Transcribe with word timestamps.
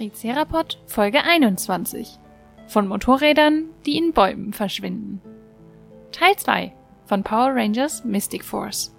Tricerapod 0.00 0.78
Folge 0.86 1.22
21 1.24 2.18
von 2.68 2.88
Motorrädern, 2.88 3.66
die 3.84 3.98
in 3.98 4.14
Bäumen 4.14 4.54
verschwinden. 4.54 5.20
Teil 6.10 6.34
2 6.38 6.72
von 7.04 7.22
Power 7.22 7.54
Rangers 7.54 8.02
Mystic 8.02 8.42
Force. 8.42 8.96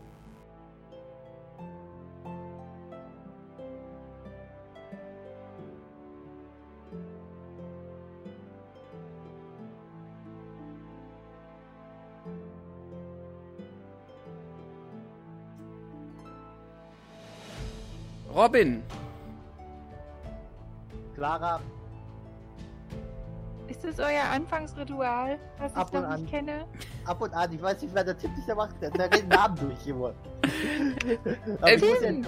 Robin, 18.35 18.83
Clara, 21.21 21.61
Ist 23.67 23.83
das 23.83 23.99
euer 23.99 24.23
Anfangsritual, 24.33 25.37
was 25.59 25.71
ich 25.71 25.77
Ab 25.77 25.93
und 25.93 26.01
noch 26.01 26.17
nicht 26.17 26.31
kenne? 26.31 26.65
ab 27.05 27.21
und 27.21 27.31
an, 27.31 27.53
ich 27.53 27.61
weiß 27.61 27.79
nicht, 27.83 27.93
wer 27.93 28.03
der 28.03 28.17
Tipp 28.17 28.31
nicht 28.35 28.47
der 28.47 28.55
macht, 28.55 28.81
der, 28.81 28.91
rennt 28.91 29.29
Namen 29.29 29.55
durch 29.59 29.85
immer. 29.85 30.15
Ich 31.67 31.81
Tim! 31.99 32.25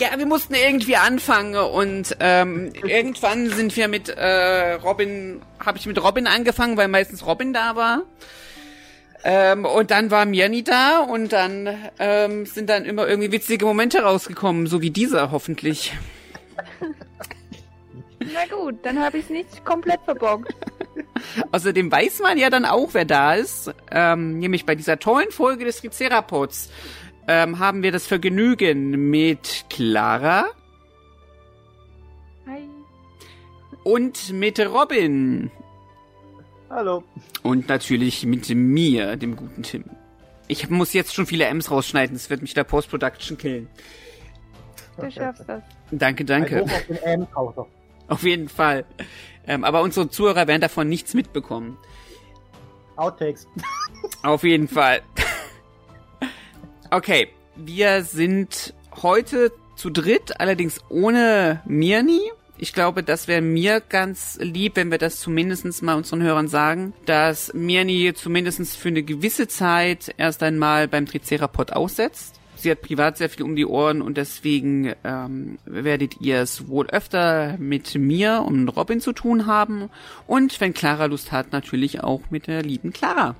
ja, 0.00 0.18
wir 0.18 0.26
mussten 0.26 0.54
irgendwie 0.54 0.96
anfangen 0.96 1.54
und 1.54 2.16
ähm, 2.18 2.72
irgendwann 2.84 3.50
sind 3.50 3.76
wir 3.76 3.86
mit 3.86 4.08
äh, 4.08 4.72
Robin, 4.72 5.40
habe 5.64 5.78
ich 5.78 5.86
mit 5.86 6.02
Robin 6.02 6.26
angefangen, 6.26 6.76
weil 6.76 6.88
meistens 6.88 7.24
Robin 7.24 7.52
da 7.52 7.76
war. 7.76 8.02
Ähm, 9.22 9.64
und 9.64 9.92
dann 9.92 10.10
war 10.10 10.26
Mirni 10.26 10.64
da 10.64 11.02
und 11.02 11.32
dann 11.32 11.68
ähm, 12.00 12.46
sind 12.46 12.68
dann 12.68 12.84
immer 12.84 13.06
irgendwie 13.06 13.30
witzige 13.30 13.64
Momente 13.64 14.02
rausgekommen, 14.02 14.66
so 14.66 14.82
wie 14.82 14.90
dieser 14.90 15.30
hoffentlich. 15.30 15.92
Na 18.34 18.56
gut, 18.56 18.76
dann 18.82 18.98
habe 18.98 19.18
ich 19.18 19.24
es 19.24 19.30
nicht 19.30 19.64
komplett 19.64 20.00
verbockt. 20.04 20.54
Außerdem 21.52 21.90
weiß 21.90 22.20
man 22.20 22.38
ja 22.38 22.50
dann 22.50 22.64
auch, 22.64 22.90
wer 22.92 23.04
da 23.04 23.34
ist. 23.34 23.72
Ähm, 23.90 24.38
nämlich 24.38 24.66
bei 24.66 24.74
dieser 24.74 24.98
tollen 24.98 25.30
Folge 25.30 25.64
des 25.64 25.80
Tricerapods 25.80 26.70
ähm, 27.26 27.58
haben 27.58 27.82
wir 27.82 27.92
das 27.92 28.06
Vergnügen 28.06 29.10
mit 29.10 29.66
Clara 29.70 30.46
Hi. 32.46 32.62
und 33.84 34.32
mit 34.32 34.58
Robin. 34.60 35.50
hallo. 36.70 37.04
Und 37.42 37.68
natürlich 37.68 38.24
mit 38.26 38.48
mir, 38.50 39.16
dem 39.16 39.36
guten 39.36 39.62
Tim. 39.62 39.84
Ich 40.48 40.68
muss 40.70 40.92
jetzt 40.94 41.14
schon 41.14 41.26
viele 41.26 41.44
M's 41.46 41.70
rausschneiden, 41.70 42.16
das 42.16 42.30
wird 42.30 42.40
mich 42.42 42.54
der 42.54 42.64
Post-Production 42.64 43.36
killen. 43.36 43.68
Du 44.98 45.10
schaffst 45.10 45.44
das. 45.46 45.62
Danke, 45.90 46.22
Ein 46.24 46.26
danke. 46.26 46.60
Hoch 46.62 46.64
auf 46.64 46.86
den 46.86 46.96
M-Counter. 46.96 47.66
Auf 48.08 48.22
jeden 48.22 48.48
Fall. 48.48 48.84
Ähm, 49.46 49.64
aber 49.64 49.82
unsere 49.82 50.08
Zuhörer 50.08 50.46
werden 50.46 50.60
davon 50.60 50.88
nichts 50.88 51.14
mitbekommen. 51.14 51.78
Outtakes. 52.96 53.46
Auf 54.22 54.42
jeden 54.42 54.68
Fall. 54.68 55.02
Okay, 56.90 57.28
wir 57.54 58.02
sind 58.02 58.74
heute 59.02 59.52
zu 59.76 59.90
dritt, 59.90 60.40
allerdings 60.40 60.80
ohne 60.88 61.62
Mirni. 61.66 62.20
Ich 62.56 62.72
glaube, 62.72 63.04
das 63.04 63.28
wäre 63.28 63.40
mir 63.40 63.80
ganz 63.80 64.36
lieb, 64.40 64.74
wenn 64.74 64.90
wir 64.90 64.98
das 64.98 65.20
zumindestens 65.20 65.80
mal 65.80 65.94
unseren 65.94 66.22
Hörern 66.22 66.48
sagen, 66.48 66.92
dass 67.06 67.52
Mirni 67.54 68.12
zumindestens 68.14 68.74
für 68.74 68.88
eine 68.88 69.04
gewisse 69.04 69.46
Zeit 69.46 70.12
erst 70.16 70.42
einmal 70.42 70.88
beim 70.88 71.06
Tricerapod 71.06 71.72
aussetzt. 71.72 72.37
Sie 72.58 72.70
hat 72.70 72.82
privat 72.82 73.16
sehr 73.16 73.30
viel 73.30 73.44
um 73.44 73.54
die 73.54 73.66
Ohren 73.66 74.02
und 74.02 74.16
deswegen 74.16 74.92
ähm, 75.04 75.58
werdet 75.64 76.20
ihr 76.20 76.40
es 76.40 76.68
wohl 76.68 76.88
öfter 76.88 77.56
mit 77.58 77.94
mir 77.94 78.42
und 78.46 78.68
Robin 78.68 79.00
zu 79.00 79.12
tun 79.12 79.46
haben. 79.46 79.90
Und 80.26 80.60
wenn 80.60 80.74
Clara 80.74 81.06
Lust 81.06 81.30
hat, 81.30 81.52
natürlich 81.52 82.02
auch 82.02 82.22
mit 82.30 82.48
der 82.48 82.62
lieben 82.62 82.92
Clara. 82.92 83.36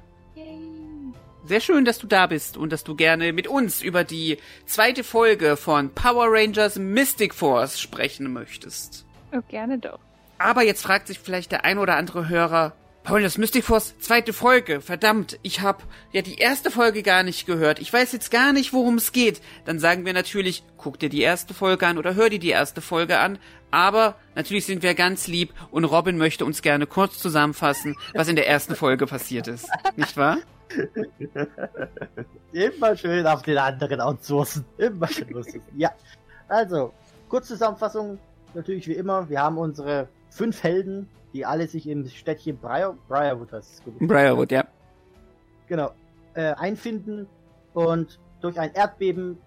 Sehr 1.48 1.60
schön, 1.60 1.86
dass 1.86 1.98
du 1.98 2.06
da 2.06 2.26
bist 2.26 2.58
und 2.58 2.72
dass 2.72 2.84
du 2.84 2.94
gerne 2.94 3.32
mit 3.32 3.48
uns 3.48 3.80
über 3.80 4.04
die 4.04 4.36
zweite 4.66 5.02
Folge 5.02 5.56
von 5.56 5.88
Power 5.94 6.26
Rangers 6.28 6.78
Mystic 6.78 7.34
Force 7.34 7.80
sprechen 7.80 8.30
möchtest. 8.32 9.06
Oh, 9.32 9.40
gerne 9.48 9.78
doch. 9.78 9.98
Aber 10.36 10.62
jetzt 10.62 10.82
fragt 10.82 11.06
sich 11.06 11.18
vielleicht 11.18 11.50
der 11.50 11.64
ein 11.64 11.78
oder 11.78 11.96
andere 11.96 12.28
Hörer, 12.28 12.74
Power 13.08 13.16
Rangers 13.16 13.38
Mystic 13.38 13.64
Force, 13.64 13.98
zweite 14.00 14.34
Folge, 14.34 14.82
verdammt, 14.82 15.38
ich 15.40 15.62
habe 15.62 15.82
ja 16.12 16.20
die 16.20 16.34
erste 16.34 16.70
Folge 16.70 17.02
gar 17.02 17.22
nicht 17.22 17.46
gehört, 17.46 17.78
ich 17.78 17.90
weiß 17.90 18.12
jetzt 18.12 18.30
gar 18.30 18.52
nicht, 18.52 18.74
worum 18.74 18.96
es 18.96 19.12
geht. 19.12 19.40
Dann 19.64 19.78
sagen 19.78 20.04
wir 20.04 20.12
natürlich, 20.12 20.62
guck 20.76 20.98
dir 20.98 21.08
die 21.08 21.22
erste 21.22 21.54
Folge 21.54 21.86
an 21.86 21.96
oder 21.96 22.16
hör 22.16 22.28
dir 22.28 22.38
die 22.38 22.50
erste 22.50 22.82
Folge 22.82 23.18
an. 23.18 23.38
Aber 23.70 24.16
natürlich 24.34 24.66
sind 24.66 24.82
wir 24.82 24.92
ganz 24.92 25.26
lieb 25.26 25.54
und 25.70 25.86
Robin 25.86 26.18
möchte 26.18 26.44
uns 26.44 26.60
gerne 26.60 26.86
kurz 26.86 27.16
zusammenfassen, 27.18 27.96
was 28.12 28.28
in 28.28 28.36
der 28.36 28.46
ersten 28.46 28.74
Folge 28.74 29.06
passiert 29.06 29.48
ist. 29.48 29.70
Nicht 29.96 30.14
wahr? 30.18 30.36
Immer 32.52 32.94
schön 32.94 33.26
auf 33.26 33.40
den 33.40 33.56
anderen 33.56 34.02
outsourcen. 34.02 34.66
Immer 34.76 35.08
schön 35.08 35.30
lustig. 35.30 35.62
Ja. 35.78 35.92
Also, 36.46 36.92
Kurzzusammenfassung, 37.30 38.18
natürlich 38.52 38.86
wie 38.86 38.96
immer, 38.96 39.30
wir 39.30 39.40
haben 39.40 39.56
unsere 39.56 40.08
fünf 40.28 40.62
Helden, 40.62 41.08
die 41.32 41.44
alle 41.44 41.66
sich 41.66 41.88
im 41.88 42.06
Städtchen 42.08 42.58
Briar, 42.58 42.96
Briarwood, 43.08 43.50
gut. 43.84 43.98
Briarwood, 44.08 44.52
ja. 44.52 44.64
genau, 45.66 45.92
äh, 46.34 46.54
einfinden 46.54 47.26
und 47.74 48.18
durch 48.40 48.58
ein 48.58 48.72
Erdbeben 48.74 49.38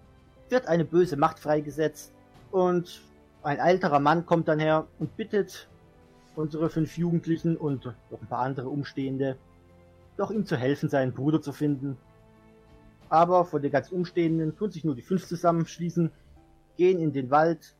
wird 0.48 0.66
eine 0.66 0.84
böse 0.84 1.16
Macht 1.16 1.38
freigesetzt 1.38 2.12
und 2.50 3.02
ein 3.42 3.58
älterer 3.58 3.98
Mann 3.98 4.26
kommt 4.26 4.48
dann 4.48 4.60
her 4.60 4.86
und 4.98 5.16
bittet 5.16 5.68
unsere 6.36 6.70
fünf 6.70 6.96
Jugendlichen 6.96 7.56
und 7.56 7.86
noch 7.86 8.20
ein 8.20 8.28
paar 8.28 8.40
andere 8.40 8.68
Umstehende, 8.68 9.36
doch 10.16 10.30
ihm 10.30 10.46
zu 10.46 10.56
helfen, 10.56 10.88
seinen 10.88 11.12
Bruder 11.12 11.40
zu 11.40 11.52
finden. 11.52 11.96
Aber 13.08 13.44
von 13.44 13.60
den 13.60 13.70
ganz 13.70 13.90
Umstehenden 13.90 14.56
tun 14.56 14.70
sich 14.70 14.84
nur 14.84 14.94
die 14.94 15.02
fünf 15.02 15.26
zusammenschließen, 15.26 16.10
gehen 16.76 16.98
in 16.98 17.12
den 17.12 17.30
Wald, 17.30 17.74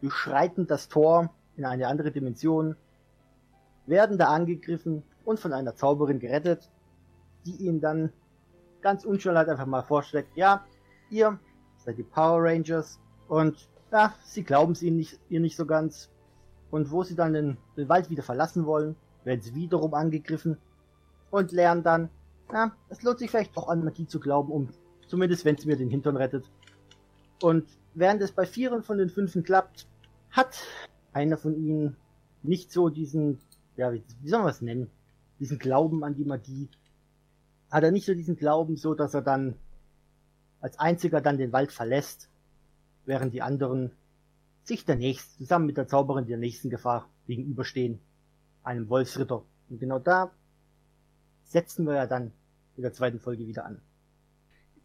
durchschreiten 0.00 0.66
das 0.66 0.88
Tor 0.88 1.34
in 1.56 1.64
eine 1.64 1.88
andere 1.88 2.12
Dimension, 2.12 2.76
werden 3.86 4.18
da 4.18 4.28
angegriffen 4.28 5.02
und 5.24 5.40
von 5.40 5.52
einer 5.52 5.74
Zauberin 5.74 6.18
gerettet, 6.18 6.70
die 7.44 7.56
ihnen 7.56 7.80
dann 7.80 8.12
ganz 8.80 9.04
unschuldig 9.04 9.48
einfach 9.48 9.66
mal 9.66 9.82
vorschlägt, 9.82 10.36
ja, 10.36 10.64
ihr 11.10 11.38
seid 11.76 11.98
die 11.98 12.02
Power 12.02 12.42
Rangers 12.42 12.98
und 13.28 13.68
ja, 13.90 14.14
sie 14.24 14.42
glauben 14.42 14.72
es 14.72 14.82
ihnen 14.82 14.96
nicht, 14.96 15.20
ihr 15.28 15.40
nicht 15.40 15.56
so 15.56 15.66
ganz. 15.66 16.10
Und 16.70 16.90
wo 16.90 17.02
sie 17.02 17.14
dann 17.14 17.34
den, 17.34 17.58
den 17.76 17.88
Wald 17.88 18.08
wieder 18.08 18.22
verlassen 18.22 18.64
wollen, 18.64 18.96
werden 19.24 19.42
sie 19.42 19.54
wiederum 19.54 19.94
angegriffen 19.94 20.56
und 21.30 21.52
lernen 21.52 21.82
dann, 21.82 22.08
ja, 22.52 22.72
es 22.88 23.02
lohnt 23.02 23.18
sich 23.18 23.30
vielleicht 23.30 23.56
doch 23.56 23.68
an 23.68 23.84
Magie 23.84 24.06
zu 24.06 24.20
glauben, 24.20 24.50
um 24.52 24.68
zumindest 25.06 25.44
wenn 25.44 25.56
sie 25.56 25.66
mir 25.66 25.76
den 25.76 25.90
Hintern 25.90 26.16
rettet. 26.16 26.50
Und 27.42 27.66
während 27.94 28.22
es 28.22 28.32
bei 28.32 28.46
vieren 28.46 28.82
von 28.82 28.98
den 28.98 29.10
fünfen 29.10 29.42
klappt, 29.42 29.86
hat 30.30 30.62
einer 31.12 31.36
von 31.36 31.54
ihnen 31.56 31.96
nicht 32.42 32.72
so 32.72 32.88
diesen, 32.88 33.38
ja, 33.76 33.92
wie, 33.92 34.02
wie 34.20 34.28
soll 34.28 34.40
man 34.40 34.50
es 34.50 34.60
nennen, 34.60 34.90
diesen 35.38 35.58
Glauben 35.58 36.04
an 36.04 36.14
die 36.14 36.24
Magie. 36.24 36.68
Hat 37.70 37.82
er 37.82 37.90
nicht 37.90 38.06
so 38.06 38.14
diesen 38.14 38.36
Glauben, 38.36 38.76
so 38.76 38.94
dass 38.94 39.14
er 39.14 39.22
dann 39.22 39.54
als 40.60 40.78
einziger 40.78 41.20
dann 41.20 41.38
den 41.38 41.52
Wald 41.52 41.72
verlässt, 41.72 42.28
während 43.04 43.34
die 43.34 43.42
anderen 43.42 43.90
sich 44.64 44.84
der 44.84 44.96
nächsten, 44.96 45.38
zusammen 45.38 45.66
mit 45.66 45.76
der 45.76 45.88
Zauberin 45.88 46.26
der 46.26 46.38
nächsten 46.38 46.70
Gefahr 46.70 47.08
gegenüberstehen, 47.26 47.98
einem 48.62 48.88
Wolfsritter. 48.88 49.42
Und 49.68 49.80
genau 49.80 49.98
da 49.98 50.30
setzen 51.44 51.86
wir 51.86 51.94
ja 51.94 52.06
dann 52.06 52.32
in 52.76 52.82
der 52.82 52.92
zweiten 52.92 53.18
Folge 53.18 53.46
wieder 53.46 53.64
an. 53.64 53.80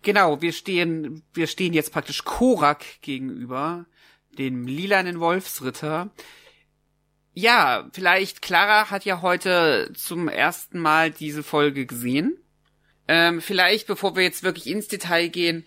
Genau, 0.02 0.42
wir 0.42 0.54
stehen, 0.54 1.24
wir 1.34 1.48
stehen 1.48 1.74
jetzt 1.74 1.92
praktisch 1.92 2.24
Korak 2.24 3.02
gegenüber, 3.02 3.86
dem 4.38 4.66
lilanen 4.66 5.20
Wolfsritter. 5.20 6.10
Ja, 7.40 7.88
vielleicht 7.94 8.42
Clara 8.42 8.90
hat 8.90 9.06
ja 9.06 9.22
heute 9.22 9.92
zum 9.94 10.28
ersten 10.28 10.80
Mal 10.80 11.12
diese 11.12 11.44
Folge 11.44 11.86
gesehen. 11.86 12.36
Ähm, 13.08 13.42
vielleicht, 13.42 13.86
bevor 13.86 14.16
wir 14.16 14.24
jetzt 14.24 14.42
wirklich 14.42 14.66
ins 14.66 14.88
Detail 14.88 15.28
gehen, 15.28 15.64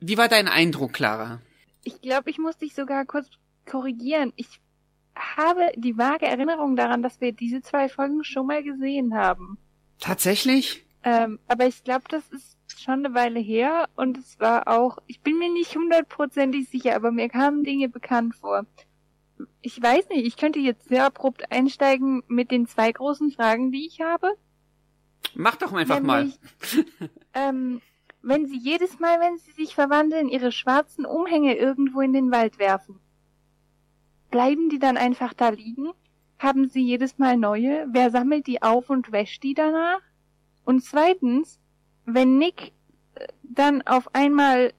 wie 0.00 0.18
war 0.18 0.28
dein 0.28 0.48
Eindruck, 0.48 0.92
Clara? 0.92 1.40
Ich 1.82 2.02
glaube, 2.02 2.28
ich 2.28 2.36
muss 2.36 2.58
dich 2.58 2.74
sogar 2.74 3.06
kurz 3.06 3.26
korrigieren. 3.64 4.34
Ich 4.36 4.60
habe 5.16 5.72
die 5.76 5.96
vage 5.96 6.26
Erinnerung 6.26 6.76
daran, 6.76 7.02
dass 7.02 7.22
wir 7.22 7.32
diese 7.32 7.62
zwei 7.62 7.88
Folgen 7.88 8.22
schon 8.22 8.46
mal 8.46 8.62
gesehen 8.62 9.14
haben. 9.14 9.56
Tatsächlich? 10.00 10.84
Ähm, 11.04 11.38
aber 11.48 11.66
ich 11.66 11.84
glaube, 11.84 12.04
das 12.10 12.28
ist 12.28 12.58
schon 12.82 13.06
eine 13.06 13.14
Weile 13.14 13.40
her 13.40 13.88
und 13.96 14.18
es 14.18 14.38
war 14.40 14.68
auch, 14.68 14.98
ich 15.06 15.22
bin 15.22 15.38
mir 15.38 15.50
nicht 15.50 15.74
hundertprozentig 15.74 16.68
sicher, 16.68 16.94
aber 16.94 17.12
mir 17.12 17.30
kamen 17.30 17.64
Dinge 17.64 17.88
bekannt 17.88 18.34
vor. 18.34 18.66
Ich 19.60 19.80
weiß 19.80 20.08
nicht, 20.10 20.26
ich 20.26 20.36
könnte 20.36 20.58
jetzt 20.58 20.88
sehr 20.88 21.04
abrupt 21.04 21.50
einsteigen 21.50 22.22
mit 22.28 22.50
den 22.50 22.66
zwei 22.66 22.90
großen 22.90 23.30
Fragen, 23.30 23.72
die 23.72 23.86
ich 23.86 24.00
habe. 24.00 24.32
Mach 25.34 25.56
doch 25.56 25.72
einfach 25.72 26.00
mal. 26.00 26.24
Nämlich, 26.24 26.40
ähm, 27.34 27.80
wenn 28.22 28.46
sie 28.46 28.58
jedes 28.58 28.98
Mal, 28.98 29.20
wenn 29.20 29.38
sie 29.38 29.52
sich 29.52 29.74
verwandeln, 29.74 30.28
ihre 30.28 30.52
schwarzen 30.52 31.06
Umhänge 31.06 31.56
irgendwo 31.56 32.00
in 32.00 32.12
den 32.12 32.30
Wald 32.30 32.58
werfen. 32.58 33.00
bleiben 34.30 34.68
die 34.68 34.78
dann 34.78 34.96
einfach 34.96 35.34
da 35.34 35.48
liegen? 35.50 35.90
Haben 36.38 36.68
sie 36.68 36.82
jedes 36.82 37.18
Mal 37.18 37.36
neue? 37.36 37.86
Wer 37.90 38.10
sammelt 38.10 38.46
die 38.46 38.62
auf 38.62 38.90
und 38.90 39.10
wäscht 39.10 39.42
die 39.42 39.54
danach? 39.54 40.00
Und 40.64 40.84
zweitens, 40.84 41.58
wenn 42.04 42.38
Nick 42.38 42.72
äh, 43.14 43.26
dann 43.42 43.82
auf 43.82 44.14
einmal 44.14 44.72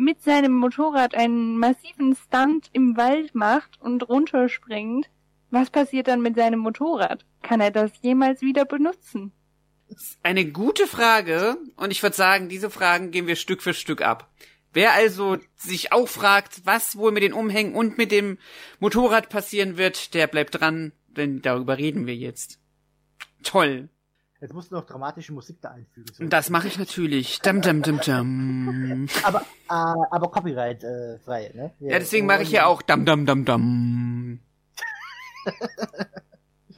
mit 0.00 0.22
seinem 0.22 0.52
Motorrad 0.54 1.14
einen 1.14 1.58
massiven 1.58 2.16
Stunt 2.16 2.70
im 2.72 2.96
Wald 2.96 3.34
macht 3.34 3.80
und 3.80 4.08
runterspringt, 4.08 5.08
was 5.50 5.70
passiert 5.70 6.08
dann 6.08 6.22
mit 6.22 6.36
seinem 6.36 6.60
Motorrad? 6.60 7.24
Kann 7.42 7.60
er 7.60 7.70
das 7.70 7.92
jemals 8.00 8.40
wieder 8.40 8.64
benutzen? 8.64 9.32
Eine 10.22 10.46
gute 10.46 10.86
Frage 10.86 11.56
und 11.76 11.90
ich 11.90 12.02
würde 12.02 12.16
sagen, 12.16 12.48
diese 12.48 12.70
Fragen 12.70 13.10
gehen 13.10 13.26
wir 13.26 13.36
Stück 13.36 13.60
für 13.60 13.74
Stück 13.74 14.02
ab. 14.02 14.32
Wer 14.72 14.92
also 14.92 15.36
sich 15.56 15.92
auch 15.92 16.08
fragt, 16.08 16.62
was 16.64 16.96
wohl 16.96 17.10
mit 17.10 17.24
den 17.24 17.32
Umhängen 17.32 17.74
und 17.74 17.98
mit 17.98 18.12
dem 18.12 18.38
Motorrad 18.78 19.28
passieren 19.28 19.76
wird, 19.76 20.14
der 20.14 20.28
bleibt 20.28 20.60
dran, 20.60 20.92
denn 21.08 21.42
darüber 21.42 21.76
reden 21.76 22.06
wir 22.06 22.14
jetzt. 22.14 22.60
Toll. 23.42 23.88
Jetzt 24.40 24.54
musst 24.54 24.70
du 24.70 24.76
noch 24.76 24.86
dramatische 24.86 25.34
Musik 25.34 25.58
da 25.60 25.72
einfügen. 25.72 26.06
So. 26.14 26.24
Das 26.24 26.48
mache 26.48 26.66
ich 26.66 26.78
natürlich. 26.78 27.40
Dum, 27.40 27.60
dum, 27.60 27.82
dum, 27.82 28.00
dum. 28.00 29.06
Aber, 29.22 29.40
äh, 29.40 29.44
aber 29.68 30.30
Copyright 30.30 30.82
äh, 30.82 31.18
frei, 31.18 31.52
ne? 31.54 31.74
Ja, 31.78 31.98
deswegen 31.98 32.26
mache 32.26 32.42
ich 32.42 32.50
ja 32.50 32.64
auch 32.64 32.80
dum, 32.80 33.04
dum, 33.04 33.26
dum, 33.26 33.44
dum. 33.44 34.40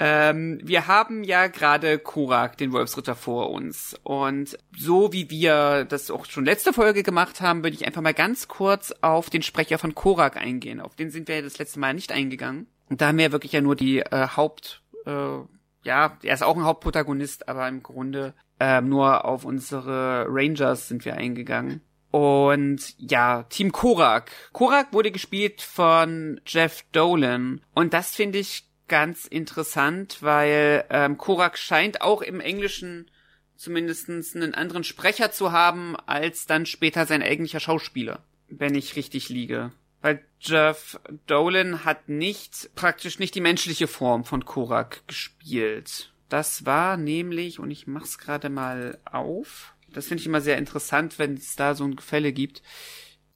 ähm, 0.01 0.61
wir 0.65 0.89
haben 0.89 1.23
ja 1.23 1.47
gerade 1.47 2.01
Korak, 2.01 2.59
den 2.59 2.73
Wolfsritter, 2.73 3.15
vor 3.15 3.51
uns. 3.51 3.97
Und 4.03 4.59
so 4.77 5.13
wie 5.13 5.31
wir 5.31 5.85
das 5.85 6.11
auch 6.11 6.25
schon 6.25 6.45
letzte 6.45 6.73
Folge 6.73 7.05
gemacht 7.05 7.41
haben, 7.41 7.63
würde 7.63 7.77
ich 7.77 7.87
einfach 7.87 8.03
mal 8.03 8.15
ganz 8.15 8.49
kurz 8.49 8.93
auf 9.03 9.31
den 9.31 9.43
Sprecher 9.43 9.79
von 9.79 9.95
Korak 9.95 10.37
eingehen. 10.37 10.81
Auf 10.81 10.97
den 10.97 11.11
sind 11.13 11.29
wir 11.29 11.37
ja 11.37 11.43
das 11.43 11.59
letzte 11.59 11.79
Mal 11.79 11.95
nicht 11.95 12.11
eingegangen. 12.11 12.67
Und 12.91 13.01
da 13.01 13.07
haben 13.07 13.19
wir 13.19 13.31
wirklich 13.31 13.53
ja 13.53 13.61
nur 13.61 13.77
die 13.77 14.01
äh, 14.01 14.27
Haupt... 14.37 14.83
Äh, 15.07 15.43
ja, 15.85 16.17
er 16.23 16.35
ist 16.35 16.43
auch 16.43 16.57
ein 16.57 16.65
Hauptprotagonist, 16.65 17.49
aber 17.49 17.69
im 17.69 17.83
Grunde 17.83 18.35
ähm, 18.61 18.89
nur 18.89 19.25
auf 19.25 19.45
unsere 19.45 20.27
Rangers 20.29 20.89
sind 20.89 21.05
wir 21.05 21.15
eingegangen. 21.15 21.81
Und 22.11 22.95
ja, 22.99 23.45
Team 23.45 23.73
Korak. 23.73 24.31
Korak 24.53 24.93
wurde 24.93 25.11
gespielt 25.11 25.63
von 25.63 26.41
Jeff 26.47 26.85
Dolan. 26.93 27.63
Und 27.75 27.95
das 27.95 28.15
finde 28.15 28.39
ich 28.39 28.69
ganz 28.87 29.27
interessant, 29.27 30.19
weil 30.21 30.85
ähm, 30.91 31.17
Korak 31.17 31.57
scheint 31.57 32.03
auch 32.03 32.21
im 32.21 32.41
Englischen 32.41 33.11
zumindestens 33.57 34.37
einen 34.37 34.55
anderen 34.55 34.85
Sprecher 34.85 35.33
zu 35.33 35.53
haben, 35.53 35.97
als 36.07 36.47
dann 36.47 36.67
später 36.67 37.07
sein 37.07 37.23
eigentlicher 37.23 37.61
Schauspieler, 37.61 38.23
wenn 38.49 38.75
ich 38.75 38.97
richtig 38.97 39.29
liege. 39.31 39.73
Weil 40.03 40.25
Jeff 40.41 41.01
Dolan 41.27 41.85
hat 41.85 42.09
nicht, 42.09 42.71
praktisch 42.75 43.19
nicht 43.19 43.35
die 43.35 43.41
menschliche 43.41 43.87
Form 43.87 44.25
von 44.25 44.45
Korak 44.45 45.07
gespielt. 45.07 46.13
Das 46.29 46.67
war 46.67 46.97
nämlich, 46.97 47.59
und 47.61 47.71
ich 47.71 47.87
mach's 47.87 48.19
gerade 48.19 48.49
mal 48.49 48.99
auf, 49.05 49.75
das 49.93 50.07
finde 50.07 50.21
ich 50.21 50.27
immer 50.27 50.41
sehr 50.41 50.59
interessant, 50.59 51.19
wenn 51.19 51.35
es 51.35 51.57
da 51.57 51.75
so 51.75 51.85
ein 51.85 51.97
Gefälle 51.97 52.33
gibt. 52.33 52.63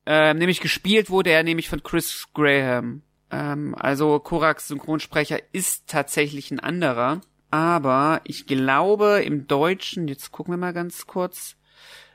Ähm, 0.06 0.38
nämlich 0.38 0.60
gespielt 0.60 1.10
wurde 1.10 1.30
er 1.30 1.42
nämlich 1.42 1.68
von 1.68 1.82
Chris 1.82 2.26
Graham. 2.34 3.02
Ähm, 3.30 3.74
also 3.78 4.18
Koraks 4.18 4.68
Synchronsprecher 4.68 5.38
ist 5.52 5.88
tatsächlich 5.88 6.50
ein 6.50 6.60
anderer. 6.60 7.20
Aber 7.50 8.20
ich 8.24 8.46
glaube 8.46 9.22
im 9.24 9.46
Deutschen, 9.46 10.08
jetzt 10.08 10.32
gucken 10.32 10.54
wir 10.54 10.58
mal 10.58 10.72
ganz 10.72 11.06
kurz. 11.06 11.56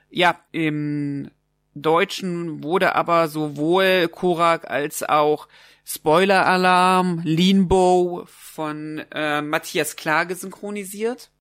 Ja, 0.10 0.40
im 0.52 1.32
Deutschen 1.74 2.64
wurde 2.64 2.96
aber 2.96 3.28
sowohl 3.28 4.08
Korak 4.10 4.70
als 4.70 5.04
auch 5.04 5.48
Spoiler 5.86 6.46
Alarm, 6.46 7.22
Leanbow 7.24 8.26
von 8.28 9.04
äh, 9.12 9.42
Matthias 9.42 9.96
Klage 9.96 10.36
synchronisiert. 10.36 11.32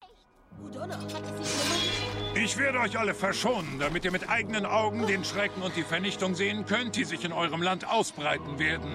Ich 2.35 2.57
werde 2.57 2.81
euch 2.81 2.99
alle 2.99 3.15
verschonen, 3.15 3.79
damit 3.79 4.05
ihr 4.05 4.13
mit 4.13 4.29
eigenen 4.29 4.67
Augen 4.67 5.07
den 5.07 5.25
Schrecken 5.25 5.63
und 5.63 5.77
die 5.77 5.83
Vernichtung 5.83 6.35
sehen 6.35 6.65
könnt, 6.65 6.97
die 6.97 7.05
sich 7.05 7.25
in 7.25 7.33
eurem 7.33 7.63
Land 7.63 7.87
ausbreiten 7.87 8.59
werden. 8.59 8.91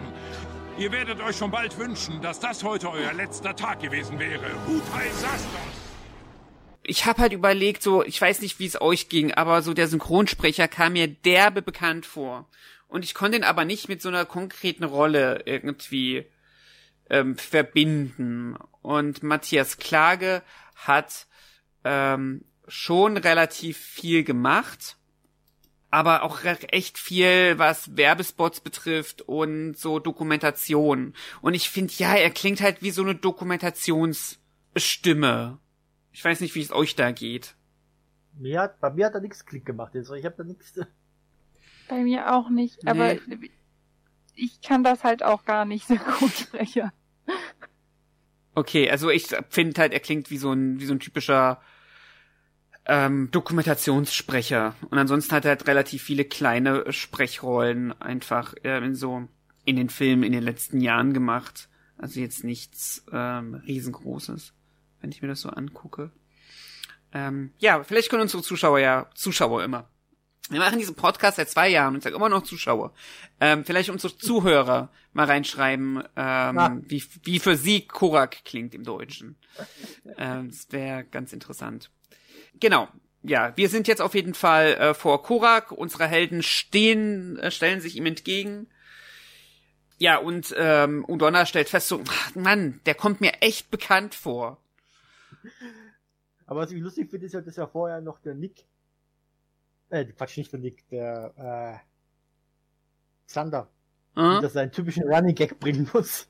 Ihr 0.78 0.92
werdet 0.92 1.22
euch 1.22 1.38
schon 1.38 1.52
bald 1.52 1.78
wünschen, 1.78 2.22
dass 2.22 2.40
das 2.40 2.64
heute 2.64 2.90
euer 2.90 3.14
letzter 3.14 3.56
Tag 3.56 3.82
gewesen 3.82 4.20
wäre. 4.20 4.48
Hutai 4.68 5.10
Sastos! 5.12 5.85
Ich 6.88 7.06
habe 7.06 7.22
halt 7.22 7.34
überlegt, 7.34 7.84
so, 7.84 8.04
ich 8.04 8.20
weiß 8.20 8.42
nicht, 8.42 8.60
wie 8.60 8.66
es 8.66 8.80
euch 8.80 9.10
ging, 9.10 9.34
aber 9.34 9.62
so 9.62 9.74
der 9.74 9.88
Synchronsprecher 9.88 10.68
kam 10.68 10.94
mir 10.94 11.08
derbe 11.08 11.62
bekannt 11.62 12.06
vor. 12.06 12.48
Und 12.88 13.04
ich 13.04 13.14
konnte 13.14 13.38
ihn 13.38 13.44
aber 13.44 13.66
nicht 13.66 13.90
mit 13.90 14.02
so 14.02 14.10
einer 14.10 14.26
konkreten 14.26 14.84
Rolle 14.84 15.44
irgendwie 15.46 16.26
ähm, 17.10 17.38
verbinden. 17.38 18.56
Und 18.82 19.24
Matthias 19.24 19.78
Klage 19.78 20.44
hat 20.76 21.28
ähm, 21.84 22.46
schon 22.68 23.18
relativ 23.18 23.78
viel 23.78 24.24
gemacht, 24.24 24.98
aber 25.92 26.24
auch 26.24 26.44
echt 26.44 26.98
viel, 26.98 27.58
was 27.58 27.96
Werbespots 27.96 28.62
betrifft 28.62 29.22
und 29.22 29.78
so 29.78 30.00
Dokumentation. 30.00 31.14
Und 31.42 31.54
ich 31.54 31.70
finde, 31.70 31.94
ja, 31.98 32.16
er 32.16 32.32
klingt 32.32 32.62
halt 32.62 32.82
wie 32.82 32.92
so 32.92 33.02
eine 33.02 33.16
Dokumentationsstimme. 33.16 35.60
Ich 36.15 36.23
weiß 36.23 36.39
nicht, 36.39 36.56
wie 36.56 36.62
es 36.62 36.71
euch 36.71 36.95
da 36.95 37.12
geht. 37.12 37.56
Mir 38.38 38.62
hat, 38.62 38.79
bei 38.79 38.89
mir 38.89 39.07
hat 39.07 39.15
er 39.15 39.19
nichts 39.19 39.45
Klick 39.45 39.65
gemacht. 39.65 39.94
Also 39.97 40.13
ich 40.13 40.23
habe 40.23 40.35
da 40.38 40.44
nichts. 40.45 40.73
Bei 41.89 42.01
mir 42.03 42.33
auch 42.33 42.50
nicht, 42.50 42.81
nee. 42.83 42.89
aber 42.89 43.17
ich 44.33 44.62
kann 44.62 44.85
das 44.85 45.03
halt 45.03 45.23
auch 45.23 45.44
gar 45.44 45.65
nicht 45.65 45.85
so 45.85 45.97
gut 45.97 46.31
sprechen. 46.39 46.89
Okay, 48.53 48.89
also 48.89 49.09
ich 49.09 49.27
finde 49.50 49.81
halt, 49.81 49.91
er 49.91 50.00
klingt 50.00 50.31
wie 50.31 50.38
so 50.38 50.53
ein, 50.53 50.79
wie 50.79 50.85
so 50.85 50.94
ein 50.94 51.01
typischer 51.01 51.62
ähm, 52.85 53.29
Dokumentationssprecher. 53.31 54.73
Und 54.89 54.97
ansonsten 54.97 55.35
hat 55.35 55.44
er 55.44 55.50
halt 55.50 55.67
relativ 55.67 56.01
viele 56.01 56.23
kleine 56.23 56.94
Sprechrollen 56.94 57.91
einfach 58.01 58.53
äh, 58.63 58.77
in 58.77 58.95
so 58.95 59.27
in 59.65 59.75
den 59.75 59.89
Filmen 59.89 60.24
in 60.24 60.31
den 60.31 60.43
letzten 60.43 60.79
Jahren 60.79 61.13
gemacht. 61.13 61.67
Also 61.98 62.22
jetzt 62.22 62.45
nichts 62.45 63.05
ähm, 63.12 63.55
riesengroßes 63.55 64.54
wenn 65.05 65.12
ich 65.12 65.21
mir 65.21 65.27
das 65.27 65.41
so 65.41 65.50
angucke. 65.50 66.09
Ähm, 67.13 67.51
ja, 67.59 67.83
vielleicht 67.83 68.09
können 68.09 68.24
unsere 68.24 68.41
Zuschauer 68.41 68.79
ja, 68.79 69.07
Zuschauer 69.13 69.63
immer. 69.63 69.88
Wir 70.50 70.59
machen 70.59 70.79
diesen 70.79 70.95
Podcast 70.95 71.38
seit 71.38 71.47
zwei 71.47 71.69
Jahren 71.69 71.93
und 71.93 72.00
ich 72.00 72.03
sage 72.03 72.15
immer 72.15 72.27
noch 72.27 72.41
Zuschauer. 72.41 72.91
Ähm, 73.39 73.63
vielleicht 73.65 73.91
unsere 73.91 74.17
Zuhörer 74.17 74.89
mal 75.13 75.27
reinschreiben, 75.27 76.00
ähm, 76.15 76.55
ja. 76.57 76.77
wie, 76.81 77.03
wie 77.21 77.38
für 77.38 77.55
sie 77.55 77.85
Korak 77.85 78.45
klingt 78.45 78.74
im 78.74 78.83
Deutschen. 78.83 79.38
Ähm, 80.17 80.50
das 80.50 80.71
wäre 80.71 81.03
ganz 81.03 81.33
interessant. 81.33 81.91
Genau. 82.59 82.88
Ja, 83.21 83.55
wir 83.55 83.69
sind 83.69 83.88
jetzt 83.88 84.01
auf 84.01 84.15
jeden 84.15 84.33
Fall 84.33 84.74
äh, 84.74 84.93
vor 84.95 85.21
Korak. 85.21 85.71
Unsere 85.71 86.07
Helden 86.07 86.41
stehen, 86.41 87.38
äh, 87.38 87.51
stellen 87.51 87.79
sich 87.79 87.95
ihm 87.95 88.07
entgegen. 88.07 88.67
Ja, 90.00 90.17
und 90.17 90.53
ähm, 90.57 91.05
Udonna 91.07 91.45
stellt 91.45 91.69
fest 91.69 91.89
so, 91.89 92.03
Mann, 92.33 92.81
der 92.88 92.95
kommt 92.95 93.21
mir 93.21 93.33
echt 93.41 93.69
bekannt 93.69 94.15
vor. 94.15 94.59
Aber 96.46 96.62
was 96.62 96.72
ich 96.72 96.82
lustig 96.82 97.10
finde, 97.10 97.25
ist 97.25 97.34
ja, 97.34 97.42
dass 97.42 97.56
ja 97.56 97.68
vorher 97.68 98.02
noch 98.02 98.20
der 98.20 98.36
Nick, 98.36 98.66
äh, 99.90 100.06
Quatsch, 100.06 100.38
nicht 100.38 100.52
der 100.52 100.60
Nick, 100.60 100.88
der, 100.90 101.82
äh, 101.84 101.86
Xander, 103.28 103.70
mhm. 104.16 104.42
dass 104.42 104.56
er 104.56 104.64
einen 104.64 104.72
typischen 104.72 105.04
Running 105.04 105.36
Gag 105.36 105.60
bringen 105.60 105.90
muss. 105.94 106.28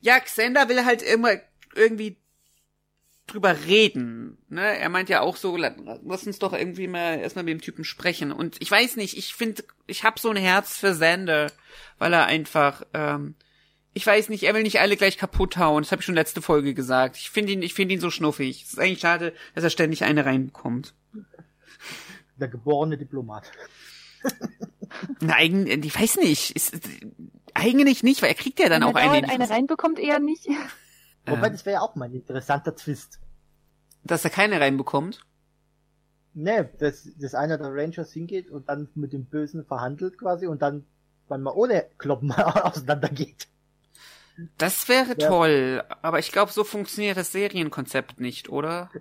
Ja, 0.00 0.20
Xander 0.20 0.68
will 0.68 0.84
halt 0.84 1.02
immer 1.02 1.32
irgendwie 1.74 2.18
drüber 3.26 3.56
reden. 3.66 4.38
Ne? 4.48 4.78
Er 4.78 4.88
meint 4.90 5.08
ja 5.08 5.22
auch 5.22 5.36
so, 5.36 5.56
lass 5.56 6.26
uns 6.26 6.38
doch 6.38 6.52
irgendwie 6.52 6.86
mal 6.88 7.18
erstmal 7.18 7.44
mit 7.44 7.52
dem 7.52 7.60
Typen 7.60 7.84
sprechen. 7.84 8.30
Und 8.30 8.60
ich 8.60 8.70
weiß 8.70 8.96
nicht, 8.96 9.16
ich 9.16 9.34
finde, 9.34 9.64
ich 9.86 10.04
hab 10.04 10.18
so 10.18 10.30
ein 10.30 10.36
Herz 10.36 10.76
für 10.76 10.92
Xander, 10.92 11.50
weil 11.98 12.12
er 12.12 12.26
einfach 12.26 12.82
ähm, 12.92 13.34
ich 13.94 14.06
weiß 14.06 14.28
nicht, 14.28 14.42
er 14.42 14.54
will 14.54 14.62
nicht 14.62 14.80
alle 14.80 14.96
gleich 14.96 15.16
kaputt 15.16 15.56
hauen. 15.56 15.82
Das 15.82 15.92
habe 15.92 16.00
ich 16.00 16.06
schon 16.06 16.16
letzte 16.16 16.42
Folge 16.42 16.74
gesagt. 16.74 17.16
Ich 17.16 17.30
finde 17.30 17.52
ihn, 17.52 17.62
ich 17.62 17.74
finde 17.74 17.94
ihn 17.94 18.00
so 18.00 18.10
schnuffig. 18.10 18.62
Es 18.64 18.72
ist 18.72 18.78
eigentlich 18.78 19.00
schade, 19.00 19.32
dass 19.54 19.62
er 19.62 19.70
ständig 19.70 20.02
eine 20.02 20.26
reinbekommt. 20.26 20.94
Der 22.36 22.48
geborene 22.48 22.98
Diplomat. 22.98 23.50
Nein, 25.20 25.66
ich 25.66 25.98
weiß 25.98 26.16
nicht. 26.16 26.56
Ist, 26.56 26.74
eigentlich 27.54 28.02
nicht, 28.02 28.20
weil 28.20 28.30
er 28.30 28.34
kriegt 28.34 28.58
ja 28.58 28.68
dann 28.68 28.82
Wenn 28.82 28.88
auch 28.88 28.94
eine. 28.96 29.28
eine 29.28 29.48
reinbekommt 29.48 30.00
eher 30.00 30.18
nicht. 30.18 30.48
Wobei, 31.26 31.48
das 31.48 31.64
wäre 31.64 31.74
ja 31.74 31.80
auch 31.80 31.94
mal 31.94 32.06
ein 32.06 32.14
interessanter 32.14 32.74
Twist. 32.74 33.20
Dass 34.02 34.24
er 34.24 34.30
keine 34.30 34.60
reinbekommt? 34.60 35.24
Nee, 36.34 36.64
dass, 36.80 37.08
dass 37.16 37.34
einer 37.34 37.58
der 37.58 37.72
Rangers 37.72 38.12
hingeht 38.12 38.50
und 38.50 38.68
dann 38.68 38.88
mit 38.96 39.12
dem 39.12 39.24
Bösen 39.26 39.64
verhandelt 39.64 40.18
quasi 40.18 40.48
und 40.48 40.62
dann, 40.62 40.84
wenn 41.28 41.42
man 41.42 41.54
ohne 41.54 41.86
Kloppen 41.96 42.32
auseinandergeht. 42.32 43.46
Das 44.58 44.88
wäre 44.88 45.14
ja. 45.18 45.28
toll, 45.28 45.84
aber 46.02 46.18
ich 46.18 46.32
glaube, 46.32 46.52
so 46.52 46.64
funktioniert 46.64 47.16
das 47.16 47.32
Serienkonzept 47.32 48.20
nicht, 48.20 48.48
oder? 48.48 48.90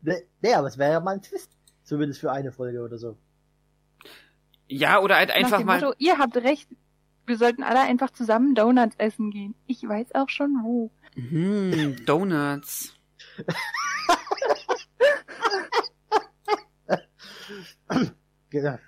Nee, 0.00 0.22
nee 0.40 0.54
aber 0.54 0.68
es 0.68 0.78
wäre 0.78 0.92
ja 0.92 1.00
mal 1.00 1.14
ein 1.16 1.22
Twist. 1.22 1.50
Zumindest 1.82 2.20
für 2.20 2.30
eine 2.30 2.52
Folge 2.52 2.82
oder 2.82 2.98
so. 2.98 3.18
Ja, 4.68 5.00
oder 5.00 5.16
halt 5.16 5.32
einfach 5.32 5.64
mal. 5.64 5.80
Motto, 5.80 5.94
ihr 5.98 6.18
habt 6.18 6.36
recht, 6.36 6.68
Wir 7.26 7.36
sollten 7.36 7.64
alle 7.64 7.80
einfach 7.80 8.10
zusammen 8.10 8.54
Donuts 8.54 8.94
essen 8.98 9.32
gehen. 9.32 9.56
Ich 9.66 9.82
weiß 9.82 10.14
auch 10.14 10.28
schon 10.28 10.60
wo. 10.62 10.92
Hm, 11.14 11.96
Donuts. 12.06 12.94
Genau. 18.50 18.78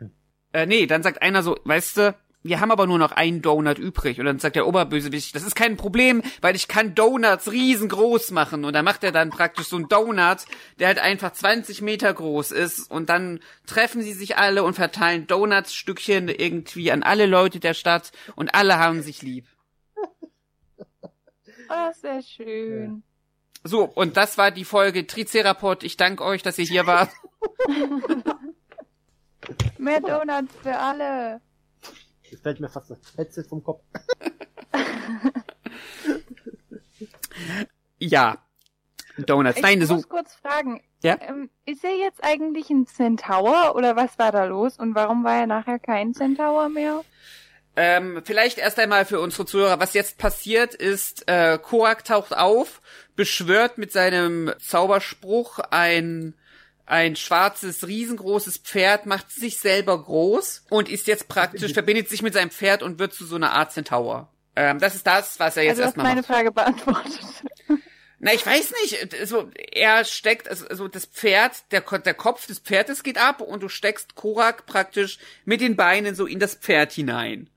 Äh, 0.53 0.67
nee, 0.67 0.87
dann 0.87 1.03
sagt 1.03 1.23
einer 1.23 1.43
so, 1.43 1.59
weißt 1.65 1.97
du, 1.97 2.15
wir 2.45 2.61
haben 2.61 2.71
aber 2.71 2.87
nur 2.87 2.99
noch 2.99 3.13
einen 3.13 3.41
Donut 3.41 3.79
übrig. 3.79 4.21
Und 4.21 4.27
dann 4.27 4.39
sagt 4.39 4.55
der 4.55 4.67
Oberbösewicht, 4.67 5.35
das 5.35 5.45
ist 5.45 5.57
kein 5.57 5.79
Problem, 5.79 6.23
weil 6.43 6.55
ich 6.55 6.69
kann 6.69 6.95
Donuts 6.95 7.51
riesengroß 7.51 8.33
machen. 8.33 8.67
Und 8.67 8.75
dann 8.75 8.85
macht 8.85 9.03
er 9.03 9.13
dann 9.13 9.31
praktisch 9.31 9.69
so 9.69 9.77
einen 9.77 9.89
Donut, 9.89 10.45
der 10.79 10.89
halt 10.89 10.99
einfach 10.99 11.33
20 11.33 11.81
Meter 11.81 12.13
groß 12.13 12.53
ist. 12.53 12.91
Und 12.91 13.09
dann 13.09 13.41
treffen 13.67 14.03
sie 14.03 14.13
sich 14.13 14.37
alle 14.37 14.63
und 14.63 14.75
verteilen 14.75 15.27
Donuts-Stückchen 15.27 16.29
irgendwie 16.29 16.93
an 16.93 17.03
alle 17.03 17.25
Leute 17.25 17.61
der 17.61 17.73
Stadt. 17.73 18.13
Und 18.37 18.55
alle 18.55 18.79
haben 18.79 19.01
sich 19.01 19.23
lieb. 19.23 19.47
Oh, 21.71 21.93
sehr 21.95 22.23
schön. 22.23 23.03
So, 23.63 23.85
und 23.85 24.19
das 24.19 24.37
war 24.37 24.51
die 24.51 24.67
Folge 24.67 25.07
Tricerapod. 25.07 25.83
Ich 25.83 25.97
danke 25.97 26.23
euch, 26.23 26.43
dass 26.43 26.59
ihr 26.59 26.67
hier 26.67 26.87
wart. 26.87 27.09
Mehr 29.79 30.03
Donuts 30.03 30.55
für 30.63 30.77
alle. 30.77 31.41
Fällt 32.45 32.61
mir 32.61 32.69
fast 32.69 32.91
das 32.91 32.99
Headset 33.17 33.45
vom 33.49 33.65
Kopf. 33.65 33.83
Ja. 37.99 38.39
Donuts. 39.17 39.57
Ich 39.57 39.63
Nein, 39.63 39.79
muss 39.79 39.89
so. 39.89 40.03
kurz 40.03 40.35
fragen. 40.35 40.83
Ja? 41.03 41.17
Ähm, 41.21 41.49
ist 41.65 41.85
er 41.85 41.97
jetzt 41.97 42.23
eigentlich 42.23 42.69
ein 42.71 42.87
Centaur 42.87 43.75
oder 43.77 43.97
was 43.97 44.19
war 44.19 44.31
da 44.33 44.45
los 44.45 44.79
und 44.79 44.95
warum 44.95 45.25
war 45.25 45.41
er 45.41 45.47
nachher 45.47 45.79
kein 45.79 46.13
Centaur 46.15 46.69
mehr? 46.69 47.03
Ähm, 47.77 48.23
vielleicht 48.25 48.59
erst 48.59 48.79
einmal 48.79 49.05
für 49.05 49.21
unsere 49.21 49.47
Zuhörer, 49.47 49.81
was 49.81 49.95
jetzt 49.95 50.19
passiert 50.19 50.75
ist, 50.75 51.29
äh, 51.29 51.59
Korak 51.59 52.05
taucht 52.05 52.37
auf, 52.37 52.83
beschwört 53.17 53.79
mit 53.79 53.91
seinem 53.91 54.53
Zauberspruch 54.59 55.61
ein 55.71 56.35
ein 56.87 57.17
schwarzes, 57.17 57.87
riesengroßes 57.87 58.59
Pferd, 58.59 59.07
macht 59.07 59.31
sich 59.31 59.59
selber 59.59 60.03
groß 60.03 60.65
und 60.71 60.89
ist 60.89 61.07
jetzt 61.07 61.29
praktisch, 61.29 61.73
verbindet 61.75 62.09
sich 62.09 62.23
mit 62.23 62.35
seinem 62.35 62.51
Pferd 62.51 62.83
und 62.83 62.99
wird 62.99 63.15
zu 63.15 63.25
so 63.25 63.37
einer 63.37 63.53
Art 63.53 63.73
Centaur. 63.73 64.29
Ähm, 64.57 64.79
das 64.79 64.95
ist 64.95 65.07
das, 65.07 65.41
was 65.41 65.57
er 65.57 65.65
jetzt 65.65 65.81
also 65.81 65.83
du 65.83 65.87
hast 65.87 65.89
erstmal 65.89 66.07
meine 66.07 66.21
macht. 66.21 66.31
Frage 66.31 66.53
beantwortet. 66.53 67.21
Na, 68.21 68.33
ich 68.33 68.47
weiß 68.47 68.73
nicht. 68.83 69.15
Also, 69.21 69.51
er 69.73 70.05
steckt, 70.05 70.49
also, 70.49 70.67
also 70.69 70.89
das 70.89 71.05
Pferd, 71.05 71.71
der, 71.73 71.83
der 71.83 72.15
Kopf 72.15 72.47
des 72.47 72.59
Pferdes 72.59 73.03
geht 73.03 73.19
ab 73.19 73.41
und 73.41 73.63
du 73.63 73.69
steckst 73.69 74.15
Korak 74.15 74.65
praktisch 74.67 75.19
mit 75.45 75.61
den 75.61 75.77
Beinen 75.77 76.15
so 76.15 76.25
in 76.25 76.39
das 76.39 76.55
Pferd 76.55 76.93
hinein. 76.93 77.51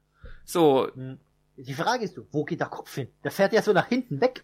So, 0.43 0.89
Die 1.55 1.74
Frage 1.74 2.03
ist, 2.03 2.19
wo 2.31 2.43
geht 2.43 2.60
der 2.60 2.67
Kopf 2.67 2.96
hin? 2.96 3.07
Der 3.24 3.31
fährt 3.31 3.53
ja 3.53 3.62
so 3.62 3.72
nach 3.72 3.88
hinten 3.88 4.19
weg. 4.19 4.43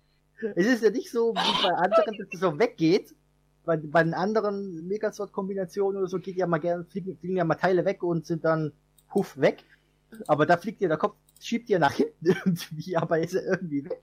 es 0.54 0.66
ist 0.66 0.82
ja 0.84 0.90
nicht 0.90 1.10
so 1.10 1.34
wie 1.34 1.62
bei 1.62 1.74
anderen, 1.74 2.18
dass 2.18 2.28
es 2.32 2.40
so 2.40 2.58
weggeht. 2.58 3.14
Bei, 3.64 3.76
bei 3.76 4.02
den 4.02 4.14
anderen 4.14 4.86
Megazord-Kombinationen 4.86 5.98
oder 5.98 6.08
so 6.08 6.18
geht 6.18 6.36
ja 6.36 6.46
mal 6.46 6.58
gerne, 6.58 6.84
fliegen, 6.84 7.16
fliegen 7.18 7.36
ja 7.36 7.44
mal 7.44 7.54
Teile 7.54 7.84
weg 7.84 8.02
und 8.02 8.26
sind 8.26 8.44
dann 8.44 8.72
puff 9.08 9.38
weg. 9.38 9.64
Aber 10.26 10.46
da 10.46 10.56
fliegt 10.56 10.80
ja 10.80 10.88
der 10.88 10.98
Kopf, 10.98 11.16
schiebt 11.40 11.68
ja 11.68 11.78
nach 11.78 11.92
hinten 11.92 12.14
irgendwie, 12.26 12.96
aber 12.96 13.18
ist 13.18 13.34
er 13.34 13.44
irgendwie 13.44 13.84
weg. 13.84 14.00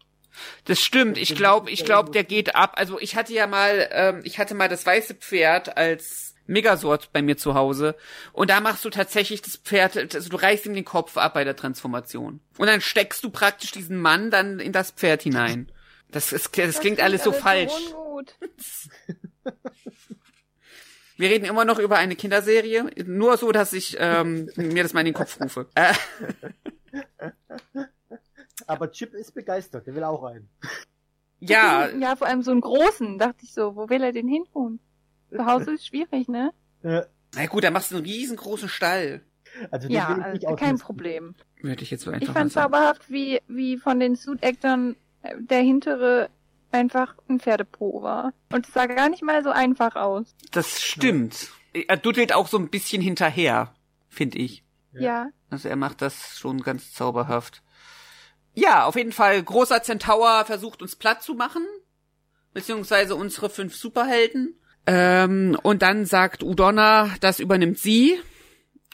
Das 0.65 0.79
stimmt. 0.79 1.17
Ich 1.17 1.35
glaube, 1.35 1.69
ich 1.69 1.83
glaube, 1.83 2.11
der 2.11 2.23
geht 2.23 2.55
ab. 2.55 2.73
Also 2.77 2.99
ich 2.99 3.15
hatte 3.15 3.33
ja 3.33 3.47
mal, 3.47 3.89
ähm, 3.91 4.21
ich 4.23 4.39
hatte 4.39 4.55
mal 4.55 4.69
das 4.69 4.85
weiße 4.85 5.15
Pferd 5.15 5.77
als 5.77 6.35
Megasort 6.47 7.11
bei 7.11 7.21
mir 7.21 7.37
zu 7.37 7.53
Hause 7.53 7.95
und 8.33 8.49
da 8.49 8.59
machst 8.59 8.83
du 8.83 8.89
tatsächlich 8.89 9.41
das 9.41 9.57
Pferd, 9.57 9.95
also 9.97 10.29
du 10.29 10.37
reißt 10.37 10.65
ihm 10.65 10.73
den 10.73 10.85
Kopf 10.85 11.17
ab 11.17 11.33
bei 11.33 11.43
der 11.43 11.55
Transformation 11.55 12.41
und 12.57 12.67
dann 12.67 12.81
steckst 12.81 13.23
du 13.23 13.29
praktisch 13.29 13.71
diesen 13.71 13.97
Mann 13.97 14.31
dann 14.31 14.59
in 14.59 14.71
das 14.71 14.91
Pferd 14.91 15.21
hinein. 15.21 15.71
Das, 16.11 16.33
ist, 16.33 16.57
das 16.57 16.79
klingt 16.81 16.99
alles 16.99 17.23
so 17.23 17.31
falsch. 17.31 17.71
ungut. 17.95 18.35
Wir 21.17 21.29
reden 21.29 21.45
immer 21.45 21.65
noch 21.65 21.77
über 21.77 21.97
eine 21.97 22.15
Kinderserie, 22.15 22.89
nur 23.05 23.37
so, 23.37 23.51
dass 23.51 23.73
ich 23.73 23.95
ähm, 23.99 24.49
mir 24.55 24.81
das 24.83 24.93
mal 24.93 25.01
in 25.01 25.07
den 25.07 25.13
Kopf 25.13 25.39
rufe. 25.39 25.69
Äh, 25.75 25.93
Aber 28.67 28.91
Chip 28.91 29.13
ist 29.13 29.33
begeistert, 29.33 29.85
der 29.87 29.95
will 29.95 30.03
auch 30.03 30.23
rein. 30.23 30.49
ja, 31.39 31.89
Ja, 31.89 32.15
vor 32.15 32.27
allem 32.27 32.41
so 32.41 32.51
einen 32.51 32.61
großen, 32.61 33.17
dachte 33.19 33.43
ich 33.43 33.53
so, 33.53 33.75
wo 33.75 33.89
will 33.89 34.01
er 34.03 34.11
den 34.13 34.27
hin 34.27 34.45
tun? 34.51 34.79
Zu 35.29 35.45
Hause 35.45 35.71
ist 35.73 35.87
schwierig, 35.87 36.27
ne? 36.27 36.51
Äh, 36.83 37.03
na 37.35 37.45
gut, 37.45 37.63
dann 37.63 37.73
machst 37.73 37.91
du 37.91 37.95
einen 37.97 38.05
riesengroßen 38.05 38.69
Stall. 38.69 39.21
Also 39.69 39.87
den 39.87 39.95
Ja, 39.95 40.09
will 40.09 40.23
ich 40.27 40.33
nicht 40.33 40.47
also 40.47 40.55
kein. 40.57 40.77
Problem. 40.79 41.35
Würde 41.61 41.83
ich 41.83 41.91
jetzt 41.91 42.03
so 42.03 42.11
Ich 42.11 42.15
einfach 42.15 42.33
mal 42.33 42.39
fand 42.41 42.51
zauberhaft, 42.53 43.09
wie, 43.09 43.41
wie 43.47 43.77
von 43.77 43.99
den 43.99 44.15
Suit-Actern 44.15 44.95
äh, 45.21 45.35
der 45.39 45.59
hintere 45.61 46.29
einfach 46.73 47.15
ein 47.29 47.39
Pferdepo 47.39 48.01
war. 48.01 48.33
Und 48.51 48.67
es 48.67 48.73
sah 48.73 48.85
gar 48.85 49.09
nicht 49.09 49.23
mal 49.23 49.43
so 49.43 49.49
einfach 49.49 49.95
aus. 49.95 50.35
Das 50.51 50.81
stimmt. 50.81 51.49
Er 51.73 51.97
duttelt 51.97 52.33
auch 52.33 52.47
so 52.47 52.57
ein 52.57 52.69
bisschen 52.69 53.01
hinterher, 53.01 53.73
finde 54.09 54.39
ich. 54.39 54.63
Ja. 54.93 55.29
Also 55.49 55.69
er 55.69 55.75
macht 55.75 56.01
das 56.01 56.37
schon 56.37 56.61
ganz 56.61 56.93
zauberhaft. 56.93 57.63
Ja, 58.53 58.85
auf 58.85 58.95
jeden 58.95 59.13
Fall, 59.13 59.41
großer 59.41 59.81
Centaur 59.81 60.43
versucht 60.45 60.81
uns 60.81 60.95
platt 60.95 61.23
zu 61.23 61.35
machen. 61.35 61.65
Beziehungsweise 62.53 63.15
unsere 63.15 63.49
fünf 63.49 63.75
Superhelden. 63.75 64.59
Ähm, 64.85 65.57
und 65.63 65.81
dann 65.81 66.05
sagt 66.05 66.43
Udonna, 66.43 67.09
das 67.21 67.39
übernimmt 67.39 67.79
sie. 67.79 68.19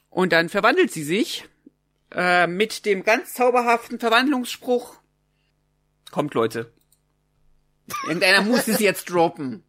Und 0.09 0.31
dann 0.33 0.49
verwandelt 0.49 0.91
sie 0.91 1.03
sich. 1.03 1.45
Äh, 2.11 2.47
mit 2.47 2.85
dem 2.85 3.03
ganz 3.03 3.33
zauberhaften 3.33 3.99
Verwandlungsspruch. 3.99 4.97
Kommt, 6.11 6.33
Leute. 6.33 6.71
Irgendeiner 8.07 8.41
muss 8.41 8.67
es 8.67 8.79
jetzt 8.79 9.09
droppen. 9.09 9.63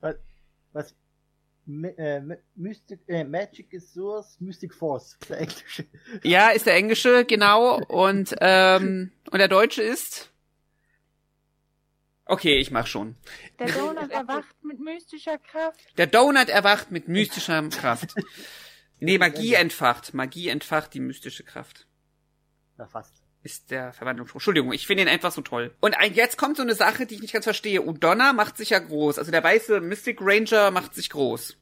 Was? 0.00 0.16
was 0.72 0.94
äh, 1.66 2.20
Mystic, 2.54 3.00
äh, 3.08 3.24
Magic 3.24 3.72
is 3.72 3.92
Source, 3.92 4.36
Mystic 4.40 4.72
Force. 4.72 5.18
Der 5.28 5.40
englische. 5.40 5.86
Ja, 6.22 6.50
ist 6.50 6.66
der 6.66 6.74
Englische, 6.74 7.24
genau. 7.24 7.80
Und, 7.86 8.34
ähm, 8.40 9.12
und 9.30 9.38
der 9.38 9.48
Deutsche 9.48 9.82
ist. 9.82 10.30
Okay, 12.24 12.58
ich 12.58 12.70
mach 12.70 12.86
schon. 12.86 13.16
Der 13.58 13.68
Donut 13.68 14.10
erwacht 14.10 14.56
mit 14.62 14.80
mystischer 14.80 15.38
Kraft. 15.38 15.80
Der 15.96 16.08
Donut 16.08 16.48
erwacht 16.48 16.90
mit 16.90 17.08
mystischer 17.08 17.68
Kraft. 17.68 18.14
Nee, 18.98 19.18
Magie 19.18 19.54
entfacht. 19.54 20.14
Magie 20.14 20.48
entfacht 20.48 20.94
die 20.94 21.00
mystische 21.00 21.44
Kraft. 21.44 21.86
Na 22.78 22.86
fast. 22.86 23.15
Ist 23.46 23.70
der 23.70 23.92
Verwandlungsspruch. 23.92 24.40
Entschuldigung, 24.40 24.72
ich 24.72 24.88
finde 24.88 25.04
ihn 25.04 25.08
einfach 25.08 25.30
so 25.30 25.40
toll. 25.40 25.70
Und 25.78 25.94
jetzt 26.14 26.36
kommt 26.36 26.56
so 26.56 26.64
eine 26.64 26.74
Sache, 26.74 27.06
die 27.06 27.14
ich 27.14 27.22
nicht 27.22 27.32
ganz 27.32 27.44
verstehe. 27.44 27.80
Udonna 27.80 28.32
macht 28.32 28.56
sich 28.56 28.70
ja 28.70 28.80
groß. 28.80 29.20
Also 29.20 29.30
der 29.30 29.44
weiße 29.44 29.80
Mystic 29.80 30.18
Ranger 30.20 30.72
macht 30.72 30.96
sich 30.96 31.10
groß. 31.10 31.56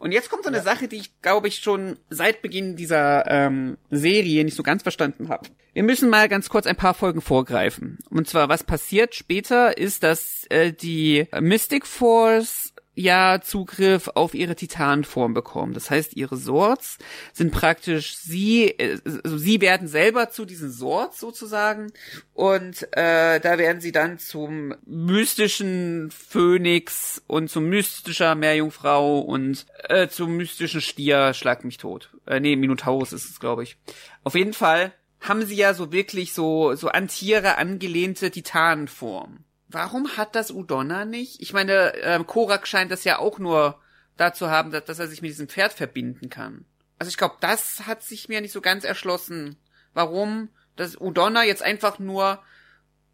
Und 0.00 0.10
jetzt 0.10 0.30
kommt 0.30 0.42
so 0.42 0.48
eine 0.48 0.62
Sache, 0.62 0.88
die 0.88 0.96
ich, 0.96 1.22
glaube 1.22 1.46
ich, 1.46 1.60
schon 1.60 1.96
seit 2.10 2.42
Beginn 2.42 2.74
dieser 2.74 3.30
ähm, 3.30 3.78
Serie 3.88 4.44
nicht 4.44 4.56
so 4.56 4.64
ganz 4.64 4.82
verstanden 4.82 5.28
habe. 5.28 5.48
Wir 5.74 5.84
müssen 5.84 6.10
mal 6.10 6.28
ganz 6.28 6.48
kurz 6.48 6.66
ein 6.66 6.74
paar 6.74 6.94
Folgen 6.94 7.20
vorgreifen. 7.20 7.98
Und 8.10 8.28
zwar, 8.28 8.48
was 8.48 8.64
passiert 8.64 9.14
später, 9.14 9.78
ist, 9.78 10.02
dass 10.02 10.44
äh, 10.48 10.72
die 10.72 11.28
Mystic 11.38 11.86
Force 11.86 12.72
ja 12.98 13.40
Zugriff 13.40 14.08
auf 14.14 14.34
ihre 14.34 14.56
Titanform 14.56 15.32
bekommen. 15.32 15.72
Das 15.72 15.90
heißt, 15.90 16.16
ihre 16.16 16.36
Swords 16.36 16.98
sind 17.32 17.52
praktisch 17.52 18.16
sie, 18.16 18.70
äh, 18.70 18.98
also 19.24 19.38
sie 19.38 19.60
werden 19.60 19.86
selber 19.86 20.30
zu 20.30 20.44
diesen 20.44 20.72
Swords 20.72 21.20
sozusagen 21.20 21.92
und 22.34 22.82
äh, 22.92 23.38
da 23.40 23.58
werden 23.58 23.80
sie 23.80 23.92
dann 23.92 24.18
zum 24.18 24.74
mystischen 24.84 26.10
Phönix 26.10 27.22
und 27.26 27.50
zum 27.50 27.68
mystischer 27.68 28.34
Meerjungfrau 28.34 29.20
und 29.20 29.66
äh, 29.88 30.08
zum 30.08 30.36
mystischen 30.36 30.80
Stier, 30.80 31.34
schlag 31.34 31.64
mich 31.64 31.76
tot. 31.76 32.10
Äh, 32.26 32.40
nee, 32.40 32.56
Minotaurus 32.56 33.12
ist 33.12 33.30
es, 33.30 33.38
glaube 33.38 33.62
ich. 33.62 33.76
Auf 34.24 34.34
jeden 34.34 34.54
Fall 34.54 34.92
haben 35.20 35.44
sie 35.46 35.56
ja 35.56 35.72
so 35.74 35.92
wirklich 35.92 36.32
so, 36.32 36.74
so 36.74 36.88
an 36.88 37.08
Tiere 37.08 37.58
angelehnte 37.58 38.30
Titanenform. 38.30 39.44
Warum 39.68 40.16
hat 40.16 40.34
das 40.34 40.50
Udonna 40.50 41.04
nicht? 41.04 41.40
Ich 41.42 41.52
meine, 41.52 41.94
ähm, 41.96 42.26
Korak 42.26 42.66
scheint 42.66 42.90
das 42.90 43.04
ja 43.04 43.18
auch 43.18 43.38
nur 43.38 43.78
dazu 44.16 44.50
haben, 44.50 44.70
dass, 44.70 44.84
dass 44.84 44.98
er 44.98 45.08
sich 45.08 45.22
mit 45.22 45.30
diesem 45.30 45.48
Pferd 45.48 45.72
verbinden 45.72 46.30
kann. 46.30 46.64
Also 46.98 47.10
ich 47.10 47.16
glaube, 47.16 47.36
das 47.40 47.86
hat 47.86 48.02
sich 48.02 48.28
mir 48.28 48.40
nicht 48.40 48.52
so 48.52 48.60
ganz 48.60 48.84
erschlossen. 48.84 49.56
Warum 49.92 50.48
das 50.76 51.00
Udonna 51.00 51.44
jetzt 51.44 51.62
einfach 51.62 51.98
nur 51.98 52.40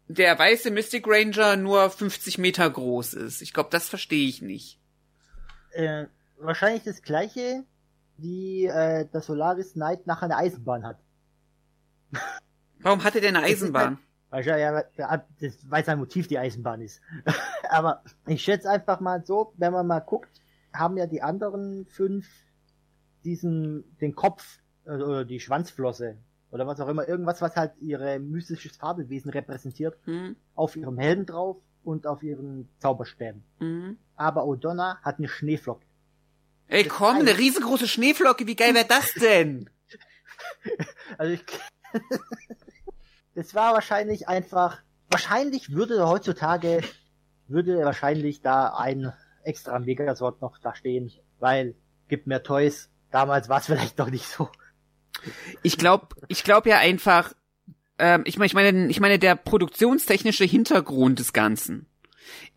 der 0.07 0.37
weiße 0.37 0.71
Mystic 0.71 1.05
Ranger 1.07 1.55
nur 1.55 1.89
50 1.89 2.37
Meter 2.37 2.69
groß 2.69 3.15
ist. 3.15 3.41
Ich 3.41 3.53
glaube, 3.53 3.69
das 3.71 3.89
verstehe 3.89 4.27
ich 4.27 4.41
nicht. 4.41 4.79
Äh, 5.71 6.05
wahrscheinlich 6.37 6.83
das 6.83 7.01
gleiche, 7.01 7.63
wie 8.17 8.65
äh, 8.65 9.07
der 9.07 9.21
Solaris 9.21 9.73
Knight 9.73 10.05
nachher 10.07 10.25
eine 10.25 10.37
Eisenbahn 10.37 10.85
hat. 10.85 10.99
Warum 12.79 13.03
hat 13.03 13.15
er 13.15 13.21
denn 13.21 13.35
eine 13.35 13.45
Eisenbahn? 13.45 13.97
Wahrscheinlich, 14.35 14.85
ja, 14.97 15.25
das, 15.39 15.57
weil 15.69 15.85
sein 15.85 15.97
Motiv 15.99 16.27
die 16.27 16.37
Eisenbahn 16.37 16.81
ist. 16.81 17.01
Aber 17.69 18.03
ich 18.27 18.43
schätze 18.43 18.69
einfach 18.69 18.99
mal 18.99 19.23
so, 19.25 19.53
wenn 19.57 19.71
man 19.71 19.87
mal 19.87 19.99
guckt, 19.99 20.41
haben 20.73 20.97
ja 20.97 21.07
die 21.07 21.21
anderen 21.21 21.85
fünf 21.85 22.27
diesen, 23.23 23.97
den 24.01 24.13
Kopf, 24.13 24.59
äh, 24.85 24.91
oder 24.91 25.23
die 25.25 25.39
Schwanzflosse, 25.39 26.17
oder 26.51 26.67
was 26.67 26.79
auch 26.81 26.87
immer, 26.89 27.07
irgendwas, 27.07 27.41
was 27.41 27.55
halt 27.55 27.71
ihre 27.79 28.19
mystisches 28.19 28.75
Fabelwesen 28.77 29.31
repräsentiert, 29.31 29.97
Hm, 30.03 30.35
auf 30.53 30.75
ihrem 30.75 30.97
Helm 30.97 31.25
drauf 31.25 31.57
und 31.83 32.05
auf 32.05 32.21
ihren 32.21 32.67
Zauberstäben. 32.79 33.43
hm. 33.59 33.97
Aber 34.17 34.43
O'Donna 34.43 34.97
hat 35.01 35.17
eine 35.17 35.27
Schneeflocke. 35.27 35.85
Ey, 36.67 36.85
komm, 36.85 37.17
eine 37.17 37.37
riesengroße 37.37 37.87
Schneeflocke, 37.87 38.47
wie 38.47 38.55
geil 38.55 38.73
wäre 38.73 38.87
das 38.87 39.13
denn? 39.13 39.69
Also 41.17 41.33
ich. 41.33 41.43
Es 43.35 43.53
war 43.53 43.73
wahrscheinlich 43.73 44.27
einfach. 44.27 44.79
Wahrscheinlich 45.09 45.71
würde 45.71 46.07
heutzutage 46.07 46.81
würde 47.47 47.83
wahrscheinlich 47.85 48.41
da 48.41 48.75
ein 48.75 49.13
extra 49.43 49.77
Megasort 49.77 50.41
noch 50.41 50.57
da 50.57 50.73
stehen, 50.73 51.11
weil 51.39 51.75
gibt 52.07 52.27
mehr 52.27 52.43
Toys. 52.43 52.89
Damals 53.11 53.49
war 53.49 53.59
es 53.59 53.65
vielleicht 53.67 53.97
noch 53.97 54.09
nicht 54.09 54.25
so. 54.25 54.49
Ich 55.63 55.77
glaube, 55.77 56.07
ich 56.27 56.43
glaube 56.43 56.69
ja 56.69 56.77
einfach, 56.79 57.33
ähm, 57.99 58.23
ich 58.25 58.37
meine, 58.37 58.47
ich 58.47 58.53
meine, 58.53 58.87
ich 58.87 58.99
meine, 58.99 59.19
der 59.19 59.35
produktionstechnische 59.35 60.43
Hintergrund 60.43 61.19
des 61.19 61.33
Ganzen 61.33 61.87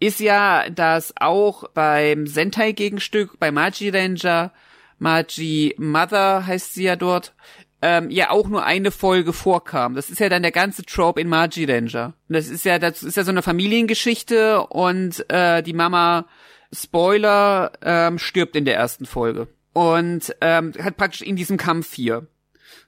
ist 0.01 0.21
ja, 0.21 0.71
dass 0.71 1.15
auch 1.21 1.69
beim 1.71 2.27
Sentai-Gegenstück, 2.27 3.39
bei 3.39 3.51
Magi 3.51 3.91
Ranger, 3.91 4.53
Magi 4.99 5.75
Mother 5.79 6.47
heißt 6.47 6.75
sie 6.75 6.85
ja 6.85 6.97
dort, 6.97 7.35
ähm, 7.81 8.11
ja 8.11 8.31
auch 8.31 8.49
nur 8.49 8.65
eine 8.65 8.91
Folge 8.91 9.33
vorkam. 9.33 9.95
Das 9.95 10.11
ist 10.11 10.19
ja 10.19 10.29
dann 10.29 10.43
der 10.43 10.53
ganze 10.53 10.85
Trope 10.85 11.21
in 11.21 11.29
Magi 11.29 11.65
Ranger. 11.65 12.15
Und 12.29 12.35
das 12.35 12.49
ist 12.49 12.65
ja, 12.65 12.79
das 12.79 13.03
ist 13.03 13.17
ja 13.17 13.25
so 13.25 13.31
eine 13.31 13.43
Familiengeschichte 13.43 14.67
und 14.67 15.25
äh, 15.31 15.63
die 15.63 15.75
Mama, 15.75 16.27
Spoiler, 16.73 17.73
ähm, 17.83 18.19
stirbt 18.19 18.57
in 18.57 18.65
der 18.65 18.77
ersten 18.77 19.07
Folge. 19.07 19.49
Und 19.73 20.35
ähm, 20.41 20.73
hat 20.83 20.97
praktisch 20.97 21.23
in 21.23 21.37
diesem 21.37 21.57
Kampf 21.57 21.95
hier. 21.95 22.27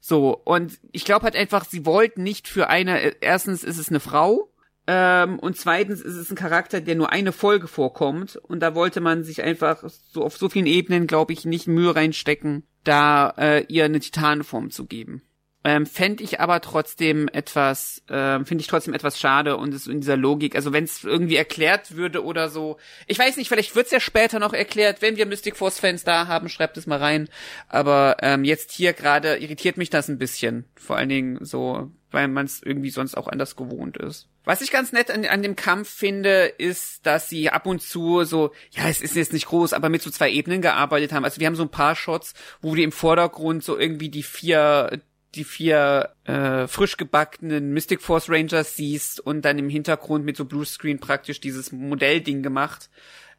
So, 0.00 0.40
und 0.44 0.78
ich 0.92 1.04
glaube 1.04 1.24
halt 1.24 1.36
einfach, 1.36 1.64
sie 1.64 1.86
wollten 1.86 2.22
nicht 2.22 2.48
für 2.48 2.68
eine, 2.68 2.98
erstens 3.20 3.62
ist 3.64 3.78
es 3.78 3.90
eine 3.90 4.00
Frau, 4.00 4.50
ähm, 4.86 5.38
und 5.38 5.56
zweitens 5.56 6.00
ist 6.00 6.16
es 6.16 6.30
ein 6.30 6.36
Charakter, 6.36 6.80
der 6.80 6.96
nur 6.96 7.12
eine 7.12 7.32
Folge 7.32 7.68
vorkommt, 7.68 8.36
und 8.36 8.60
da 8.60 8.74
wollte 8.74 9.00
man 9.00 9.24
sich 9.24 9.42
einfach 9.42 9.84
so 9.88 10.24
auf 10.24 10.36
so 10.36 10.48
vielen 10.48 10.66
Ebenen, 10.66 11.06
glaube 11.06 11.32
ich, 11.32 11.44
nicht 11.44 11.68
Mühe 11.68 11.94
reinstecken, 11.94 12.64
da 12.84 13.30
äh, 13.36 13.64
ihr 13.68 13.84
eine 13.84 14.00
Titanenform 14.00 14.70
zu 14.70 14.86
geben. 14.86 15.22
Ähm, 15.62 15.84
Fände 15.84 16.24
ich 16.24 16.40
aber 16.40 16.62
trotzdem 16.62 17.28
etwas, 17.28 18.02
ähm, 18.08 18.46
finde 18.46 18.62
ich 18.62 18.66
trotzdem 18.66 18.94
etwas 18.94 19.20
schade 19.20 19.58
und 19.58 19.74
es 19.74 19.86
in 19.86 20.00
dieser 20.00 20.16
Logik, 20.16 20.56
also 20.56 20.72
wenn 20.72 20.84
es 20.84 21.04
irgendwie 21.04 21.36
erklärt 21.36 21.96
würde 21.96 22.24
oder 22.24 22.48
so, 22.48 22.78
ich 23.06 23.18
weiß 23.18 23.36
nicht, 23.36 23.48
vielleicht 23.48 23.76
wird's 23.76 23.90
ja 23.90 24.00
später 24.00 24.38
noch 24.38 24.54
erklärt, 24.54 25.02
wenn 25.02 25.16
wir 25.16 25.26
Mystic 25.26 25.56
Force 25.56 25.78
Fans 25.78 26.02
da 26.02 26.28
haben, 26.28 26.48
schreibt 26.48 26.78
es 26.78 26.86
mal 26.86 26.98
rein, 26.98 27.28
aber 27.68 28.16
ähm, 28.22 28.44
jetzt 28.44 28.72
hier 28.72 28.94
gerade 28.94 29.36
irritiert 29.36 29.76
mich 29.76 29.90
das 29.90 30.08
ein 30.08 30.18
bisschen, 30.18 30.64
vor 30.76 30.96
allen 30.96 31.10
Dingen 31.10 31.44
so, 31.44 31.90
weil 32.10 32.28
man 32.28 32.46
es 32.46 32.62
irgendwie 32.62 32.90
sonst 32.90 33.14
auch 33.14 33.28
anders 33.28 33.54
gewohnt 33.54 33.98
ist. 33.98 34.28
Was 34.44 34.62
ich 34.62 34.70
ganz 34.70 34.92
nett 34.92 35.10
an, 35.10 35.26
an 35.26 35.42
dem 35.42 35.56
Kampf 35.56 35.90
finde, 35.90 36.46
ist, 36.46 37.06
dass 37.06 37.28
sie 37.28 37.50
ab 37.50 37.66
und 37.66 37.82
zu 37.82 38.24
so, 38.24 38.52
ja, 38.70 38.88
es 38.88 39.02
ist 39.02 39.14
jetzt 39.14 39.34
nicht 39.34 39.46
groß, 39.46 39.74
aber 39.74 39.90
mit 39.90 40.00
so 40.00 40.10
zwei 40.10 40.30
Ebenen 40.30 40.62
gearbeitet 40.62 41.12
haben. 41.12 41.24
Also 41.24 41.38
wir 41.38 41.46
haben 41.46 41.54
so 41.54 41.62
ein 41.62 41.70
paar 41.70 41.94
Shots, 41.94 42.32
wo 42.62 42.74
die 42.74 42.82
im 42.82 42.92
Vordergrund 42.92 43.62
so 43.62 43.78
irgendwie 43.78 44.08
die 44.08 44.22
vier 44.22 45.02
die 45.34 45.44
vier 45.44 46.14
äh, 46.24 46.66
frisch 46.66 46.96
gebackenen 46.96 47.72
Mystic 47.72 48.02
Force 48.02 48.28
Rangers 48.28 48.76
siehst 48.76 49.20
und 49.20 49.44
dann 49.44 49.58
im 49.58 49.68
Hintergrund 49.68 50.24
mit 50.24 50.36
so 50.36 50.44
Bluescreen 50.44 50.98
praktisch 50.98 51.40
dieses 51.40 51.72
Modellding 51.72 52.42
gemacht. 52.42 52.90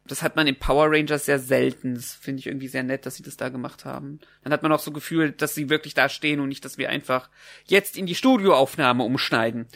Das 0.06 0.22
hat 0.22 0.34
man 0.34 0.46
in 0.46 0.58
Power 0.58 0.90
Rangers 0.90 1.26
sehr 1.26 1.38
selten. 1.38 1.94
Das 1.94 2.14
finde 2.14 2.40
ich 2.40 2.46
irgendwie 2.46 2.68
sehr 2.68 2.82
nett, 2.82 3.06
dass 3.06 3.14
sie 3.14 3.22
das 3.22 3.36
da 3.36 3.50
gemacht 3.50 3.84
haben. 3.84 4.20
Dann 4.42 4.52
hat 4.52 4.62
man 4.62 4.72
auch 4.72 4.80
so 4.80 4.90
Gefühl, 4.90 5.30
dass 5.32 5.54
sie 5.54 5.68
wirklich 5.68 5.94
da 5.94 6.08
stehen 6.08 6.40
und 6.40 6.48
nicht, 6.48 6.64
dass 6.64 6.78
wir 6.78 6.88
einfach 6.88 7.28
jetzt 7.66 7.96
in 7.96 8.06
die 8.06 8.16
Studioaufnahme 8.16 9.04
umschneiden. 9.04 9.68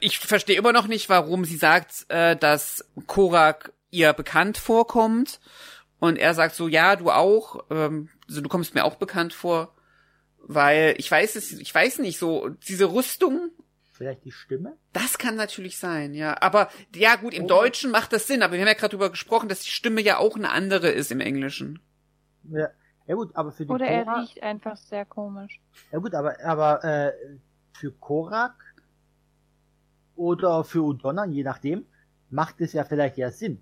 Ich 0.00 0.18
verstehe 0.20 0.56
immer 0.56 0.72
noch 0.72 0.86
nicht, 0.86 1.08
warum 1.08 1.44
sie 1.44 1.56
sagt, 1.56 2.06
äh, 2.08 2.36
dass 2.36 2.84
Korak 3.06 3.72
ihr 3.90 4.12
bekannt 4.12 4.58
vorkommt. 4.58 5.40
Und 5.98 6.18
er 6.18 6.34
sagt 6.34 6.54
so, 6.54 6.68
ja, 6.68 6.94
du 6.94 7.10
auch. 7.10 7.64
Ähm, 7.70 8.10
also 8.28 8.40
du 8.40 8.48
kommst 8.48 8.74
mir 8.74 8.84
auch 8.84 8.94
bekannt 8.94 9.32
vor 9.32 9.74
weil 10.46 10.94
ich 10.98 11.10
weiß 11.10 11.36
es, 11.36 11.52
ich 11.52 11.74
weiß 11.74 11.98
nicht 11.98 12.18
so 12.18 12.48
diese 12.48 12.92
Rüstung. 12.92 13.50
Vielleicht 13.92 14.24
die 14.24 14.30
Stimme? 14.30 14.76
Das 14.92 15.18
kann 15.18 15.34
natürlich 15.34 15.76
sein, 15.78 16.14
ja. 16.14 16.40
Aber 16.40 16.68
ja 16.94 17.16
gut, 17.16 17.34
im 17.34 17.44
Oh. 17.44 17.48
Deutschen 17.48 17.90
macht 17.90 18.12
das 18.12 18.26
Sinn. 18.28 18.42
Aber 18.42 18.52
wir 18.52 18.60
haben 18.60 18.68
ja 18.68 18.74
gerade 18.74 18.90
darüber 18.92 19.10
gesprochen, 19.10 19.48
dass 19.48 19.60
die 19.62 19.70
Stimme 19.70 20.00
ja 20.00 20.18
auch 20.18 20.36
eine 20.36 20.50
andere 20.50 20.88
ist 20.88 21.10
im 21.10 21.20
Englischen. 21.20 21.80
Ja, 22.44 22.68
ja 23.08 23.14
gut, 23.16 23.34
aber 23.34 23.50
für 23.50 23.66
die 23.66 23.72
Oder 23.72 23.86
er 23.86 24.04
Korak, 24.04 24.20
riecht 24.22 24.42
einfach 24.42 24.76
sehr 24.76 25.04
komisch. 25.04 25.60
ja 25.90 25.98
gut, 25.98 26.14
aber 26.14 26.36
aber 26.44 26.84
äh, 26.84 27.12
für 27.72 27.90
Korak 27.90 28.54
oder 30.14 30.64
für 30.64 30.82
Udonna, 30.82 31.26
je 31.26 31.42
nachdem, 31.42 31.84
macht 32.30 32.60
es 32.60 32.72
ja 32.72 32.84
vielleicht 32.84 33.16
ja 33.18 33.30
Sinn, 33.30 33.60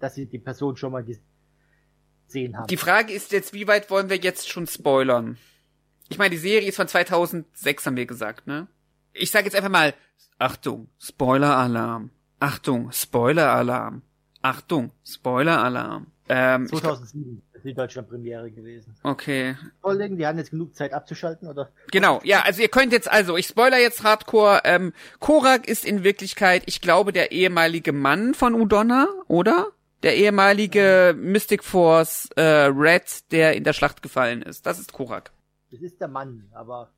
dass 0.00 0.14
sie 0.14 0.26
die 0.26 0.38
Person 0.38 0.76
schon 0.76 0.92
mal 0.92 1.04
gesehen 1.04 2.56
haben. 2.56 2.66
Die 2.68 2.76
Frage 2.76 3.12
ist 3.12 3.32
jetzt, 3.32 3.52
wie 3.52 3.66
weit 3.68 3.90
wollen 3.90 4.08
wir 4.10 4.16
jetzt 4.16 4.48
schon 4.48 4.66
spoilern? 4.66 5.36
Ich 6.08 6.18
meine, 6.18 6.30
die 6.30 6.36
Serie 6.38 6.68
ist 6.68 6.76
von 6.76 6.88
2006, 6.88 7.86
haben 7.86 7.96
wir 7.96 8.06
gesagt, 8.06 8.46
ne? 8.46 8.66
Ich 9.12 9.30
sage 9.30 9.44
jetzt 9.46 9.54
einfach 9.56 9.70
mal, 9.70 9.94
Achtung, 10.38 10.88
Spoiler-Alarm. 10.98 12.10
Achtung, 12.40 12.90
Spoiler-Alarm. 12.92 14.02
Achtung, 14.42 14.90
Spoiler-Alarm. 15.04 16.08
Ähm, 16.28 16.64
ich 16.64 16.70
glaub- 16.80 16.96
2007 16.96 17.42
ist 17.52 17.64
die 17.64 17.74
Deutschland-Premiere 17.74 18.50
gewesen. 18.50 18.94
okay. 19.02 19.56
Kollegen, 19.82 20.16
die 20.16 20.26
haben 20.26 20.38
jetzt 20.38 20.50
genug 20.50 20.74
Zeit 20.74 20.92
abzuschalten, 20.92 21.48
oder? 21.48 21.70
Genau, 21.92 22.20
ja, 22.24 22.42
also 22.42 22.60
ihr 22.62 22.68
könnt 22.68 22.92
jetzt, 22.92 23.10
also 23.10 23.36
ich 23.36 23.46
spoiler 23.46 23.78
jetzt 23.78 24.02
hardcore, 24.02 24.60
ähm, 24.64 24.92
Korak 25.20 25.68
ist 25.68 25.84
in 25.84 26.02
Wirklichkeit, 26.02 26.62
ich 26.66 26.80
glaube, 26.80 27.12
der 27.12 27.32
ehemalige 27.32 27.92
Mann 27.92 28.34
von 28.34 28.54
Udonna, 28.54 29.08
oder? 29.28 29.68
Der 30.02 30.16
ehemalige 30.16 31.14
Mystic 31.16 31.62
Force 31.64 32.28
äh, 32.36 32.42
Red, 32.42 33.30
der 33.32 33.54
in 33.54 33.64
der 33.64 33.72
Schlacht 33.72 34.02
gefallen 34.02 34.42
ist. 34.42 34.66
Das 34.66 34.78
ist 34.78 34.92
Korak. 34.92 35.30
Das 35.74 35.82
ist 35.82 36.00
der 36.00 36.06
Mann, 36.06 36.48
aber 36.52 36.92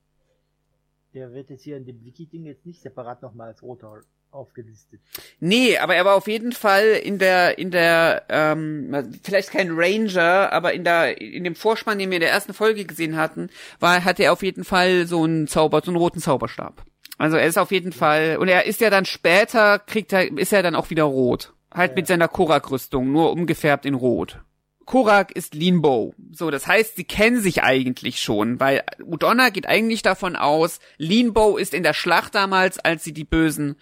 der 1.15 1.33
wird 1.33 1.49
jetzt 1.49 1.63
hier 1.63 1.79
in 1.79 1.87
dem 1.87 2.05
Wiki-Ding 2.05 2.45
jetzt 2.45 2.67
nicht 2.67 2.83
separat 2.83 3.23
nochmal 3.23 3.49
als 3.49 3.63
roter 3.63 4.03
aufgelistet. 4.31 5.01
Nee, 5.41 5.79
aber 5.79 5.95
er 5.95 6.05
war 6.05 6.15
auf 6.15 6.29
jeden 6.29 6.53
Fall 6.53 6.85
in 7.03 7.19
der, 7.19 7.57
in 7.59 7.71
der, 7.71 8.25
ähm, 8.29 9.19
vielleicht 9.23 9.51
kein 9.51 9.71
Ranger, 9.71 10.53
aber 10.53 10.75
in 10.75 10.85
der, 10.85 11.19
in 11.19 11.45
dem 11.45 11.55
Vorspann, 11.55 11.99
den 11.99 12.11
wir 12.11 12.17
in 12.17 12.21
der 12.21 12.33
ersten 12.33 12.53
Folge 12.53 12.85
gesehen 12.85 13.17
hatten, 13.17 13.49
war, 13.81 14.05
hatte 14.05 14.25
er 14.25 14.35
auf 14.35 14.43
jeden 14.43 14.65
Fall 14.65 15.07
so 15.07 15.25
einen 15.25 15.49
Zauber, 15.49 15.81
so 15.83 15.91
einen 15.91 15.97
roten 15.97 16.21
Zauberstab. 16.21 16.85
Also 17.17 17.39
er 17.39 17.47
ist 17.47 17.57
auf 17.57 17.73
jeden 17.73 17.93
Fall, 17.93 18.37
und 18.37 18.49
er 18.49 18.67
ist 18.67 18.83
ja 18.83 18.91
dann 18.91 19.07
später, 19.07 19.79
kriegt 19.79 20.13
er, 20.13 20.37
ist 20.37 20.53
er 20.53 20.63
dann 20.63 20.75
auch 20.75 20.91
wieder 20.91 21.05
rot. 21.05 21.55
Halt 21.73 21.97
mit 21.97 22.07
seiner 22.07 22.29
Korak-Rüstung, 22.29 23.11
nur 23.11 23.33
umgefärbt 23.33 23.87
in 23.87 23.95
rot. 23.95 24.41
Korak 24.87 25.33
ist 25.33 25.55
Linbo. 25.55 26.15
So, 26.33 26.51
das 26.51 26.67
heißt, 26.67 26.97
sie 26.97 27.05
kennen 27.05 27.41
sich 27.41 27.63
eigentlich 27.63 28.21
schon, 28.21 28.61
weil 28.61 28.85
Udonna 29.05 29.51
geht 29.51 29.67
eigentlich 29.67 30.03
davon 30.03 30.37
aus, 30.37 30.79
Linbo 30.97 31.59
ist 31.59 31.75
in 31.75 31.83
der 31.83 31.93
Schlacht 31.93 32.35
damals, 32.35 32.79
als 32.79 33.05
sie 33.05 33.13
die 33.13 33.25
Bösen 33.25 33.77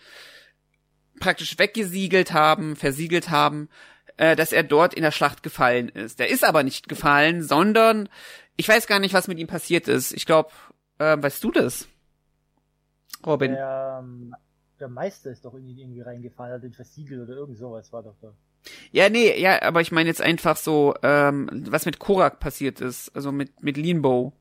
praktisch 1.20 1.58
weggesiegelt 1.58 2.32
haben, 2.32 2.74
versiegelt 2.74 3.30
haben, 3.30 3.68
äh, 4.16 4.34
dass 4.34 4.52
er 4.52 4.62
dort 4.62 4.94
in 4.94 5.02
der 5.02 5.12
Schlacht 5.12 5.42
gefallen 5.42 5.90
ist. 5.90 6.18
Der 6.18 6.30
ist 6.30 6.42
aber 6.42 6.62
nicht 6.62 6.88
gefallen, 6.88 7.42
sondern 7.42 8.08
ich 8.56 8.68
weiß 8.68 8.86
gar 8.86 8.98
nicht, 8.98 9.14
was 9.14 9.28
mit 9.28 9.38
ihm 9.38 9.46
passiert 9.46 9.88
ist. 9.88 10.12
Ich 10.12 10.26
glaube, 10.26 10.50
äh, 10.98 11.16
weißt 11.20 11.44
du 11.44 11.50
das? 11.50 11.86
Robin. 13.26 13.52
Der, 13.52 14.00
ähm, 14.02 14.34
der 14.80 14.88
Meister 14.88 15.30
ist 15.30 15.44
doch 15.44 15.54
irgendwie, 15.54 15.80
irgendwie 15.80 16.00
reingefallen, 16.00 16.54
hat 16.54 16.62
den 16.62 16.72
versiegelt 16.72 17.22
oder 17.22 17.36
irgend 17.36 17.58
sowas 17.58 17.92
war 17.92 18.02
doch 18.02 18.16
da. 18.20 18.32
Ja, 18.92 19.08
nee, 19.08 19.38
ja, 19.40 19.62
aber 19.62 19.80
ich 19.80 19.92
meine 19.92 20.08
jetzt 20.08 20.22
einfach 20.22 20.56
so, 20.56 20.94
ähm, 21.02 21.48
was 21.68 21.86
mit 21.86 21.98
Korak 21.98 22.40
passiert 22.40 22.80
ist, 22.80 23.14
also 23.14 23.32
mit, 23.32 23.62
mit 23.62 23.76
Leanbow. 23.76 24.32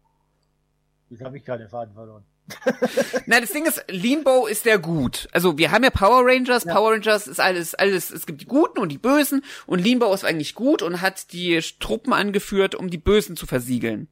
Jetzt 1.10 1.24
habe 1.24 1.38
ich 1.38 1.46
gerade 1.46 1.64
den 1.64 1.70
Faden 1.70 1.94
verloren. 1.94 2.24
Na, 3.26 3.40
das 3.40 3.52
Ding 3.52 3.66
ist, 3.66 3.84
Leanbow 3.88 4.48
ist 4.48 4.66
der 4.66 4.78
gut. 4.78 5.30
Also 5.32 5.58
wir 5.58 5.72
haben 5.72 5.84
ja 5.84 5.90
Power 5.90 6.24
Rangers, 6.26 6.66
Ja. 6.66 6.74
Power 6.74 6.92
Rangers 6.92 7.28
ist 7.28 7.40
alles, 7.40 7.74
alles, 7.76 8.12
es 8.12 8.26
gibt 8.26 8.42
die 8.42 8.46
Guten 8.46 8.80
und 8.80 8.90
die 8.92 8.98
Bösen 8.98 9.44
und 9.66 9.80
Leanbow 9.80 10.14
ist 10.14 10.26
eigentlich 10.26 10.56
gut 10.56 10.82
und 10.82 11.02
hat 11.02 11.32
die 11.32 11.60
Truppen 11.80 12.14
angeführt, 12.14 12.76
um 12.76 12.90
die 12.90 12.98
Bösen 12.98 13.38
zu 13.38 13.46
versiegeln. 13.46 14.08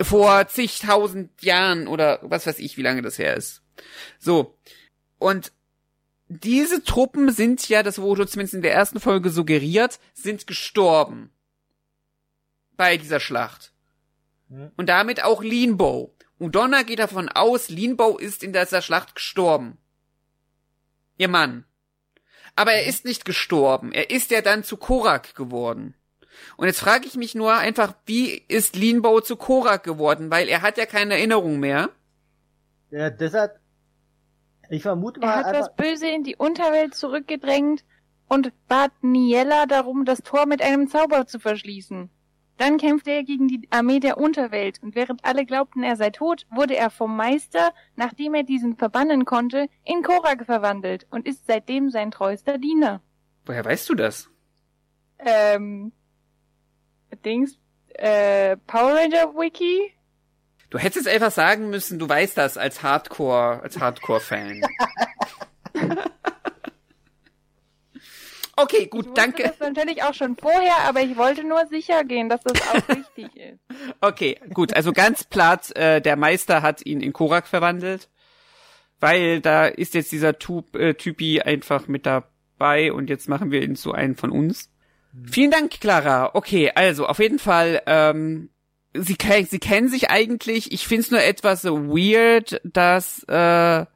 Vor 0.00 0.46
zigtausend 0.48 1.42
Jahren 1.42 1.88
oder 1.88 2.20
was 2.22 2.46
weiß 2.46 2.58
ich, 2.60 2.76
wie 2.76 2.82
lange 2.82 3.02
das 3.02 3.18
her 3.18 3.36
ist. 3.36 3.62
So. 4.18 4.56
Und 5.18 5.52
diese 6.28 6.84
Truppen 6.84 7.32
sind 7.32 7.68
ja, 7.68 7.82
das 7.82 7.98
wurde 7.98 8.26
zumindest 8.26 8.54
in 8.54 8.62
der 8.62 8.74
ersten 8.74 9.00
Folge 9.00 9.30
suggeriert, 9.30 9.98
sind 10.12 10.46
gestorben. 10.46 11.30
Bei 12.76 12.96
dieser 12.96 13.18
Schlacht. 13.18 13.72
Hm. 14.48 14.70
Und 14.76 14.88
damit 14.88 15.24
auch 15.24 15.42
Leanbow. 15.42 16.14
Und 16.38 16.54
Donna 16.54 16.82
geht 16.82 17.00
davon 17.00 17.28
aus, 17.28 17.68
Leanbow 17.68 18.18
ist 18.18 18.44
in 18.44 18.52
dieser 18.52 18.82
Schlacht 18.82 19.14
gestorben. 19.14 19.78
Ihr 21.16 21.28
Mann. 21.28 21.64
Aber 22.54 22.72
er 22.72 22.86
ist 22.86 23.04
nicht 23.04 23.24
gestorben. 23.24 23.92
Er 23.92 24.10
ist 24.10 24.30
ja 24.30 24.40
dann 24.40 24.64
zu 24.64 24.76
Korak 24.76 25.34
geworden. 25.34 25.94
Und 26.56 26.66
jetzt 26.66 26.80
frage 26.80 27.06
ich 27.06 27.14
mich 27.14 27.34
nur 27.34 27.54
einfach, 27.54 27.94
wie 28.06 28.44
ist 28.48 28.76
Leanbow 28.76 29.20
zu 29.20 29.36
Korak 29.36 29.82
geworden? 29.82 30.30
Weil 30.30 30.48
er 30.48 30.62
hat 30.62 30.76
ja 30.76 30.86
keine 30.86 31.14
Erinnerung 31.14 31.58
mehr. 31.58 31.90
Ja, 32.90 33.10
deshalb, 33.10 33.58
ich 34.68 34.82
vermute 34.82 35.20
Er 35.20 35.26
mal 35.26 35.36
hat 35.36 35.46
einfach, 35.46 35.68
das 35.68 35.76
Böse 35.76 36.08
in 36.08 36.24
die 36.24 36.36
Unterwelt 36.36 36.94
zurückgedrängt 36.94 37.84
und 38.28 38.52
bat 38.68 38.92
Niella 39.02 39.66
darum, 39.66 40.04
das 40.04 40.22
Tor 40.22 40.46
mit 40.46 40.62
einem 40.62 40.88
Zauber 40.88 41.26
zu 41.26 41.38
verschließen. 41.38 42.10
Dann 42.58 42.76
kämpfte 42.76 43.12
er 43.12 43.22
gegen 43.22 43.46
die 43.46 43.68
Armee 43.70 44.00
der 44.00 44.18
Unterwelt 44.18 44.82
und 44.82 44.96
während 44.96 45.24
alle 45.24 45.46
glaubten, 45.46 45.84
er 45.84 45.94
sei 45.96 46.10
tot, 46.10 46.44
wurde 46.50 46.76
er 46.76 46.90
vom 46.90 47.16
Meister, 47.16 47.72
nachdem 47.94 48.34
er 48.34 48.42
diesen 48.42 48.76
verbannen 48.76 49.24
konnte, 49.24 49.68
in 49.84 50.02
Korak 50.02 50.44
verwandelt 50.44 51.06
und 51.10 51.26
ist 51.26 51.46
seitdem 51.46 51.90
sein 51.90 52.10
treuester 52.10 52.58
Diener. 52.58 53.00
Woher 53.46 53.64
weißt 53.64 53.88
du 53.88 53.94
das? 53.94 54.28
Ähm, 55.20 55.92
Dings, 57.24 57.58
äh, 57.94 58.56
Power 58.66 58.94
Ranger 58.94 59.34
Wiki? 59.34 59.94
Du 60.70 60.78
hättest 60.78 61.06
jetzt 61.06 61.14
einfach 61.14 61.30
sagen 61.30 61.70
müssen, 61.70 61.98
du 61.98 62.08
weißt 62.08 62.36
das 62.36 62.58
als 62.58 62.82
Hardcore, 62.82 63.62
als 63.62 63.78
Hardcore-Fan. 63.80 64.62
okay, 68.56 68.82
Ich 68.82 68.90
gut, 68.90 69.06
wusste 69.06 69.20
danke. 69.20 69.42
das 69.44 69.58
natürlich 69.60 70.02
auch 70.02 70.12
schon 70.14 70.36
vorher, 70.36 70.76
aber 70.86 71.00
ich 71.00 71.16
wollte 71.16 71.44
nur 71.44 71.66
sicher 71.68 72.04
gehen, 72.04 72.28
dass 72.28 72.42
das 72.42 72.60
auch 72.68 72.88
richtig 72.88 73.34
ist. 73.36 73.60
Okay, 74.00 74.38
gut, 74.52 74.74
also 74.74 74.92
ganz 74.92 75.24
platt, 75.24 75.74
äh, 75.76 76.00
der 76.02 76.16
Meister 76.16 76.60
hat 76.62 76.84
ihn 76.84 77.00
in 77.00 77.12
Korak 77.14 77.46
verwandelt, 77.46 78.10
weil 79.00 79.40
da 79.40 79.66
ist 79.66 79.94
jetzt 79.94 80.12
dieser 80.12 80.38
Typ, 80.38 80.74
äh, 80.76 80.94
Typi 80.94 81.40
einfach 81.40 81.88
mit 81.88 82.04
dabei 82.04 82.92
und 82.92 83.08
jetzt 83.08 83.28
machen 83.28 83.50
wir 83.50 83.62
ihn 83.62 83.76
zu 83.76 83.92
einem 83.92 84.16
von 84.16 84.30
uns. 84.30 84.70
Vielen 85.30 85.50
Dank, 85.50 85.70
Clara. 85.80 86.34
Okay, 86.34 86.70
also 86.74 87.06
auf 87.06 87.18
jeden 87.20 87.38
Fall, 87.38 87.80
ähm, 87.86 88.50
sie, 88.94 89.16
sie 89.48 89.58
kennen 89.58 89.88
sich 89.88 90.10
eigentlich. 90.10 90.72
Ich 90.72 90.86
find's 90.86 91.10
nur 91.10 91.22
etwas 91.22 91.62
so 91.62 91.88
weird, 91.88 92.60
dass 92.64 93.22
äh, 93.24 93.86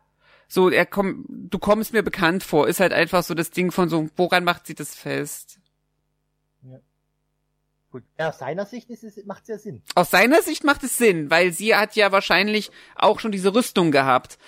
so 0.48 0.70
er 0.70 0.86
komm, 0.86 1.24
du 1.28 1.58
kommst 1.58 1.92
mir 1.92 2.02
bekannt 2.02 2.42
vor. 2.44 2.68
Ist 2.68 2.80
halt 2.80 2.92
einfach 2.92 3.22
so 3.22 3.34
das 3.34 3.50
Ding 3.50 3.70
von 3.72 3.88
so, 3.88 4.08
woran 4.16 4.44
macht 4.44 4.66
sie 4.66 4.74
das 4.74 4.94
fest? 4.94 5.58
gut, 7.92 8.02
ja, 8.18 8.30
aus 8.30 8.38
seiner 8.38 8.66
Sicht 8.66 8.90
ist 8.90 9.04
es, 9.04 9.24
macht 9.26 9.42
es 9.42 9.48
ja 9.48 9.58
Sinn. 9.58 9.82
Aus 9.94 10.10
seiner 10.10 10.42
Sicht 10.42 10.64
macht 10.64 10.82
es 10.82 10.96
Sinn, 10.98 11.30
weil 11.30 11.52
sie 11.52 11.76
hat 11.76 11.94
ja 11.94 12.10
wahrscheinlich 12.10 12.70
auch 12.96 13.20
schon 13.20 13.30
diese 13.30 13.54
Rüstung 13.54 13.92
gehabt. 13.92 14.38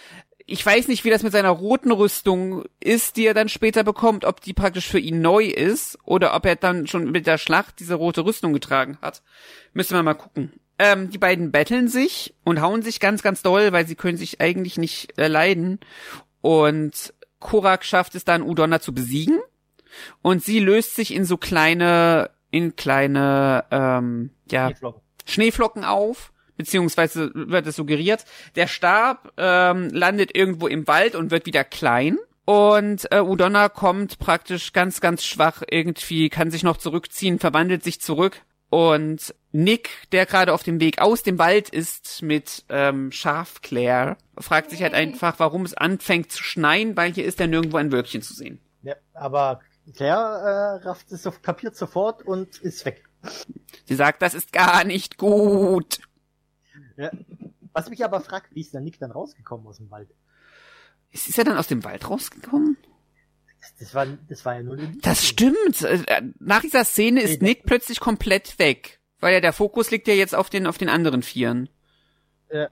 Ich 0.46 0.64
weiß 0.64 0.88
nicht, 0.88 1.04
wie 1.04 1.10
das 1.10 1.22
mit 1.22 1.32
seiner 1.32 1.50
roten 1.50 1.90
Rüstung 1.90 2.64
ist, 2.78 3.16
die 3.16 3.26
er 3.26 3.32
dann 3.32 3.48
später 3.48 3.82
bekommt, 3.82 4.26
ob 4.26 4.42
die 4.42 4.52
praktisch 4.52 4.86
für 4.86 4.98
ihn 4.98 5.22
neu 5.22 5.46
ist 5.46 5.98
oder 6.04 6.34
ob 6.34 6.44
er 6.44 6.56
dann 6.56 6.86
schon 6.86 7.10
mit 7.10 7.26
der 7.26 7.38
Schlacht 7.38 7.80
diese 7.80 7.94
rote 7.94 8.26
Rüstung 8.26 8.52
getragen 8.52 8.98
hat. 9.00 9.22
Müssen 9.72 9.94
wir 9.94 10.02
mal 10.02 10.14
gucken. 10.14 10.52
Ähm, 10.78 11.08
die 11.08 11.18
beiden 11.18 11.50
betteln 11.50 11.88
sich 11.88 12.34
und 12.44 12.60
hauen 12.60 12.82
sich 12.82 13.00
ganz, 13.00 13.22
ganz 13.22 13.42
doll, 13.42 13.72
weil 13.72 13.86
sie 13.86 13.94
können 13.94 14.18
sich 14.18 14.40
eigentlich 14.42 14.76
nicht 14.76 15.16
äh, 15.18 15.28
leiden. 15.28 15.80
Und 16.42 17.14
Korak 17.38 17.84
schafft 17.84 18.14
es 18.14 18.24
dann, 18.24 18.42
Udonna 18.42 18.80
zu 18.80 18.92
besiegen. 18.92 19.38
Und 20.20 20.44
sie 20.44 20.58
löst 20.60 20.94
sich 20.94 21.14
in 21.14 21.24
so 21.24 21.38
kleine, 21.38 22.30
in 22.50 22.76
kleine, 22.76 23.64
ähm, 23.70 24.30
ja, 24.50 24.68
Schneeflocken. 24.68 25.02
Schneeflocken 25.24 25.84
auf, 25.84 26.32
beziehungsweise 26.56 27.30
wird 27.34 27.66
es 27.66 27.76
suggeriert. 27.76 28.24
Der 28.56 28.66
Stab 28.66 29.32
ähm, 29.36 29.88
landet 29.90 30.36
irgendwo 30.36 30.66
im 30.66 30.86
Wald 30.86 31.14
und 31.14 31.30
wird 31.30 31.46
wieder 31.46 31.64
klein. 31.64 32.18
Und 32.46 33.10
äh, 33.10 33.20
Udonna 33.20 33.68
kommt 33.68 34.18
praktisch 34.18 34.72
ganz, 34.72 35.00
ganz 35.00 35.24
schwach 35.24 35.62
irgendwie, 35.70 36.28
kann 36.28 36.50
sich 36.50 36.62
noch 36.62 36.76
zurückziehen, 36.76 37.38
verwandelt 37.38 37.82
sich 37.82 38.00
zurück. 38.00 38.42
Und 38.68 39.34
Nick, 39.52 39.90
der 40.10 40.26
gerade 40.26 40.52
auf 40.52 40.62
dem 40.64 40.80
Weg 40.80 41.00
aus 41.00 41.22
dem 41.22 41.38
Wald 41.38 41.68
ist 41.68 42.22
mit 42.22 42.64
ähm, 42.68 43.12
Schafclair, 43.12 44.16
fragt 44.36 44.70
sich 44.70 44.82
halt 44.82 44.94
einfach, 44.94 45.38
warum 45.38 45.64
es 45.64 45.74
anfängt 45.74 46.32
zu 46.32 46.42
schneien, 46.42 46.96
weil 46.96 47.12
hier 47.12 47.24
ist 47.24 47.38
ja 47.38 47.46
nirgendwo 47.46 47.76
ein 47.76 47.92
Wölkchen 47.92 48.20
zu 48.20 48.34
sehen. 48.34 48.58
Ja, 48.82 48.94
aber 49.14 49.60
Claire 49.96 50.80
äh, 50.82 50.86
rafft 50.88 51.12
es, 51.12 51.22
so- 51.22 51.30
kapiert 51.30 51.76
sofort 51.76 52.22
und 52.26 52.58
ist 52.58 52.84
weg. 52.84 53.04
Sie 53.86 53.94
sagt, 53.94 54.20
das 54.22 54.34
ist 54.34 54.52
gar 54.52 54.84
nicht 54.84 55.18
gut. 55.18 56.00
Ja. 56.96 57.10
Was 57.72 57.90
mich 57.90 58.04
aber 58.04 58.20
fragt, 58.20 58.54
wie 58.54 58.60
ist 58.60 58.72
der 58.74 58.80
Nick 58.80 58.98
dann 58.98 59.10
rausgekommen 59.10 59.66
aus 59.66 59.78
dem 59.78 59.90
Wald? 59.90 60.08
Ist 61.10 61.28
ist 61.28 61.38
er 61.38 61.44
dann 61.44 61.56
aus 61.58 61.66
dem 61.68 61.82
Wald 61.84 62.08
rausgekommen? 62.08 62.76
Das, 63.60 63.74
das, 63.78 63.94
war, 63.94 64.06
das 64.28 64.44
war 64.44 64.56
ja 64.56 64.62
nur 64.62 64.74
eine 64.78 64.96
Das 65.02 65.26
stimmt. 65.26 65.82
Äh, 65.82 66.22
Nach 66.38 66.60
dieser 66.60 66.84
Szene 66.84 67.22
ist 67.22 67.40
Nee, 67.40 67.48
Nick 67.48 67.64
plötzlich 67.64 67.98
komplett 68.00 68.58
weg. 68.58 69.00
Weil 69.20 69.32
ja 69.34 69.40
der 69.40 69.52
Fokus 69.54 69.90
liegt 69.90 70.06
ja 70.06 70.14
jetzt 70.14 70.34
auf 70.34 70.50
den, 70.50 70.66
auf 70.66 70.76
den 70.78 70.88
anderen 70.88 71.22
Vieren. 71.22 71.68
Ja. 72.52 72.68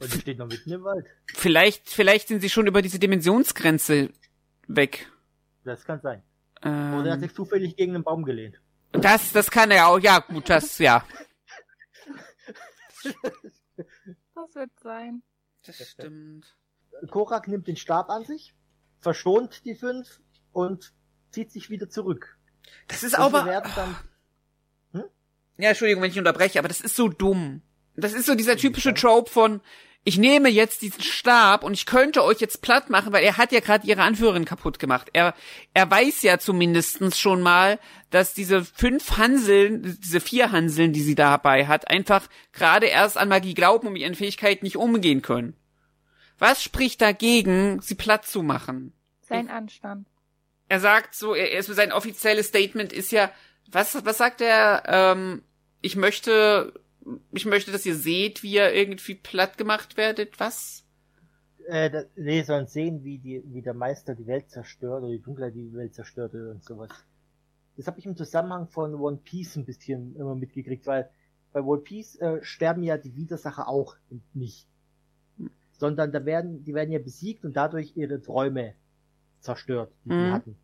Und 0.00 0.14
die 0.14 0.20
steht 0.20 0.38
noch 0.38 0.46
mitten 0.48 0.72
im 0.72 0.82
Wald. 0.84 1.04
Vielleicht, 1.26 1.90
vielleicht 1.90 2.28
sind 2.28 2.40
sie 2.40 2.48
schon 2.48 2.66
über 2.66 2.80
diese 2.80 2.98
Dimensionsgrenze 2.98 4.10
weg. 4.66 5.10
Das 5.64 5.84
kann 5.84 6.00
sein. 6.00 6.22
Oder 6.62 6.70
er 6.70 7.00
hat 7.02 7.06
Ähm, 7.16 7.20
sich 7.20 7.34
zufällig 7.34 7.76
gegen 7.76 7.94
einen 7.94 8.04
Baum 8.04 8.24
gelehnt. 8.24 8.58
das, 8.92 9.32
das 9.32 9.50
kann 9.50 9.70
er 9.70 9.88
auch. 9.88 9.98
Ja, 9.98 10.20
gut, 10.20 10.48
das, 10.48 10.78
ja. 10.78 11.04
Das 14.34 14.54
wird 14.54 14.70
sein. 14.80 15.22
Das 15.64 15.76
stimmt. 15.76 16.56
Korak 17.10 17.48
nimmt 17.48 17.66
den 17.66 17.76
Stab 17.76 18.08
an 18.08 18.24
sich, 18.24 18.54
verschont 19.00 19.64
die 19.64 19.74
fünf 19.74 20.20
und 20.52 20.94
zieht 21.30 21.50
sich 21.50 21.68
wieder 21.68 21.88
zurück. 21.90 22.38
Das 22.88 23.02
ist 23.02 23.14
Und 23.14 23.24
aber, 23.24 23.44
werden 23.44 23.70
dann, 23.74 23.96
ja, 25.58 25.70
Entschuldigung, 25.70 26.02
wenn 26.02 26.10
ich 26.10 26.18
unterbreche, 26.18 26.58
aber 26.58 26.68
das 26.68 26.80
ist 26.80 26.96
so 26.96 27.08
dumm. 27.08 27.62
Das 27.94 28.12
ist 28.12 28.26
so 28.26 28.34
dieser 28.34 28.56
typische 28.56 28.92
Trope 28.92 29.30
von, 29.30 29.60
ich 30.08 30.18
nehme 30.18 30.48
jetzt 30.48 30.82
diesen 30.82 31.02
Stab 31.02 31.64
und 31.64 31.74
ich 31.74 31.84
könnte 31.84 32.22
euch 32.22 32.38
jetzt 32.38 32.62
platt 32.62 32.90
machen, 32.90 33.12
weil 33.12 33.24
er 33.24 33.38
hat 33.38 33.50
ja 33.50 33.58
gerade 33.58 33.88
ihre 33.88 34.02
Anführerin 34.02 34.44
kaputt 34.44 34.78
gemacht. 34.78 35.10
Er, 35.12 35.34
er 35.74 35.90
weiß 35.90 36.22
ja 36.22 36.38
zumindestens 36.38 37.18
schon 37.18 37.42
mal, 37.42 37.80
dass 38.10 38.32
diese 38.32 38.64
fünf 38.64 39.16
Hanseln, 39.16 39.98
diese 40.00 40.20
vier 40.20 40.52
Hanseln, 40.52 40.92
die 40.92 41.02
sie 41.02 41.16
dabei 41.16 41.66
hat, 41.66 41.90
einfach 41.90 42.28
gerade 42.52 42.86
erst 42.86 43.18
an 43.18 43.28
Magie 43.28 43.54
glauben 43.54 43.88
und 43.88 43.94
mit 43.94 44.02
ihren 44.02 44.14
Fähigkeiten 44.14 44.64
nicht 44.64 44.76
umgehen 44.76 45.22
können. 45.22 45.56
Was 46.38 46.62
spricht 46.62 47.00
dagegen, 47.00 47.80
sie 47.82 47.96
platt 47.96 48.26
zu 48.26 48.44
machen? 48.44 48.92
Sein 49.22 49.50
Anstand. 49.50 50.06
er 50.68 50.78
sagt 50.78 51.16
so, 51.16 51.34
er, 51.34 51.50
er 51.50 51.64
sein 51.64 51.90
offizielles 51.90 52.46
Statement 52.46 52.92
ist 52.92 53.10
ja, 53.10 53.32
was, 53.72 54.04
was 54.04 54.18
sagt 54.18 54.40
er? 54.40 54.84
Ähm, 54.86 55.42
ich 55.80 55.96
möchte, 55.96 56.74
ich 57.32 57.46
möchte, 57.46 57.72
dass 57.72 57.86
ihr 57.86 57.96
seht, 57.96 58.42
wie 58.42 58.54
ihr 58.54 58.72
irgendwie 58.72 59.14
platt 59.14 59.58
gemacht 59.58 59.96
werdet. 59.96 60.38
Was? 60.40 60.84
äh, 61.66 61.90
da, 61.90 62.04
nee, 62.16 62.42
sollen 62.42 62.66
sehen, 62.66 63.02
wie 63.04 63.18
die, 63.18 63.42
wie 63.46 63.62
der 63.62 63.74
Meister 63.74 64.14
die 64.14 64.26
Welt 64.26 64.50
zerstört 64.50 65.02
oder 65.02 65.12
die 65.12 65.22
Dunkelheit 65.22 65.54
die 65.54 65.72
Welt 65.74 65.94
zerstört 65.94 66.34
und 66.34 66.62
sowas. 66.64 66.90
Das 67.76 67.86
habe 67.86 67.98
ich 67.98 68.06
im 68.06 68.16
Zusammenhang 68.16 68.68
von 68.68 68.94
One 68.94 69.18
Piece 69.18 69.56
ein 69.56 69.64
bisschen 69.64 70.16
immer 70.16 70.34
mitgekriegt, 70.34 70.86
weil 70.86 71.10
bei 71.52 71.60
One 71.62 71.82
Piece 71.82 72.16
äh, 72.16 72.42
sterben 72.42 72.82
ja 72.82 72.96
die 72.96 73.14
Widersacher 73.16 73.68
auch 73.68 73.96
nicht. 74.32 74.66
Sondern 75.72 76.12
da 76.12 76.24
werden, 76.24 76.64
die 76.64 76.72
werden 76.74 76.92
ja 76.92 76.98
besiegt 76.98 77.44
und 77.44 77.54
dadurch 77.54 77.96
ihre 77.96 78.22
Träume 78.22 78.74
zerstört, 79.40 79.92
die 80.04 80.10
Mhm. 80.10 80.14
sie 80.14 80.30
hatten. 80.30 80.56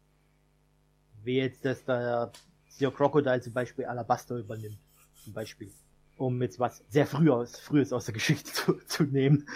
Wie 1.24 1.36
jetzt 1.36 1.64
das 1.64 1.84
der 1.84 2.32
Sea 2.68 2.90
Crocodile 2.90 3.40
zum 3.40 3.52
Beispiel 3.52 3.84
Alabaster 3.84 4.36
übernimmt. 4.36 4.78
Zum 5.24 5.32
Beispiel. 5.32 5.70
Um 6.16 6.40
jetzt 6.42 6.58
was 6.58 6.84
sehr 6.88 7.06
frühes, 7.06 7.58
frühes 7.58 7.92
aus 7.92 8.04
der 8.06 8.14
Geschichte 8.14 8.52
zu, 8.52 8.74
zu 8.86 9.04
nehmen. 9.04 9.48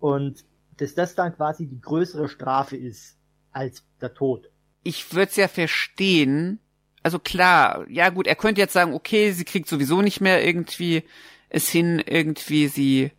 Und 0.00 0.44
dass 0.76 0.94
das 0.94 1.14
dann 1.14 1.34
quasi 1.34 1.66
die 1.66 1.80
größere 1.80 2.28
Strafe 2.28 2.76
ist 2.76 3.16
als 3.50 3.84
der 4.00 4.14
Tod. 4.14 4.50
Ich 4.84 5.12
würde 5.12 5.30
es 5.30 5.36
ja 5.36 5.48
verstehen. 5.48 6.60
Also 7.02 7.18
klar, 7.18 7.88
ja 7.88 8.10
gut, 8.10 8.26
er 8.26 8.36
könnte 8.36 8.60
jetzt 8.60 8.72
sagen, 8.72 8.94
okay, 8.94 9.32
sie 9.32 9.44
kriegt 9.44 9.68
sowieso 9.68 10.02
nicht 10.02 10.20
mehr 10.20 10.44
irgendwie 10.44 11.04
es 11.48 11.68
hin, 11.68 12.02
irgendwie 12.04 12.68
sie 12.68 13.10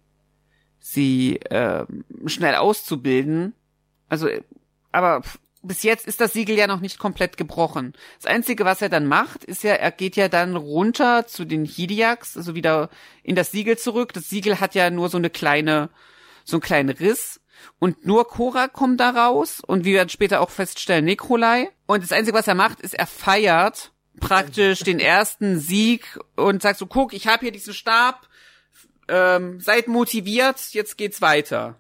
sie 0.80 1.40
ähm, 1.50 2.06
schnell 2.26 2.56
auszubilden. 2.56 3.54
Also, 4.08 4.28
äh, 4.28 4.42
aber 4.92 5.22
bis 5.62 5.84
jetzt 5.84 6.08
ist 6.08 6.22
das 6.22 6.34
Siegel 6.34 6.58
ja 6.58 6.68
noch 6.68 6.80
nicht 6.80 7.00
komplett 7.00 7.36
gebrochen. 7.38 7.94
Das 8.22 8.32
Einzige, 8.32 8.66
was 8.66 8.82
er 8.82 8.90
dann 8.90 9.06
macht, 9.06 9.44
ist 9.44 9.64
ja, 9.64 9.74
er 9.74 9.92
geht 9.92 10.16
ja 10.16 10.30
dann 10.30 10.56
runter 10.56 11.28
zu 11.28 11.46
den 11.46 11.66
Hidiaks, 11.66 12.38
also 12.38 12.56
wieder 12.56 12.90
in 13.24 13.36
das 13.36 13.52
Siegel 13.52 13.78
zurück. 13.78 14.14
Das 14.14 14.30
Siegel 14.30 14.60
hat 14.60 14.76
ja 14.76 14.90
nur 14.90 15.10
so 15.10 15.18
eine 15.18 15.30
kleine, 15.30 15.90
so 16.46 16.58
einen 16.58 16.62
kleinen 16.62 16.90
Riss. 16.90 17.42
Und 17.78 18.06
nur 18.06 18.28
Korak 18.28 18.72
kommt 18.72 19.02
da 19.02 19.10
raus 19.10 19.62
und 19.66 19.84
wir 19.84 19.96
werden 19.96 20.10
später 20.10 20.40
auch 20.40 20.50
feststellen, 20.50 21.04
Nikolai. 21.04 21.70
Und 21.88 22.04
das 22.04 22.14
Einzige, 22.14 22.38
was 22.38 22.48
er 22.48 22.56
macht, 22.56 22.80
ist, 22.80 22.94
er 22.94 23.08
feiert 23.08 23.92
praktisch 24.20 24.80
den 24.80 25.00
ersten 25.00 25.60
Sieg 25.60 26.20
und 26.36 26.62
sagt 26.62 26.80
so, 26.80 26.86
guck, 26.86 27.14
ich 27.14 27.28
habe 27.28 27.42
hier 27.42 27.52
diesen 27.52 27.74
Stab, 27.74 28.28
ähm, 29.08 29.60
seid 29.60 29.88
motiviert, 29.88 30.60
jetzt 30.72 30.98
geht's 30.98 31.22
weiter. 31.22 31.80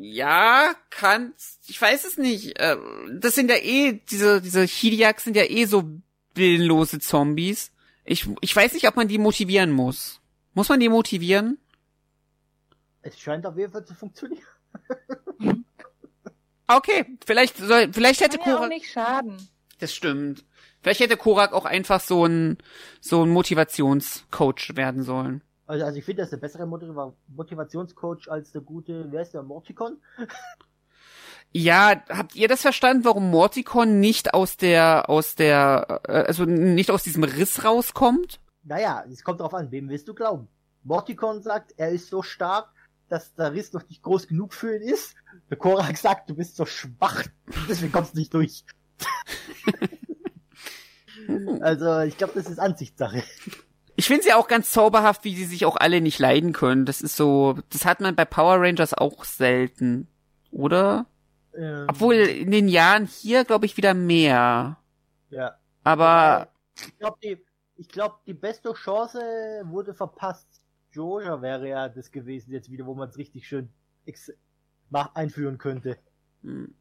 Ja, 0.00 0.74
kann, 0.90 1.32
ich 1.66 1.80
weiß 1.80 2.04
es 2.04 2.18
nicht. 2.18 2.58
Äh, 2.58 2.76
das 3.12 3.34
sind 3.34 3.50
ja 3.50 3.56
eh, 3.56 4.00
diese, 4.10 4.40
diese 4.40 4.62
Hidiaks 4.62 5.24
sind 5.24 5.36
ja 5.36 5.44
eh 5.44 5.64
so 5.64 5.84
willenlose 6.34 7.00
Zombies. 7.00 7.72
Ich, 8.04 8.28
ich 8.40 8.54
weiß 8.54 8.74
nicht, 8.74 8.86
ob 8.88 8.96
man 8.96 9.08
die 9.08 9.18
motivieren 9.18 9.72
muss. 9.72 10.20
Muss 10.54 10.68
man 10.68 10.80
die 10.80 10.88
motivieren? 10.88 11.58
Es 13.02 13.18
scheint 13.18 13.44
auf 13.46 13.56
jeden 13.56 13.72
Fall 13.72 13.84
zu 13.84 13.94
funktionieren. 13.94 14.42
Okay, 16.70 17.06
vielleicht 17.24 17.56
soll, 17.56 17.90
vielleicht 17.94 18.20
hätte 18.20 18.36
Kann 18.36 18.46
ja 18.46 18.54
auch 18.54 18.58
Korak, 18.58 18.68
nicht 18.70 18.90
schaden. 18.92 19.48
das 19.78 19.94
stimmt. 19.94 20.44
Vielleicht 20.82 21.00
hätte 21.00 21.16
Korak 21.16 21.54
auch 21.54 21.64
einfach 21.64 21.98
so 22.00 22.26
ein, 22.26 22.58
so 23.00 23.24
ein 23.24 23.30
Motivationscoach 23.30 24.76
werden 24.76 25.02
sollen. 25.02 25.42
Also, 25.68 25.84
also 25.84 25.98
ich 25.98 26.04
finde, 26.04 26.22
das 26.22 26.28
ist 26.28 26.32
der 26.32 26.38
bessere 26.38 26.66
Motiva 26.66 27.12
Motivationscoach 27.28 28.30
als 28.30 28.52
der 28.52 28.62
gute, 28.62 29.06
wer 29.10 29.22
ist 29.22 29.34
der, 29.34 29.42
Morticon? 29.42 29.98
Ja, 31.50 32.02
habt 32.10 32.36
ihr 32.36 32.46
das 32.46 32.60
verstanden, 32.60 33.06
warum 33.06 33.30
Morticon 33.30 34.00
nicht 34.00 34.34
aus 34.34 34.58
der, 34.58 35.08
aus 35.08 35.34
der, 35.34 36.02
äh, 36.06 36.24
also 36.26 36.44
nicht 36.44 36.90
aus 36.90 37.04
diesem 37.04 37.24
Riss 37.24 37.64
rauskommt? 37.64 38.38
Naja, 38.64 39.02
es 39.10 39.24
kommt 39.24 39.40
darauf 39.40 39.54
an, 39.54 39.70
wem 39.70 39.88
willst 39.88 40.06
du 40.08 40.12
glauben? 40.12 40.48
Morticon 40.84 41.40
sagt, 41.40 41.72
er 41.78 41.88
ist 41.88 42.10
so 42.10 42.22
stark, 42.22 42.68
dass 43.08 43.34
der 43.34 43.54
Riss 43.54 43.72
noch 43.72 43.88
nicht 43.88 44.02
groß 44.02 44.28
genug 44.28 44.52
für 44.52 44.76
ihn 44.76 44.82
ist. 44.82 45.14
Der 45.48 45.56
Korak 45.56 45.96
sagt, 45.96 46.28
du 46.28 46.34
bist 46.34 46.54
so 46.54 46.66
schwach, 46.66 47.24
deswegen 47.66 47.92
kommst 47.92 48.12
du 48.12 48.18
nicht 48.18 48.34
durch. 48.34 48.66
also, 51.60 52.00
ich 52.00 52.18
glaube, 52.18 52.34
das 52.34 52.50
ist 52.50 52.58
Ansichtssache. 52.58 53.22
Ich 53.98 54.06
finde 54.06 54.22
sie 54.22 54.32
auch 54.32 54.46
ganz 54.46 54.70
zauberhaft, 54.70 55.24
wie 55.24 55.34
sie 55.34 55.44
sich 55.44 55.66
auch 55.66 55.74
alle 55.76 56.00
nicht 56.00 56.20
leiden 56.20 56.52
können. 56.52 56.86
Das 56.86 57.00
ist 57.00 57.16
so, 57.16 57.58
das 57.70 57.84
hat 57.84 57.98
man 57.98 58.14
bei 58.14 58.24
Power 58.24 58.60
Rangers 58.60 58.94
auch 58.94 59.24
selten, 59.24 60.06
oder? 60.52 61.06
Ähm, 61.52 61.86
Obwohl 61.88 62.14
in 62.14 62.52
den 62.52 62.68
Jahren 62.68 63.06
hier, 63.06 63.44
glaube 63.44 63.66
ich, 63.66 63.76
wieder 63.76 63.94
mehr. 63.94 64.76
Ja. 65.30 65.58
Aber 65.82 66.46
Ich 66.76 66.96
glaube, 66.96 67.18
die, 67.24 67.44
ich 67.74 67.88
glaub, 67.88 68.24
die 68.24 68.34
beste 68.34 68.72
Chance 68.72 69.18
wurde 69.64 69.94
verpasst. 69.94 70.46
Georgia 70.92 71.42
wäre 71.42 71.68
ja 71.68 71.88
das 71.88 72.12
gewesen 72.12 72.52
jetzt 72.52 72.70
wieder, 72.70 72.86
wo 72.86 72.94
man 72.94 73.08
es 73.08 73.18
richtig 73.18 73.48
schön 73.48 73.68
einführen 74.92 75.58
könnte. 75.58 75.98
hm, 76.42 76.72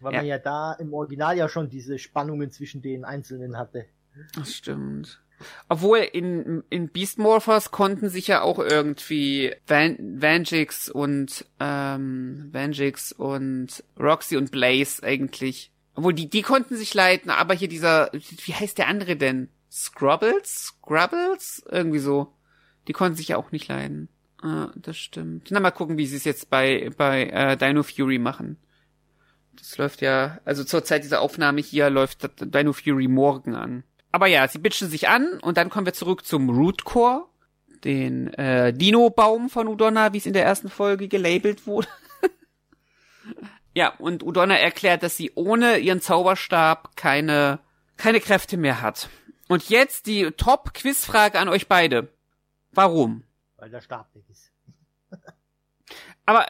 Weil 0.00 0.14
Ja. 0.14 0.18
man 0.20 0.26
ja 0.26 0.38
da 0.38 0.72
im 0.72 0.94
Original 0.94 1.36
ja 1.36 1.50
schon 1.50 1.68
diese 1.68 1.98
Spannungen 1.98 2.50
zwischen 2.50 2.80
den 2.80 3.04
Einzelnen 3.04 3.58
hatte. 3.58 3.84
das 4.34 4.54
stimmt. 4.54 5.20
Obwohl 5.68 5.98
in, 5.98 6.62
in 6.70 6.88
Beast 6.88 7.18
Morphers 7.18 7.70
konnten 7.70 8.08
sich 8.08 8.26
ja 8.26 8.42
auch 8.42 8.58
irgendwie 8.58 9.54
Van, 9.66 9.96
Vanjix 10.20 10.88
und 10.88 11.46
ähm, 11.58 12.48
Vanjix 12.52 13.12
und 13.12 13.84
Roxy 13.98 14.36
und 14.36 14.50
Blaze 14.50 15.02
eigentlich. 15.02 15.70
Obwohl 15.94 16.14
die, 16.14 16.28
die 16.28 16.42
konnten 16.42 16.76
sich 16.76 16.94
leiten, 16.94 17.30
aber 17.30 17.54
hier 17.54 17.68
dieser, 17.68 18.10
wie 18.12 18.54
heißt 18.54 18.78
der 18.78 18.88
andere 18.88 19.16
denn? 19.16 19.48
Scrubbles? 19.70 20.74
Scrubbles? 20.82 21.62
Irgendwie 21.70 21.98
so. 21.98 22.32
Die 22.88 22.92
konnten 22.92 23.16
sich 23.16 23.28
ja 23.28 23.36
auch 23.36 23.52
nicht 23.52 23.68
leiden. 23.68 24.08
Ah, 24.42 24.70
das 24.74 24.96
stimmt. 24.96 25.48
Na, 25.50 25.60
mal 25.60 25.70
gucken, 25.70 25.98
wie 25.98 26.06
sie 26.06 26.16
es 26.16 26.24
jetzt 26.24 26.50
bei, 26.50 26.90
bei 26.96 27.24
äh, 27.26 27.56
Dino 27.56 27.82
Fury 27.82 28.18
machen. 28.18 28.56
Das 29.54 29.76
läuft 29.76 30.00
ja, 30.00 30.40
also 30.44 30.64
zur 30.64 30.84
Zeit 30.84 31.04
dieser 31.04 31.20
Aufnahme 31.20 31.60
hier 31.60 31.90
läuft 31.90 32.28
Dino 32.40 32.72
Fury 32.72 33.08
morgen 33.08 33.54
an. 33.54 33.84
Aber 34.12 34.26
ja, 34.26 34.46
sie 34.48 34.58
bitchen 34.58 34.88
sich 34.88 35.08
an 35.08 35.38
und 35.40 35.56
dann 35.56 35.70
kommen 35.70 35.86
wir 35.86 35.92
zurück 35.92 36.24
zum 36.24 36.50
Root 36.50 36.84
Core, 36.84 37.26
den 37.84 38.32
äh, 38.34 38.72
Dino-Baum 38.72 39.48
von 39.50 39.68
Udonna, 39.68 40.12
wie 40.12 40.18
es 40.18 40.26
in 40.26 40.32
der 40.32 40.44
ersten 40.44 40.68
Folge 40.68 41.08
gelabelt 41.08 41.66
wurde. 41.66 41.88
ja, 43.74 43.94
und 43.98 44.22
Udonna 44.22 44.56
erklärt, 44.56 45.02
dass 45.02 45.16
sie 45.16 45.32
ohne 45.34 45.78
ihren 45.78 46.00
Zauberstab 46.00 46.96
keine, 46.96 47.60
keine 47.96 48.20
Kräfte 48.20 48.56
mehr 48.56 48.82
hat. 48.82 49.08
Und 49.48 49.68
jetzt 49.68 50.06
die 50.06 50.30
Top-Quizfrage 50.30 51.38
an 51.38 51.48
euch 51.48 51.68
beide. 51.68 52.12
Warum? 52.72 53.24
Weil 53.56 53.70
der 53.70 53.80
Stab 53.80 54.14
weg 54.14 54.24
ist. 54.28 54.52
Aber 56.24 56.46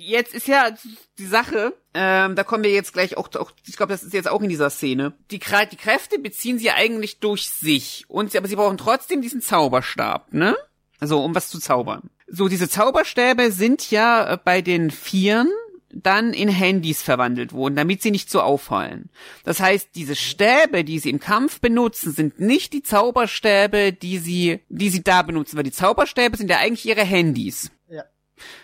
jetzt 0.00 0.34
ist 0.34 0.48
ja 0.48 0.70
die 1.18 1.26
Sache, 1.26 1.74
ähm, 1.94 2.34
da 2.34 2.44
kommen 2.44 2.64
wir 2.64 2.72
jetzt 2.72 2.92
gleich 2.92 3.16
auch, 3.16 3.28
auch 3.36 3.52
ich 3.66 3.76
glaube, 3.76 3.92
das 3.92 4.02
ist 4.02 4.14
jetzt 4.14 4.28
auch 4.28 4.40
in 4.42 4.48
dieser 4.48 4.70
Szene. 4.70 5.12
Die, 5.30 5.38
die 5.38 5.76
Kräfte 5.76 6.18
beziehen 6.18 6.58
sie 6.58 6.70
eigentlich 6.70 7.20
durch 7.20 7.48
sich. 7.48 8.04
Und 8.08 8.32
sie, 8.32 8.38
aber 8.38 8.48
sie 8.48 8.56
brauchen 8.56 8.78
trotzdem 8.78 9.22
diesen 9.22 9.40
Zauberstab, 9.40 10.32
ne? 10.32 10.56
Also, 10.98 11.22
um 11.22 11.34
was 11.34 11.48
zu 11.48 11.58
zaubern. 11.58 12.10
So, 12.26 12.48
diese 12.48 12.68
Zauberstäbe 12.68 13.50
sind 13.52 13.90
ja 13.90 14.34
äh, 14.34 14.38
bei 14.42 14.60
den 14.62 14.90
Vieren 14.90 15.48
dann 15.92 16.32
in 16.32 16.48
Handys 16.48 17.02
verwandelt 17.02 17.52
worden, 17.52 17.74
damit 17.74 18.00
sie 18.02 18.10
nicht 18.12 18.30
so 18.30 18.40
auffallen. 18.40 19.10
Das 19.44 19.60
heißt, 19.60 19.90
diese 19.94 20.14
Stäbe, 20.14 20.84
die 20.84 21.00
sie 21.00 21.10
im 21.10 21.18
Kampf 21.18 21.60
benutzen, 21.60 22.12
sind 22.12 22.38
nicht 22.38 22.72
die 22.72 22.82
Zauberstäbe, 22.82 23.92
die 23.92 24.18
sie, 24.18 24.60
die 24.68 24.90
sie 24.90 25.02
da 25.02 25.22
benutzen, 25.22 25.56
weil 25.56 25.64
die 25.64 25.72
Zauberstäbe 25.72 26.36
sind 26.36 26.48
ja 26.48 26.58
eigentlich 26.58 26.86
ihre 26.86 27.02
Handys. 27.02 27.72
Ja. 27.88 28.04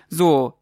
So, 0.09 0.55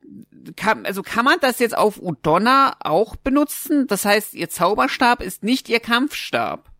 kann, 0.56 0.86
also 0.86 1.02
kann 1.02 1.24
man 1.24 1.38
das 1.40 1.58
jetzt 1.58 1.76
auf 1.76 2.00
Udonna 2.00 2.76
auch 2.80 3.16
benutzen? 3.16 3.86
Das 3.86 4.04
heißt, 4.04 4.34
ihr 4.34 4.50
Zauberstab 4.50 5.22
ist 5.22 5.42
nicht 5.42 5.68
ihr 5.68 5.80
Kampfstab. 5.80 6.70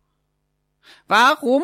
Warum, 1.06 1.62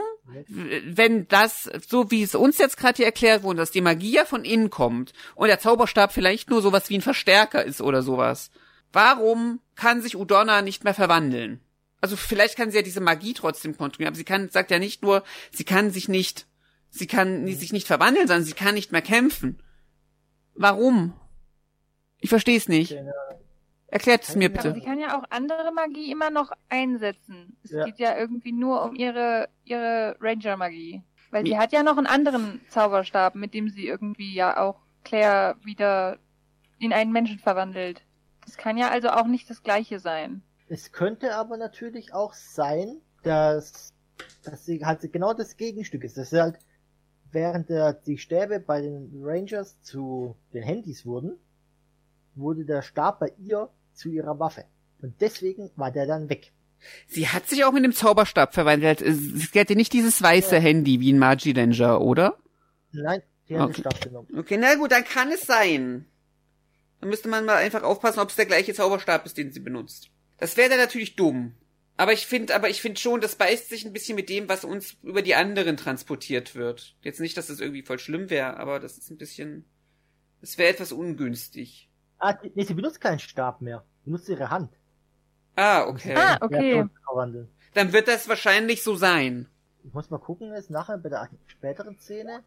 wenn 0.48 1.28
das, 1.28 1.70
so 1.86 2.10
wie 2.10 2.22
es 2.22 2.34
uns 2.34 2.58
jetzt 2.58 2.76
gerade 2.76 2.96
hier 2.96 3.06
erklärt 3.06 3.42
wurde, 3.42 3.58
dass 3.58 3.70
die 3.70 3.80
Magie 3.80 4.12
ja 4.12 4.24
von 4.24 4.44
innen 4.44 4.70
kommt 4.70 5.12
und 5.34 5.48
der 5.48 5.60
Zauberstab 5.60 6.12
vielleicht 6.12 6.50
nur 6.50 6.62
sowas 6.62 6.90
wie 6.90 6.98
ein 6.98 7.02
Verstärker 7.02 7.64
ist 7.64 7.80
oder 7.80 8.02
sowas, 8.02 8.50
warum 8.92 9.60
kann 9.76 10.02
sich 10.02 10.16
Udonna 10.16 10.62
nicht 10.62 10.84
mehr 10.84 10.94
verwandeln? 10.94 11.60
Also 12.00 12.16
vielleicht 12.16 12.56
kann 12.56 12.70
sie 12.70 12.78
ja 12.78 12.82
diese 12.82 13.00
Magie 13.00 13.34
trotzdem 13.34 13.76
kontrollieren, 13.76 14.08
aber 14.08 14.16
sie 14.16 14.24
kann, 14.24 14.48
sagt 14.48 14.70
ja 14.70 14.78
nicht 14.78 15.02
nur, 15.02 15.22
sie 15.52 15.64
kann 15.64 15.90
sich 15.90 16.08
nicht, 16.08 16.46
sie 16.90 17.06
kann 17.06 17.46
sich 17.46 17.72
nicht 17.72 17.86
verwandeln, 17.86 18.26
sondern 18.26 18.44
sie 18.44 18.54
kann 18.54 18.74
nicht 18.74 18.92
mehr 18.92 19.02
kämpfen. 19.02 19.62
Warum? 20.54 21.12
Ich 22.18 22.28
verstehe 22.28 22.56
es 22.56 22.68
nicht. 22.68 22.94
Erklärt 23.88 24.22
es 24.22 24.36
mir 24.36 24.44
Ja, 24.44 24.48
Aber 24.50 24.62
bitte. 24.62 24.74
sie 24.74 24.86
kann 24.86 25.00
ja 25.00 25.18
auch 25.18 25.24
andere 25.30 25.72
Magie 25.72 26.12
immer 26.12 26.30
noch 26.30 26.52
einsetzen. 26.68 27.56
Es 27.64 27.70
Ja. 27.70 27.84
geht 27.84 27.98
ja 27.98 28.16
irgendwie 28.16 28.52
nur 28.52 28.84
um 28.84 28.94
ihre, 28.94 29.48
ihre 29.64 30.16
Ranger-Magie. 30.20 31.02
Weil 31.32 31.46
sie 31.46 31.58
hat 31.58 31.72
ja 31.72 31.82
noch 31.82 31.96
einen 31.96 32.06
anderen 32.06 32.60
Zauberstab, 32.68 33.34
mit 33.36 33.54
dem 33.54 33.68
sie 33.68 33.86
irgendwie 33.86 34.34
ja 34.34 34.60
auch 34.60 34.80
Claire 35.04 35.56
wieder 35.62 36.18
in 36.78 36.92
einen 36.92 37.12
Menschen 37.12 37.38
verwandelt. 37.38 38.02
Das 38.44 38.56
kann 38.56 38.76
ja 38.76 38.90
also 38.90 39.10
auch 39.10 39.26
nicht 39.26 39.48
das 39.48 39.62
gleiche 39.62 39.98
sein. 40.00 40.42
Es 40.68 40.92
könnte 40.92 41.34
aber 41.34 41.56
natürlich 41.56 42.12
auch 42.14 42.32
sein, 42.34 43.00
dass, 43.22 43.92
dass 44.42 44.64
sie 44.66 44.84
halt 44.84 45.12
genau 45.12 45.32
das 45.34 45.56
Gegenstück 45.56 46.04
ist. 46.04 46.16
Dass 46.16 46.30
sie 46.30 46.40
halt, 46.40 46.58
während 47.32 47.68
der, 47.68 47.92
die 47.92 48.18
Stäbe 48.18 48.60
bei 48.60 48.80
den 48.80 49.10
Rangers 49.22 49.80
zu 49.82 50.36
den 50.52 50.62
Handys 50.62 51.04
wurden, 51.06 51.32
wurde 52.34 52.64
der 52.64 52.82
Stab 52.82 53.20
bei 53.20 53.32
ihr 53.38 53.68
zu 53.94 54.08
ihrer 54.08 54.38
Waffe. 54.38 54.64
Und 55.02 55.20
deswegen 55.20 55.70
war 55.76 55.90
der 55.90 56.06
dann 56.06 56.28
weg. 56.28 56.52
Sie 57.06 57.28
hat 57.28 57.46
sich 57.46 57.64
auch 57.64 57.72
mit 57.72 57.84
dem 57.84 57.92
Zauberstab 57.92 58.54
verwandelt. 58.54 59.00
Sie 59.04 59.58
hatte 59.60 59.76
nicht 59.76 59.92
dieses 59.92 60.22
weiße 60.22 60.56
Ja. 60.56 60.60
Handy 60.60 61.00
wie 61.00 61.10
in 61.10 61.18
Magi 61.18 61.52
Danger, 61.52 62.00
oder? 62.00 62.38
Nein, 62.92 63.22
die 63.48 63.56
hat 63.58 63.64
Okay. 63.70 63.72
den 63.72 63.80
Stab 63.80 64.00
genommen. 64.00 64.28
Okay, 64.38 64.56
na 64.58 64.74
gut, 64.76 64.90
dann 64.92 65.04
kann 65.04 65.30
es 65.30 65.42
sein. 65.42 66.06
Dann 67.00 67.10
müsste 67.10 67.28
man 67.28 67.44
mal 67.44 67.56
einfach 67.56 67.82
aufpassen, 67.82 68.20
ob 68.20 68.30
es 68.30 68.36
der 68.36 68.46
gleiche 68.46 68.72
Zauberstab 68.74 69.26
ist, 69.26 69.36
den 69.36 69.52
sie 69.52 69.60
benutzt. 69.60 70.08
Das 70.38 70.56
wäre 70.56 70.70
dann 70.70 70.78
natürlich 70.78 71.16
dumm. 71.16 71.54
Aber 72.00 72.14
ich 72.14 72.26
finde, 72.26 72.54
aber 72.54 72.70
ich 72.70 72.80
finde 72.80 72.98
schon, 72.98 73.20
das 73.20 73.34
beißt 73.34 73.68
sich 73.68 73.84
ein 73.84 73.92
bisschen 73.92 74.16
mit 74.16 74.30
dem, 74.30 74.48
was 74.48 74.64
uns 74.64 74.96
über 75.02 75.20
die 75.20 75.34
anderen 75.34 75.76
transportiert 75.76 76.54
wird. 76.54 76.96
Jetzt 77.02 77.20
nicht, 77.20 77.36
dass 77.36 77.48
das 77.48 77.60
irgendwie 77.60 77.82
voll 77.82 77.98
schlimm 77.98 78.30
wäre, 78.30 78.56
aber 78.56 78.80
das 78.80 78.96
ist 78.96 79.10
ein 79.10 79.18
bisschen, 79.18 79.66
das 80.40 80.56
wäre 80.56 80.70
etwas 80.70 80.92
ungünstig. 80.92 81.90
Ah, 82.18 82.38
nee, 82.54 82.64
sie 82.64 82.72
benutzt 82.72 83.02
keinen 83.02 83.18
Stab 83.18 83.60
mehr. 83.60 83.84
Sie 83.98 84.04
benutzt 84.06 84.30
ihre 84.30 84.48
Hand. 84.48 84.72
Ah, 85.56 85.86
okay. 85.88 86.14
Ah, 86.16 86.38
okay. 86.40 86.86
Dann 87.74 87.92
wird 87.92 88.08
das 88.08 88.30
wahrscheinlich 88.30 88.82
so 88.82 88.96
sein. 88.96 89.46
Ich 89.84 89.92
muss 89.92 90.08
mal 90.08 90.16
gucken, 90.16 90.54
jetzt 90.54 90.70
nachher 90.70 90.96
bei 90.96 91.10
der 91.10 91.28
späteren 91.48 91.98
Szene, 91.98 92.42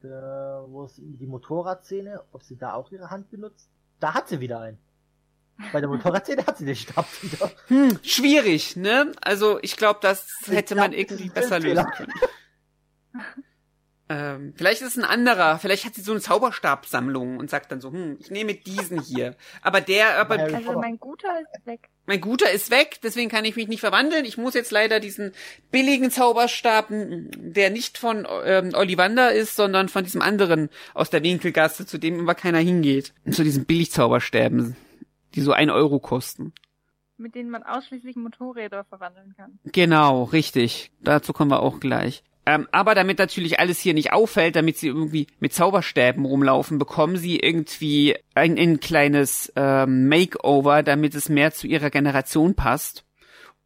da, 0.00 0.64
wo 0.66 0.84
es 0.84 0.94
die 0.96 1.26
Motorradszene, 1.26 2.22
ob 2.32 2.42
sie 2.42 2.56
da 2.56 2.72
auch 2.72 2.90
ihre 2.90 3.10
Hand 3.10 3.30
benutzt. 3.30 3.68
Da 4.00 4.14
hat 4.14 4.30
sie 4.30 4.40
wieder 4.40 4.60
einen. 4.60 4.78
Bei 5.72 5.80
der 5.80 5.88
Motorradszene 5.88 6.46
hat 6.46 6.58
sie 6.58 6.64
den 6.64 6.76
Stab 6.76 7.06
wieder. 7.22 7.50
Hm, 7.66 7.98
schwierig, 8.02 8.76
ne? 8.76 9.12
Also 9.20 9.58
ich 9.62 9.76
glaube, 9.76 9.98
das 10.02 10.26
hätte 10.46 10.74
glaub, 10.74 10.86
man 10.88 10.92
irgendwie 10.92 11.28
besser 11.30 11.58
lösen 11.58 11.84
Fehler. 11.84 11.90
können. 11.96 12.12
ähm, 14.10 14.54
vielleicht 14.56 14.80
ist 14.80 14.96
es 14.96 14.96
ein 14.96 15.04
anderer, 15.04 15.58
vielleicht 15.58 15.84
hat 15.84 15.94
sie 15.94 16.00
so 16.00 16.12
eine 16.12 16.20
Zauberstabsammlung 16.20 17.36
und 17.36 17.50
sagt 17.50 17.70
dann 17.72 17.80
so, 17.82 17.90
hm, 17.92 18.16
ich 18.20 18.30
nehme 18.30 18.54
diesen 18.54 19.00
hier. 19.02 19.34
Aber 19.60 19.80
der, 19.82 20.18
aber 20.18 20.38
Also 20.38 20.78
mein 20.78 20.98
guter 20.98 21.28
ist 21.40 21.66
weg. 21.66 21.88
mein 22.06 22.20
guter 22.22 22.50
ist 22.50 22.70
weg, 22.70 23.00
deswegen 23.02 23.28
kann 23.28 23.44
ich 23.44 23.56
mich 23.56 23.68
nicht 23.68 23.80
verwandeln. 23.80 24.24
Ich 24.24 24.38
muss 24.38 24.54
jetzt 24.54 24.70
leider 24.70 24.98
diesen 25.00 25.32
billigen 25.70 26.10
Zauberstab, 26.10 26.90
m, 26.90 27.30
der 27.36 27.68
nicht 27.70 27.98
von 27.98 28.26
ähm, 28.44 28.72
Ollivander 28.74 29.32
ist, 29.32 29.56
sondern 29.56 29.88
von 29.90 30.04
diesem 30.04 30.22
anderen 30.22 30.70
aus 30.94 31.10
der 31.10 31.22
Winkelgasse, 31.22 31.84
zu 31.84 31.98
dem 31.98 32.18
immer 32.18 32.34
keiner 32.34 32.58
hingeht. 32.60 33.12
Zu 33.30 33.42
diesen 33.44 33.66
Billigzauberstäben, 33.66 34.74
die 35.34 35.40
so 35.40 35.52
ein 35.52 35.70
Euro 35.70 35.98
kosten. 35.98 36.52
Mit 37.16 37.34
denen 37.34 37.50
man 37.50 37.64
ausschließlich 37.64 38.16
Motorräder 38.16 38.84
verwandeln 38.84 39.34
kann. 39.36 39.58
Genau, 39.64 40.24
richtig. 40.24 40.92
Dazu 41.00 41.32
kommen 41.32 41.50
wir 41.50 41.60
auch 41.60 41.80
gleich. 41.80 42.22
Ähm, 42.46 42.66
aber 42.72 42.94
damit 42.94 43.18
natürlich 43.18 43.60
alles 43.60 43.78
hier 43.78 43.92
nicht 43.92 44.14
auffällt, 44.14 44.56
damit 44.56 44.78
sie 44.78 44.86
irgendwie 44.86 45.26
mit 45.38 45.52
Zauberstäben 45.52 46.24
rumlaufen, 46.24 46.78
bekommen 46.78 47.18
sie 47.18 47.38
irgendwie 47.38 48.16
ein, 48.34 48.56
ein 48.56 48.80
kleines 48.80 49.52
ähm, 49.54 50.08
Makeover, 50.08 50.82
damit 50.82 51.14
es 51.14 51.28
mehr 51.28 51.52
zu 51.52 51.66
ihrer 51.66 51.90
Generation 51.90 52.54
passt. 52.54 53.04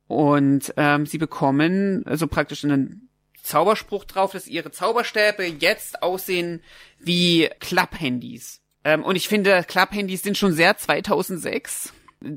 Und 0.08 0.74
ähm, 0.76 1.06
sie 1.06 1.18
bekommen 1.18 2.04
also 2.06 2.26
praktisch 2.26 2.64
einen 2.64 3.08
Zauberspruch 3.42 4.04
drauf, 4.04 4.32
dass 4.32 4.48
ihre 4.48 4.72
Zauberstäbe 4.72 5.44
jetzt 5.44 6.02
aussehen 6.02 6.60
wie 6.98 7.50
Klapphandys. 7.60 8.61
Ähm, 8.84 9.04
und 9.04 9.16
ich 9.16 9.28
finde, 9.28 9.64
Klapphandys 9.66 10.22
sind 10.22 10.36
schon 10.36 10.52
sehr 10.52 10.76
2006. 10.76 11.92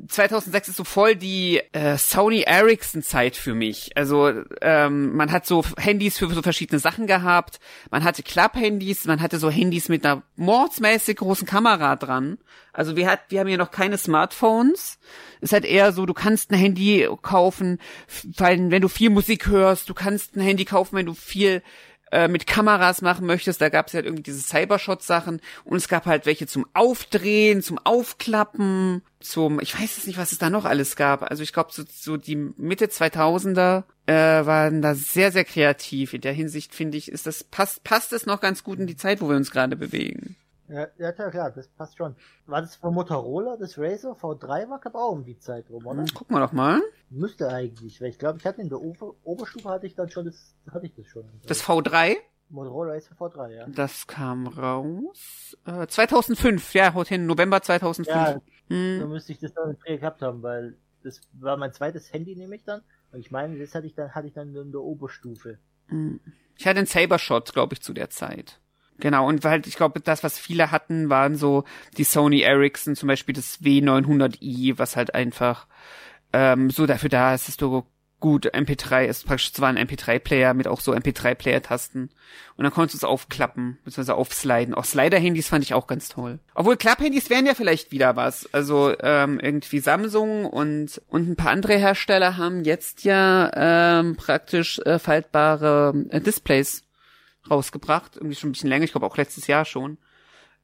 2006 0.08 0.70
ist 0.70 0.78
so 0.78 0.84
voll 0.84 1.16
die 1.16 1.62
äh, 1.72 1.98
Sony 1.98 2.42
Ericsson 2.42 3.04
Zeit 3.04 3.36
für 3.36 3.54
mich. 3.54 3.96
Also 3.96 4.32
ähm, 4.62 5.16
man 5.16 5.32
hat 5.32 5.46
so 5.46 5.64
Handys 5.78 6.18
für 6.18 6.30
so 6.30 6.42
verschiedene 6.42 6.80
Sachen 6.80 7.08
gehabt. 7.08 7.60
Man 7.92 8.04
hatte 8.04 8.24
Klapphandys, 8.24 9.06
man 9.06 9.22
hatte 9.22 9.38
so 9.38 9.50
Handys 9.50 9.90
mit 9.90 10.06
einer 10.06 10.24
mordsmäßig 10.36 11.18
großen 11.18 11.48
Kamera 11.48 11.96
dran. 11.96 12.38
Also 12.74 12.96
wir 12.96 13.08
hat, 13.08 13.22
wir 13.30 13.40
haben 13.40 13.48
hier 13.48 13.58
noch 13.58 13.72
keine 13.72 13.98
Smartphones. 13.98 14.98
Es 15.38 15.50
ist 15.50 15.54
halt 15.54 15.66
eher 15.66 15.92
so, 15.92 16.06
du 16.06 16.14
kannst 16.14 16.52
ein 16.52 16.58
Handy 16.58 17.08
kaufen, 17.22 17.80
wenn 18.38 18.82
du 18.82 18.88
viel 18.88 19.10
Musik 19.10 19.48
hörst, 19.48 19.90
du 19.90 19.94
kannst 19.94 20.36
ein 20.36 20.42
Handy 20.42 20.66
kaufen, 20.66 20.98
wenn 20.98 21.06
du 21.06 21.14
viel 21.14 21.62
äh, 22.12 22.28
mit 22.28 22.48
Kameras 22.48 23.02
machen 23.02 23.26
möchtest, 23.26 23.62
da 23.62 23.70
gab 23.70 23.88
es 23.88 23.94
halt 23.94 24.06
irgendwie 24.06 24.24
diese 24.24 24.42
Cybershot-Sachen 24.42 25.42
und 25.64 25.78
es 25.78 25.88
gab 25.88 26.06
halt 26.06 26.26
welche 26.26 26.48
zum 26.48 26.66
Aufdrehen, 26.74 27.62
zum 27.62 27.80
Aufklappen, 27.84 29.02
zum, 29.20 29.60
ich 29.60 29.74
weiß 29.74 29.98
jetzt 29.98 30.08
nicht, 30.08 30.18
was 30.18 30.32
es 30.32 30.38
da 30.38 30.50
noch 30.50 30.66
alles 30.66 30.96
gab. 30.96 31.24
Also 31.30 31.44
ich 31.44 31.52
glaube, 31.52 31.72
so, 31.72 31.84
so 31.92 32.18
die 32.18 32.36
Mitte 32.36 32.86
2000er 32.86 33.84
äh, 34.06 34.14
waren 34.14 34.82
da 34.82 34.94
sehr, 34.96 35.32
sehr 35.32 35.46
kreativ. 35.46 36.14
In 36.14 36.22
der 36.22 36.34
Hinsicht 36.34 36.76
finde 36.76 36.98
ich, 36.98 37.12
ist 37.12 37.26
das 37.26 37.44
passt 37.44 37.84
passt 37.84 38.14
es 38.14 38.26
noch 38.26 38.40
ganz 38.40 38.64
gut 38.64 38.80
in 38.80 38.88
die 38.88 38.98
Zeit, 38.98 39.22
wo 39.22 39.30
wir 39.30 39.36
uns 39.36 39.52
gerade 39.52 39.76
bewegen. 39.76 40.36
Ja, 40.68 40.88
ja, 40.98 41.12
klar, 41.12 41.52
das 41.52 41.68
passt 41.68 41.98
schon. 41.98 42.16
War 42.48 42.62
das 42.62 42.76
von 42.76 42.94
Motorola, 42.94 43.56
das 43.58 43.78
Razer 43.78 44.14
V3 44.14 44.70
war 44.70 44.80
glaube 44.80 44.98
auch 44.98 45.12
um 45.12 45.24
die 45.24 45.38
Zeit 45.38 45.70
rum, 45.70 45.86
oder? 45.86 46.00
Hm, 46.00 46.14
gucken 46.14 46.36
wir 46.36 46.40
doch 46.40 46.54
mal. 46.54 46.82
Müsste 47.10 47.50
eigentlich, 47.50 48.02
weil 48.02 48.10
ich 48.10 48.18
glaube, 48.18 48.40
ich 48.40 48.46
hatte 48.46 48.62
in 48.62 48.70
der 48.70 48.82
Ober 48.82 49.16
Oberstufe 49.24 49.70
hatte 49.70 49.86
ich 49.86 49.96
dann 49.96 50.10
schon 50.10 50.26
das, 50.26 50.56
hatte 50.72 50.88
ich 50.88 50.96
das 50.96 51.06
schon. 51.06 51.26
Das 51.46 51.64
V3? 51.64 52.16
Motorola 52.50 52.94
Razer 52.94 53.16
V3, 53.16 53.50
ja. 53.50 53.68
Das 53.68 54.08
kam 54.08 54.48
raus 54.48 55.58
äh, 55.66 55.88
2005, 55.88 56.74
ja, 56.74 56.94
hin 57.04 57.26
November 57.26 57.62
2005. 57.62 58.08
Ja, 58.08 58.42
hm. 58.70 59.00
so 59.02 59.08
müsste 59.08 59.32
ich 59.34 59.40
das 59.40 59.54
dann 59.54 59.78
gehabt 59.86 60.22
haben, 60.22 60.42
weil 60.42 60.78
das 61.04 61.22
war 61.34 61.58
mein 61.58 61.74
zweites 61.74 62.12
Handy, 62.12 62.36
nehme 62.36 62.56
ich 62.56 62.64
dann. 62.64 62.82
Und 63.12 63.20
ich 63.20 63.30
meine, 63.32 63.58
das 63.60 63.76
hatte 63.76 63.88
ich 63.88 63.94
dann, 63.94 64.14
hatte 64.14 64.28
ich 64.28 64.34
dann 64.34 64.56
in 64.56 64.72
der 64.72 64.82
Oberstufe. 64.82 65.60
Hm. 65.88 66.20
Ich 66.58 66.66
hatte 66.66 66.80
einen 66.80 66.88
Sabershot, 66.88 67.54
glaube 67.54 67.74
ich, 67.74 67.82
zu 67.82 67.94
der 67.94 68.10
Zeit. 68.10 68.60
Genau, 69.00 69.28
und 69.28 69.44
halt, 69.44 69.68
ich 69.68 69.76
glaube, 69.76 70.00
das, 70.00 70.24
was 70.24 70.40
viele 70.40 70.72
hatten, 70.72 71.10
waren 71.10 71.36
so 71.36 71.66
die 71.98 72.06
Sony 72.06 72.42
Ericsson, 72.42 72.96
zum 72.96 73.08
Beispiel 73.08 73.36
das 73.36 73.62
W900i, 73.62 74.78
was 74.78 74.96
halt 74.96 75.14
einfach 75.14 75.68
ähm, 76.32 76.70
so 76.70 76.86
dafür 76.86 77.10
da 77.10 77.34
ist, 77.34 77.48
dass 77.48 77.58
du 77.58 77.86
gut 78.26 78.52
MP3 78.54 79.06
ist 79.06 79.28
praktisch 79.28 79.54
zwar 79.54 79.70
ein 79.70 79.78
MP3-Player 79.78 80.54
mit 80.54 80.68
auch 80.68 80.80
so 80.82 80.94
MP3-Player-Tasten. 80.94 82.10
Und 82.56 82.64
dann 82.64 82.74
konntest 82.74 82.96
du 82.96 83.06
es 83.06 83.10
aufklappen, 83.10 83.78
beziehungsweise 83.84 84.16
aufsliden. 84.16 84.74
Auch 84.74 84.86
Slider-Handys 84.86 85.50
fand 85.50 85.64
ich 85.64 85.74
auch 85.74 85.86
ganz 85.86 86.10
toll. 86.10 86.40
Obwohl 86.56 86.78
Klapp-Handys 86.78 87.30
wären 87.30 87.46
ja 87.46 87.54
vielleicht 87.54 87.92
wieder 87.92 88.16
was. 88.16 88.52
Also 88.54 88.96
ähm, 89.02 89.40
irgendwie 89.40 89.80
Samsung 89.80 90.46
und, 90.46 91.02
und 91.08 91.30
ein 91.30 91.36
paar 91.36 91.52
andere 91.52 91.78
Hersteller 91.78 92.38
haben 92.38 92.64
jetzt 92.64 93.04
ja 93.04 93.52
ähm, 93.54 94.16
praktisch 94.16 94.80
äh, 94.80 94.98
faltbare 94.98 95.94
äh, 96.10 96.22
Displays 96.22 96.85
rausgebracht. 97.50 98.16
Irgendwie 98.16 98.36
schon 98.36 98.50
ein 98.50 98.54
bisschen 98.54 98.70
länger, 98.70 98.86
ich 98.86 98.92
glaube 98.92 99.06
auch 99.06 99.18
letztes 99.18 99.48
Jahr 99.48 99.66
schon. 99.66 99.98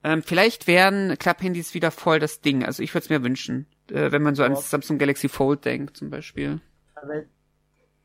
Ähm, 0.03 0.23
vielleicht 0.23 0.67
wären 0.67 1.17
Klapphandys 1.17 1.73
wieder 1.73 1.91
voll 1.91 2.19
das 2.19 2.41
Ding. 2.41 2.63
Also 2.63 2.81
ich 2.81 2.93
würde 2.93 3.03
es 3.03 3.09
mir 3.09 3.23
wünschen, 3.23 3.67
äh, 3.89 4.11
wenn 4.11 4.23
man 4.23 4.35
so 4.35 4.43
an 4.43 4.55
Samsung 4.55 4.97
Galaxy 4.97 5.29
Fold 5.29 5.65
denkt 5.65 5.97
zum 5.97 6.09
Beispiel. 6.09 6.59
Aber, 6.95 7.23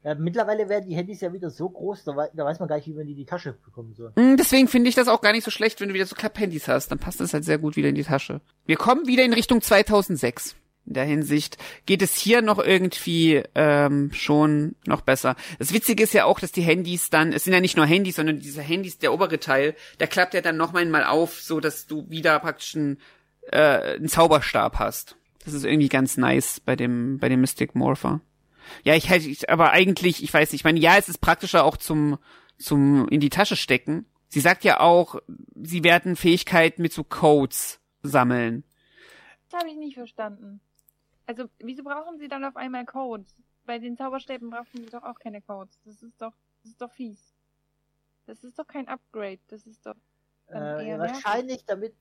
ja, 0.05 0.15
mittlerweile 0.15 0.69
werden 0.69 0.89
die 0.89 0.95
Handys 0.95 1.21
ja 1.21 1.33
wieder 1.33 1.51
so 1.51 1.69
groß, 1.69 2.05
da, 2.05 2.17
wei 2.17 2.29
da, 2.35 2.45
weiß 2.45 2.61
man 2.61 2.69
gar 2.69 2.77
nicht, 2.77 2.87
wie 2.87 2.93
man 2.93 3.07
die 3.07 3.13
in 3.13 3.19
die 3.19 3.25
Tasche 3.25 3.57
bekommen 3.65 3.95
soll. 3.95 4.13
Mm, 4.17 4.37
deswegen 4.37 4.69
finde 4.69 4.89
ich 4.89 4.95
das 4.95 5.09
auch 5.09 5.21
gar 5.21 5.33
nicht 5.33 5.45
so 5.45 5.51
schlecht, 5.51 5.81
wenn 5.81 5.89
du 5.89 5.95
wieder 5.95 6.07
so 6.07 6.15
Klapphandys 6.15 6.69
hast. 6.69 6.89
Dann 6.89 6.99
passt 6.99 7.21
das 7.21 7.33
halt 7.33 7.45
sehr 7.45 7.59
gut 7.59 7.77
wieder 7.77 7.89
in 7.89 7.95
die 7.95 8.05
Tasche. 8.05 8.41
Wir 8.67 8.77
kommen 8.77 9.07
wieder 9.07 9.25
in 9.25 9.33
Richtung 9.33 9.63
2006 9.63 10.55
in 10.87 10.95
der 10.95 11.05
Hinsicht 11.05 11.59
geht 11.85 12.03
es 12.03 12.17
hier 12.17 12.43
noch 12.43 12.59
irgendwie 12.59 13.43
ähm, 13.55 14.13
schon 14.13 14.77
noch 14.87 15.01
besser. 15.01 15.37
Das 15.59 15.73
Witzige 15.73 16.05
ist 16.05 16.15
ja 16.15 16.25
auch, 16.25 16.41
dass 16.41 16.53
die 16.53 16.63
Handys 16.63 17.11
dann, 17.11 17.33
es 17.33 17.45
sind 17.45 17.53
ja 17.53 17.61
nicht 17.61 17.77
nur 17.77 17.87
Handys, 17.87 18.17
sondern 18.17 18.39
diese 18.39 18.63
Handys, 18.63 18.99
der 18.99 19.13
obere 19.13 19.41
Teil, 19.41 19.75
der 20.01 20.07
klappt 20.07 20.35
ja 20.35 20.41
dann 20.41 20.57
noch 20.57 20.73
mal 20.73 21.05
auf, 21.05 21.41
so 21.41 21.61
dass 21.61 21.87
du 21.87 22.09
wieder 22.09 22.39
praktisch 22.39 22.77
einen, 22.77 22.99
äh, 23.51 23.97
einen 23.97 24.09
Zauberstab 24.09 24.79
hast. 24.79 25.17
Das 25.45 25.55
ist 25.55 25.65
irgendwie 25.65 25.89
ganz 25.89 26.17
nice 26.17 26.61
bei 26.61 26.75
dem 26.75 27.19
bei 27.19 27.29
dem 27.29 27.41
Mystic 27.41 27.75
Morpher. 27.75 28.21
Ja, 28.83 28.95
ich 28.95 29.11
hätte, 29.11 29.49
aber 29.49 29.71
eigentlich, 29.71 30.23
ich 30.25 30.35
weiß 30.35 30.51
nicht, 30.51 30.61
ich 30.61 30.65
meine, 30.65 30.81
ja, 30.81 30.97
es 30.97 31.09
ist 31.09 31.21
praktischer 31.21 31.65
auch 31.65 31.77
zum 31.77 32.19
zum 32.59 33.09
in 33.09 33.21
die 33.21 33.31
Tasche 33.31 33.57
stecken. 33.57 34.07
Sie 34.29 34.41
sagt 34.41 34.65
ja 34.65 34.81
auch, 34.81 35.21
sie 35.55 35.85
werden 35.85 36.17
Fähigkeiten 36.17 36.83
mit 36.83 36.93
so 36.93 37.05
Codes 37.05 37.81
sammeln. 38.03 38.65
Das 39.51 39.61
habe 39.61 39.71
ich 39.71 39.77
nicht 39.77 39.95
verstanden. 39.95 40.61
Also, 41.27 41.47
wieso 41.59 41.83
brauchen 41.83 42.19
sie 42.19 42.29
dann 42.29 42.45
auf 42.45 42.57
einmal 42.57 42.85
Codes? 42.87 43.35
Bei 43.65 43.79
den 43.79 43.97
Zauberstäben 43.97 44.51
brauchen 44.51 44.77
sie 44.79 44.87
doch 44.87 45.03
auch 45.03 45.19
keine 45.19 45.43
Codes. 45.43 45.81
Das 45.85 46.03
ist 46.03 46.21
doch, 46.23 46.33
das 46.63 46.71
ist 46.71 46.81
doch 46.81 46.91
fies. 46.93 47.35
Das 48.27 48.45
ist 48.45 48.59
doch 48.59 48.67
kein 48.67 48.89
Upgrade. 48.89 49.41
Das 49.49 49.67
ist 49.67 49.85
doch. 49.85 49.97
Äh, 50.49 50.99
wahrscheinlich, 50.99 51.65
damit, 51.65 51.95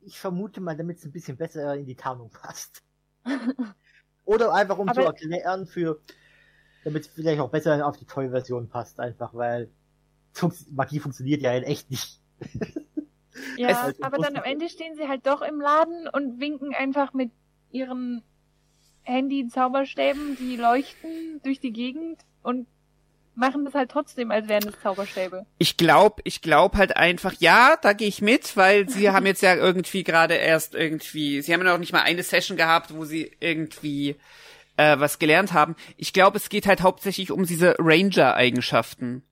ich 0.00 0.18
vermute 0.18 0.60
mal, 0.60 0.76
damit 0.76 0.98
es 0.98 1.04
ein 1.04 1.12
bisschen 1.12 1.36
besser 1.36 1.74
in 1.74 1.86
die 1.86 1.96
Tarnung 1.96 2.30
passt. 2.30 2.82
Oder 4.24 4.52
einfach 4.52 4.78
um 4.78 4.88
Aber 4.88 5.00
zu 5.00 5.06
erklären 5.06 5.66
für, 5.66 6.00
damit 6.84 7.06
es 7.06 7.08
vielleicht 7.12 7.40
auch 7.40 7.50
besser 7.50 7.84
auf 7.84 7.96
die 7.96 8.06
Toy-Version 8.06 8.68
passt, 8.68 9.00
einfach, 9.00 9.34
weil 9.34 9.70
Magie 10.70 11.00
funktioniert 11.00 11.42
ja 11.42 11.52
in 11.52 11.64
echt 11.64 11.90
nicht. 11.90 12.20
ja, 13.56 13.68
halt 13.82 14.02
aber 14.02 14.18
dann 14.18 14.36
am 14.36 14.44
Ende 14.44 14.68
stehen 14.68 14.94
sie 14.94 15.08
halt 15.08 15.26
doch 15.26 15.42
im 15.42 15.60
Laden 15.60 16.08
und 16.08 16.40
winken 16.40 16.72
einfach 16.74 17.12
mit 17.12 17.32
ihren 17.70 18.22
Handy-Zauberstäben, 19.04 20.36
die 20.38 20.56
leuchten 20.56 21.40
durch 21.42 21.60
die 21.60 21.72
Gegend 21.72 22.18
und 22.42 22.66
machen 23.34 23.64
das 23.64 23.74
halt 23.74 23.90
trotzdem, 23.90 24.30
als 24.30 24.48
wären 24.48 24.68
es 24.68 24.80
Zauberstäbe. 24.82 25.46
Ich 25.58 25.76
glaube, 25.76 26.20
ich 26.24 26.42
glaube 26.42 26.76
halt 26.76 26.96
einfach, 26.96 27.34
ja, 27.38 27.76
da 27.80 27.92
gehe 27.92 28.08
ich 28.08 28.20
mit, 28.20 28.56
weil 28.56 28.88
sie 28.88 29.10
haben 29.12 29.26
jetzt 29.26 29.42
ja 29.42 29.54
irgendwie 29.54 30.04
gerade 30.04 30.34
erst 30.34 30.74
irgendwie, 30.74 31.40
sie 31.42 31.52
haben 31.52 31.64
ja 31.64 31.72
noch 31.72 31.78
nicht 31.78 31.92
mal 31.92 32.02
eine 32.02 32.22
Session 32.22 32.56
gehabt, 32.56 32.94
wo 32.94 33.04
sie 33.04 33.30
irgendwie 33.40 34.16
äh, 34.76 34.98
was 34.98 35.18
gelernt 35.18 35.52
haben. 35.52 35.76
Ich 35.96 36.12
glaube, 36.12 36.36
es 36.36 36.48
geht 36.48 36.66
halt 36.66 36.82
hauptsächlich 36.82 37.30
um 37.30 37.44
diese 37.44 37.76
Ranger-Eigenschaften. 37.78 39.22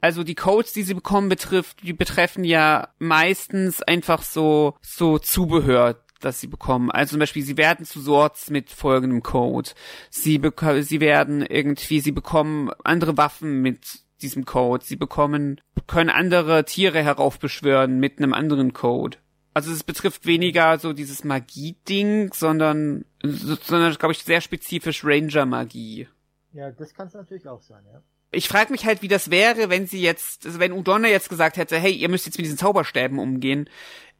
Also 0.00 0.22
die 0.22 0.34
Codes, 0.34 0.72
die 0.72 0.82
sie 0.82 0.94
bekommen, 0.94 1.28
betrifft, 1.28 1.82
die 1.82 1.92
betreffen 1.92 2.44
ja 2.44 2.88
meistens 2.98 3.82
einfach 3.82 4.22
so 4.22 4.76
so 4.80 5.18
Zubehör, 5.18 6.02
das 6.20 6.40
sie 6.40 6.46
bekommen. 6.46 6.90
Also 6.90 7.12
zum 7.12 7.20
Beispiel, 7.20 7.42
sie 7.42 7.56
werden 7.56 7.84
zu 7.84 8.00
Sorts 8.00 8.50
mit 8.50 8.70
folgendem 8.70 9.22
Code. 9.22 9.70
Sie, 10.10 10.40
sie 10.80 11.00
werden 11.00 11.44
irgendwie, 11.44 12.00
sie 12.00 12.12
bekommen 12.12 12.70
andere 12.84 13.16
Waffen 13.16 13.62
mit 13.62 14.00
diesem 14.22 14.44
Code. 14.44 14.84
Sie 14.84 14.96
bekommen, 14.96 15.60
können 15.86 16.10
andere 16.10 16.64
Tiere 16.64 17.02
heraufbeschwören 17.02 17.98
mit 17.98 18.18
einem 18.18 18.32
anderen 18.32 18.72
Code. 18.72 19.18
Also 19.54 19.72
es 19.72 19.84
betrifft 19.84 20.26
weniger 20.26 20.78
so 20.78 20.92
dieses 20.92 21.24
Magie-Ding, 21.24 22.32
sondern, 22.34 23.06
sondern 23.22 23.94
glaube 23.94 24.12
ich, 24.12 24.22
sehr 24.22 24.42
spezifisch 24.42 25.02
Ranger-Magie. 25.02 26.08
Ja, 26.52 26.70
das 26.70 26.92
kann 26.94 27.08
es 27.08 27.14
natürlich 27.14 27.48
auch 27.48 27.62
sein, 27.62 27.82
ja. 27.90 28.02
Ich 28.32 28.48
frage 28.48 28.72
mich 28.72 28.84
halt, 28.84 29.02
wie 29.02 29.08
das 29.08 29.30
wäre, 29.30 29.70
wenn 29.70 29.86
sie 29.86 30.02
jetzt, 30.02 30.44
also 30.44 30.58
wenn 30.58 30.72
Udonna 30.72 31.08
jetzt 31.08 31.30
gesagt 31.30 31.56
hätte, 31.56 31.78
hey, 31.78 31.92
ihr 31.92 32.08
müsst 32.08 32.26
jetzt 32.26 32.36
mit 32.36 32.44
diesen 32.44 32.58
Zauberstäben 32.58 33.18
umgehen. 33.18 33.70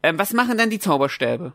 Ähm, 0.01 0.17
was 0.17 0.33
machen 0.33 0.57
dann 0.57 0.69
die 0.69 0.79
Zauberstäbe? 0.79 1.53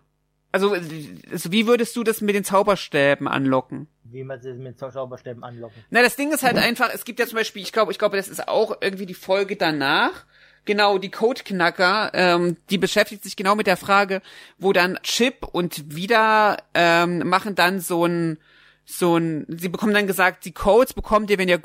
Also, 0.53 0.72
also, 0.72 1.50
wie 1.50 1.66
würdest 1.66 1.96
du 1.96 2.05
das 2.05 2.20
mit 2.20 2.34
den 2.34 2.44
Zauberstäben 2.44 3.26
anlocken? 3.26 3.88
Wie 4.05 4.22
man 4.22 4.40
sie 4.40 4.53
mit 4.53 4.78
Zauberstäben 4.78 5.42
anlocken? 5.42 5.82
Na, 5.88 6.03
das 6.03 6.16
Ding 6.16 6.30
ist 6.30 6.42
halt 6.42 6.59
einfach, 6.59 6.90
es 6.92 7.05
gibt 7.05 7.18
ja 7.18 7.26
zum 7.26 7.36
Beispiel, 7.36 7.62
ich 7.62 7.72
glaube, 7.72 7.90
ich 7.90 7.98
glaube, 7.98 8.18
das 8.18 8.28
ist 8.28 8.46
auch 8.48 8.76
irgendwie 8.82 9.07
die 9.07 9.14
Folge 9.14 9.57
danach. 9.57 10.26
Genau, 10.64 10.98
die 10.98 11.11
Codeknacker, 11.11 12.12
ähm, 12.14 12.57
die 12.70 12.78
beschäftigt 12.78 13.24
sich 13.24 13.34
genau 13.34 13.57
mit 13.57 13.66
der 13.66 13.76
Frage, 13.76 14.22
wo 14.59 14.72
dann 14.72 14.98
Chip 15.03 15.44
und 15.50 15.96
wieder 15.96 16.59
ähm, 16.74 17.26
machen 17.26 17.57
dann 17.57 17.80
so 17.80 18.05
ein, 18.05 18.38
so 18.84 19.16
ein, 19.16 19.46
sie 19.48 19.70
bekommen 19.70 19.94
dann 19.94 20.07
gesagt, 20.07 20.44
die 20.44 20.53
Codes 20.53 20.92
bekommt 20.92 21.30
ihr, 21.30 21.38
wenn 21.38 21.48
ihr, 21.48 21.61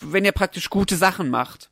wenn 0.00 0.24
ihr 0.24 0.32
praktisch 0.32 0.70
gute 0.70 0.96
Sachen 0.96 1.30
macht 1.30 1.70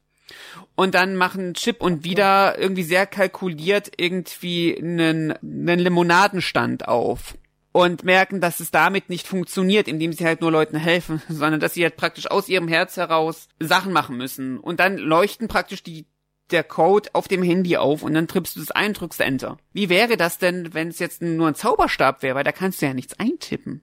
und 0.81 0.95
dann 0.95 1.15
machen 1.15 1.53
Chip 1.53 1.83
und 1.83 2.05
wieder 2.05 2.59
irgendwie 2.59 2.85
sehr 2.85 3.05
kalkuliert 3.05 3.93
irgendwie 3.99 4.75
einen, 4.79 5.33
einen 5.33 5.79
Limonadenstand 5.79 6.89
auf. 6.89 7.37
und 7.73 8.03
merken, 8.03 8.41
dass 8.41 8.61
es 8.61 8.71
damit 8.71 9.11
nicht 9.11 9.27
funktioniert, 9.27 9.89
indem 9.89 10.15
sie 10.15 10.25
halt 10.25 10.41
nur 10.41 10.51
Leuten 10.51 10.79
helfen, 10.79 11.21
sondern 11.29 11.61
dass 11.61 11.75
sie 11.75 11.83
halt 11.83 11.99
praktisch 11.99 12.31
aus 12.31 12.49
ihrem 12.49 12.67
Herz 12.67 12.97
heraus 12.97 13.49
Sachen 13.59 13.93
machen 13.93 14.17
müssen. 14.17 14.59
Und 14.59 14.81
dann 14.81 14.97
leuchten 14.97 15.49
praktisch 15.49 15.83
die 15.83 16.07
der 16.51 16.65
Code 16.65 17.11
auf 17.13 17.29
dem 17.29 17.43
Handy 17.43 17.77
auf 17.77 18.03
und 18.03 18.15
dann 18.15 18.27
trippst 18.27 18.57
du 18.57 18.61
das 18.61 18.71
ein, 18.71 18.95
drückst 18.95 19.21
Enter. 19.21 19.59
Wie 19.75 19.91
wäre 19.91 20.17
das 20.17 20.39
denn, 20.39 20.73
wenn 20.73 20.89
es 20.89 20.99
jetzt 20.99 21.21
nur 21.21 21.47
ein 21.47 21.55
Zauberstab 21.55 22.23
wäre, 22.23 22.37
weil 22.37 22.45
da 22.45 22.53
kannst 22.53 22.81
du 22.81 22.87
ja 22.87 22.95
nichts 22.95 23.21
eintippen. 23.21 23.83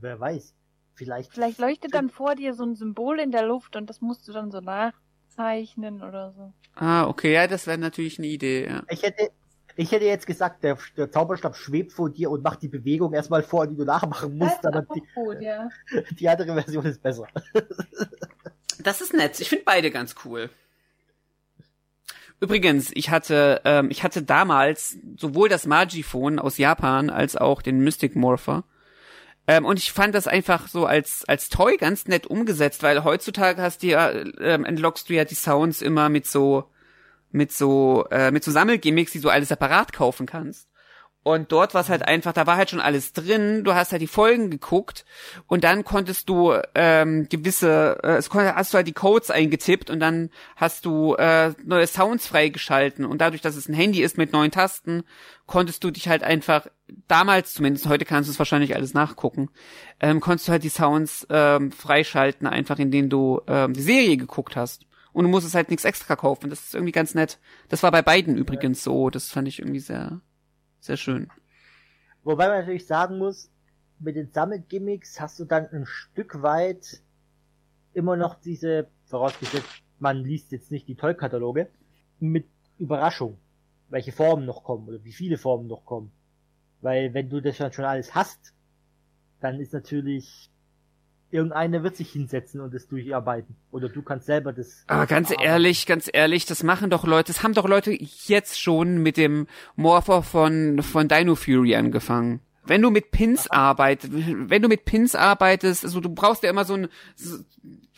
Wer 0.00 0.20
weiß. 0.20 0.54
Vielleicht. 0.94 1.32
Vielleicht 1.32 1.58
leuchtet 1.58 1.92
dann 1.92 2.08
vor 2.08 2.36
dir 2.36 2.54
so 2.54 2.64
ein 2.64 2.76
Symbol 2.76 3.18
in 3.18 3.32
der 3.32 3.44
Luft 3.44 3.74
und 3.74 3.90
das 3.90 4.00
musst 4.00 4.28
du 4.28 4.32
dann 4.32 4.52
so 4.52 4.64
nachzeichnen 5.36 6.02
oder 6.02 6.32
so. 6.36 6.52
Ah, 6.74 7.06
okay, 7.06 7.32
ja, 7.32 7.46
das 7.46 7.66
wäre 7.66 7.78
natürlich 7.78 8.18
eine 8.18 8.28
Idee, 8.28 8.66
ja. 8.66 8.82
Ich 8.88 9.02
hätte, 9.02 9.30
ich 9.76 9.92
hätte 9.92 10.04
jetzt 10.04 10.26
gesagt, 10.26 10.64
der, 10.64 10.78
der 10.96 11.10
Zauberstab 11.10 11.56
schwebt 11.56 11.92
vor 11.92 12.10
dir 12.10 12.30
und 12.30 12.42
macht 12.42 12.62
die 12.62 12.68
Bewegung 12.68 13.12
erstmal 13.12 13.42
vor, 13.42 13.66
die 13.66 13.76
du 13.76 13.84
nachmachen 13.84 14.36
musst, 14.36 14.64
aber 14.66 14.82
die, 14.94 15.02
gut, 15.14 15.40
ja. 15.40 15.68
die 16.18 16.28
andere 16.28 16.54
Version 16.54 16.84
ist 16.86 17.02
besser. 17.02 17.26
Das 18.82 19.00
ist 19.00 19.14
nett. 19.14 19.40
Ich 19.40 19.48
finde 19.48 19.64
beide 19.64 19.90
ganz 19.90 20.14
cool. 20.24 20.50
Übrigens, 22.40 22.90
ich 22.92 23.08
hatte, 23.08 23.62
ähm, 23.64 23.88
ich 23.88 24.02
hatte 24.02 24.22
damals 24.22 24.98
sowohl 25.16 25.48
das 25.48 25.64
Magiphone 25.64 26.38
aus 26.38 26.58
Japan 26.58 27.08
als 27.08 27.36
auch 27.36 27.62
den 27.62 27.78
Mystic 27.78 28.14
Morpher. 28.14 28.64
Ähm, 29.46 29.64
und 29.64 29.78
ich 29.78 29.92
fand 29.92 30.14
das 30.14 30.26
einfach 30.26 30.68
so 30.68 30.86
als, 30.86 31.24
als 31.28 31.48
Toy 31.50 31.76
ganz 31.76 32.06
nett 32.06 32.26
umgesetzt, 32.26 32.82
weil 32.82 33.04
heutzutage 33.04 33.60
hast 33.60 33.82
du 33.82 33.88
ja, 33.88 34.10
ähm, 34.40 34.64
entlockst 34.64 35.08
du 35.08 35.14
ja 35.14 35.24
die 35.24 35.34
Sounds 35.34 35.82
immer 35.82 36.08
mit 36.08 36.26
so, 36.26 36.70
mit 37.30 37.52
so, 37.52 38.06
äh, 38.10 38.30
mit 38.30 38.42
so 38.42 38.50
Sammelgimmicks, 38.50 39.12
die 39.12 39.20
du 39.20 39.28
alles 39.28 39.48
separat 39.48 39.92
kaufen 39.92 40.26
kannst. 40.26 40.68
Und 41.24 41.52
dort 41.52 41.72
war 41.72 41.80
es 41.80 41.88
halt 41.88 42.06
einfach, 42.06 42.34
da 42.34 42.46
war 42.46 42.58
halt 42.58 42.68
schon 42.68 42.80
alles 42.80 43.14
drin. 43.14 43.64
Du 43.64 43.74
hast 43.74 43.92
halt 43.92 44.02
die 44.02 44.06
Folgen 44.06 44.50
geguckt 44.50 45.06
und 45.46 45.64
dann 45.64 45.82
konntest 45.82 46.28
du 46.28 46.52
ähm, 46.74 47.28
gewisse, 47.30 47.98
äh, 48.04 48.16
es 48.16 48.28
kon 48.28 48.44
hast 48.44 48.74
du 48.74 48.76
halt 48.76 48.86
die 48.86 48.92
Codes 48.92 49.30
eingetippt 49.30 49.88
und 49.88 50.00
dann 50.00 50.28
hast 50.54 50.84
du 50.84 51.14
äh, 51.14 51.54
neue 51.64 51.86
Sounds 51.86 52.28
freigeschalten 52.28 53.06
und 53.06 53.22
dadurch, 53.22 53.40
dass 53.40 53.56
es 53.56 53.70
ein 53.70 53.74
Handy 53.74 54.02
ist 54.02 54.18
mit 54.18 54.34
neuen 54.34 54.50
Tasten, 54.50 55.02
konntest 55.46 55.82
du 55.82 55.90
dich 55.90 56.08
halt 56.08 56.22
einfach 56.22 56.66
damals 57.08 57.54
zumindest, 57.54 57.88
heute 57.88 58.04
kannst 58.04 58.28
du 58.28 58.32
es 58.32 58.38
wahrscheinlich 58.38 58.74
alles 58.74 58.92
nachgucken, 58.92 59.48
ähm, 60.00 60.20
konntest 60.20 60.48
du 60.48 60.52
halt 60.52 60.62
die 60.62 60.68
Sounds 60.68 61.26
ähm, 61.30 61.72
freischalten, 61.72 62.46
einfach 62.46 62.78
indem 62.78 63.08
du 63.08 63.40
ähm, 63.46 63.72
die 63.72 63.82
Serie 63.82 64.18
geguckt 64.18 64.56
hast. 64.56 64.84
Und 65.14 65.24
du 65.24 65.30
musstest 65.30 65.54
halt 65.54 65.70
nichts 65.70 65.84
extra 65.84 66.16
kaufen. 66.16 66.50
Das 66.50 66.64
ist 66.64 66.74
irgendwie 66.74 66.92
ganz 66.92 67.14
nett. 67.14 67.38
Das 67.68 67.84
war 67.84 67.92
bei 67.92 68.02
beiden 68.02 68.36
übrigens 68.36 68.82
so. 68.82 69.10
Das 69.10 69.30
fand 69.30 69.46
ich 69.46 69.60
irgendwie 69.60 69.78
sehr 69.78 70.20
sehr 70.84 70.96
schön. 70.96 71.28
Wobei 72.22 72.48
man 72.48 72.58
natürlich 72.58 72.86
sagen 72.86 73.18
muss, 73.18 73.50
mit 73.98 74.16
den 74.16 74.30
Sammelgimmicks 74.30 75.20
hast 75.20 75.38
du 75.38 75.44
dann 75.44 75.66
ein 75.68 75.86
Stück 75.86 76.42
weit 76.42 77.02
immer 77.92 78.16
noch 78.16 78.34
diese, 78.34 78.88
vorausgesetzt, 79.06 79.68
man 79.98 80.18
liest 80.18 80.52
jetzt 80.52 80.70
nicht 80.70 80.88
die 80.88 80.96
Tollkataloge, 80.96 81.70
mit 82.20 82.46
Überraschung, 82.78 83.38
welche 83.88 84.12
Formen 84.12 84.46
noch 84.46 84.64
kommen 84.64 84.88
oder 84.88 85.02
wie 85.04 85.12
viele 85.12 85.38
Formen 85.38 85.68
noch 85.68 85.84
kommen. 85.84 86.10
Weil 86.80 87.14
wenn 87.14 87.30
du 87.30 87.40
das 87.40 87.56
schon 87.56 87.84
alles 87.84 88.14
hast, 88.14 88.52
dann 89.40 89.60
ist 89.60 89.72
natürlich 89.72 90.50
irgendeiner 91.34 91.82
wird 91.82 91.96
sich 91.96 92.10
hinsetzen 92.12 92.60
und 92.60 92.72
es 92.74 92.86
durcharbeiten. 92.86 93.56
Oder 93.72 93.88
du 93.88 94.02
kannst 94.02 94.26
selber 94.26 94.52
das. 94.52 94.84
Aber 94.86 95.06
ganz 95.06 95.30
arbeiten. 95.30 95.44
ehrlich, 95.44 95.86
ganz 95.86 96.08
ehrlich, 96.10 96.46
das 96.46 96.62
machen 96.62 96.90
doch 96.90 97.04
Leute, 97.04 97.32
das 97.32 97.42
haben 97.42 97.54
doch 97.54 97.68
Leute 97.68 97.92
jetzt 98.26 98.60
schon 98.60 98.98
mit 98.98 99.16
dem 99.16 99.48
Morpher 99.74 100.22
von, 100.22 100.80
von 100.82 101.08
Dino 101.08 101.34
Fury 101.34 101.74
angefangen. 101.74 102.40
Wenn 102.66 102.80
du 102.80 102.90
mit 102.90 103.10
Pins 103.10 103.50
arbeitest, 103.50 104.12
wenn 104.14 104.62
du 104.62 104.68
mit 104.68 104.86
Pins 104.86 105.14
arbeitest, 105.14 105.84
also 105.84 106.00
du 106.00 106.08
brauchst 106.08 106.44
ja 106.44 106.50
immer 106.50 106.64
so 106.64 106.74
ein, 106.74 106.88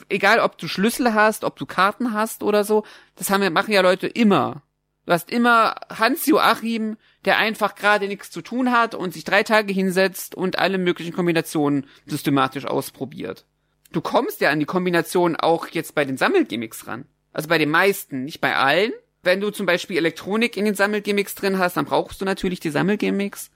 egal 0.08 0.40
ob 0.40 0.58
du 0.58 0.66
Schlüssel 0.66 1.14
hast, 1.14 1.44
ob 1.44 1.56
du 1.56 1.66
Karten 1.66 2.12
hast 2.12 2.42
oder 2.42 2.64
so, 2.64 2.84
das 3.14 3.30
haben, 3.30 3.52
machen 3.52 3.72
ja 3.72 3.82
Leute 3.82 4.08
immer. 4.08 4.62
Du 5.04 5.12
hast 5.12 5.30
immer 5.30 5.76
Hans 5.88 6.26
Joachim, 6.26 6.96
der 7.26 7.38
einfach 7.38 7.74
gerade 7.74 8.08
nichts 8.08 8.30
zu 8.30 8.40
tun 8.40 8.72
hat 8.72 8.94
und 8.94 9.12
sich 9.12 9.24
drei 9.24 9.42
Tage 9.42 9.72
hinsetzt 9.72 10.34
und 10.34 10.58
alle 10.58 10.78
möglichen 10.78 11.12
Kombinationen 11.12 11.86
systematisch 12.06 12.64
ausprobiert. 12.64 13.44
Du 13.92 14.00
kommst 14.00 14.40
ja 14.40 14.50
an 14.50 14.60
die 14.60 14.64
Kombination 14.64 15.36
auch 15.36 15.68
jetzt 15.68 15.94
bei 15.94 16.04
den 16.04 16.16
Sammelgimmicks 16.16 16.86
ran. 16.86 17.04
Also 17.32 17.48
bei 17.48 17.58
den 17.58 17.70
meisten, 17.70 18.24
nicht 18.24 18.40
bei 18.40 18.56
allen. 18.56 18.92
Wenn 19.22 19.40
du 19.40 19.50
zum 19.50 19.66
Beispiel 19.66 19.96
Elektronik 19.96 20.56
in 20.56 20.64
den 20.64 20.74
Sammelgimmicks 20.74 21.34
drin 21.34 21.58
hast, 21.58 21.76
dann 21.76 21.84
brauchst 21.84 22.20
du 22.20 22.24
natürlich 22.24 22.60
die 22.60 22.70
Sammelgimmicks. 22.70 23.50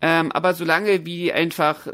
Ähm, 0.00 0.30
aber 0.32 0.54
solange 0.54 1.06
wie 1.06 1.32
einfach 1.32 1.86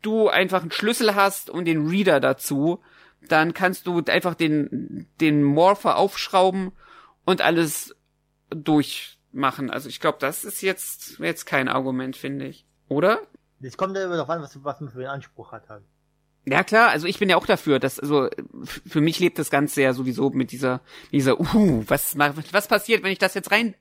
du 0.00 0.28
einfach 0.28 0.62
einen 0.62 0.70
Schlüssel 0.70 1.14
hast 1.14 1.50
und 1.50 1.64
den 1.64 1.88
Reader 1.88 2.20
dazu, 2.20 2.80
dann 3.28 3.52
kannst 3.52 3.86
du 3.86 4.02
einfach 4.06 4.34
den, 4.34 5.06
den 5.20 5.42
Morpher 5.42 5.96
aufschrauben 5.96 6.72
und 7.24 7.40
alles 7.40 7.94
durchmachen. 9.32 9.70
Also 9.70 9.88
ich 9.88 10.00
glaube, 10.00 10.18
das 10.20 10.44
ist 10.44 10.62
jetzt, 10.62 11.18
jetzt 11.18 11.46
kein 11.46 11.68
Argument, 11.68 12.16
finde 12.16 12.46
ich. 12.46 12.64
Oder? 12.88 13.20
Es 13.62 13.76
kommt 13.76 13.96
ja 13.96 14.04
immer 14.04 14.16
darauf 14.16 14.30
an, 14.30 14.42
was, 14.42 14.62
was 14.64 14.80
man 14.80 14.90
für 14.90 14.98
einen 14.98 15.08
Anspruch 15.08 15.52
hat 15.52 15.68
halt. 15.68 15.84
Ja 16.46 16.64
klar, 16.64 16.88
also 16.88 17.06
ich 17.06 17.18
bin 17.18 17.28
ja 17.28 17.36
auch 17.36 17.44
dafür, 17.44 17.78
dass 17.78 18.00
also 18.00 18.30
für 18.64 19.02
mich 19.02 19.20
lebt 19.20 19.38
das 19.38 19.50
Ganze 19.50 19.82
ja 19.82 19.92
sowieso 19.92 20.30
mit 20.30 20.52
dieser 20.52 20.80
dieser 21.12 21.38
uh, 21.38 21.84
was 21.86 22.16
was 22.16 22.66
passiert, 22.66 23.02
wenn 23.02 23.12
ich 23.12 23.18
das 23.18 23.34
jetzt 23.34 23.50
rein 23.50 23.74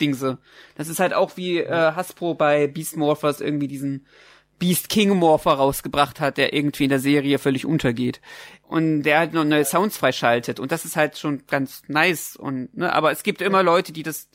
dingse. 0.00 0.38
Das 0.76 0.88
ist 0.88 0.98
halt 0.98 1.12
auch 1.12 1.36
wie 1.36 1.58
äh, 1.58 1.92
Hasbro 1.92 2.34
bei 2.34 2.66
Beast 2.68 2.96
Morphers 2.96 3.42
irgendwie 3.42 3.68
diesen 3.68 4.06
Beast 4.58 4.88
King 4.88 5.10
Morpher 5.10 5.52
rausgebracht 5.52 6.20
hat, 6.20 6.38
der 6.38 6.52
irgendwie 6.52 6.84
in 6.84 6.90
der 6.90 7.00
Serie 7.00 7.38
völlig 7.38 7.66
untergeht. 7.66 8.20
Und 8.62 9.02
der 9.02 9.18
halt 9.18 9.34
noch 9.34 9.44
neue 9.44 9.64
Sounds 9.64 9.96
freischaltet. 9.96 10.60
Und 10.60 10.72
das 10.72 10.84
ist 10.84 10.96
halt 10.96 11.18
schon 11.18 11.46
ganz 11.46 11.82
nice. 11.88 12.36
Und, 12.36 12.76
ne, 12.76 12.92
aber 12.92 13.10
es 13.10 13.22
gibt 13.22 13.42
immer 13.42 13.62
Leute, 13.62 13.92
die 13.92 14.02
das, 14.02 14.28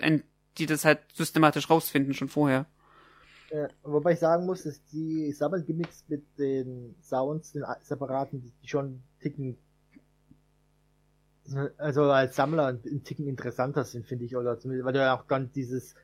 die 0.59 0.65
das 0.65 0.85
halt 0.85 0.99
systematisch 1.13 1.69
rausfinden, 1.69 2.13
schon 2.13 2.29
vorher. 2.29 2.65
Ja, 3.51 3.67
wobei 3.83 4.13
ich 4.13 4.19
sagen 4.19 4.45
muss, 4.45 4.63
dass 4.63 4.83
die 4.85 5.31
Sammelgimmicks 5.31 6.05
mit 6.07 6.23
den 6.37 6.95
Sounds, 7.01 7.53
den 7.53 7.63
separaten, 7.81 8.53
die 8.61 8.67
schon 8.67 9.01
ticken, 9.19 9.57
also 11.77 12.03
als 12.03 12.35
Sammler 12.35 12.67
ein 12.67 13.03
Ticken 13.03 13.27
interessanter 13.27 13.83
sind, 13.85 14.05
finde 14.05 14.25
ich, 14.25 14.35
oder 14.35 14.59
zumindest, 14.59 14.85
weil 14.85 14.95
ja 14.95 15.17
auch 15.17 15.25
dann 15.25 15.51
dieses 15.51 15.95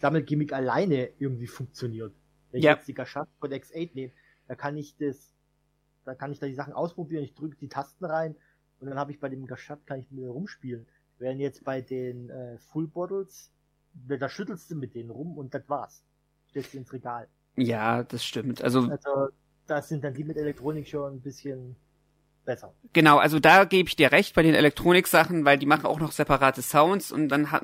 Sammelgimmick 0.00 0.54
alleine 0.54 1.10
irgendwie 1.18 1.46
funktioniert. 1.46 2.14
Wenn 2.52 2.62
ja. 2.62 2.72
ich 2.72 2.78
jetzt 2.78 2.88
die 2.88 2.94
Gashat 2.94 3.28
von 3.38 3.50
X8 3.50 3.90
nehme, 3.94 4.12
da 4.46 4.54
kann 4.54 4.76
ich 4.78 4.96
das, 4.96 5.34
da 6.06 6.14
kann 6.14 6.32
ich 6.32 6.38
da 6.38 6.46
die 6.46 6.54
Sachen 6.54 6.72
ausprobieren, 6.72 7.22
ich 7.22 7.34
drücke 7.34 7.56
die 7.56 7.68
Tasten 7.68 8.06
rein 8.06 8.34
und 8.80 8.88
dann 8.88 8.98
habe 8.98 9.12
ich 9.12 9.20
bei 9.20 9.28
dem 9.28 9.46
Gashat, 9.46 9.86
kann 9.86 10.00
ich 10.00 10.10
mit 10.10 10.24
rumspielen. 10.24 10.86
Während 11.18 11.40
jetzt 11.40 11.64
bei 11.64 11.82
den 11.82 12.30
äh, 12.30 12.58
Full 12.58 12.86
Bottles, 12.86 13.50
da 14.06 14.28
schüttelst 14.28 14.70
du 14.70 14.76
mit 14.76 14.94
denen 14.94 15.10
rum 15.10 15.38
und 15.38 15.54
das 15.54 15.68
war's. 15.68 16.02
Stellst 16.50 16.74
du 16.74 16.78
ins 16.78 16.92
Regal. 16.92 17.28
Ja, 17.56 18.02
das 18.02 18.24
stimmt. 18.24 18.62
Also, 18.62 18.88
also 18.88 19.28
da 19.66 19.82
sind 19.82 20.04
dann 20.04 20.14
die 20.14 20.24
mit 20.24 20.36
Elektronik 20.36 20.88
schon 20.88 21.14
ein 21.14 21.20
bisschen 21.20 21.76
besser. 22.48 22.72
Genau, 22.94 23.18
also 23.18 23.38
da 23.38 23.64
gebe 23.64 23.88
ich 23.88 23.96
dir 23.96 24.10
recht 24.10 24.34
bei 24.34 24.42
den 24.42 24.54
Elektronik-Sachen, 24.54 25.44
weil 25.44 25.58
die 25.58 25.66
machen 25.66 25.86
auch 25.86 26.00
noch 26.00 26.12
separate 26.12 26.62
Sounds 26.62 27.12
und 27.12 27.28
dann 27.28 27.52
hat, 27.52 27.62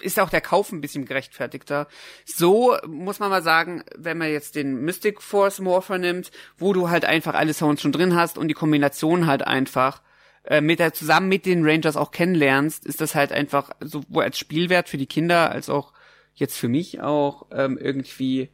ist 0.00 0.20
auch 0.20 0.28
der 0.28 0.42
Kauf 0.42 0.70
ein 0.72 0.82
bisschen 0.82 1.06
gerechtfertigter. 1.06 1.88
So 2.26 2.76
muss 2.86 3.18
man 3.18 3.30
mal 3.30 3.42
sagen, 3.42 3.82
wenn 3.96 4.18
man 4.18 4.28
jetzt 4.30 4.56
den 4.56 4.82
Mystic 4.82 5.22
Force 5.22 5.58
Morpher 5.60 5.98
nimmt, 5.98 6.30
wo 6.58 6.72
du 6.72 6.90
halt 6.90 7.06
einfach 7.06 7.34
alle 7.34 7.54
Sounds 7.54 7.80
schon 7.80 7.92
drin 7.92 8.14
hast 8.14 8.36
und 8.36 8.48
die 8.48 8.54
Kombination 8.54 9.26
halt 9.26 9.46
einfach 9.46 10.02
äh, 10.44 10.60
mit 10.60 10.78
der 10.78 10.92
zusammen 10.92 11.28
mit 11.28 11.46
den 11.46 11.64
Rangers 11.64 11.96
auch 11.96 12.10
kennenlernst, 12.10 12.86
ist 12.86 13.00
das 13.00 13.14
halt 13.14 13.32
einfach 13.32 13.70
sowohl 13.80 14.24
als 14.24 14.38
Spielwert 14.38 14.88
für 14.88 14.98
die 14.98 15.06
Kinder 15.06 15.50
als 15.50 15.68
auch 15.68 15.92
jetzt 16.34 16.56
für 16.56 16.68
mich 16.68 17.00
auch 17.00 17.46
ähm, 17.50 17.76
irgendwie 17.78 18.50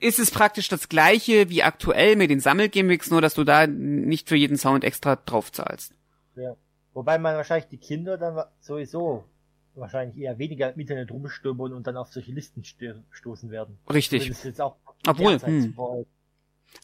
ist 0.00 0.18
es 0.18 0.30
praktisch 0.30 0.68
das 0.68 0.88
gleiche 0.88 1.48
wie 1.48 1.62
aktuell 1.62 2.16
mit 2.16 2.30
den 2.30 2.40
Sammelgimmicks, 2.40 3.10
nur 3.10 3.20
dass 3.20 3.34
du 3.34 3.44
da 3.44 3.66
nicht 3.66 4.28
für 4.28 4.36
jeden 4.36 4.56
Sound 4.56 4.84
extra 4.84 5.16
drauf 5.16 5.52
zahlst. 5.52 5.94
Ja. 6.34 6.56
Wobei 6.92 7.18
man 7.18 7.36
wahrscheinlich 7.36 7.68
die 7.68 7.78
Kinder 7.78 8.16
dann 8.16 8.42
sowieso 8.60 9.24
wahrscheinlich 9.74 10.16
eher 10.16 10.38
weniger 10.38 10.72
im 10.72 10.80
Internet 10.80 11.10
rumstöbern 11.10 11.72
und 11.72 11.86
dann 11.86 11.96
auf 11.96 12.12
solche 12.12 12.32
Listen 12.32 12.62
stoßen 13.10 13.50
werden. 13.50 13.78
Richtig. 13.92 14.32
Obwohl, 15.06 15.38
hm. 15.38 15.74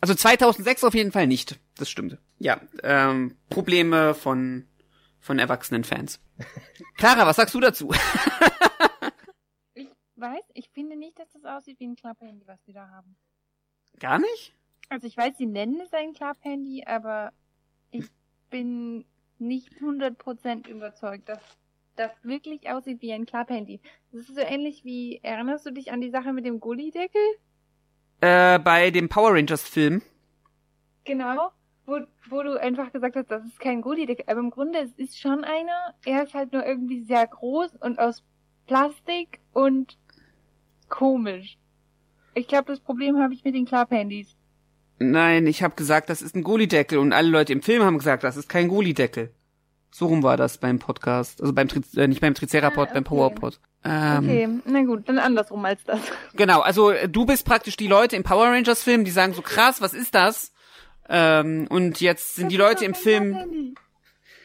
Also 0.00 0.14
2006 0.14 0.84
auf 0.84 0.94
jeden 0.94 1.12
Fall 1.12 1.26
nicht. 1.26 1.58
Das 1.76 1.90
stimmt. 1.90 2.18
Ja, 2.38 2.60
ähm, 2.82 3.36
Probleme 3.50 4.14
von 4.14 4.66
von 5.20 5.38
erwachsenen 5.38 5.84
Fans. 5.84 6.20
Clara, 6.96 7.26
was 7.26 7.36
sagst 7.36 7.54
du 7.54 7.60
dazu? 7.60 7.92
weiß, 10.22 10.44
ich 10.54 10.70
finde 10.70 10.96
nicht, 10.96 11.18
dass 11.18 11.30
das 11.32 11.44
aussieht 11.44 11.78
wie 11.80 11.88
ein 11.88 11.96
Klapphandy, 11.96 12.46
was 12.46 12.62
die 12.62 12.72
da 12.72 12.88
haben. 12.88 13.16
Gar 13.98 14.20
nicht? 14.20 14.54
Also 14.88 15.06
ich 15.06 15.16
weiß, 15.16 15.36
sie 15.36 15.46
nennen 15.46 15.80
es 15.80 15.92
ein 15.92 16.14
Klapphandy, 16.14 16.84
aber 16.86 17.32
ich 17.90 18.06
bin 18.48 19.04
nicht 19.38 19.72
100% 19.80 20.68
überzeugt, 20.68 21.28
dass 21.28 21.42
das 21.96 22.10
wirklich 22.22 22.70
aussieht 22.70 23.02
wie 23.02 23.12
ein 23.12 23.26
Klapphandy. 23.26 23.80
Das 24.12 24.22
ist 24.22 24.34
so 24.34 24.40
ähnlich 24.40 24.84
wie, 24.84 25.20
erinnerst 25.22 25.66
du 25.66 25.72
dich 25.72 25.92
an 25.92 26.00
die 26.00 26.10
Sache 26.10 26.32
mit 26.32 26.46
dem 26.46 26.60
Gullideckel? 26.60 27.20
Äh, 28.22 28.60
bei 28.60 28.92
dem 28.92 29.08
Power 29.08 29.34
Rangers 29.34 29.68
Film. 29.68 30.00
Genau. 31.04 31.50
Wo, 31.86 31.98
wo 32.30 32.42
du 32.44 32.60
einfach 32.60 32.92
gesagt 32.92 33.16
hast, 33.16 33.32
das 33.32 33.44
ist 33.44 33.58
kein 33.58 33.80
Goodie-Deckel. 33.80 34.26
Aber 34.28 34.38
im 34.38 34.50
Grunde, 34.50 34.78
es 34.78 34.92
ist 34.92 35.18
schon 35.18 35.42
einer. 35.42 35.94
Er 36.04 36.22
ist 36.22 36.32
halt 36.32 36.52
nur 36.52 36.64
irgendwie 36.64 37.02
sehr 37.02 37.26
groß 37.26 37.72
und 37.80 37.98
aus 37.98 38.22
Plastik 38.68 39.40
und 39.52 39.98
komisch. 40.88 41.58
Ich 42.34 42.46
glaube, 42.46 42.66
das 42.66 42.78
Problem 42.78 43.18
habe 43.18 43.34
ich 43.34 43.42
mit 43.42 43.56
den 43.56 43.66
Klapphandys. 43.66 44.36
Nein, 45.00 45.48
ich 45.48 45.64
habe 45.64 45.74
gesagt, 45.74 46.08
das 46.08 46.22
ist 46.22 46.36
ein 46.36 46.44
Gullideckel 46.44 46.98
und 46.98 47.12
alle 47.12 47.28
Leute 47.28 47.52
im 47.52 47.60
Film 47.60 47.82
haben 47.82 47.98
gesagt, 47.98 48.22
das 48.22 48.36
ist 48.36 48.48
kein 48.48 48.68
Gullideckel. 48.68 49.34
So 49.94 50.06
rum 50.06 50.22
war 50.22 50.36
das 50.38 50.56
beim 50.58 50.78
Podcast. 50.78 51.40
Also 51.42 51.52
beim 51.52 51.68
Tri 51.68 51.82
äh, 51.96 52.08
nicht 52.08 52.20
beim 52.22 52.34
Tricerapod, 52.34 52.88
Ah, 52.88 52.92
beim 52.94 53.02
okay. 53.02 53.08
Powerpod. 53.08 53.60
Ähm, 53.84 54.24
Okay, 54.24 54.48
na 54.64 54.82
gut, 54.82 55.08
dann 55.08 55.18
andersrum 55.18 55.64
als 55.64 55.84
das. 55.84 56.00
Genau, 56.34 56.60
also 56.60 56.90
äh, 56.90 57.08
du 57.08 57.26
bist 57.26 57.44
praktisch 57.44 57.76
die 57.76 57.88
Leute 57.88 58.16
im 58.16 58.22
Power 58.22 58.46
Rangers 58.46 58.82
Film, 58.82 59.04
die 59.04 59.10
sagen 59.10 59.34
so 59.34 59.42
krass, 59.42 59.80
was 59.82 59.92
ist 59.92 60.14
das? 60.14 60.52
Ähm, 61.08 61.66
und 61.68 62.00
jetzt 62.00 62.36
sind 62.36 62.50
die 62.50 62.56
Leute 62.56 62.84
im 62.86 62.94
Film. 62.94 63.74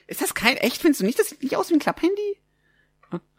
Ist 0.08 0.22
das 0.22 0.34
kein 0.34 0.58
echt? 0.58 0.82
Findest 0.82 1.02
du 1.02 1.06
nicht? 1.06 1.20
Das 1.20 1.30
sieht 1.30 1.44
nicht 1.44 1.56
aus 1.56 1.70
wie 1.70 1.76
ein 1.76 1.80
Klapphandy? 1.80 2.38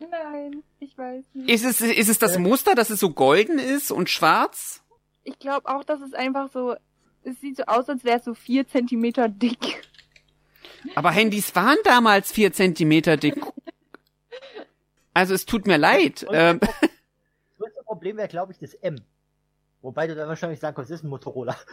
Nein, 0.00 0.62
ich 0.80 0.96
weiß 0.96 1.24
nicht. 1.34 1.50
Ist 1.50 1.64
es 1.64 1.80
ist 1.82 2.08
es 2.08 2.18
das 2.18 2.36
Äh. 2.36 2.38
Muster, 2.38 2.74
dass 2.74 2.88
es 2.90 3.00
so 3.00 3.10
golden 3.10 3.58
ist 3.58 3.90
und 3.90 4.08
schwarz? 4.08 4.82
Ich 5.24 5.38
glaube 5.38 5.68
auch, 5.68 5.84
dass 5.84 6.00
es 6.00 6.14
einfach 6.14 6.50
so, 6.50 6.74
es 7.22 7.38
sieht 7.40 7.56
so 7.58 7.64
aus, 7.64 7.88
als 7.90 8.02
wäre 8.04 8.18
es 8.18 8.24
so 8.24 8.32
vier 8.34 8.66
Zentimeter 8.66 9.28
dick. 9.28 9.82
Aber 10.94 11.10
Handys 11.10 11.54
waren 11.54 11.76
damals 11.84 12.32
vier 12.32 12.52
Zentimeter 12.52 13.16
dick. 13.16 13.36
Also 15.14 15.34
es 15.34 15.46
tut 15.46 15.66
mir 15.66 15.78
leid. 15.78 16.26
Ähm, 16.30 16.60
Das 16.60 16.70
größte 17.58 17.82
Problem 17.84 18.16
wäre, 18.16 18.28
glaube 18.28 18.52
ich, 18.52 18.58
das 18.58 18.74
M. 18.74 19.00
Wobei 19.82 20.06
du 20.06 20.14
dann 20.14 20.28
wahrscheinlich 20.28 20.60
sagen 20.60 20.76
kannst, 20.76 20.90
das 20.90 21.00
ist 21.00 21.04
ein 21.04 21.08
Motorola. 21.08 21.56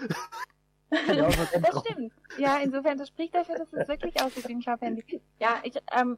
M 0.90 1.62
Das 1.62 1.80
stimmt. 1.82 2.14
Ja, 2.38 2.58
insofern, 2.60 2.98
das 2.98 3.10
spricht 3.10 3.34
dafür, 3.36 3.58
dass 3.58 3.74
es 3.74 3.88
wirklich 3.88 4.22
aussieht 4.22 4.48
wie 4.48 4.54
ein 4.54 4.62
Klapphandy. 4.62 5.22
Ja, 5.40 5.60
ich 5.64 5.74
ähm, 5.92 6.18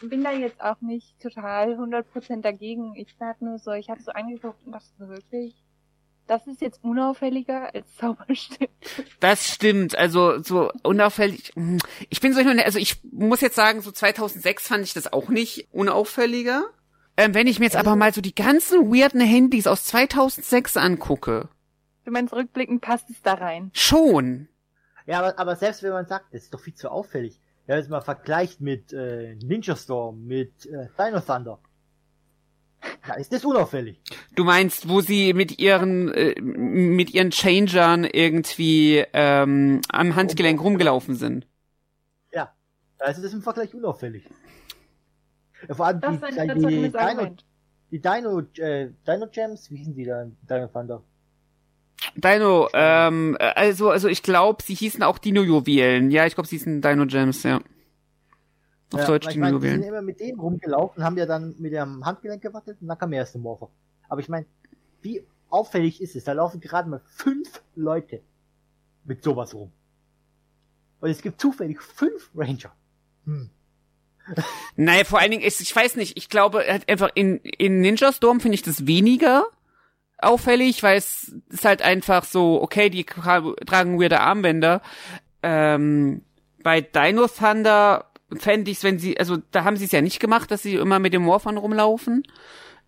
bin 0.00 0.24
da 0.24 0.32
jetzt 0.32 0.60
auch 0.60 0.80
nicht 0.80 1.18
total 1.20 1.74
100% 1.74 2.40
dagegen. 2.40 2.94
Ich 2.96 3.14
sag 3.18 3.40
nur 3.42 3.58
so, 3.58 3.72
ich 3.72 3.90
habe 3.90 4.02
so 4.02 4.10
angeguckt 4.12 4.64
und 4.64 4.72
dachte 4.72 4.88
so 4.98 5.08
wirklich, 5.08 5.54
das 6.28 6.46
ist 6.46 6.60
jetzt 6.60 6.82
unauffälliger 6.84 7.74
als 7.74 7.86
Zauberstift. 7.96 8.70
Das 9.20 9.48
stimmt, 9.48 9.96
also 9.98 10.40
so 10.42 10.70
unauffällig. 10.82 11.52
hm, 11.54 11.78
Ich 12.08 12.20
bin 12.20 12.32
so 12.32 12.40
hin 12.40 12.48
und 12.50 12.58
her, 12.58 12.66
also 12.66 12.78
ich 12.78 13.02
muss 13.10 13.40
jetzt 13.40 13.56
sagen, 13.56 13.80
so 13.80 13.90
2006 13.90 14.68
fand 14.68 14.84
ich 14.84 14.94
das 14.94 15.12
auch 15.12 15.28
nicht 15.28 15.68
unauffälliger. 15.72 16.64
Ähm, 17.16 17.34
wenn 17.34 17.46
ich 17.48 17.58
mir 17.58 17.64
jetzt 17.64 17.76
aber 17.76 17.96
mal 17.96 18.12
so 18.12 18.20
die 18.20 18.34
ganzen 18.34 18.92
weirden 18.92 19.20
Handys 19.20 19.66
aus 19.66 19.84
2006 19.84 20.76
angucke, 20.76 21.48
Du 22.04 22.12
meinst, 22.12 22.32
rückblickend 22.32 22.80
passt 22.80 23.10
es 23.10 23.20
da 23.22 23.34
rein. 23.34 23.70
schon. 23.74 24.48
Ja, 25.06 25.18
aber, 25.18 25.38
aber 25.38 25.56
selbst 25.56 25.82
wenn 25.82 25.90
man 25.92 26.06
sagt, 26.06 26.32
das 26.32 26.44
ist 26.44 26.54
doch 26.54 26.60
viel 26.60 26.74
zu 26.74 26.90
auffällig. 26.90 27.38
Ja, 27.66 27.76
jetzt 27.76 27.90
mal 27.90 28.00
vergleicht 28.00 28.60
mit 28.62 28.92
äh, 28.94 29.34
Ninja 29.42 29.76
Storm, 29.76 30.24
mit 30.26 30.64
äh, 30.66 30.88
Dino 30.98 31.20
Thunder. 31.20 31.58
Da 33.06 33.14
ist 33.14 33.32
das 33.32 33.44
unauffällig. 33.44 34.00
Du 34.34 34.44
meinst, 34.44 34.88
wo 34.88 35.00
sie 35.00 35.32
mit 35.32 35.58
ihren 35.58 36.12
äh, 36.12 36.40
mit 36.40 37.12
ihren 37.12 37.30
Changern 37.30 38.04
irgendwie 38.04 39.04
ähm, 39.12 39.80
am 39.90 40.14
Handgelenk 40.14 40.60
rumgelaufen 40.60 41.16
sind. 41.16 41.46
Ja, 42.32 42.52
da 42.98 43.06
ist 43.06 43.18
es 43.18 43.32
im 43.32 43.42
Vergleich 43.42 43.74
unauffällig. 43.74 44.24
Ja, 45.68 45.74
vor 45.74 45.86
allem 45.86 46.00
Das 46.00 46.20
die, 46.20 46.36
die, 46.36 46.54
die, 46.54 46.92
Dino, 46.92 47.36
die 47.90 48.00
Dino, 48.00 48.40
äh, 48.58 48.90
Dino 49.06 49.26
Gems, 49.32 49.70
wie 49.70 49.76
hießen 49.76 49.94
die 49.94 50.04
da? 50.04 50.24
Dino 50.42 50.68
Thunder. 50.68 51.02
Dino, 52.14 52.68
ähm, 52.74 53.36
äh, 53.40 53.52
also 53.56 53.90
also 53.90 54.08
ich 54.08 54.22
glaube, 54.22 54.62
sie 54.62 54.74
hießen 54.74 55.02
auch 55.02 55.18
Dino-Juwelen. 55.18 56.10
Ja, 56.10 56.26
ich 56.26 56.34
glaube, 56.34 56.48
sie 56.48 56.56
hießen 56.56 56.80
Dino 56.80 57.06
Gems, 57.06 57.42
ja. 57.42 57.60
Auf 58.92 59.00
Ja, 59.00 59.06
Deutsch 59.06 59.26
weil 59.26 59.32
ich 59.32 59.38
mein, 59.38 59.60
die 59.60 59.68
sind 59.68 59.82
immer 59.82 60.02
mit 60.02 60.20
denen 60.20 60.38
rumgelaufen, 60.40 61.04
haben 61.04 61.16
ja 61.18 61.26
dann 61.26 61.54
mit 61.58 61.72
ihrem 61.72 62.04
Handgelenk 62.04 62.42
gewackelt 62.42 62.78
und 62.80 62.88
dann 62.88 62.98
kam 62.98 63.10
der 63.10 63.20
erste 63.20 63.38
Morpher. 63.38 63.68
Aber 64.08 64.20
ich 64.20 64.28
meine, 64.28 64.46
wie 65.02 65.22
auffällig 65.50 66.00
ist 66.00 66.16
es? 66.16 66.24
Da 66.24 66.32
laufen 66.32 66.60
gerade 66.60 66.88
mal 66.88 67.00
fünf 67.04 67.62
Leute 67.74 68.22
mit 69.04 69.22
sowas 69.22 69.54
rum. 69.54 69.72
Und 71.00 71.10
es 71.10 71.22
gibt 71.22 71.40
zufällig 71.40 71.80
fünf 71.80 72.30
Ranger. 72.34 72.72
Hm. 73.24 73.50
Naja, 74.76 75.04
vor 75.04 75.18
allen 75.18 75.30
Dingen, 75.30 75.42
ist, 75.42 75.60
ich 75.60 75.74
weiß 75.74 75.96
nicht, 75.96 76.16
ich 76.16 76.28
glaube, 76.28 76.64
hat 76.68 76.88
einfach 76.88 77.10
in, 77.14 77.38
in 77.38 77.80
Ninja 77.80 78.12
Storm 78.12 78.40
finde 78.40 78.54
ich 78.56 78.62
das 78.62 78.86
weniger 78.86 79.44
auffällig, 80.18 80.82
weil 80.82 80.96
es 80.98 81.34
ist 81.48 81.64
halt 81.64 81.80
einfach 81.82 82.24
so, 82.24 82.60
okay, 82.62 82.90
die 82.90 83.04
tra- 83.04 83.64
tragen 83.64 84.00
weirde 84.00 84.20
Armbänder. 84.20 84.82
Ähm, 85.42 86.22
bei 86.62 86.80
Dino 86.80 87.26
Thunder 87.26 88.10
fände 88.36 88.70
ich 88.70 88.78
es, 88.78 88.84
wenn 88.84 88.98
sie, 88.98 89.18
also 89.18 89.38
da 89.50 89.64
haben 89.64 89.76
sie 89.76 89.86
es 89.86 89.92
ja 89.92 90.02
nicht 90.02 90.20
gemacht, 90.20 90.50
dass 90.50 90.62
sie 90.62 90.74
immer 90.74 90.98
mit 90.98 91.12
dem 91.12 91.22
Morphern 91.22 91.56
rumlaufen. 91.56 92.22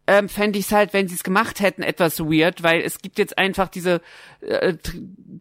Ähm, 0.06 0.28
fände 0.28 0.58
ich 0.58 0.66
es 0.66 0.72
halt, 0.72 0.92
wenn 0.92 1.08
sie 1.08 1.14
es 1.14 1.22
gemacht 1.22 1.60
hätten, 1.60 1.82
etwas 1.82 2.18
weird, 2.20 2.62
weil 2.62 2.80
es 2.80 2.98
gibt 2.98 3.18
jetzt 3.18 3.38
einfach 3.38 3.68
diese 3.68 4.00
äh, 4.40 4.74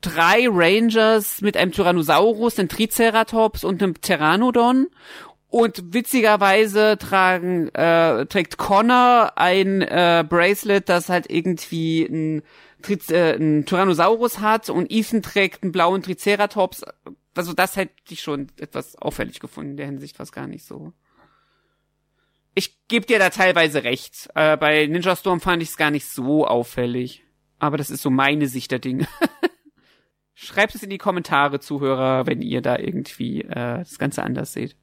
drei 0.01 0.47
Rangers 0.49 1.41
mit 1.41 1.57
einem 1.57 1.71
Tyrannosaurus, 1.71 2.59
einem 2.59 2.69
Triceratops 2.69 3.63
und 3.63 3.81
einem 3.81 3.95
Pteranodon. 3.95 4.87
Und 5.49 5.95
witzigerweise 5.95 6.97
tragen, 6.99 7.69
äh, 7.69 8.27
trägt 8.27 8.57
Connor 8.57 9.31
ein 9.35 9.81
äh, 9.81 10.23
Bracelet, 10.27 10.87
das 10.87 11.09
halt 11.09 11.31
irgendwie 11.31 12.03
ein, 12.03 12.43
äh, 12.87 13.33
ein 13.33 13.65
Tyrannosaurus 13.65 14.39
hat 14.39 14.69
und 14.69 14.91
Ethan 14.91 15.23
trägt 15.23 15.63
einen 15.63 15.71
blauen 15.71 16.03
Triceratops. 16.03 16.83
Also 17.35 17.53
das 17.53 17.75
hätte 17.75 17.93
ich 18.09 18.21
schon 18.21 18.47
etwas 18.57 18.95
auffällig 18.95 19.39
gefunden 19.39 19.71
in 19.71 19.77
der 19.77 19.85
Hinsicht, 19.85 20.19
was 20.19 20.31
gar 20.31 20.47
nicht 20.47 20.65
so. 20.65 20.93
Ich 22.55 22.85
gebe 22.87 23.05
dir 23.05 23.19
da 23.19 23.29
teilweise 23.29 23.83
recht. 23.83 24.29
Äh, 24.35 24.57
bei 24.57 24.85
Ninja 24.87 25.15
Storm 25.15 25.39
fand 25.39 25.61
ich 25.63 25.69
es 25.69 25.77
gar 25.77 25.91
nicht 25.91 26.07
so 26.07 26.45
auffällig. 26.45 27.23
Aber 27.59 27.77
das 27.77 27.89
ist 27.89 28.01
so 28.01 28.09
meine 28.09 28.47
Sicht 28.47 28.71
der 28.71 28.79
Dinge. 28.79 29.07
Schreibt 30.33 30.73
es 30.75 30.83
in 30.83 30.89
die 30.89 30.97
Kommentare, 30.97 31.59
Zuhörer, 31.59 32.25
wenn 32.25 32.41
ihr 32.41 32.61
da 32.61 32.77
irgendwie 32.77 33.41
äh, 33.43 33.79
das 33.79 33.99
Ganze 33.99 34.23
anders 34.23 34.53
seht. 34.53 34.77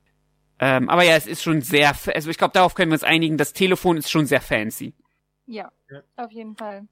Ähm, 0.59 0.89
aber 0.89 1.03
ja, 1.03 1.17
es 1.17 1.27
ist 1.27 1.43
schon 1.43 1.61
sehr, 1.63 1.95
also 2.15 2.31
ich 2.31 2.39
glaube, 2.39 2.53
darauf 2.53 2.75
können 2.75 2.91
wir 2.91 2.95
uns 2.97 3.05
einigen, 3.05 3.37
das 3.37 3.53
Telefon 3.53 3.97
ist 3.97 4.11
schon 4.11 4.27
sehr 4.27 4.41
fancy. 4.41 4.95
Ja, 5.47 5.71
Ja. 5.91 6.03
auf 6.17 6.31
jeden 6.33 6.57
Fall. 6.57 6.87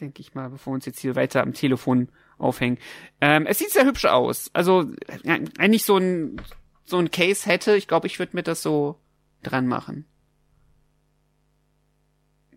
Denke 0.00 0.20
ich 0.20 0.34
mal, 0.34 0.50
bevor 0.50 0.72
wir 0.72 0.76
uns 0.76 0.86
jetzt 0.86 0.98
hier 1.00 1.14
weiter 1.14 1.42
am 1.42 1.52
Telefon 1.52 2.10
aufhängen. 2.40 2.78
Ähm, 3.20 3.46
es 3.46 3.58
sieht 3.58 3.70
sehr 3.70 3.84
hübsch 3.84 4.06
aus. 4.06 4.50
Also, 4.52 4.82
äh, 5.24 5.40
wenn 5.56 5.72
ich 5.72 5.84
so 5.84 5.96
ein, 5.96 6.40
so 6.84 6.98
ein 6.98 7.10
Case 7.10 7.48
hätte, 7.48 7.76
ich 7.76 7.88
glaube, 7.88 8.06
ich 8.06 8.18
würde 8.18 8.36
mir 8.36 8.42
das 8.42 8.62
so 8.62 8.98
dran 9.42 9.66
machen. 9.66 10.06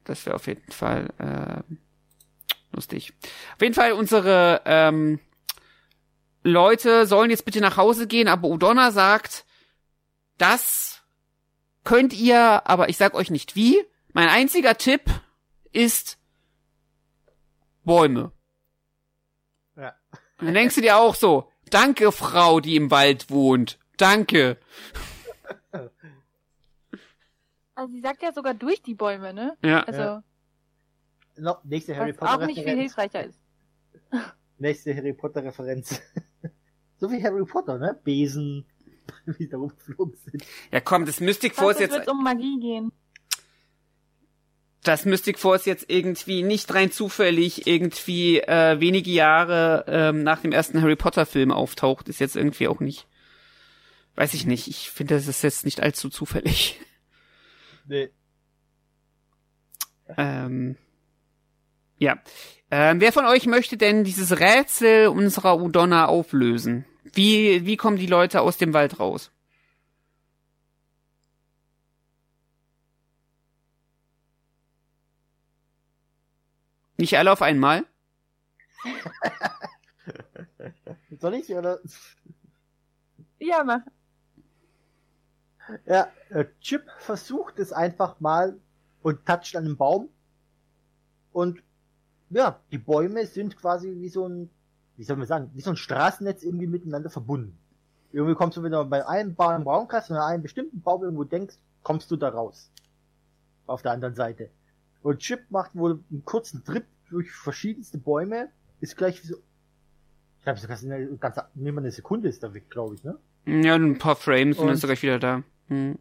Das 0.04 0.26
wäre 0.26 0.36
auf 0.36 0.48
jeden 0.48 0.72
Fall 0.72 1.10
äh, 1.18 1.76
lustig. 2.74 3.14
Auf 3.56 3.62
jeden 3.62 3.74
Fall, 3.74 3.94
unsere 3.94 4.62
ähm, 4.66 5.20
Leute 6.44 7.06
sollen 7.06 7.30
jetzt 7.30 7.46
bitte 7.46 7.62
nach 7.62 7.78
Hause 7.78 8.08
gehen, 8.08 8.28
aber 8.28 8.50
Udonna 8.50 8.92
sagt, 8.92 9.46
das 10.38 11.04
könnt 11.84 12.14
ihr, 12.14 12.68
aber 12.68 12.90
ich 12.90 12.98
sag 12.98 13.14
euch 13.14 13.30
nicht 13.30 13.56
wie. 13.56 13.82
Mein 14.12 14.30
einziger 14.30 14.78
Tipp 14.78 15.02
ist 15.72 16.18
Bäume. 17.84 18.32
Und 20.44 20.48
dann 20.48 20.56
denkst 20.56 20.76
du 20.76 20.82
dir 20.82 20.98
auch 20.98 21.16
so, 21.16 21.50
danke 21.70 22.12
Frau, 22.12 22.60
die 22.60 22.76
im 22.76 22.92
Wald 22.92 23.30
wohnt. 23.30 23.80
Danke. 23.96 24.58
Also 27.74 27.94
sie 27.94 28.02
sagt 28.02 28.22
ja 28.22 28.34
sogar 28.34 28.54
durch 28.54 28.82
die 28.82 28.94
Bäume, 28.94 29.34
ne? 29.34 29.58
Ja. 29.64 29.84
Also, 29.84 30.02
Ja. 30.02 30.24
No, 31.38 31.56
nächste 31.64 31.96
Harry 31.96 32.12
was 32.12 32.18
Potter 32.18 32.34
auch 32.36 32.46
nicht 32.46 32.60
viel 32.60 32.66
Referenz. 32.66 32.82
hilfreicher 32.82 33.24
ist. 33.24 33.40
Nächste 34.58 34.94
Harry 34.94 35.14
Potter 35.14 35.46
Referenz. 35.46 36.02
so 36.98 37.10
wie 37.10 37.24
Harry 37.24 37.46
Potter, 37.46 37.78
ne? 37.78 37.98
Besen, 38.04 38.66
wie 39.26 39.48
da 39.48 39.56
rumgeflogen 39.56 40.16
sind. 40.18 40.46
Ja, 40.74 40.82
komm, 40.82 41.06
das 41.06 41.22
Mystic 41.22 41.56
Force 41.56 41.76
es 41.78 41.90
wird 41.90 41.92
jetzt, 41.94 42.10
um 42.10 42.22
Magie 42.22 42.60
gehen. 42.60 42.92
Das 44.84 45.06
Mystic 45.06 45.40
Force 45.40 45.66
jetzt 45.66 45.86
irgendwie 45.88 46.44
nicht 46.44 46.74
rein 46.74 46.92
zufällig 46.92 47.66
irgendwie 47.68 48.40
äh, 48.40 48.80
wenige 48.80 49.12
Jahre 49.12 49.86
ähm, 49.88 50.24
nach 50.24 50.42
dem 50.42 50.52
ersten 50.52 50.82
Harry 50.82 50.98
Potter 50.98 51.26
Film 51.26 51.52
auftaucht, 51.52 52.10
ist 52.10 52.20
jetzt 52.20 52.36
irgendwie 52.36 52.68
auch 52.68 52.82
nicht, 52.82 53.08
weiß 54.16 54.34
ich 54.34 54.46
nicht. 54.46 54.68
Ich 54.68 54.92
finde, 54.92 55.16
das 55.16 55.28
ist 55.28 55.42
jetzt 55.42 55.66
nicht 55.66 55.82
allzu 55.82 56.10
zufällig. 56.10 56.80
Nee. 57.86 58.12
Ähm, 60.16 60.78
ja. 61.98 62.18
Ähm, 62.72 63.02
wer 63.02 63.12
von 63.12 63.26
euch 63.26 63.46
möchte 63.46 63.76
denn 63.76 64.06
dieses 64.06 64.40
Rätsel 64.40 65.10
unserer 65.10 65.62
Udonna 65.62 66.06
auflösen? 66.06 66.86
Wie, 67.04 67.66
wie 67.66 67.76
kommen 67.76 67.98
die 67.98 68.08
Leute 68.08 68.40
aus 68.40 68.56
dem 68.56 68.74
Wald 68.74 69.02
raus? 69.02 69.33
Nicht 77.04 77.18
alle 77.18 77.34
auf 77.34 77.42
einmal? 77.42 77.84
Soll 81.20 81.34
ich, 81.34 81.54
oder? 81.54 81.82
Ja, 83.40 83.62
mach. 83.66 83.82
Ja, 85.86 86.08
äh, 86.30 86.46
Chip 86.62 86.86
versucht 87.00 87.60
es 87.60 87.74
einfach 87.74 88.22
mal 88.22 88.58
und 89.02 89.26
toucht 89.26 89.54
an 89.58 89.66
den 89.66 89.76
Baum. 89.76 90.08
Und 91.34 91.62
ja, 92.30 92.62
die 92.72 92.78
Bäume 92.78 93.26
sind 93.26 93.58
quasi 93.58 94.00
wie 94.00 94.08
so 94.08 94.26
ein, 94.26 94.50
wie 94.96 95.04
soll 95.04 95.18
man 95.18 95.28
sagen, 95.28 95.52
wie 95.56 95.62
so 95.62 95.72
ein 95.72 95.76
Straßennetz 95.76 96.42
irgendwie 96.42 96.68
miteinander 96.68 97.10
verbunden. 97.10 97.60
Irgendwie 98.14 98.36
kommst 98.36 98.56
du, 98.56 98.64
wenn 98.64 98.72
du 98.72 98.86
bei 98.86 99.06
einem 99.06 99.36
Baum 99.36 99.58
im 99.58 99.68
Raum 99.68 99.90
kannst 99.90 100.10
und 100.10 100.16
an 100.16 100.24
einem 100.24 100.44
bestimmten 100.44 100.82
Baum 100.82 101.04
irgendwo 101.04 101.26
denkst, 101.26 101.58
kommst 101.84 102.10
du 102.12 102.16
da 102.16 102.30
raus. 102.30 102.72
Auf 103.68 103.82
der 103.82 103.92
anderen 103.92 104.16
Seite. 104.16 104.52
Und 105.02 105.20
Chip 105.20 105.42
macht 105.50 105.76
wohl 105.76 106.02
einen 106.10 106.24
kurzen 106.24 106.64
Trip 106.64 106.86
durch 107.14 107.32
verschiedenste 107.32 107.98
Bäume, 107.98 108.50
ist 108.82 108.98
gleich 108.98 109.22
wie 109.24 109.28
so, 109.28 109.36
ich 110.38 110.44
glaube, 110.44 110.60
sogar 110.60 110.78
eine 110.78 111.16
ganz, 111.18 111.38
nicht 111.54 111.74
mal 111.74 111.82
eine 111.82 111.92
Sekunde 111.92 112.28
ist 112.28 112.44
da 112.44 112.54
weg, 112.54 112.70
glaube 112.70 112.96
ich, 112.96 113.04
ne? 113.04 113.18
Ja, 113.46 113.76
ein 113.76 113.98
paar 113.98 114.16
Frames 114.16 114.58
und, 114.58 114.64
Und- 114.64 114.68
dann 114.68 114.76
ist 114.76 114.84
er 114.84 114.88
gleich 114.88 115.04
wieder 115.04 115.20
da. 115.20 115.44
Hm. 115.68 115.98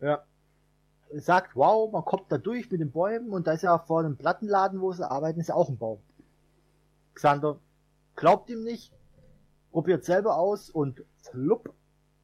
Ja. 0.00 0.24
Sagt, 1.14 1.56
wow, 1.56 1.90
man 1.90 2.04
kommt 2.04 2.30
da 2.30 2.36
durch 2.38 2.70
mit 2.70 2.80
den 2.80 2.90
Bäumen 2.90 3.30
und 3.30 3.46
da 3.46 3.52
ist 3.52 3.62
ja 3.62 3.78
vor 3.78 4.00
einem 4.00 4.16
Plattenladen, 4.16 4.80
wo 4.80 4.92
sie 4.92 5.10
arbeiten, 5.10 5.40
ist 5.40 5.48
ja 5.48 5.54
auch 5.54 5.68
ein 5.68 5.78
Baum. 5.78 5.98
Xander 7.14 7.58
glaubt 8.14 8.50
ihm 8.50 8.62
nicht, 8.62 8.92
probiert 9.72 10.04
selber 10.04 10.36
aus 10.36 10.68
und 10.70 11.02
flupp, 11.22 11.72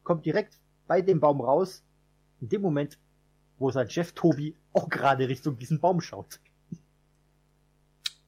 kommt 0.03 0.25
direkt 0.25 0.59
bei 0.87 1.01
dem 1.01 1.19
Baum 1.19 1.41
raus. 1.41 1.83
In 2.41 2.49
dem 2.49 2.61
Moment, 2.61 2.99
wo 3.57 3.71
sein 3.71 3.89
Chef 3.89 4.11
Tobi 4.13 4.55
auch 4.73 4.87
gerade 4.89 5.27
Richtung 5.29 5.57
diesen 5.57 5.79
Baum 5.79 5.99
schaut. 6.01 6.39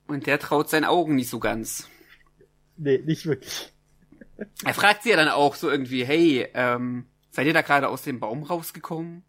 Und 0.07 0.25
der 0.25 0.39
traut 0.39 0.69
seinen 0.69 0.85
Augen 0.85 1.15
nicht 1.15 1.29
so 1.29 1.39
ganz. 1.39 1.89
Nee, 2.77 2.99
nicht 3.05 3.25
wirklich. 3.25 3.73
Er 4.63 4.73
fragt 4.73 5.03
sie 5.03 5.09
ja 5.09 5.15
dann 5.15 5.29
auch 5.29 5.55
so 5.55 5.69
irgendwie, 5.69 6.05
hey, 6.05 6.47
ähm, 6.53 7.07
seid 7.31 7.47
ihr 7.47 7.53
da 7.53 7.61
gerade 7.61 7.89
aus 7.89 8.03
dem 8.03 8.19
Baum 8.19 8.43
rausgekommen? 8.43 9.23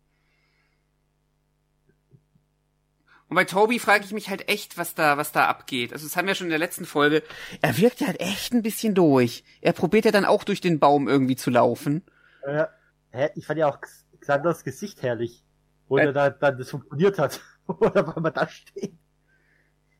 Und 3.28 3.34
bei 3.34 3.44
Toby 3.44 3.78
frage 3.78 4.04
ich 4.04 4.12
mich 4.12 4.30
halt 4.30 4.48
echt, 4.48 4.78
was 4.78 4.94
da, 4.94 5.18
was 5.18 5.32
da 5.32 5.46
abgeht. 5.48 5.92
Also 5.92 6.06
das 6.06 6.16
haben 6.16 6.26
wir 6.26 6.34
schon 6.34 6.46
in 6.46 6.50
der 6.50 6.58
letzten 6.58 6.86
Folge. 6.86 7.22
Er 7.60 7.76
wirkt 7.76 8.00
ja 8.00 8.06
halt 8.06 8.20
echt 8.20 8.54
ein 8.54 8.62
bisschen 8.62 8.94
durch. 8.94 9.44
Er 9.60 9.74
probiert 9.74 10.06
ja 10.06 10.12
dann 10.12 10.24
auch 10.24 10.44
durch 10.44 10.62
den 10.62 10.78
Baum 10.78 11.08
irgendwie 11.08 11.36
zu 11.36 11.50
laufen. 11.50 12.02
Äh, 12.42 12.64
hä, 13.10 13.28
ich 13.34 13.44
fand 13.46 13.58
ja 13.58 13.68
auch 13.68 13.78
Xanders 14.20 14.64
Gesicht 14.64 15.02
herrlich. 15.02 15.44
Wo 15.88 15.98
Äh. 15.98 16.06
er 16.06 16.12
da, 16.12 16.30
dann 16.30 16.56
das 16.58 16.70
funktioniert 16.70 17.18
hat. 17.18 17.40
Oder 17.66 18.06
weil 18.06 18.22
man 18.22 18.32
da 18.32 18.48
steht. 18.48 18.94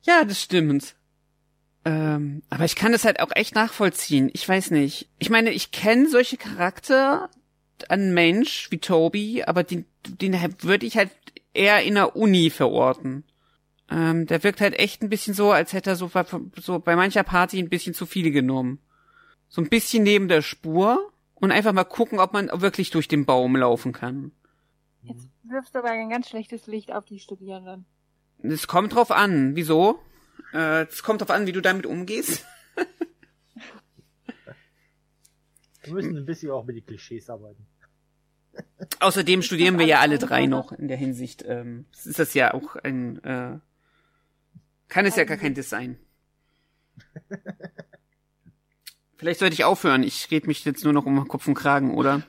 Ja, 0.03 0.25
das 0.25 0.41
stimmt. 0.43 0.95
Ähm, 1.85 2.43
aber 2.51 2.65
ich 2.65 2.77
kann 2.77 2.93
das 2.93 3.05
halt 3.05 3.21
auch 3.21 3.31
echt 3.35 3.55
nachvollziehen. 3.55 4.31
Ich 4.33 4.49
weiß 4.49 4.71
nicht. 4.73 5.09
Ich 5.19 5.31
meine, 5.31 5.51
ich 5.51 5.71
kenne 5.71 6.09
solche 6.09 6.37
Charakter 6.37 7.31
an 7.89 8.13
Mensch 8.13 8.71
wie 8.71 8.79
Toby, 8.79 9.45
aber 9.45 9.63
den, 9.63 9.85
den 10.07 10.35
würde 10.63 10.87
ich 10.87 10.97
halt 10.97 11.11
eher 11.55 11.83
in 11.83 11.95
der 11.95 12.17
Uni 12.17 12.51
verorten. 12.51 13.25
Ähm, 13.91 14.27
der 14.27 14.43
wirkt 14.45 14.61
halt 14.61 14.79
echt 14.79 15.03
ein 15.03 15.09
bisschen 15.09 15.35
so, 15.35 15.53
als 15.53 15.73
hätte 15.73 15.91
er 15.91 15.97
so, 15.97 16.09
bei- 16.09 16.27
so 16.57 16.79
bei 16.79 16.95
mancher 16.97 17.23
Party 17.23 17.59
ein 17.59 17.69
bisschen 17.71 17.95
zu 17.95 18.05
viele 18.07 18.31
genommen. 18.31 18.81
So 19.49 19.63
ein 19.63 19.69
bisschen 19.71 20.03
neben 20.03 20.29
der 20.29 20.43
Spur 20.43 21.11
und 21.35 21.53
einfach 21.53 21.73
mal 21.73 21.85
gucken, 21.85 22.19
ob 22.19 22.33
man 22.35 22.51
wirklich 22.61 22.91
durch 22.91 23.09
den 23.09 23.25
Baum 23.25 23.57
laufen 23.57 23.93
kann. 23.93 24.33
Jetzt 25.05 25.29
wirfst 25.45 25.75
du 25.75 25.79
aber 25.79 25.91
ein 25.91 26.11
ganz 26.11 26.29
schlechtes 26.29 26.67
Licht 26.67 26.93
auf 26.93 27.07
die 27.07 27.19
Studierenden. 27.21 27.87
Es 28.43 28.67
kommt 28.67 28.95
drauf 28.95 29.11
an. 29.11 29.57
Wieso? 29.57 30.01
Äh, 30.53 30.83
Es 30.83 31.03
kommt 31.03 31.21
drauf 31.21 31.31
an, 31.31 31.47
wie 31.47 31.53
du 31.53 31.61
damit 31.61 31.87
umgehst. 31.87 32.45
Wir 35.83 35.95
müssen 35.95 36.17
ein 36.17 36.27
bisschen 36.27 36.51
auch 36.51 36.65
mit 36.65 36.77
den 36.77 36.85
Klischees 36.85 37.31
arbeiten. 37.31 37.67
Außerdem 39.01 39.41
studieren 39.43 39.79
wir 39.79 39.87
ja 39.87 40.01
alle 40.01 40.19
drei 40.19 40.47
noch 40.47 40.73
in 40.73 40.89
der 40.89 40.97
Hinsicht. 40.99 41.45
Ähm, 41.47 41.87
ist 41.93 42.19
das 42.19 42.35
ja 42.35 42.53
auch 42.53 42.77
ein, 42.77 43.23
äh, 43.25 43.59
kann 44.89 45.07
es 45.07 45.17
ja 45.17 45.25
gar 45.25 45.37
kein 45.39 45.55
Design. 45.55 45.99
Vielleicht 49.17 49.41
sollte 49.41 49.55
ich 49.55 49.65
aufhören. 49.65 50.03
Ich 50.03 50.31
rede 50.31 50.47
mich 50.47 50.65
jetzt 50.65 50.85
nur 50.85 50.93
noch 50.93 51.07
um 51.07 51.27
Kopf 51.27 51.47
und 51.49 51.55
Kragen, 51.55 51.95
oder? 51.95 52.23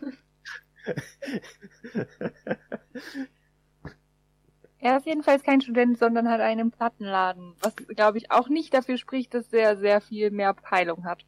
Er 4.80 4.98
ist 4.98 5.06
jedenfalls 5.06 5.44
kein 5.44 5.62
Student, 5.62 5.98
sondern 5.98 6.30
hat 6.30 6.40
einen 6.40 6.72
Plattenladen, 6.72 7.54
was 7.62 7.76
glaube 7.76 8.18
ich 8.18 8.32
auch 8.32 8.48
nicht 8.48 8.74
dafür 8.74 8.98
spricht, 8.98 9.34
dass 9.34 9.52
er 9.52 9.78
sehr 9.78 10.00
viel 10.00 10.32
mehr 10.32 10.54
Peilung 10.54 11.04
hat. 11.04 11.26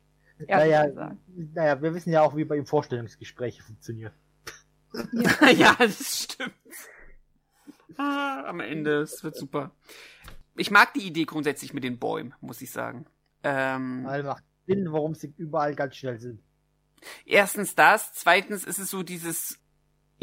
Naja, 0.47 0.87
naja, 1.53 1.81
wir 1.81 1.93
wissen 1.93 2.11
ja 2.11 2.21
auch, 2.21 2.35
wie 2.35 2.45
bei 2.45 2.55
ihm 2.55 2.65
Vorstellungsgespräche 2.65 3.61
funktionieren. 3.61 4.13
ja, 5.55 5.75
das 5.77 6.23
stimmt. 6.23 6.53
Ah, 7.97 8.45
am 8.47 8.59
Ende, 8.59 9.01
es 9.01 9.23
wird 9.23 9.35
super. 9.35 9.71
Ich 10.55 10.71
mag 10.71 10.93
die 10.93 11.05
Idee 11.05 11.25
grundsätzlich 11.25 11.73
mit 11.73 11.83
den 11.83 11.99
Bäumen, 11.99 12.33
muss 12.41 12.61
ich 12.61 12.71
sagen. 12.71 13.05
Ähm, 13.43 14.03
Weil 14.05 14.23
macht 14.23 14.43
Sinn, 14.67 14.91
warum 14.91 15.13
sie 15.13 15.33
überall 15.37 15.75
ganz 15.75 15.95
schnell 15.95 16.19
sind. 16.19 16.41
erstens 17.25 17.75
das, 17.75 18.13
zweitens 18.13 18.63
ist 18.63 18.79
es 18.79 18.89
so 18.89 19.03
dieses, 19.03 19.59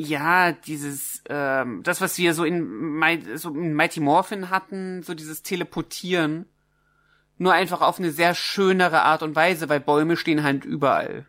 ja, 0.01 0.53
dieses, 0.53 1.23
ähm, 1.29 1.83
das, 1.83 2.01
was 2.01 2.17
wir 2.19 2.33
so 2.33 2.45
in, 2.45 2.65
Mi- 2.99 3.37
so 3.37 3.51
in 3.51 3.75
Mighty 3.75 3.99
Morphin 3.99 4.49
hatten, 4.49 5.03
so 5.03 5.13
dieses 5.13 5.43
Teleportieren, 5.43 6.47
nur 7.37 7.53
einfach 7.53 7.81
auf 7.81 7.99
eine 7.99 8.13
sehr 8.13 8.35
schönere 8.37 9.03
Art 9.03 9.25
und 9.25 9.35
Weise, 9.35 9.69
weil 9.69 9.81
Bäume 9.81 10.17
stehen 10.17 10.45
halt 10.45 10.65
überall. 10.65 11.27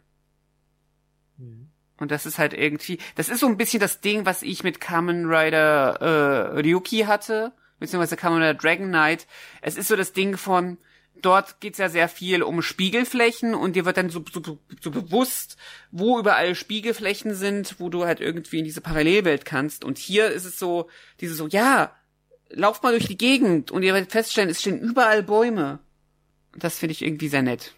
Hm. 1.39 1.69
Und 1.97 2.11
das 2.11 2.27
ist 2.27 2.37
halt 2.37 2.53
irgendwie, 2.53 2.99
das 3.15 3.27
ist 3.27 3.39
so 3.39 3.47
ein 3.47 3.57
bisschen 3.57 3.79
das 3.79 4.01
Ding, 4.01 4.25
was 4.25 4.43
ich 4.43 4.63
mit 4.63 4.79
Kamen 4.79 5.25
Rider 5.25 5.95
äh, 5.99 6.59
Ryuki 6.59 7.01
hatte, 7.01 7.51
beziehungsweise 7.79 8.17
Kamen 8.17 8.37
Rider 8.37 8.53
Dragon 8.53 8.87
Knight. 8.87 9.25
Es 9.61 9.77
ist 9.77 9.87
so 9.87 9.95
das 9.95 10.13
Ding 10.13 10.37
von, 10.37 10.77
dort 11.25 11.59
geht's 11.61 11.77
ja 11.77 11.89
sehr 11.89 12.09
viel 12.09 12.43
um 12.43 12.61
Spiegelflächen 12.61 13.53
und 13.53 13.75
dir 13.75 13.85
wird 13.85 13.97
dann 13.97 14.09
so, 14.09 14.23
so, 14.31 14.59
so 14.81 14.91
bewusst, 14.91 15.57
wo 15.91 16.19
überall 16.19 16.55
Spiegelflächen 16.55 17.35
sind, 17.35 17.79
wo 17.79 17.89
du 17.89 18.05
halt 18.05 18.19
irgendwie 18.19 18.59
in 18.59 18.65
diese 18.65 18.81
Parallelwelt 18.81 19.45
kannst. 19.45 19.83
Und 19.83 19.97
hier 19.97 20.27
ist 20.27 20.45
es 20.45 20.59
so, 20.59 20.89
diese 21.19 21.35
so, 21.35 21.47
ja, 21.47 21.95
lauf 22.49 22.81
mal 22.81 22.91
durch 22.91 23.07
die 23.07 23.17
Gegend 23.17 23.71
und 23.71 23.83
ihr 23.83 23.93
werdet 23.93 24.11
feststellen, 24.11 24.49
es 24.49 24.61
stehen 24.61 24.79
überall 24.79 25.23
Bäume. 25.23 25.79
Das 26.55 26.79
finde 26.79 26.93
ich 26.93 27.03
irgendwie 27.03 27.27
sehr 27.29 27.43
nett. 27.43 27.73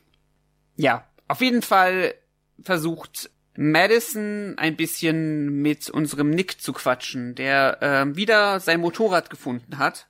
Ja, 0.76 1.08
auf 1.28 1.42
jeden 1.42 1.62
Fall 1.62 2.16
versucht 2.64 3.30
Madison 3.56 4.58
ein 4.58 4.76
bisschen 4.78 5.62
mit 5.62 5.90
unserem 5.90 6.30
Nick 6.30 6.62
zu 6.62 6.74
quatschen, 6.74 7.36
der 7.36 7.80
ähm, 7.82 8.16
wieder 8.16 8.60
sein 8.60 8.80
Motorrad 8.80 9.30
gefunden 9.30 9.78
hat 9.78 10.08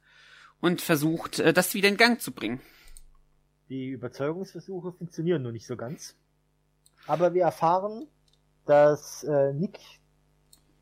und 0.60 0.82
versucht, 0.82 1.40
äh, 1.40 1.54
das 1.54 1.74
wieder 1.74 1.90
in 1.90 1.98
Gang 1.98 2.22
zu 2.22 2.32
bringen. 2.32 2.62
Die 3.72 3.88
Überzeugungsversuche 3.88 4.92
funktionieren 4.92 5.44
nur 5.44 5.54
nicht 5.54 5.66
so 5.66 5.78
ganz. 5.78 6.18
Aber 7.08 7.34
wir 7.34 7.44
erfahren, 7.44 8.06
dass 8.66 9.24
äh, 9.24 9.54
Nick 9.54 9.80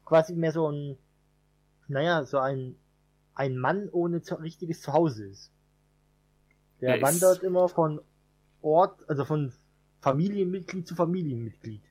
quasi 0.06 0.34
mehr 0.34 0.52
so 0.52 0.72
ein, 0.72 0.98
naja, 1.88 2.26
so 2.26 2.40
ein, 2.40 2.76
ein 3.36 3.58
Mann 3.60 3.90
ohne 3.92 4.24
zu, 4.24 4.34
richtiges 4.42 4.82
Zuhause 4.82 5.28
ist. 5.28 5.52
Der 6.82 6.90
Er 6.90 6.96
ist- 6.98 7.04
wandert 7.04 7.44
immer 7.44 7.70
von 7.70 8.02
Ort, 8.64 9.08
also 9.08 9.24
von 9.24 9.54
Familienmitglied 10.02 10.88
zu 10.88 10.96
Familienmitglied. 10.96 11.84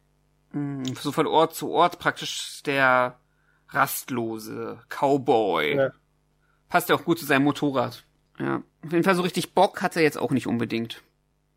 Mm, 0.51 0.83
So 1.01 1.13
von 1.13 1.29
Ort 1.29 1.55
zu 1.55 1.71
Ort 1.71 2.01
praktisch 2.01 2.61
der 2.65 3.21
rastlose 3.69 4.81
Cowboy. 4.89 5.77
Ja. 5.77 5.93
Passt 6.69 6.89
ja 6.89 6.97
auch 6.97 7.05
gut 7.05 7.21
zu 7.21 7.25
seinem 7.25 7.45
Motorrad. 7.45 8.05
Ja. 8.39 8.63
Auf 8.85 8.93
jeden 8.93 9.05
Fall 9.05 9.15
so 9.15 9.23
richtig 9.23 9.55
Bock 9.55 9.83
hat 9.83 9.97
er 9.97 10.03
jetzt 10.03 10.19
auch 10.19 10.31
nicht 10.31 10.47
unbedingt. 10.47 11.03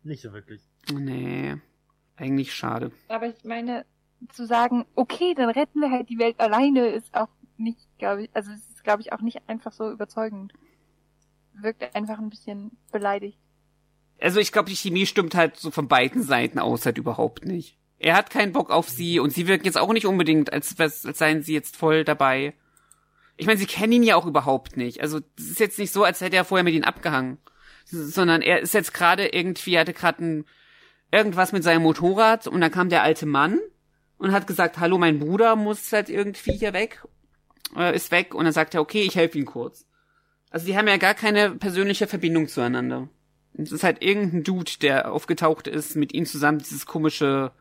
Nicht 0.02 0.22
so 0.22 0.32
wirklich. 0.32 0.60
Nee. 0.92 1.56
Eigentlich 2.16 2.54
schade. 2.54 2.92
Aber 3.08 3.26
ich 3.26 3.44
meine, 3.44 3.84
zu 4.30 4.46
sagen, 4.46 4.84
okay, 4.94 5.34
dann 5.34 5.50
retten 5.50 5.80
wir 5.80 5.90
halt 5.90 6.08
die 6.08 6.18
Welt 6.18 6.38
alleine, 6.40 6.88
ist 6.88 7.14
auch 7.14 7.28
nicht, 7.56 7.78
glaube 7.98 8.24
ich, 8.24 8.30
also 8.32 8.50
es 8.52 8.68
ist, 8.68 8.84
glaube 8.84 9.02
ich, 9.02 9.12
auch 9.12 9.20
nicht 9.20 9.40
einfach 9.48 9.72
so 9.72 9.90
überzeugend. 9.90 10.52
Wirkt 11.54 11.94
einfach 11.94 12.18
ein 12.18 12.30
bisschen 12.30 12.72
beleidigt. 12.90 13.38
Also 14.20 14.40
ich 14.40 14.52
glaube, 14.52 14.70
die 14.70 14.76
Chemie 14.76 15.06
stimmt 15.06 15.34
halt 15.34 15.56
so 15.56 15.70
von 15.70 15.88
beiden 15.88 16.22
Seiten 16.22 16.58
aus 16.58 16.86
halt 16.86 16.98
überhaupt 16.98 17.44
nicht. 17.44 17.78
Er 17.98 18.16
hat 18.16 18.30
keinen 18.30 18.52
Bock 18.52 18.70
auf 18.70 18.88
sie 18.88 19.20
und 19.20 19.32
sie 19.32 19.46
wirken 19.46 19.64
jetzt 19.64 19.78
auch 19.78 19.92
nicht 19.92 20.06
unbedingt, 20.06 20.52
als, 20.52 20.78
als 20.80 21.02
seien 21.02 21.42
sie 21.42 21.54
jetzt 21.54 21.76
voll 21.76 22.04
dabei. 22.04 22.54
Ich 23.36 23.46
meine, 23.46 23.58
sie 23.58 23.66
kennen 23.66 23.92
ihn 23.92 24.02
ja 24.02 24.16
auch 24.16 24.26
überhaupt 24.26 24.76
nicht. 24.76 25.00
Also 25.00 25.20
es 25.38 25.50
ist 25.50 25.60
jetzt 25.60 25.78
nicht 25.78 25.92
so, 25.92 26.04
als 26.04 26.20
hätte 26.20 26.36
er 26.36 26.44
vorher 26.44 26.64
mit 26.64 26.74
ihnen 26.74 26.84
abgehangen. 26.84 27.38
Sondern 27.84 28.42
er 28.42 28.60
ist 28.60 28.74
jetzt 28.74 28.94
gerade 28.94 29.26
irgendwie, 29.28 29.78
hatte 29.78 29.92
gerade 29.92 30.24
ein, 30.24 30.44
irgendwas 31.10 31.52
mit 31.52 31.64
seinem 31.64 31.82
Motorrad 31.82 32.46
und 32.46 32.60
dann 32.60 32.70
kam 32.70 32.88
der 32.88 33.02
alte 33.02 33.26
Mann 33.26 33.58
und 34.18 34.32
hat 34.32 34.46
gesagt, 34.46 34.78
hallo, 34.78 34.98
mein 34.98 35.18
Bruder 35.18 35.56
muss 35.56 35.92
halt 35.92 36.08
irgendwie 36.08 36.52
hier 36.52 36.72
weg, 36.72 37.02
äh, 37.76 37.94
ist 37.94 38.12
weg 38.12 38.34
und 38.34 38.44
dann 38.44 38.52
sagt 38.52 38.74
er, 38.74 38.80
okay, 38.80 39.02
ich 39.02 39.16
helfe 39.16 39.38
ihm 39.38 39.46
kurz. 39.46 39.84
Also 40.50 40.66
die 40.66 40.76
haben 40.76 40.86
ja 40.86 40.96
gar 40.96 41.14
keine 41.14 41.50
persönliche 41.50 42.06
Verbindung 42.06 42.46
zueinander. 42.46 43.08
Es 43.54 43.72
ist 43.72 43.84
halt 43.84 44.02
irgendein 44.02 44.44
Dude, 44.44 44.72
der 44.80 45.12
aufgetaucht 45.12 45.66
ist, 45.66 45.96
mit 45.96 46.14
ihm 46.14 46.24
zusammen 46.24 46.58
dieses 46.58 46.86
komische 46.86 47.52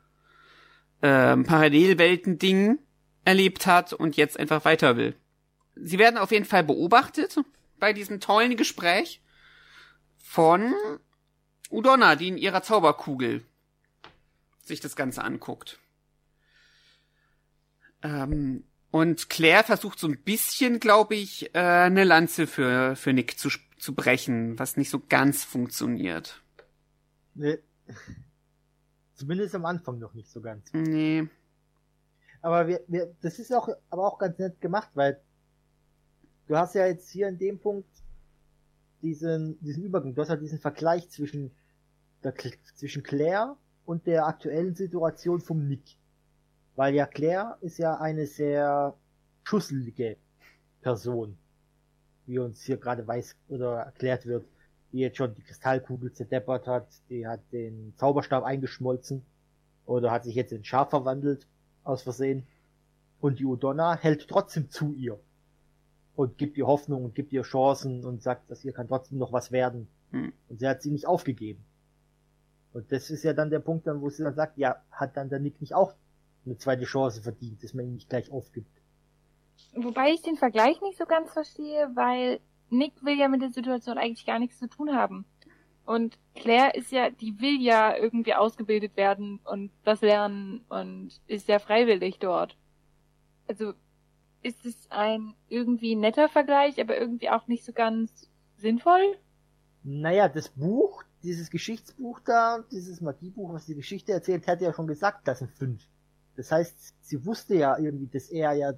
ähm, 1.01 1.43
Parallelwelten-Ding 1.45 2.79
erlebt 3.25 3.65
hat 3.65 3.93
und 3.93 4.17
jetzt 4.17 4.39
einfach 4.39 4.63
weiter 4.65 4.97
will. 4.97 5.15
Sie 5.83 5.97
werden 5.99 6.17
auf 6.17 6.31
jeden 6.31 6.45
Fall 6.45 6.63
beobachtet 6.63 7.35
bei 7.79 7.93
diesem 7.93 8.19
tollen 8.19 8.55
Gespräch 8.55 9.21
von 10.19 10.73
Udonna, 11.69 12.15
die 12.15 12.27
in 12.27 12.37
ihrer 12.37 12.61
Zauberkugel 12.61 13.43
sich 14.63 14.79
das 14.79 14.95
Ganze 14.95 15.23
anguckt. 15.23 15.79
Ähm, 18.03 18.63
und 18.91 19.29
Claire 19.29 19.63
versucht 19.63 19.99
so 19.99 20.07
ein 20.07 20.21
bisschen, 20.21 20.79
glaube 20.79 21.15
ich, 21.15 21.55
äh, 21.55 21.59
eine 21.59 22.03
Lanze 22.03 22.45
für, 22.45 22.95
für 22.95 23.13
Nick 23.13 23.39
zu, 23.39 23.49
zu 23.77 23.95
brechen, 23.95 24.59
was 24.59 24.77
nicht 24.77 24.89
so 24.89 24.99
ganz 24.99 25.43
funktioniert. 25.43 26.41
Nee. 27.33 27.59
Zumindest 29.15 29.55
am 29.55 29.65
Anfang 29.65 29.99
noch 29.99 30.13
nicht 30.13 30.29
so 30.29 30.41
ganz. 30.41 30.71
Nee. 30.73 31.27
Aber 32.41 32.67
wir, 32.67 32.81
wir, 32.87 33.15
das 33.21 33.39
ist 33.39 33.53
auch, 33.53 33.69
aber 33.89 34.07
auch 34.07 34.17
ganz 34.17 34.37
nett 34.39 34.59
gemacht, 34.61 34.89
weil 34.93 35.21
du 36.51 36.57
hast 36.57 36.75
ja 36.75 36.85
jetzt 36.85 37.09
hier 37.09 37.29
in 37.29 37.37
dem 37.37 37.59
Punkt 37.59 37.87
diesen, 39.01 39.57
diesen 39.61 39.85
Übergang, 39.85 40.13
du 40.13 40.21
hast 40.21 40.29
halt 40.29 40.41
diesen 40.41 40.59
Vergleich 40.59 41.09
zwischen, 41.09 41.51
der, 42.25 42.33
zwischen 42.75 43.03
Claire 43.03 43.55
und 43.85 44.05
der 44.05 44.27
aktuellen 44.27 44.75
Situation 44.75 45.39
vom 45.39 45.65
Nick. 45.65 45.95
Weil 46.75 46.93
ja 46.93 47.05
Claire 47.05 47.57
ist 47.61 47.77
ja 47.77 47.95
eine 47.95 48.27
sehr 48.27 48.97
schusselige 49.43 50.17
Person, 50.81 51.37
wie 52.25 52.37
uns 52.37 52.61
hier 52.63 52.75
gerade 52.75 53.07
weiß 53.07 53.37
oder 53.47 53.83
erklärt 53.83 54.25
wird, 54.25 54.45
die 54.91 54.99
jetzt 54.99 55.15
schon 55.15 55.33
die 55.33 55.43
Kristallkugel 55.43 56.11
zerdeppert 56.11 56.67
hat, 56.67 56.89
die 57.09 57.25
hat 57.25 57.39
den 57.53 57.93
Zauberstab 57.95 58.43
eingeschmolzen 58.43 59.25
oder 59.85 60.11
hat 60.11 60.25
sich 60.25 60.35
jetzt 60.35 60.51
in 60.51 60.65
Schaf 60.65 60.89
verwandelt, 60.89 61.47
aus 61.85 62.03
Versehen. 62.03 62.45
Und 63.21 63.39
die 63.39 63.45
Udonna 63.45 63.95
hält 63.95 64.27
trotzdem 64.27 64.69
zu 64.69 64.91
ihr 64.91 65.17
und 66.15 66.37
gibt 66.37 66.57
ihr 66.57 66.67
Hoffnung 66.67 67.05
und 67.05 67.15
gibt 67.15 67.31
ihr 67.33 67.43
Chancen 67.43 68.05
und 68.05 68.21
sagt, 68.21 68.49
dass 68.51 68.65
ihr 68.65 68.73
kann 68.73 68.87
trotzdem 68.87 69.17
noch 69.17 69.31
was 69.31 69.51
werden. 69.51 69.87
Hm. 70.11 70.33
Und 70.49 70.59
sie 70.59 70.67
hat 70.67 70.81
sie 70.81 70.91
nicht 70.91 71.07
aufgegeben. 71.07 71.63
Und 72.73 72.91
das 72.91 73.09
ist 73.09 73.23
ja 73.23 73.33
dann 73.33 73.49
der 73.49 73.59
Punkt, 73.59 73.87
dann, 73.87 74.01
wo 74.01 74.09
sie 74.09 74.23
dann 74.23 74.35
sagt, 74.35 74.57
ja, 74.57 74.77
hat 74.91 75.17
dann 75.17 75.29
der 75.29 75.39
Nick 75.39 75.59
nicht 75.61 75.73
auch 75.73 75.93
eine 76.45 76.57
zweite 76.57 76.85
Chance 76.85 77.21
verdient, 77.21 77.63
dass 77.63 77.73
man 77.73 77.85
ihn 77.85 77.95
nicht 77.95 78.09
gleich 78.09 78.31
aufgibt. 78.31 78.81
Wobei 79.75 80.11
ich 80.11 80.21
den 80.21 80.37
Vergleich 80.37 80.81
nicht 80.81 80.97
so 80.97 81.05
ganz 81.05 81.31
verstehe, 81.31 81.89
weil 81.95 82.39
Nick 82.69 83.03
will 83.03 83.17
ja 83.17 83.27
mit 83.27 83.41
der 83.41 83.51
Situation 83.51 83.97
eigentlich 83.97 84.25
gar 84.25 84.39
nichts 84.39 84.59
zu 84.59 84.67
tun 84.67 84.95
haben. 84.95 85.25
Und 85.85 86.17
Claire 86.35 86.75
ist 86.75 86.91
ja, 86.91 87.09
die 87.09 87.39
will 87.41 87.61
ja 87.61 87.95
irgendwie 87.95 88.33
ausgebildet 88.33 88.95
werden 88.95 89.39
und 89.43 89.71
das 89.83 90.01
lernen 90.01 90.63
und 90.69 91.11
ist 91.27 91.47
ja 91.47 91.59
freiwillig 91.59 92.19
dort. 92.19 92.55
Also 93.47 93.73
ist 94.43 94.65
es 94.65 94.75
ein 94.89 95.33
irgendwie 95.47 95.95
netter 95.95 96.29
Vergleich, 96.29 96.79
aber 96.79 96.97
irgendwie 96.97 97.29
auch 97.29 97.47
nicht 97.47 97.65
so 97.65 97.73
ganz 97.73 98.29
sinnvoll? 98.57 99.17
Naja, 99.83 100.29
das 100.29 100.49
Buch, 100.49 101.03
dieses 101.23 101.49
Geschichtsbuch 101.49 102.19
da, 102.19 102.63
dieses 102.71 103.01
Magiebuch, 103.01 103.53
was 103.53 103.65
die 103.65 103.75
Geschichte 103.75 104.11
erzählt, 104.11 104.47
hat 104.47 104.61
ja 104.61 104.73
schon 104.73 104.87
gesagt, 104.87 105.27
das 105.27 105.39
sind 105.39 105.51
fünf. 105.51 105.87
Das 106.35 106.51
heißt, 106.51 106.95
sie 107.01 107.25
wusste 107.25 107.55
ja 107.55 107.77
irgendwie, 107.77 108.07
dass 108.07 108.29
er 108.29 108.53
ja 108.53 108.73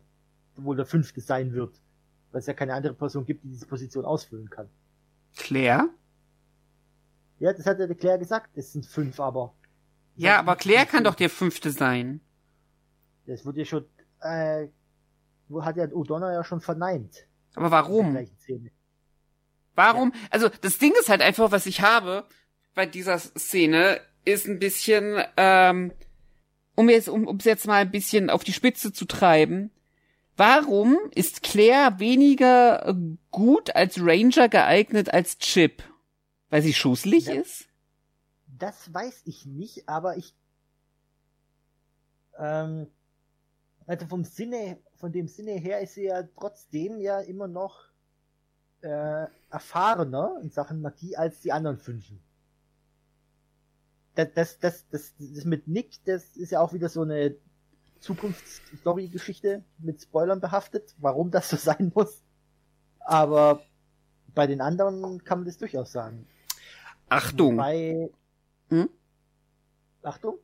wohl 0.55 0.75
der 0.75 0.85
fünfte 0.85 1.21
sein 1.21 1.53
wird. 1.53 1.79
Weil 2.31 2.39
es 2.39 2.47
ja 2.47 2.53
keine 2.53 2.73
andere 2.73 2.93
Person 2.93 3.25
gibt, 3.25 3.43
die 3.43 3.49
diese 3.49 3.67
Position 3.67 4.05
ausfüllen 4.05 4.49
kann. 4.49 4.69
Claire? 5.35 5.89
Ja, 7.39 7.53
das 7.53 7.65
hat 7.65 7.79
ja 7.79 7.87
Claire 7.93 8.19
gesagt, 8.19 8.49
es 8.55 8.73
sind 8.73 8.85
fünf, 8.85 9.19
aber. 9.19 9.53
Ja, 10.15 10.39
aber 10.39 10.55
Claire 10.55 10.85
kann 10.85 11.03
doch 11.03 11.15
der 11.15 11.29
fünfte 11.29 11.71
sein. 11.71 12.21
Das 13.25 13.45
wurde 13.45 13.59
ja 13.59 13.65
schon, 13.65 13.85
äh, 14.21 14.67
hat 15.61 15.77
ja 15.77 15.85
O'Donnell 15.85 16.33
ja 16.33 16.43
schon 16.43 16.61
verneint. 16.61 17.27
Aber 17.55 17.71
warum? 17.71 18.17
Warum? 19.75 20.13
Also 20.29 20.49
das 20.61 20.77
Ding 20.77 20.93
ist 20.99 21.09
halt 21.09 21.21
einfach, 21.21 21.51
was 21.51 21.65
ich 21.65 21.81
habe 21.81 22.25
bei 22.75 22.85
dieser 22.85 23.17
Szene, 23.19 23.99
ist 24.25 24.47
ein 24.47 24.59
bisschen, 24.59 25.21
ähm, 25.37 25.91
um 26.75 26.89
jetzt, 26.89 27.09
um 27.09 27.27
es 27.37 27.45
jetzt 27.45 27.67
mal 27.67 27.81
ein 27.81 27.91
bisschen 27.91 28.29
auf 28.29 28.43
die 28.43 28.53
Spitze 28.53 28.93
zu 28.93 29.05
treiben. 29.05 29.69
Warum 30.37 30.97
ist 31.13 31.43
Claire 31.43 31.99
weniger 31.99 32.95
gut 33.31 33.75
als 33.75 33.99
Ranger 33.99 34.49
geeignet 34.49 35.13
als 35.13 35.37
Chip? 35.37 35.83
Weil 36.49 36.61
sie 36.63 36.73
schusslich 36.73 37.25
Ja. 37.25 37.33
ist? 37.35 37.67
Das 38.47 38.93
weiß 38.93 39.23
ich 39.25 39.45
nicht, 39.45 39.89
aber 39.89 40.17
ich, 40.17 40.33
ähm, 42.39 42.87
also 43.85 44.05
vom 44.07 44.23
Sinne, 44.23 44.77
von 44.95 45.11
dem 45.11 45.27
Sinne 45.27 45.51
her 45.53 45.81
ist 45.81 45.95
sie 45.95 46.05
ja 46.05 46.23
trotzdem 46.39 46.99
ja 46.99 47.19
immer 47.19 47.47
noch 47.47 47.85
äh, 48.81 49.27
erfahrener 49.49 50.39
in 50.41 50.49
Sachen 50.49 50.81
Magie 50.81 51.15
als 51.15 51.39
die 51.41 51.51
anderen 51.51 51.77
Fünfen. 51.77 52.19
Das, 54.15 54.27
das, 54.33 54.59
das, 54.59 54.87
das, 54.89 55.13
das 55.17 55.45
mit 55.45 55.67
Nick, 55.67 56.03
das 56.05 56.37
ist 56.37 56.51
ja 56.51 56.61
auch 56.61 56.73
wieder 56.73 56.89
so 56.89 57.01
eine 57.01 57.35
Zukunftsstory-Geschichte 57.99 59.63
mit 59.79 60.01
Spoilern 60.01 60.39
behaftet, 60.39 60.93
warum 60.99 61.31
das 61.31 61.49
so 61.49 61.57
sein 61.57 61.91
muss. 61.95 62.21
Aber 62.99 63.61
bei 64.35 64.47
den 64.47 64.61
anderen 64.61 65.23
kann 65.23 65.39
man 65.39 65.45
das 65.45 65.57
durchaus 65.57 65.91
sagen. 65.91 66.27
Achtung, 67.09 67.57
Bei 67.57 68.09
Hm? 68.69 68.89
Achtung, 70.01 70.39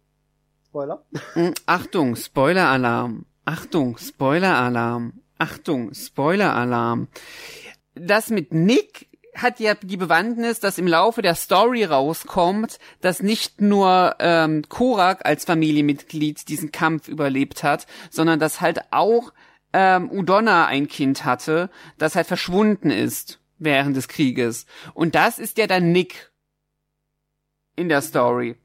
Spoiler. 0.69 1.03
Mm, 1.33 1.49
Achtung, 1.65 2.15
Spoiler-Alarm. 2.15 3.25
Achtung, 3.45 3.97
Spoiler-Alarm. 3.97 5.13
Achtung, 5.39 5.93
Spoiler-Alarm. 5.95 7.07
Das 7.95 8.29
mit 8.29 8.53
Nick 8.53 9.07
hat 9.35 9.59
ja 9.59 9.73
die 9.73 9.97
Bewandtnis, 9.97 10.59
dass 10.59 10.77
im 10.77 10.85
Laufe 10.85 11.23
der 11.23 11.33
Story 11.33 11.85
rauskommt, 11.85 12.77
dass 13.01 13.23
nicht 13.23 13.61
nur 13.61 14.15
ähm, 14.19 14.63
Korak 14.69 15.25
als 15.25 15.45
Familienmitglied 15.45 16.47
diesen 16.47 16.71
Kampf 16.71 17.07
überlebt 17.07 17.63
hat, 17.63 17.87
sondern 18.11 18.39
dass 18.39 18.61
halt 18.61 18.81
auch 18.91 19.33
ähm, 19.73 20.11
Udonna 20.11 20.67
ein 20.67 20.87
Kind 20.87 21.25
hatte, 21.25 21.69
das 21.97 22.15
halt 22.15 22.27
verschwunden 22.27 22.91
ist 22.91 23.39
während 23.57 23.97
des 23.97 24.07
Krieges. 24.07 24.65
Und 24.93 25.15
das 25.15 25.39
ist 25.39 25.57
ja 25.57 25.67
dann 25.67 25.91
Nick 25.91 26.31
in 27.75 27.89
der 27.89 28.01
Story. 28.01 28.55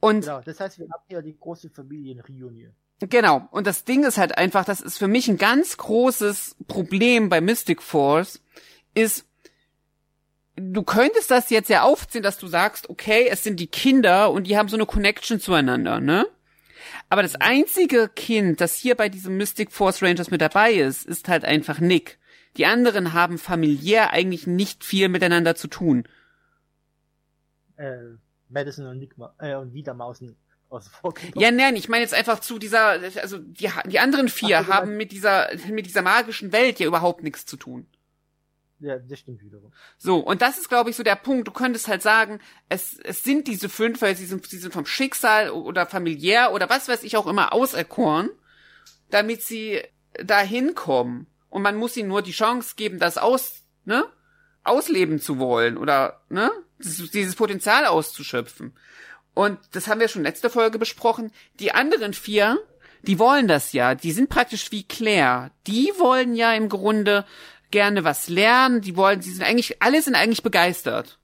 Und 0.00 0.22
Genau, 0.22 0.40
das 0.40 0.60
heißt, 0.60 0.78
wir 0.78 0.88
haben 0.90 1.02
hier 1.08 1.22
die 1.22 1.36
große 1.38 1.70
Familienreunion. 1.70 2.72
Genau. 3.00 3.48
Und 3.50 3.66
das 3.66 3.84
Ding 3.84 4.04
ist 4.04 4.18
halt 4.18 4.36
einfach, 4.36 4.64
das 4.64 4.80
ist 4.80 4.98
für 4.98 5.08
mich 5.08 5.28
ein 5.28 5.38
ganz 5.38 5.76
großes 5.76 6.56
Problem 6.66 7.28
bei 7.28 7.40
Mystic 7.40 7.82
Force, 7.82 8.42
ist, 8.94 9.26
du 10.56 10.82
könntest 10.82 11.30
das 11.30 11.50
jetzt 11.50 11.70
ja 11.70 11.82
aufziehen, 11.82 12.22
dass 12.22 12.38
du 12.38 12.48
sagst, 12.48 12.90
okay, 12.90 13.28
es 13.30 13.44
sind 13.44 13.60
die 13.60 13.68
Kinder 13.68 14.32
und 14.32 14.46
die 14.46 14.56
haben 14.56 14.68
so 14.68 14.76
eine 14.76 14.86
Connection 14.86 15.38
zueinander, 15.38 16.00
ne? 16.00 16.26
Aber 17.08 17.22
das 17.22 17.36
einzige 17.36 18.08
Kind, 18.08 18.60
das 18.60 18.74
hier 18.74 18.94
bei 18.94 19.08
diesem 19.08 19.36
Mystic 19.36 19.72
Force 19.72 20.02
Rangers 20.02 20.30
mit 20.30 20.40
dabei 20.40 20.72
ist, 20.72 21.06
ist 21.06 21.28
halt 21.28 21.44
einfach 21.44 21.80
Nick. 21.80 22.18
Die 22.56 22.66
anderen 22.66 23.12
haben 23.12 23.38
familiär 23.38 24.10
eigentlich 24.10 24.46
nicht 24.46 24.84
viel 24.84 25.08
miteinander 25.08 25.54
zu 25.54 25.68
tun. 25.68 26.04
Äh, 27.76 28.16
Madison 28.48 28.86
und 28.86 28.98
Nick 28.98 29.18
Ma 29.18 29.34
äh, 29.38 29.54
und 29.54 29.72
Wiedermausen 29.72 30.36
aus 30.68 30.88
Vorgriff. 30.88 31.32
Ja, 31.36 31.50
nein, 31.50 31.76
ich 31.76 31.88
meine 31.88 32.02
jetzt 32.02 32.14
einfach 32.14 32.40
zu 32.40 32.58
dieser, 32.58 33.00
also 33.20 33.38
die, 33.38 33.70
die 33.86 33.98
anderen 33.98 34.28
vier 34.28 34.60
Ach 34.60 34.68
haben 34.68 34.96
mit 34.96 35.12
dieser, 35.12 35.48
mit 35.70 35.86
dieser 35.86 36.02
magischen 36.02 36.52
Welt 36.52 36.78
ja 36.78 36.86
überhaupt 36.86 37.22
nichts 37.22 37.46
zu 37.46 37.56
tun. 37.56 37.86
ja, 38.80 38.98
das 38.98 39.18
stimmt 39.20 39.42
wiederum. 39.42 39.72
So, 39.96 40.18
und 40.18 40.42
das 40.42 40.58
ist, 40.58 40.68
glaube 40.68 40.90
ich, 40.90 40.96
so 40.96 41.02
der 41.02 41.16
Punkt. 41.16 41.48
Du 41.48 41.52
könntest 41.52 41.88
halt 41.88 42.02
sagen, 42.02 42.40
es, 42.68 42.98
es 43.02 43.22
sind 43.24 43.48
diese 43.48 43.68
fünf, 43.68 44.02
weil 44.02 44.14
sie 44.16 44.26
sind, 44.26 44.46
sie 44.46 44.58
sind 44.58 44.72
vom 44.72 44.86
Schicksal 44.86 45.50
oder 45.50 45.86
familiär 45.86 46.52
oder 46.52 46.68
was 46.68 46.88
weiß 46.88 47.02
ich 47.02 47.16
auch 47.16 47.26
immer 47.26 47.52
auserkoren, 47.52 48.28
damit 49.10 49.42
sie 49.42 49.80
da 50.22 50.40
hinkommen. 50.40 51.26
Und 51.48 51.62
man 51.62 51.76
muss 51.76 51.96
ihnen 51.96 52.10
nur 52.10 52.20
die 52.20 52.32
Chance 52.32 52.74
geben, 52.76 52.98
das 52.98 53.16
aus, 53.16 53.62
ne, 53.86 54.04
ausleben 54.64 55.18
zu 55.18 55.38
wollen 55.38 55.78
oder, 55.78 56.20
ne, 56.28 56.50
dieses, 56.78 57.34
Potenzial 57.36 57.86
auszuschöpfen. 57.86 58.74
Und 59.34 59.58
das 59.72 59.86
haben 59.86 60.00
wir 60.00 60.08
schon 60.08 60.22
letzte 60.22 60.50
Folge 60.50 60.78
besprochen. 60.78 61.32
Die 61.60 61.72
anderen 61.72 62.12
vier, 62.12 62.58
die 63.02 63.18
wollen 63.18 63.48
das 63.48 63.72
ja. 63.72 63.94
Die 63.94 64.12
sind 64.12 64.28
praktisch 64.28 64.70
wie 64.72 64.82
Claire. 64.82 65.50
Die 65.66 65.92
wollen 65.98 66.34
ja 66.34 66.52
im 66.54 66.68
Grunde 66.68 67.24
gerne 67.70 68.04
was 68.04 68.28
lernen. 68.28 68.80
Die 68.80 68.96
wollen, 68.96 69.22
sie 69.22 69.32
sind 69.32 69.44
eigentlich, 69.44 69.82
alle 69.82 70.02
sind 70.02 70.14
eigentlich 70.14 70.42
begeistert. 70.42 71.18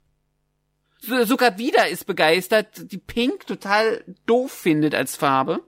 So, 1.01 1.23
sogar 1.25 1.57
wieder 1.57 1.87
ist 1.89 2.05
begeistert, 2.05 2.91
die 2.91 2.97
Pink 2.97 3.45
total 3.45 4.03
doof 4.25 4.51
findet 4.51 4.95
als 4.95 5.15
Farbe 5.15 5.63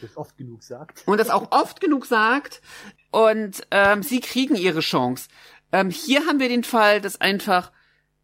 Das 0.00 0.16
oft 0.16 0.36
genug 0.36 0.62
sagt. 0.62 1.02
und 1.06 1.18
das 1.18 1.30
auch 1.30 1.52
oft 1.52 1.80
genug 1.80 2.06
sagt. 2.06 2.62
Und 3.10 3.66
ähm, 3.70 4.02
sie 4.02 4.20
kriegen 4.20 4.56
ihre 4.56 4.80
Chance. 4.80 5.28
Ähm, 5.70 5.90
hier 5.90 6.26
haben 6.26 6.40
wir 6.40 6.48
den 6.48 6.64
Fall, 6.64 7.00
dass 7.00 7.20
einfach 7.20 7.70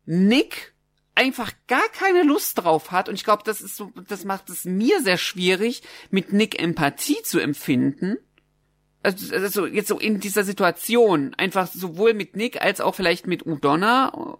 Nick 0.08 0.74
einfach 1.14 1.52
gar 1.66 1.86
keine 1.90 2.22
Lust 2.22 2.58
drauf 2.58 2.92
hat 2.92 3.08
und 3.10 3.16
ich 3.16 3.24
glaube, 3.24 3.42
das 3.44 3.60
ist 3.60 3.76
so, 3.76 3.92
das 4.08 4.24
macht 4.24 4.48
es 4.48 4.64
mir 4.64 5.02
sehr 5.02 5.18
schwierig, 5.18 5.82
mit 6.10 6.32
Nick 6.32 6.60
Empathie 6.60 7.22
zu 7.22 7.38
empfinden. 7.40 8.16
Also, 9.02 9.34
also 9.34 9.66
jetzt 9.66 9.88
so 9.88 9.98
in 9.98 10.18
dieser 10.18 10.44
Situation, 10.44 11.34
einfach 11.34 11.66
sowohl 11.66 12.14
mit 12.14 12.36
Nick 12.36 12.62
als 12.62 12.80
auch 12.80 12.94
vielleicht 12.94 13.26
mit 13.26 13.44
Udonna, 13.44 14.38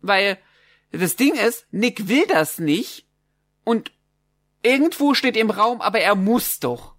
weil 0.00 0.38
das 0.90 1.14
Ding 1.14 1.34
ist, 1.34 1.66
Nick 1.70 2.08
will 2.08 2.26
das 2.26 2.58
nicht 2.58 3.06
und 3.62 3.92
irgendwo 4.64 5.14
steht 5.14 5.36
im 5.36 5.50
Raum, 5.50 5.80
aber 5.80 6.00
er 6.00 6.16
muss 6.16 6.58
doch. 6.58 6.96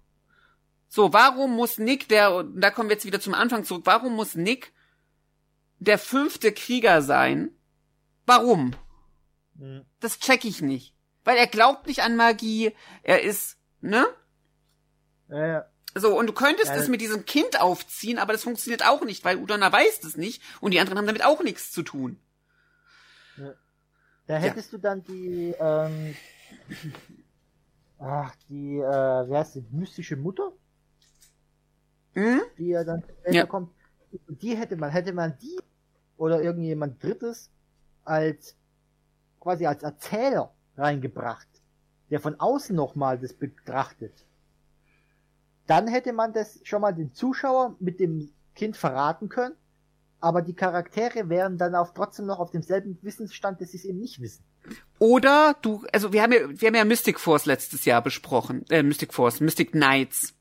So, 0.88 1.12
warum 1.12 1.54
muss 1.54 1.76
Nick, 1.76 2.08
der, 2.08 2.44
da 2.44 2.70
kommen 2.70 2.88
wir 2.88 2.96
jetzt 2.96 3.04
wieder 3.04 3.20
zum 3.20 3.34
Anfang 3.34 3.64
zurück, 3.64 3.82
warum 3.84 4.14
muss 4.14 4.36
Nick 4.36 4.72
der 5.84 5.98
fünfte 5.98 6.52
Krieger 6.52 7.02
sein? 7.02 7.50
Warum? 8.26 8.74
Hm. 9.58 9.84
Das 10.00 10.18
check 10.18 10.44
ich 10.44 10.62
nicht. 10.62 10.94
Weil 11.24 11.36
er 11.36 11.46
glaubt 11.46 11.86
nicht 11.86 12.02
an 12.02 12.16
Magie, 12.16 12.72
er 13.02 13.22
ist, 13.22 13.56
ne? 13.80 14.06
Ja, 15.28 15.46
ja. 15.46 15.66
So, 15.94 16.18
und 16.18 16.26
du 16.26 16.32
könntest 16.32 16.70
Ja, 16.70 16.76
das 16.76 16.88
mit 16.88 17.00
diesem 17.00 17.26
Kind 17.26 17.60
aufziehen, 17.60 18.18
aber 18.18 18.32
das 18.32 18.42
funktioniert 18.42 18.84
auch 18.86 19.02
nicht, 19.04 19.24
weil 19.24 19.36
Udonna 19.36 19.70
weiß 19.70 20.00
das 20.00 20.16
nicht 20.16 20.42
und 20.60 20.72
die 20.72 20.80
anderen 20.80 20.98
haben 20.98 21.06
damit 21.06 21.24
auch 21.24 21.42
nichts 21.42 21.70
zu 21.70 21.82
tun. 21.82 22.18
Da 24.26 24.36
hättest 24.36 24.72
du 24.72 24.78
dann 24.78 25.02
die, 25.02 25.54
ähm, 25.60 26.14
ach, 27.98 28.34
die, 28.48 28.78
äh, 28.78 29.28
wie 29.28 29.36
heißt 29.36 29.56
die, 29.56 29.64
mystische 29.70 30.16
Mutter, 30.16 30.52
Hm? 32.14 32.40
die 32.56 32.68
ja 32.68 32.84
dann 32.84 33.02
später 33.02 33.32
Ja. 33.32 33.46
kommt. 33.46 33.72
Die 34.28 34.56
hätte 34.56 34.76
man, 34.76 34.90
hätte 34.90 35.12
man 35.12 35.36
die 35.38 35.58
oder 36.22 36.40
irgendjemand 36.40 37.02
Drittes 37.02 37.50
als, 38.04 38.54
quasi 39.40 39.66
als 39.66 39.82
Erzähler 39.82 40.54
reingebracht, 40.76 41.48
der 42.10 42.20
von 42.20 42.38
außen 42.38 42.76
nochmal 42.76 43.18
das 43.18 43.32
betrachtet. 43.32 44.24
Dann 45.66 45.88
hätte 45.88 46.12
man 46.12 46.32
das 46.32 46.60
schon 46.62 46.80
mal 46.80 46.92
den 46.92 47.12
Zuschauer 47.12 47.74
mit 47.80 47.98
dem 47.98 48.30
Kind 48.54 48.76
verraten 48.76 49.30
können, 49.30 49.56
aber 50.20 50.42
die 50.42 50.54
Charaktere 50.54 51.28
wären 51.28 51.58
dann 51.58 51.74
auch 51.74 51.92
trotzdem 51.92 52.26
noch 52.26 52.38
auf 52.38 52.52
demselben 52.52 52.98
Wissensstand, 53.02 53.60
dass 53.60 53.72
sie 53.72 53.78
es 53.78 53.84
eben 53.84 53.98
nicht 53.98 54.20
wissen. 54.20 54.44
Oder 55.00 55.56
du, 55.60 55.84
also 55.92 56.12
wir 56.12 56.22
haben 56.22 56.32
ja, 56.32 56.38
wir 56.48 56.68
haben 56.68 56.76
ja 56.76 56.84
Mystic 56.84 57.18
Force 57.18 57.46
letztes 57.46 57.84
Jahr 57.84 58.00
besprochen, 58.00 58.64
äh, 58.70 58.84
Mystic 58.84 59.12
Force, 59.12 59.40
Mystic 59.40 59.72
Knights. 59.72 60.34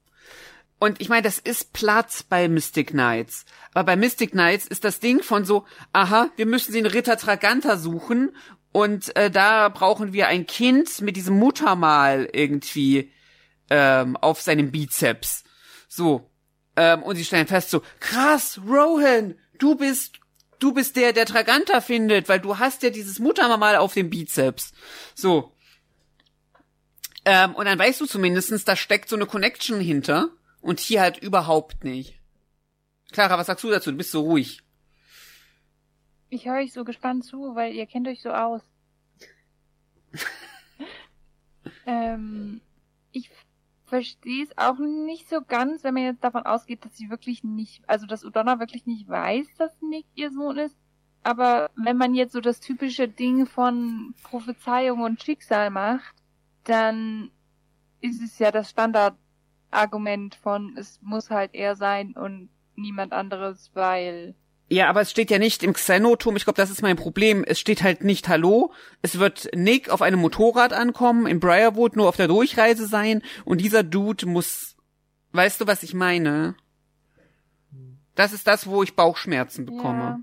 Und 0.84 1.00
ich 1.00 1.10
meine, 1.10 1.22
das 1.22 1.38
ist 1.38 1.74
Platz 1.74 2.24
bei 2.24 2.48
Mystic 2.48 2.88
Knights. 2.88 3.46
Aber 3.76 3.84
bei 3.84 3.96
Mystic 3.96 4.32
Knights 4.32 4.66
ist 4.66 4.84
das 4.84 5.00
Ding 5.00 5.22
von 5.22 5.46
so, 5.46 5.64
aha, 5.94 6.32
wir 6.38 6.48
müssen 6.48 6.74
den 6.74 6.88
Ritter 6.88 7.18
Traganta 7.18 7.78
suchen 7.78 8.36
und 8.72 9.16
äh, 9.16 9.30
da 9.30 9.70
brauchen 9.70 10.12
wir 10.12 10.28
ein 10.28 10.48
Kind 10.48 11.02
mit 11.02 11.18
diesem 11.18 11.38
Muttermal 11.38 12.28
irgendwie 12.34 13.12
ähm, 13.70 14.18
auf 14.18 14.42
seinem 14.42 14.72
Bizeps. 14.72 15.44
So. 15.88 16.32
Ähm, 16.76 17.04
und 17.04 17.16
sie 17.16 17.26
stellen 17.26 17.46
fest 17.46 17.70
so, 17.70 17.84
krass, 18.00 18.60
Rohan, 18.68 19.36
du 19.60 19.76
bist, 19.76 20.16
du 20.58 20.74
bist 20.74 20.96
der, 20.96 21.14
der 21.14 21.28
Traganta 21.28 21.82
findet, 21.82 22.28
weil 22.28 22.40
du 22.40 22.58
hast 22.58 22.82
ja 22.82 22.90
dieses 22.90 23.20
Muttermal 23.20 23.76
auf 23.76 23.94
dem 23.94 24.10
Bizeps. 24.10 24.72
So. 25.14 25.56
Ähm, 27.24 27.54
und 27.54 27.66
dann 27.66 27.78
weißt 27.78 28.02
du 28.02 28.08
zumindestens, 28.08 28.66
da 28.66 28.76
steckt 28.76 29.10
so 29.10 29.16
eine 29.16 29.28
Connection 29.28 29.80
hinter 29.80 30.32
und 30.62 30.80
hier 30.80 31.01
halt 31.01 31.18
überhaupt 31.18 31.84
nicht. 31.84 32.20
Clara, 33.12 33.38
was 33.38 33.47
sagst 33.47 33.64
du 33.64 33.70
dazu? 33.70 33.91
Du 33.91 33.97
bist 33.97 34.12
so 34.12 34.22
ruhig. 34.22 34.64
Ich 36.30 36.45
höre 36.45 36.59
euch 36.59 36.72
so 36.72 36.86
gespannt 36.86 37.26
zu, 37.26 37.55
weil 37.55 37.74
ihr 37.74 37.86
kennt 37.86 38.07
euch 38.07 38.22
so 38.22 38.30
aus. 38.32 38.62
ähm, 41.86 42.62
ich 43.12 43.30
verstehe 43.86 44.45
es 44.45 44.57
auch 44.57 44.78
nicht 44.78 45.28
so 45.28 45.41
ganz, 45.45 45.84
wenn 45.84 45.93
man 45.93 46.03
jetzt 46.03 46.24
davon 46.24 46.45
ausgeht, 46.45 46.86
dass 46.86 46.95
sie 46.95 47.09
wirklich 47.09 47.43
nicht, 47.43 47.84
also 47.89 48.05
dass 48.05 48.24
Udonna 48.24 48.59
wirklich 48.59 48.86
nicht 48.86 49.09
weiß, 49.09 49.47
dass 49.57 49.82
Nick 49.82 50.05
ihr 50.16 50.32
Sohn 50.32 50.57
ist. 50.57 50.78
Aber 51.24 51.70
wenn 51.76 51.97
man 51.97 52.16
jetzt 52.16 52.32
so 52.32 52.39
das 52.39 52.62
typische 52.62 53.09
Ding 53.09 53.45
von 53.45 54.16
Prophezeiung 54.24 55.01
und 55.01 55.22
Schicksal 55.22 55.70
macht, 55.70 56.16
dann 56.64 57.30
ist 57.99 58.22
es 58.24 58.39
ja 58.39 58.51
das 58.51 58.70
Standardargument 59.72 60.36
von, 60.36 60.76
es 60.78 61.00
muss 61.02 61.30
halt 61.30 61.54
er 61.54 61.76
sein 61.76 62.14
und 62.14 62.50
niemand 62.76 63.14
anderes, 63.14 63.72
weil 63.74 64.36
Ja, 64.68 64.90
aber 64.90 65.02
es 65.02 65.12
steht 65.12 65.32
ja 65.32 65.40
nicht 65.40 65.64
im 65.64 65.74
Xenotum. 65.74 66.36
Ich 66.36 66.44
glaube, 66.44 66.58
das 66.58 66.70
ist 66.70 66.82
mein 66.82 66.98
Problem. 66.98 67.44
Es 67.46 67.60
steht 67.60 67.84
halt 67.84 68.04
nicht 68.04 68.28
Hallo. 68.28 68.74
Es 69.02 69.20
wird 69.20 69.50
Nick 69.56 69.90
auf 69.90 70.02
einem 70.02 70.20
Motorrad 70.20 70.74
ankommen, 70.74 71.26
in 71.26 71.40
Briarwood 71.40 71.96
nur 71.96 72.10
auf 72.10 72.18
der 72.18 72.28
Durchreise 72.28 72.86
sein 72.86 73.22
und 73.46 73.60
dieser 73.62 73.84
Dude 73.84 74.26
muss, 74.26 74.76
weißt 75.32 75.62
du, 75.62 75.68
was 75.68 75.84
ich 75.84 75.94
meine? 75.94 76.56
Das 78.16 78.34
ist 78.34 78.48
das, 78.48 78.68
wo 78.68 78.84
ich 78.84 78.96
Bauchschmerzen 78.96 79.66
bekomme. 79.66 80.04
Ja. 80.04 80.20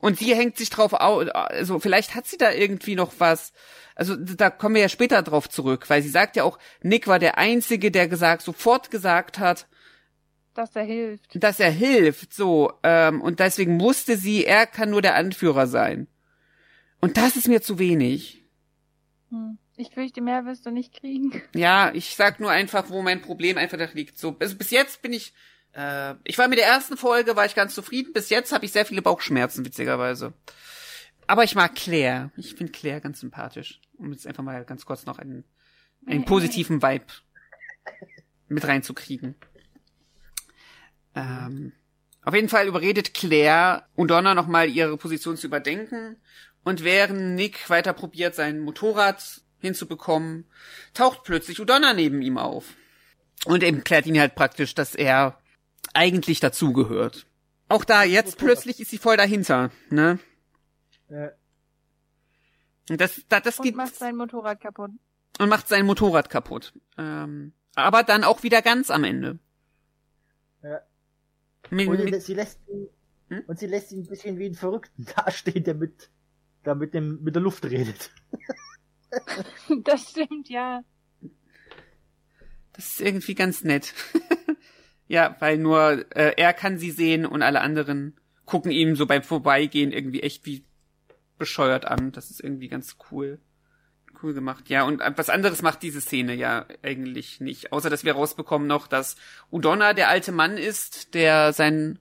Und 0.00 0.18
sie 0.18 0.34
hängt 0.34 0.56
sich 0.56 0.70
drauf 0.70 0.92
au, 0.92 1.20
also 1.20 1.78
vielleicht 1.78 2.14
hat 2.14 2.26
sie 2.26 2.36
da 2.36 2.52
irgendwie 2.52 2.96
noch 2.96 3.14
was. 3.18 3.52
Also 3.96 4.14
da 4.14 4.50
kommen 4.50 4.74
wir 4.74 4.82
ja 4.82 4.88
später 4.90 5.22
drauf 5.22 5.48
zurück, 5.48 5.88
weil 5.88 6.02
sie 6.02 6.10
sagt 6.10 6.36
ja 6.36 6.44
auch, 6.44 6.58
Nick 6.82 7.08
war 7.08 7.18
der 7.18 7.38
Einzige, 7.38 7.90
der 7.90 8.08
gesagt, 8.08 8.42
sofort 8.42 8.90
gesagt 8.90 9.38
hat, 9.38 9.66
dass 10.54 10.76
er 10.76 10.84
hilft. 10.84 11.42
dass 11.42 11.60
er 11.60 11.70
hilft, 11.70 12.32
so, 12.32 12.72
ähm, 12.82 13.20
und 13.20 13.40
deswegen 13.40 13.80
wusste 13.80 14.16
sie, 14.16 14.44
er 14.44 14.66
kann 14.66 14.90
nur 14.90 15.02
der 15.02 15.14
Anführer 15.14 15.66
sein. 15.66 16.06
Und 17.00 17.16
das 17.16 17.36
ist 17.36 17.48
mir 17.48 17.62
zu 17.62 17.78
wenig. 17.78 18.44
Hm. 19.30 19.58
Ich 19.78 19.90
fürchte, 19.90 20.22
mehr 20.22 20.46
wirst 20.46 20.64
du 20.64 20.70
nicht 20.70 20.94
kriegen. 20.94 21.42
Ja, 21.54 21.90
ich 21.92 22.16
sag 22.16 22.40
nur 22.40 22.50
einfach, 22.50 22.88
wo 22.88 23.02
mein 23.02 23.20
Problem 23.20 23.58
einfach 23.58 23.78
da 23.78 23.88
liegt. 23.92 24.18
So, 24.18 24.36
also 24.40 24.56
bis 24.56 24.70
jetzt 24.70 25.02
bin 25.02 25.12
ich, 25.12 25.34
äh, 25.74 26.14
ich 26.24 26.38
war 26.38 26.48
mit 26.48 26.58
der 26.58 26.66
ersten 26.66 26.96
Folge, 26.96 27.36
war 27.36 27.44
ich 27.44 27.54
ganz 27.54 27.74
zufrieden. 27.74 28.12
Bis 28.12 28.30
jetzt 28.30 28.52
habe 28.52 28.64
ich 28.64 28.72
sehr 28.72 28.86
viele 28.86 29.02
Bauchschmerzen, 29.02 29.64
witzigerweise. 29.64 30.32
Aber 31.26 31.44
ich 31.44 31.54
mag 31.54 31.74
Claire. 31.74 32.30
Ich 32.36 32.54
finde 32.54 32.72
Claire 32.72 33.00
ganz 33.00 33.20
sympathisch. 33.20 33.80
Um 33.98 34.12
jetzt 34.12 34.26
einfach 34.26 34.42
mal 34.42 34.64
ganz 34.64 34.84
kurz 34.84 35.06
noch 35.06 35.18
einen, 35.18 35.44
einen 36.06 36.24
positiven 36.24 36.82
Vibe 36.82 37.06
mit 38.48 38.66
reinzukriegen. 38.66 39.34
Ähm, 41.14 41.72
auf 42.22 42.34
jeden 42.34 42.48
Fall 42.48 42.66
überredet 42.66 43.14
Claire 43.14 43.86
Udonna 43.96 44.34
nochmal 44.34 44.68
ihre 44.68 44.96
Position 44.96 45.36
zu 45.36 45.46
überdenken. 45.46 46.16
Und 46.64 46.82
während 46.82 47.36
Nick 47.36 47.70
weiter 47.70 47.92
probiert, 47.92 48.34
sein 48.34 48.60
Motorrad 48.60 49.42
hinzubekommen, 49.58 50.44
taucht 50.94 51.22
plötzlich 51.24 51.60
Udonna 51.60 51.94
neben 51.94 52.22
ihm 52.22 52.38
auf. 52.38 52.74
Und 53.44 53.62
eben 53.62 53.84
klärt 53.84 54.06
ihn 54.06 54.18
halt 54.18 54.34
praktisch, 54.34 54.74
dass 54.74 54.94
er 54.94 55.38
eigentlich 55.94 56.40
dazugehört. 56.40 57.26
Auch 57.68 57.84
da, 57.84 58.02
jetzt 58.02 58.38
plötzlich 58.38 58.80
ist 58.80 58.90
sie 58.90 58.98
voll 58.98 59.16
dahinter, 59.16 59.70
ne? 59.90 60.18
Äh, 61.08 61.28
Und 61.28 61.32
das, 62.88 63.22
das, 63.28 63.42
das 63.42 63.58
Und 63.58 63.64
geht 63.64 63.76
macht 63.76 63.94
sein 63.96 64.16
Motorrad 64.16 64.60
kaputt. 64.60 64.90
und 65.38 65.48
macht 65.48 65.68
sein 65.68 65.86
Motorrad 65.86 66.30
kaputt. 66.30 66.72
Ähm, 66.98 67.52
aber 67.74 68.02
dann 68.02 68.24
auch 68.24 68.42
wieder 68.42 68.62
ganz 68.62 68.90
am 68.90 69.04
Ende. 69.04 69.38
Ja. 70.62 70.80
Mit, 71.70 71.88
und 71.88 72.04
mit, 72.04 72.22
sie 72.22 72.34
lässt 72.34 72.60
ihn, 72.68 72.88
Hm? 73.28 73.42
und 73.48 73.58
sie 73.58 73.66
lässt 73.66 73.90
ihn 73.90 74.02
ein 74.02 74.06
bisschen 74.06 74.38
wie 74.38 74.46
ein 74.46 74.54
Verrückten 74.54 75.04
dastehen, 75.16 75.64
der 75.64 75.74
mit, 75.74 76.10
der 76.64 76.74
mit 76.76 76.94
dem, 76.94 77.22
mit 77.22 77.34
der 77.34 77.42
Luft 77.42 77.64
redet. 77.64 78.10
Das 79.84 80.10
stimmt, 80.10 80.48
ja. 80.50 80.82
das 82.72 82.86
ist 82.86 83.00
irgendwie 83.00 83.34
ganz 83.34 83.64
nett. 83.64 83.94
ja, 85.08 85.36
weil 85.38 85.56
nur 85.58 86.04
äh, 86.14 86.34
er 86.36 86.52
kann 86.52 86.76
sie 86.78 86.90
sehen 86.90 87.24
und 87.24 87.40
alle 87.42 87.60
anderen 87.62 88.20
gucken 88.44 88.70
ihm 88.70 88.94
so 88.96 89.06
beim 89.06 89.22
Vorbeigehen 89.22 89.92
irgendwie 89.92 90.20
echt 90.22 90.44
wie 90.44 90.64
bescheuert 91.38 91.86
an. 91.86 92.12
Das 92.12 92.30
ist 92.30 92.40
irgendwie 92.40 92.68
ganz 92.68 92.96
cool. 93.10 93.38
Cool 94.22 94.32
gemacht. 94.32 94.70
Ja, 94.70 94.84
und 94.84 95.00
was 95.16 95.28
anderes 95.28 95.60
macht 95.60 95.82
diese 95.82 96.00
Szene 96.00 96.34
ja 96.34 96.66
eigentlich 96.82 97.40
nicht. 97.40 97.72
Außer, 97.72 97.90
dass 97.90 98.04
wir 98.04 98.14
rausbekommen 98.14 98.66
noch, 98.66 98.86
dass 98.86 99.16
Udonna 99.50 99.92
der 99.92 100.08
alte 100.08 100.32
Mann 100.32 100.56
ist, 100.56 101.14
der 101.14 101.52
seinen 101.52 101.98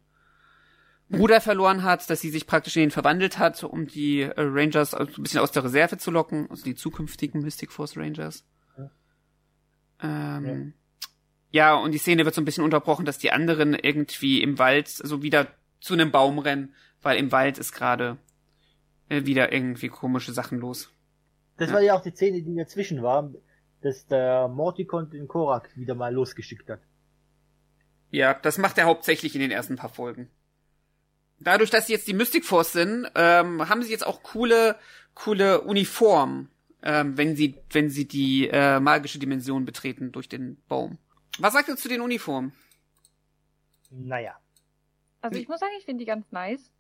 Bruder 1.10 1.40
verloren 1.40 1.84
hat, 1.84 2.10
dass 2.10 2.22
sie 2.22 2.30
sich 2.30 2.48
praktisch 2.48 2.76
in 2.78 2.84
ihn 2.84 2.92
verwandelt 2.92 3.38
hat, 3.38 3.64
um 3.64 3.86
die 3.88 4.22
äh, 4.22 4.34
Rangers 4.38 4.94
also 4.94 5.20
ein 5.20 5.24
bisschen 5.24 5.40
aus 5.40 5.52
der 5.52 5.64
Reserve 5.64 5.98
zu 5.98 6.10
locken, 6.10 6.50
also 6.50 6.64
die 6.64 6.76
zukünftigen 6.76 7.42
Mystic 7.42 7.72
Force 7.72 7.96
Rangers. 7.96 8.44
Ähm, 10.02 10.74
ja. 11.52 11.76
und 11.76 11.92
die 11.94 12.00
Szene 12.00 12.26
wird 12.26 12.36
so 12.36 12.42
ein 12.42 12.46
bisschen 12.46 12.64
unterbrochen, 12.64 13.06
dass 13.06 13.18
die 13.18 13.32
anderen 13.32 13.74
irgendwie 13.74 14.42
im 14.42 14.60
Wald 14.60 14.90
so 14.90 15.22
wieder 15.22 15.48
zu 15.80 15.94
einem 15.94 16.12
Baum 16.12 16.40
rennen, 16.40 16.74
weil 17.02 17.18
im 17.18 17.32
Wald 17.32 17.60
ist 17.60 17.72
gerade 17.72 18.18
äh, 19.10 19.26
wieder 19.26 19.51
irgendwie 19.53 19.89
komische 19.89 20.34
Sachen 20.34 20.60
los. 20.60 20.91
Das 21.58 21.70
Ja. 21.70 21.76
war 21.76 21.82
ja 21.82 21.93
auch 21.95 22.01
die 22.03 22.12
Szene, 22.12 22.41
die 22.41 22.56
dazwischen 22.56 23.01
war, 23.03 23.32
dass 23.82 24.08
der 24.08 24.47
Morticon 24.47 25.10
den 25.10 25.28
Korak 25.28 25.70
wieder 25.78 25.95
mal 25.95 26.14
losgeschickt 26.14 26.70
hat. 26.70 26.82
Ja, 28.12 28.34
das 28.34 28.58
macht 28.58 28.78
er 28.78 28.86
hauptsächlich 28.86 29.36
in 29.36 29.41
den 29.41 29.51
ersten 29.51 29.76
paar 29.76 29.89
Folgen. 29.89 30.30
dadurch, 31.39 31.70
dass 31.70 31.88
sie 31.88 31.93
jetzt 31.93 32.08
die 32.08 32.14
Mystic 32.14 32.45
Force 32.45 32.72
sind, 32.72 33.08
ähm, 33.14 33.68
haben 33.68 33.84
sie 33.84 33.91
jetzt 33.91 34.08
auch 34.08 34.24
coole, 34.24 34.78
coole 35.14 35.62
Uniformen, 35.62 36.49
ähm, 36.82 37.18
wenn 37.18 37.36
sie, 37.36 37.56
wenn 37.72 37.89
sie 37.89 38.08
die 38.08 38.47
äh, 38.47 38.80
magische 38.80 39.20
Dimension 39.20 39.66
betreten 39.66 40.12
durch 40.14 40.30
den 40.30 40.58
Baum. 40.70 40.97
Was 41.38 41.53
sagt 41.53 41.68
ihr 41.68 41.76
zu 41.76 41.89
den 41.89 41.99
Uniformen? 42.01 42.53
Naja. 43.91 44.36
Also 45.22 45.38
ich 45.39 45.47
muss 45.47 45.60
sagen, 45.60 45.74
ich 45.78 45.86
finde 45.86 45.99
die 45.99 46.06
ganz 46.06 46.32
nice. 46.32 46.72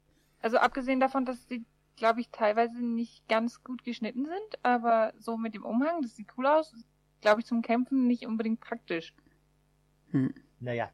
Also 0.41 0.57
abgesehen 0.57 0.99
davon, 0.99 1.25
dass 1.25 1.47
sie, 1.47 1.65
glaube 1.95 2.21
ich, 2.21 2.29
teilweise 2.29 2.83
nicht 2.83 3.27
ganz 3.27 3.63
gut 3.63 3.83
geschnitten 3.83 4.25
sind, 4.25 4.63
aber 4.63 5.13
so 5.17 5.37
mit 5.37 5.53
dem 5.53 5.65
Umhang, 5.65 6.01
das 6.01 6.15
sieht 6.15 6.29
cool 6.37 6.47
aus, 6.47 6.73
glaube 7.21 7.41
ich, 7.41 7.47
zum 7.47 7.61
Kämpfen 7.61 8.07
nicht 8.07 8.25
unbedingt 8.25 8.59
praktisch. 8.59 9.13
Hm. 10.11 10.33
Naja. 10.59 10.89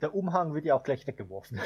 Der 0.00 0.14
Umhang 0.14 0.52
wird 0.54 0.66
ja 0.66 0.74
auch 0.74 0.82
gleich 0.82 1.06
weggeworfen. 1.06 1.60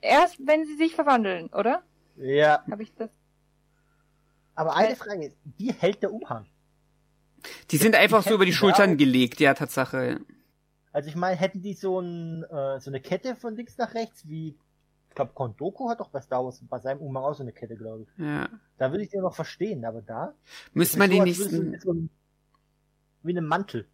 Erst 0.00 0.38
wenn 0.46 0.64
sie 0.64 0.76
sich 0.76 0.94
verwandeln, 0.94 1.48
oder? 1.48 1.82
ja. 2.16 2.64
Habe 2.70 2.82
ich 2.82 2.94
das? 2.94 3.10
Aber 4.54 4.76
eine. 4.76 4.96
Frage 4.96 5.26
ist, 5.26 5.36
wie 5.56 5.72
hält 5.72 6.02
der 6.02 6.12
Umhang? 6.12 6.46
Die 7.70 7.76
sind 7.76 7.94
einfach 7.94 8.22
so 8.22 8.34
über 8.34 8.44
die 8.44 8.52
Schultern 8.52 8.96
gelegt, 8.96 9.40
ja, 9.40 9.54
Tatsache. 9.54 10.20
Also 10.92 11.08
ich 11.08 11.16
meine, 11.16 11.36
hätten 11.36 11.62
die 11.62 11.74
so, 11.74 12.00
ein, 12.00 12.44
äh, 12.44 12.78
so 12.80 12.90
eine 12.90 13.00
Kette 13.00 13.34
von 13.34 13.56
links 13.56 13.78
nach 13.78 13.94
rechts, 13.94 14.28
wie, 14.28 14.56
ich 15.12 15.16
glaube, 15.16 15.32
Kondoku 15.34 15.90
hat 15.90 16.00
doch 16.00 16.08
bei 16.08 16.22
Star 16.22 16.42
Wars 16.42 16.62
bei 16.70 16.78
seinem 16.78 17.00
Umhang 17.00 17.24
auch 17.24 17.34
so 17.34 17.42
eine 17.42 17.52
Kette, 17.52 17.76
glaube 17.76 18.04
ich. 18.04 18.24
Ja. 18.24 18.48
Da 18.78 18.90
würde 18.92 19.04
ich 19.04 19.10
den 19.10 19.20
noch 19.20 19.34
verstehen, 19.34 19.84
aber 19.84 20.00
da 20.00 20.32
Müsste 20.72 20.98
man 20.98 21.10
die 21.10 21.20
nächsten, 21.20 21.78
so 21.78 21.94
wie 23.22 23.36
einem 23.36 23.46
Mantel. 23.46 23.86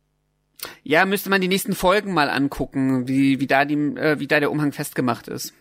ja, 0.85 1.05
müsste 1.07 1.29
man 1.29 1.41
die 1.41 1.49
nächsten 1.49 1.75
Folgen 1.75 2.15
mal 2.15 2.31
angucken, 2.31 3.09
wie, 3.09 3.41
wie 3.41 3.49
da 3.49 3.65
die, 3.65 3.75
äh, 3.75 4.21
wie 4.21 4.29
da 4.29 4.39
der 4.39 4.53
Umhang 4.53 4.71
festgemacht 4.71 5.27
ist. 5.27 5.55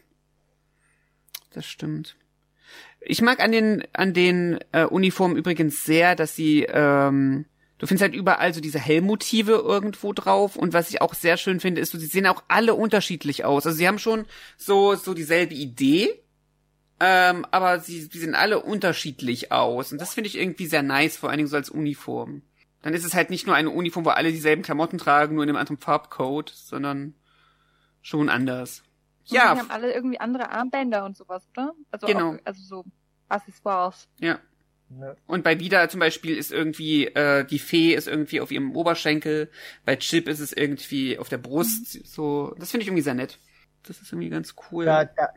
Das 1.53 1.65
stimmt. 1.65 2.17
Ich 3.01 3.23
mag 3.23 3.39
an 3.39 3.51
den, 3.51 3.83
an 3.93 4.13
den 4.13 4.59
äh, 4.73 4.85
Uniformen 4.85 5.37
übrigens 5.37 5.83
sehr, 5.85 6.15
dass 6.15 6.35
sie, 6.35 6.67
ähm, 6.69 7.45
du 7.77 7.87
findest 7.87 8.03
halt 8.03 8.15
überall 8.15 8.53
so 8.53 8.61
diese 8.61 8.79
Helmmotive 8.79 9.53
irgendwo 9.53 10.13
drauf 10.13 10.55
und 10.55 10.73
was 10.73 10.89
ich 10.89 11.01
auch 11.01 11.13
sehr 11.13 11.37
schön 11.37 11.59
finde, 11.59 11.81
ist 11.81 11.91
so, 11.91 11.97
sie 11.97 12.07
sehen 12.07 12.27
auch 12.27 12.43
alle 12.47 12.73
unterschiedlich 12.75 13.45
aus. 13.45 13.65
Also 13.65 13.77
sie 13.77 13.87
haben 13.87 13.99
schon 13.99 14.25
so, 14.57 14.95
so 14.95 15.13
dieselbe 15.13 15.53
Idee, 15.53 16.21
ähm, 16.99 17.45
aber 17.51 17.79
sie, 17.79 18.01
sie 18.01 18.19
sehen 18.19 18.35
alle 18.35 18.61
unterschiedlich 18.61 19.51
aus 19.51 19.91
und 19.91 20.01
das 20.01 20.13
finde 20.13 20.29
ich 20.29 20.37
irgendwie 20.37 20.67
sehr 20.67 20.83
nice, 20.83 21.17
vor 21.17 21.29
allen 21.29 21.37
Dingen 21.37 21.49
so 21.49 21.55
als 21.55 21.69
Uniform. 21.69 22.41
Dann 22.81 22.93
ist 22.93 23.05
es 23.05 23.13
halt 23.13 23.29
nicht 23.29 23.47
nur 23.47 23.55
eine 23.55 23.69
Uniform, 23.69 24.05
wo 24.05 24.09
alle 24.09 24.31
dieselben 24.31 24.61
Klamotten 24.63 24.97
tragen, 24.97 25.35
nur 25.35 25.43
in 25.43 25.49
einem 25.49 25.57
anderen 25.57 25.77
Farbcode, 25.77 26.49
sondern 26.49 27.15
schon 28.01 28.29
anders. 28.29 28.83
Und 29.29 29.35
Ja, 29.35 29.53
Die 29.53 29.59
haben 29.59 29.71
alle 29.71 29.93
irgendwie 29.93 30.19
andere 30.19 30.51
Armbänder 30.51 31.03
und 31.03 31.17
sowas, 31.17 31.47
oder? 31.49 31.73
Also 31.91 32.07
Genau. 32.07 32.35
Auch, 32.35 32.39
also 32.45 32.61
so 32.63 32.85
Accessoires. 33.29 34.07
ja. 34.19 34.39
Und 35.27 35.43
bei 35.43 35.59
Vida 35.59 35.89
zum 35.89 35.99
Beispiel 35.99 36.37
ist 36.37 36.51
irgendwie, 36.51 37.07
äh, 37.07 37.45
die 37.45 37.59
Fee 37.59 37.93
ist 37.93 38.07
irgendwie 38.07 38.39
auf 38.39 38.51
ihrem 38.51 38.75
Oberschenkel, 38.75 39.49
bei 39.85 39.95
Chip 39.97 40.27
ist 40.27 40.39
es 40.39 40.53
irgendwie 40.53 41.17
auf 41.17 41.29
der 41.29 41.37
Brust, 41.37 42.05
so, 42.07 42.55
das 42.57 42.71
finde 42.71 42.83
ich 42.83 42.87
irgendwie 42.87 43.03
sehr 43.03 43.13
nett. 43.13 43.37
Das 43.83 44.01
ist 44.01 44.11
irgendwie 44.11 44.29
ganz 44.29 44.55
cool. 44.71 44.85
Da, 44.85 45.05
da, 45.05 45.29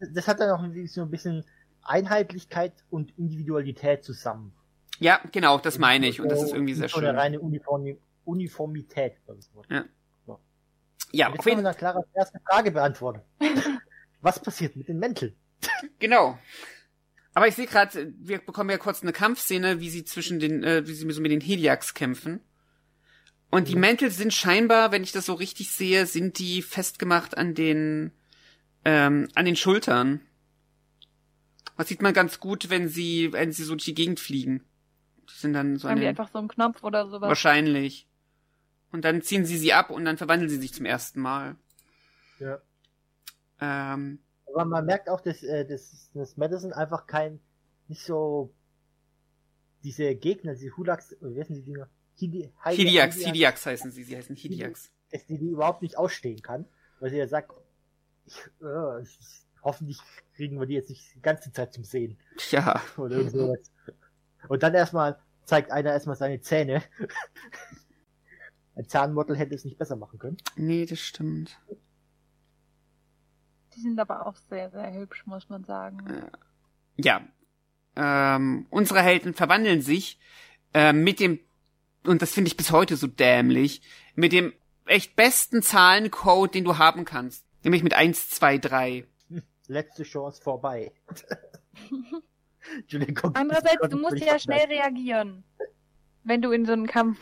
das 0.00 0.28
hat 0.28 0.40
dann 0.40 0.50
auch 0.50 0.62
so 0.86 1.02
ein 1.02 1.10
bisschen 1.10 1.44
Einheitlichkeit 1.82 2.72
und 2.90 3.16
Individualität 3.18 4.04
zusammen. 4.04 4.52
Ja, 4.98 5.20
genau, 5.32 5.58
das 5.58 5.78
meine 5.78 6.06
ich 6.08 6.20
und 6.20 6.28
das 6.30 6.42
ist 6.42 6.52
irgendwie 6.52 6.74
sehr 6.74 6.88
schön. 6.88 7.04
reine 7.04 7.40
Uniform 7.40 7.96
Uniformität. 8.24 9.14
glaube 9.24 9.40
ich. 9.40 9.70
Ja. 9.70 9.84
So. 10.26 10.38
Ja, 11.12 11.28
Jetzt 11.30 11.38
auf 11.38 11.46
jeden 11.46 11.64
dann 11.64 11.74
Claras 11.74 12.04
erste 12.14 12.40
Frage 12.40 12.70
beantworten. 12.70 13.22
Was 14.20 14.38
passiert 14.38 14.76
mit 14.76 14.88
den 14.88 14.98
Mänteln? 14.98 15.34
Genau. 15.98 16.38
Aber 17.34 17.46
ich 17.46 17.54
sehe 17.54 17.66
gerade, 17.66 18.12
wir 18.18 18.38
bekommen 18.38 18.70
ja 18.70 18.78
kurz 18.78 19.02
eine 19.02 19.12
Kampfszene, 19.12 19.80
wie 19.80 19.90
sie 19.90 20.04
zwischen 20.04 20.40
den, 20.40 20.64
äh, 20.64 20.86
wie 20.86 20.94
sie 20.94 21.08
so 21.10 21.20
mit 21.20 21.30
den 21.30 21.40
Heliax 21.40 21.94
kämpfen. 21.94 22.40
Und 23.50 23.68
die 23.68 23.74
Mhm. 23.76 23.80
Mäntel 23.80 24.10
sind 24.10 24.34
scheinbar, 24.34 24.92
wenn 24.92 25.02
ich 25.02 25.12
das 25.12 25.26
so 25.26 25.34
richtig 25.34 25.70
sehe, 25.70 26.06
sind 26.06 26.38
die 26.38 26.62
festgemacht 26.62 27.36
an 27.38 27.54
den, 27.54 28.12
ähm, 28.84 29.28
an 29.34 29.44
den 29.44 29.56
Schultern. 29.56 30.20
Das 31.76 31.88
sieht 31.88 32.02
man 32.02 32.12
ganz 32.12 32.40
gut, 32.40 32.70
wenn 32.70 32.88
sie, 32.88 33.32
wenn 33.32 33.52
sie 33.52 33.62
so 33.64 33.74
durch 33.74 33.84
die 33.84 33.94
Gegend 33.94 34.18
fliegen. 34.20 34.64
Die 35.30 35.38
sind 35.38 35.52
dann 35.52 35.76
so 35.78 35.88
Haben 35.88 36.00
die 36.00 36.06
einfach 36.06 36.30
so 36.32 36.38
einen 36.38 36.48
Knopf 36.48 36.82
oder 36.82 37.06
sowas? 37.08 37.28
wahrscheinlich. 37.28 38.08
Und 38.90 39.04
dann 39.04 39.22
ziehen 39.22 39.44
sie 39.44 39.58
sie 39.58 39.72
ab 39.72 39.90
und 39.90 40.04
dann 40.04 40.16
verwandeln 40.18 40.50
sie 40.50 40.56
sich 40.56 40.72
zum 40.74 40.86
ersten 40.86 41.20
Mal. 41.20 41.56
Ja. 42.40 42.58
Ähm, 43.60 44.18
Aber 44.52 44.64
man 44.64 44.84
merkt 44.86 45.08
auch, 45.08 45.20
dass, 45.20 45.42
äh, 45.42 45.64
dass, 45.66 46.10
dass 46.14 46.36
Madison 46.36 46.72
einfach 46.72 47.06
kein, 47.06 47.40
nicht 47.88 48.02
so, 48.02 48.52
diese 49.82 50.14
Gegner, 50.14 50.54
diese 50.54 50.76
Hulax, 50.76 51.14
oder 51.20 51.34
wie 51.34 51.40
heißen 51.40 51.54
die 51.54 51.62
Dinger? 51.62 51.88
Hidi, 52.16 52.50
Heliax, 52.64 53.24
Heliax 53.24 53.66
heißen 53.66 53.90
sie, 53.92 54.02
sie 54.02 54.16
heißen 54.16 54.34
Heliax. 54.34 54.90
dass 55.12 55.24
die 55.26 55.38
die 55.38 55.50
überhaupt 55.50 55.82
nicht 55.82 55.96
ausstehen 55.96 56.42
kann, 56.42 56.66
weil 56.98 57.10
sie 57.10 57.16
ja 57.16 57.28
sagt, 57.28 57.52
ich, 58.26 58.36
äh, 58.60 59.02
ich, 59.02 59.18
hoffentlich 59.62 59.98
kriegen 60.34 60.58
wir 60.58 60.66
die 60.66 60.74
jetzt 60.74 60.90
nicht 60.90 61.14
die 61.14 61.22
ganze 61.22 61.52
Zeit 61.52 61.72
zum 61.72 61.84
Sehen 61.84 62.18
Ja. 62.50 62.82
oder 62.96 63.28
sowas. 63.30 63.70
Und 64.48 64.62
dann 64.62 64.74
erstmal 64.74 65.18
zeigt 65.44 65.70
einer 65.70 65.92
erstmal 65.92 66.16
seine 66.16 66.40
Zähne. 66.40 66.82
Ein 68.74 68.88
Zahnmodel 68.88 69.36
hätte 69.36 69.54
es 69.54 69.64
nicht 69.64 69.78
besser 69.78 69.96
machen 69.96 70.18
können. 70.18 70.36
Nee, 70.56 70.86
das 70.86 71.00
stimmt. 71.00 71.58
Die 73.78 73.82
sind 73.82 74.00
aber 74.00 74.26
auch 74.26 74.34
sehr, 74.50 74.70
sehr 74.70 74.92
hübsch, 74.92 75.24
muss 75.24 75.48
man 75.48 75.62
sagen. 75.62 75.98
Ja. 76.96 77.20
Ähm, 77.94 78.66
unsere 78.70 79.02
Helden 79.02 79.34
verwandeln 79.34 79.82
sich 79.82 80.18
äh, 80.74 80.92
mit 80.92 81.20
dem, 81.20 81.38
und 82.04 82.22
das 82.22 82.32
finde 82.32 82.48
ich 82.48 82.56
bis 82.56 82.72
heute 82.72 82.96
so 82.96 83.06
dämlich, 83.06 83.82
mit 84.16 84.32
dem 84.32 84.52
echt 84.86 85.14
besten 85.14 85.62
Zahlencode, 85.62 86.54
den 86.54 86.64
du 86.64 86.78
haben 86.78 87.04
kannst. 87.04 87.44
Nämlich 87.62 87.84
mit 87.84 87.94
1, 87.94 88.30
2, 88.30 88.58
3. 88.58 89.04
Letzte 89.68 90.02
Chance 90.02 90.42
vorbei. 90.42 90.92
Entschuldigung. 92.80 93.34
Andererseits, 93.36 93.88
du 93.88 93.96
musst 93.98 94.18
ja 94.18 94.38
schnell 94.40 94.66
reagieren, 94.66 95.44
wenn 96.24 96.42
du 96.42 96.50
in 96.50 96.66
so 96.66 96.72
einen 96.72 96.86
Kampf 96.88 97.18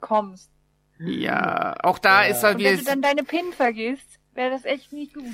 kommst. 0.00 0.50
Ja, 0.98 1.76
auch 1.82 1.98
da 1.98 2.24
Ja. 2.24 2.30
ist 2.30 2.42
halt 2.42 2.56
Und 2.56 2.64
wenn 2.64 2.78
du 2.78 2.84
dann 2.84 3.02
deine 3.02 3.22
Pin 3.24 3.52
vergisst, 3.52 4.19
wäre 4.40 4.50
das 4.50 4.64
echt 4.64 4.92
nicht 4.92 5.14
gut. 5.14 5.24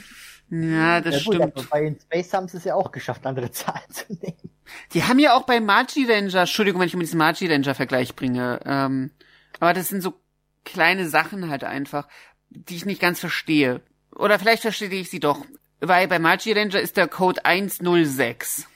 Ja, 0.51 1.01
das 1.01 1.15
Ja, 1.15 1.23
gut, 1.25 1.35
stimmt. 1.35 1.57
aber 1.57 1.67
bei 1.71 1.81
den 1.83 1.99
Space 2.01 2.33
haben 2.33 2.49
sie 2.49 2.57
es 2.59 2.65
ja 2.65 2.75
auch 2.75 2.91
geschafft, 2.93 3.25
andere 3.25 3.51
Zahlen 3.53 3.89
zu 3.91 4.05
nehmen. 4.09 4.51
Die 4.93 5.05
haben 5.05 5.19
ja 5.21 5.35
auch 5.35 5.45
bei 5.45 5.61
Magi 5.61 6.05
Ranger, 6.11 6.41
Entschuldigung, 6.41 6.81
wenn 6.81 6.89
ich 6.89 6.95
immer 6.95 7.05
diesen 7.05 7.19
Magi 7.19 7.47
Ranger 7.47 7.75
Vergleich 7.75 8.17
bringe, 8.17 8.61
ähm, 8.65 9.11
aber 9.61 9.73
das 9.73 9.89
sind 9.89 10.03
so 10.03 10.15
kleine 10.65 11.09
Sachen 11.09 11.49
halt 11.49 11.63
einfach, 11.65 12.09
die 12.51 12.77
ich 12.77 12.85
nicht 12.85 13.01
ganz 13.01 13.21
verstehe. 13.21 13.81
Oder 14.15 14.39
vielleicht 14.39 14.63
verstehe 14.63 14.89
ich 14.91 15.09
sie 15.11 15.21
doch. 15.21 15.45
Weil 15.81 16.09
bei 16.09 16.19
Magi 16.19 16.53
Ranger 16.53 16.81
ist 16.81 16.97
der 16.97 17.07
Code 17.07 17.45
106. 17.45 18.67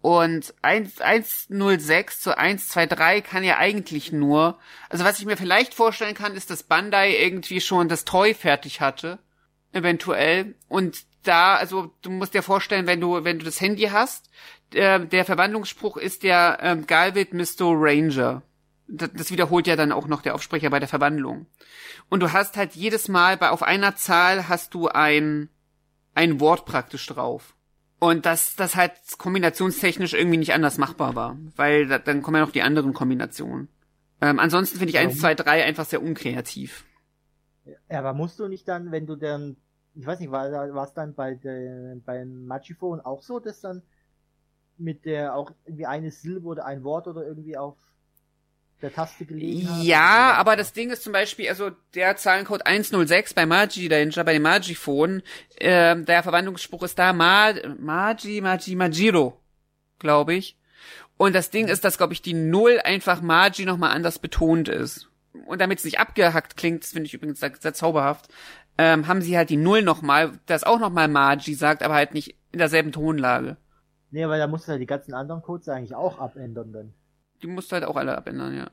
Und 0.00 0.54
1, 0.62 1.00
106 1.00 2.20
zu 2.20 2.36
123 2.36 3.24
kann 3.24 3.42
ja 3.42 3.56
eigentlich 3.58 4.12
nur, 4.12 4.58
also 4.90 5.04
was 5.04 5.18
ich 5.18 5.24
mir 5.24 5.36
vielleicht 5.36 5.72
vorstellen 5.74 6.14
kann, 6.14 6.34
ist, 6.34 6.50
dass 6.50 6.62
Bandai 6.62 7.16
irgendwie 7.16 7.60
schon 7.60 7.88
das 7.88 8.04
Toy 8.04 8.34
fertig 8.34 8.80
hatte. 8.80 9.18
Eventuell. 9.74 10.54
Und 10.68 11.04
da, 11.24 11.56
also 11.56 11.92
du 12.02 12.10
musst 12.10 12.34
dir 12.34 12.42
vorstellen, 12.42 12.86
wenn 12.86 13.00
du, 13.00 13.24
wenn 13.24 13.38
du 13.38 13.44
das 13.44 13.60
Handy 13.60 13.82
hast, 13.84 14.30
der, 14.72 15.00
der 15.00 15.24
Verwandlungsspruch 15.24 15.96
ist 15.96 16.22
der 16.22 16.58
ähm, 16.62 16.86
Galvit 16.86 17.34
Misto 17.34 17.72
Ranger. 17.72 18.42
Das, 18.86 19.10
das 19.14 19.30
wiederholt 19.30 19.66
ja 19.66 19.76
dann 19.76 19.92
auch 19.92 20.06
noch 20.06 20.22
der 20.22 20.34
Aufsprecher 20.34 20.70
bei 20.70 20.78
der 20.78 20.88
Verwandlung. 20.88 21.46
Und 22.08 22.20
du 22.20 22.32
hast 22.32 22.56
halt 22.56 22.74
jedes 22.74 23.08
Mal 23.08 23.36
bei 23.36 23.50
auf 23.50 23.62
einer 23.62 23.96
Zahl 23.96 24.48
hast 24.48 24.74
du 24.74 24.88
ein 24.88 25.48
ein 26.14 26.38
Wort 26.38 26.64
praktisch 26.64 27.06
drauf. 27.06 27.56
Und 27.98 28.26
das 28.26 28.54
das 28.56 28.76
halt 28.76 28.92
kombinationstechnisch 29.18 30.14
irgendwie 30.14 30.36
nicht 30.36 30.52
anders 30.52 30.78
machbar 30.78 31.14
war, 31.14 31.36
weil 31.56 31.86
da, 31.86 31.98
dann 31.98 32.22
kommen 32.22 32.36
ja 32.36 32.44
noch 32.44 32.52
die 32.52 32.62
anderen 32.62 32.92
Kombinationen. 32.92 33.68
Ähm, 34.20 34.38
ansonsten 34.38 34.78
finde 34.78 34.90
ich 34.90 34.98
1, 34.98 35.18
2, 35.18 35.34
3 35.34 35.64
einfach 35.64 35.84
sehr 35.84 36.02
unkreativ. 36.02 36.84
Ja, 37.90 37.98
aber 37.98 38.12
musst 38.12 38.38
du 38.38 38.48
nicht 38.48 38.68
dann, 38.68 38.92
wenn 38.92 39.06
du 39.06 39.16
dann, 39.16 39.56
ich 39.94 40.06
weiß 40.06 40.20
nicht, 40.20 40.30
war 40.30 40.50
war 40.50 40.86
es 40.86 40.94
dann 40.94 41.14
bei 41.14 41.34
der, 41.34 41.96
beim 42.04 42.46
Magifon 42.46 43.00
auch 43.00 43.22
so, 43.22 43.38
dass 43.38 43.60
dann 43.60 43.82
mit 44.76 45.04
der 45.04 45.36
auch 45.36 45.52
irgendwie 45.64 45.86
eine 45.86 46.10
Silbe 46.10 46.46
oder 46.46 46.66
ein 46.66 46.82
Wort 46.82 47.06
oder 47.06 47.24
irgendwie 47.24 47.56
auf 47.56 47.76
der 48.82 48.92
Taste 48.92 49.24
gelegen 49.24 49.68
hat? 49.68 49.82
Ja, 49.84 50.34
aber 50.34 50.56
das 50.56 50.72
Ding 50.72 50.90
ist 50.90 51.02
zum 51.02 51.12
Beispiel, 51.12 51.48
also 51.48 51.70
der 51.94 52.16
Zahlencode 52.16 52.66
106 52.66 53.34
bei 53.34 53.46
Magi 53.46 53.88
Danger, 53.88 54.24
bei 54.24 54.32
dem 54.32 54.42
Magiphone, 54.42 55.22
äh, 55.56 55.96
der 56.00 56.22
Verwandlungsspruch 56.22 56.82
ist 56.82 56.98
da 56.98 57.12
Ma 57.12 57.54
Magi, 57.78 58.40
Magi, 58.40 58.74
Magiro, 58.74 59.40
glaube 59.98 60.34
ich. 60.34 60.58
Und 61.16 61.34
das 61.34 61.50
Ding 61.50 61.68
ist, 61.68 61.84
dass, 61.84 61.96
glaube 61.96 62.12
ich, 62.12 62.22
die 62.22 62.34
Null 62.34 62.80
einfach 62.82 63.22
Magi 63.22 63.64
nochmal 63.64 63.92
anders 63.92 64.18
betont 64.18 64.68
ist. 64.68 65.08
Und 65.46 65.60
damit 65.60 65.78
es 65.78 65.84
nicht 65.84 66.00
abgehackt 66.00 66.56
klingt, 66.56 66.82
das 66.82 66.92
finde 66.92 67.06
ich 67.06 67.14
übrigens 67.14 67.40
sehr, 67.40 67.52
sehr 67.58 67.74
zauberhaft, 67.74 68.28
ähm, 68.78 69.06
haben 69.06 69.22
sie 69.22 69.36
halt 69.36 69.50
die 69.50 69.56
Null 69.56 69.82
nochmal, 69.82 70.32
das 70.46 70.64
auch 70.64 70.78
nochmal 70.78 71.08
Margie 71.08 71.54
sagt, 71.54 71.82
aber 71.82 71.94
halt 71.94 72.14
nicht 72.14 72.36
in 72.52 72.58
derselben 72.58 72.92
Tonlage. 72.92 73.56
Nee, 74.10 74.28
weil 74.28 74.38
da 74.38 74.46
musst 74.46 74.66
du 74.66 74.72
halt 74.72 74.80
die 74.80 74.86
ganzen 74.86 75.14
anderen 75.14 75.42
Codes 75.42 75.68
eigentlich 75.68 75.94
auch 75.94 76.18
abändern 76.18 76.72
dann. 76.72 76.94
Die 77.42 77.46
musst 77.46 77.70
du 77.70 77.74
halt 77.74 77.84
auch 77.84 77.96
alle 77.96 78.16
abändern, 78.16 78.56
ja. 78.56 78.70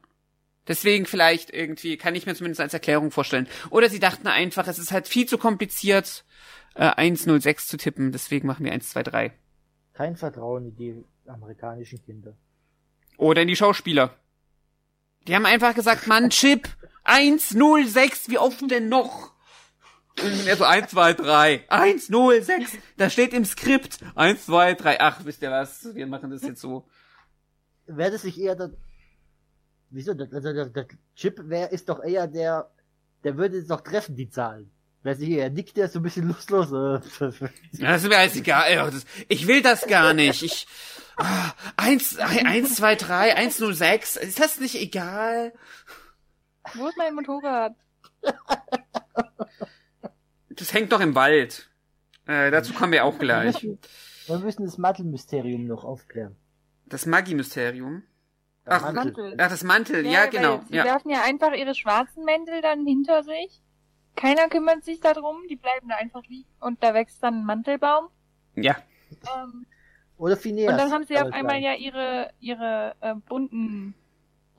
Deswegen 0.67 1.05
vielleicht 1.05 1.51
irgendwie, 1.51 1.97
kann 1.97 2.15
ich 2.15 2.25
mir 2.25 2.35
zumindest 2.35 2.61
als 2.61 2.73
Erklärung 2.73 3.11
vorstellen. 3.11 3.47
Oder 3.71 3.89
sie 3.89 3.99
dachten 3.99 4.27
einfach, 4.27 4.67
es 4.67 4.77
ist 4.77 4.91
halt 4.91 5.07
viel 5.07 5.25
zu 5.25 5.37
kompliziert, 5.37 6.23
äh, 6.75 6.91
106 6.95 7.67
zu 7.67 7.77
tippen, 7.77 8.11
deswegen 8.11 8.47
machen 8.47 8.65
wir 8.65 8.71
123. 8.71 9.31
Kein 9.93 10.15
Vertrauen 10.15 10.67
in 10.67 10.75
die 10.75 11.05
amerikanischen 11.27 12.03
Kinder. 12.03 12.33
Oder 13.17 13.41
in 13.41 13.47
die 13.47 13.55
Schauspieler. 13.55 14.15
Die 15.27 15.35
haben 15.35 15.45
einfach 15.45 15.75
gesagt, 15.75 16.07
Mann, 16.07 16.29
Chip, 16.29 16.69
106, 17.03 18.29
wie 18.29 18.37
oft 18.37 18.69
denn 18.69 18.89
noch? 18.89 19.30
Und 20.21 20.47
er 20.47 20.57
so 20.57 20.63
1, 20.65 20.89
2, 20.91 21.13
3, 21.13 21.65
1, 21.69 22.09
0, 22.09 22.41
6. 22.41 22.71
Da 22.97 23.09
steht 23.09 23.33
im 23.33 23.45
Skript 23.45 23.99
1, 24.15 24.45
2, 24.45 24.73
3. 24.75 24.99
Ach, 24.99 25.19
wisst 25.23 25.41
ihr 25.41 25.51
was? 25.51 25.93
Wir 25.95 26.05
machen 26.07 26.29
das 26.31 26.41
jetzt 26.43 26.61
so. 26.61 26.87
Wäre 27.87 28.11
das 28.11 28.23
nicht 28.23 28.37
eher 28.37 28.55
der. 28.55 28.71
Wieso? 29.89 30.13
Der, 30.13 30.27
der, 30.27 30.41
der, 30.41 30.65
der 30.69 30.87
Chip 31.15 31.39
wär, 31.49 31.71
ist 31.71 31.89
doch 31.89 32.03
eher 32.03 32.27
der. 32.27 32.69
Der 33.23 33.37
würde 33.37 33.57
es 33.57 33.67
doch 33.67 33.81
treffen, 33.81 34.15
die 34.15 34.29
Zahlen. 34.29 34.71
Wer 35.03 35.15
sich 35.15 35.27
hier 35.27 35.49
nickt, 35.49 35.77
der 35.77 35.85
ist 35.85 35.93
so 35.93 35.99
ein 35.99 36.03
bisschen 36.03 36.27
lustlos. 36.27 36.69
Ja, 37.73 37.91
das 37.91 38.03
ist 38.03 38.09
mir 38.09 38.17
alles 38.17 38.35
egal. 38.35 38.91
Das- 38.91 39.05
Ich 39.29 39.47
will 39.47 39.61
das 39.61 39.87
gar 39.87 40.13
nicht. 40.13 40.43
Ich. 40.43 40.67
ah, 41.17 41.51
1, 41.77 42.17
1, 42.17 42.75
2, 42.75 42.95
3, 42.95 43.35
1, 43.35 43.59
0, 43.59 43.73
6. 43.73 44.17
Ist 44.17 44.39
das 44.39 44.59
nicht 44.59 44.75
egal? 44.75 45.53
Wo 46.75 46.87
ist 46.87 46.97
mein 46.97 47.15
Motorrad? 47.15 47.73
Das 50.61 50.73
hängt 50.75 50.91
doch 50.91 50.99
im 51.01 51.15
Wald. 51.15 51.69
Äh, 52.27 52.51
dazu 52.51 52.73
kommen 52.73 52.91
wir 52.93 53.03
auch 53.03 53.17
gleich. 53.17 53.63
Wir 53.63 54.37
müssen 54.37 54.63
das 54.63 54.77
Mantelmysterium 54.77 55.65
noch 55.65 55.83
aufklären. 55.83 56.35
Das 56.85 57.07
Maggi-Mysterium. 57.07 58.03
Der 58.67 58.73
Ach, 58.73 58.81
Mantel. 58.93 59.05
Mantel. 59.05 59.35
Ach, 59.39 59.49
das 59.49 59.63
Mantel. 59.63 60.05
Ja, 60.05 60.19
weil 60.21 60.29
genau. 60.29 60.61
Sie 60.69 60.75
Ja. 60.75 60.83
werfen 60.85 61.09
ja 61.09 61.23
einfach 61.23 61.53
ihre 61.53 61.73
schwarzen 61.73 62.23
Mäntel 62.25 62.61
dann 62.61 62.85
hinter 62.85 63.23
sich. 63.23 63.63
Keiner 64.15 64.49
kümmert 64.49 64.83
sich 64.83 64.99
darum, 64.99 65.37
die 65.49 65.55
bleiben 65.55 65.89
da 65.89 65.95
einfach 65.95 66.21
liegen 66.27 66.47
und 66.59 66.83
da 66.83 66.93
wächst 66.93 67.23
dann 67.23 67.39
ein 67.41 67.45
Mantelbaum. 67.45 68.09
ja. 68.55 68.75
Ähm, 69.35 69.65
Oder 70.17 70.37
Phineas. 70.37 70.71
und 70.71 70.77
dann 70.77 70.91
haben 70.91 71.05
sie 71.05 71.17
auf 71.17 71.33
einmal 71.33 71.59
ja 71.59 71.73
ihre 71.73 72.31
ihre 72.39 72.95
äh, 73.01 73.15
bunten 73.27 73.93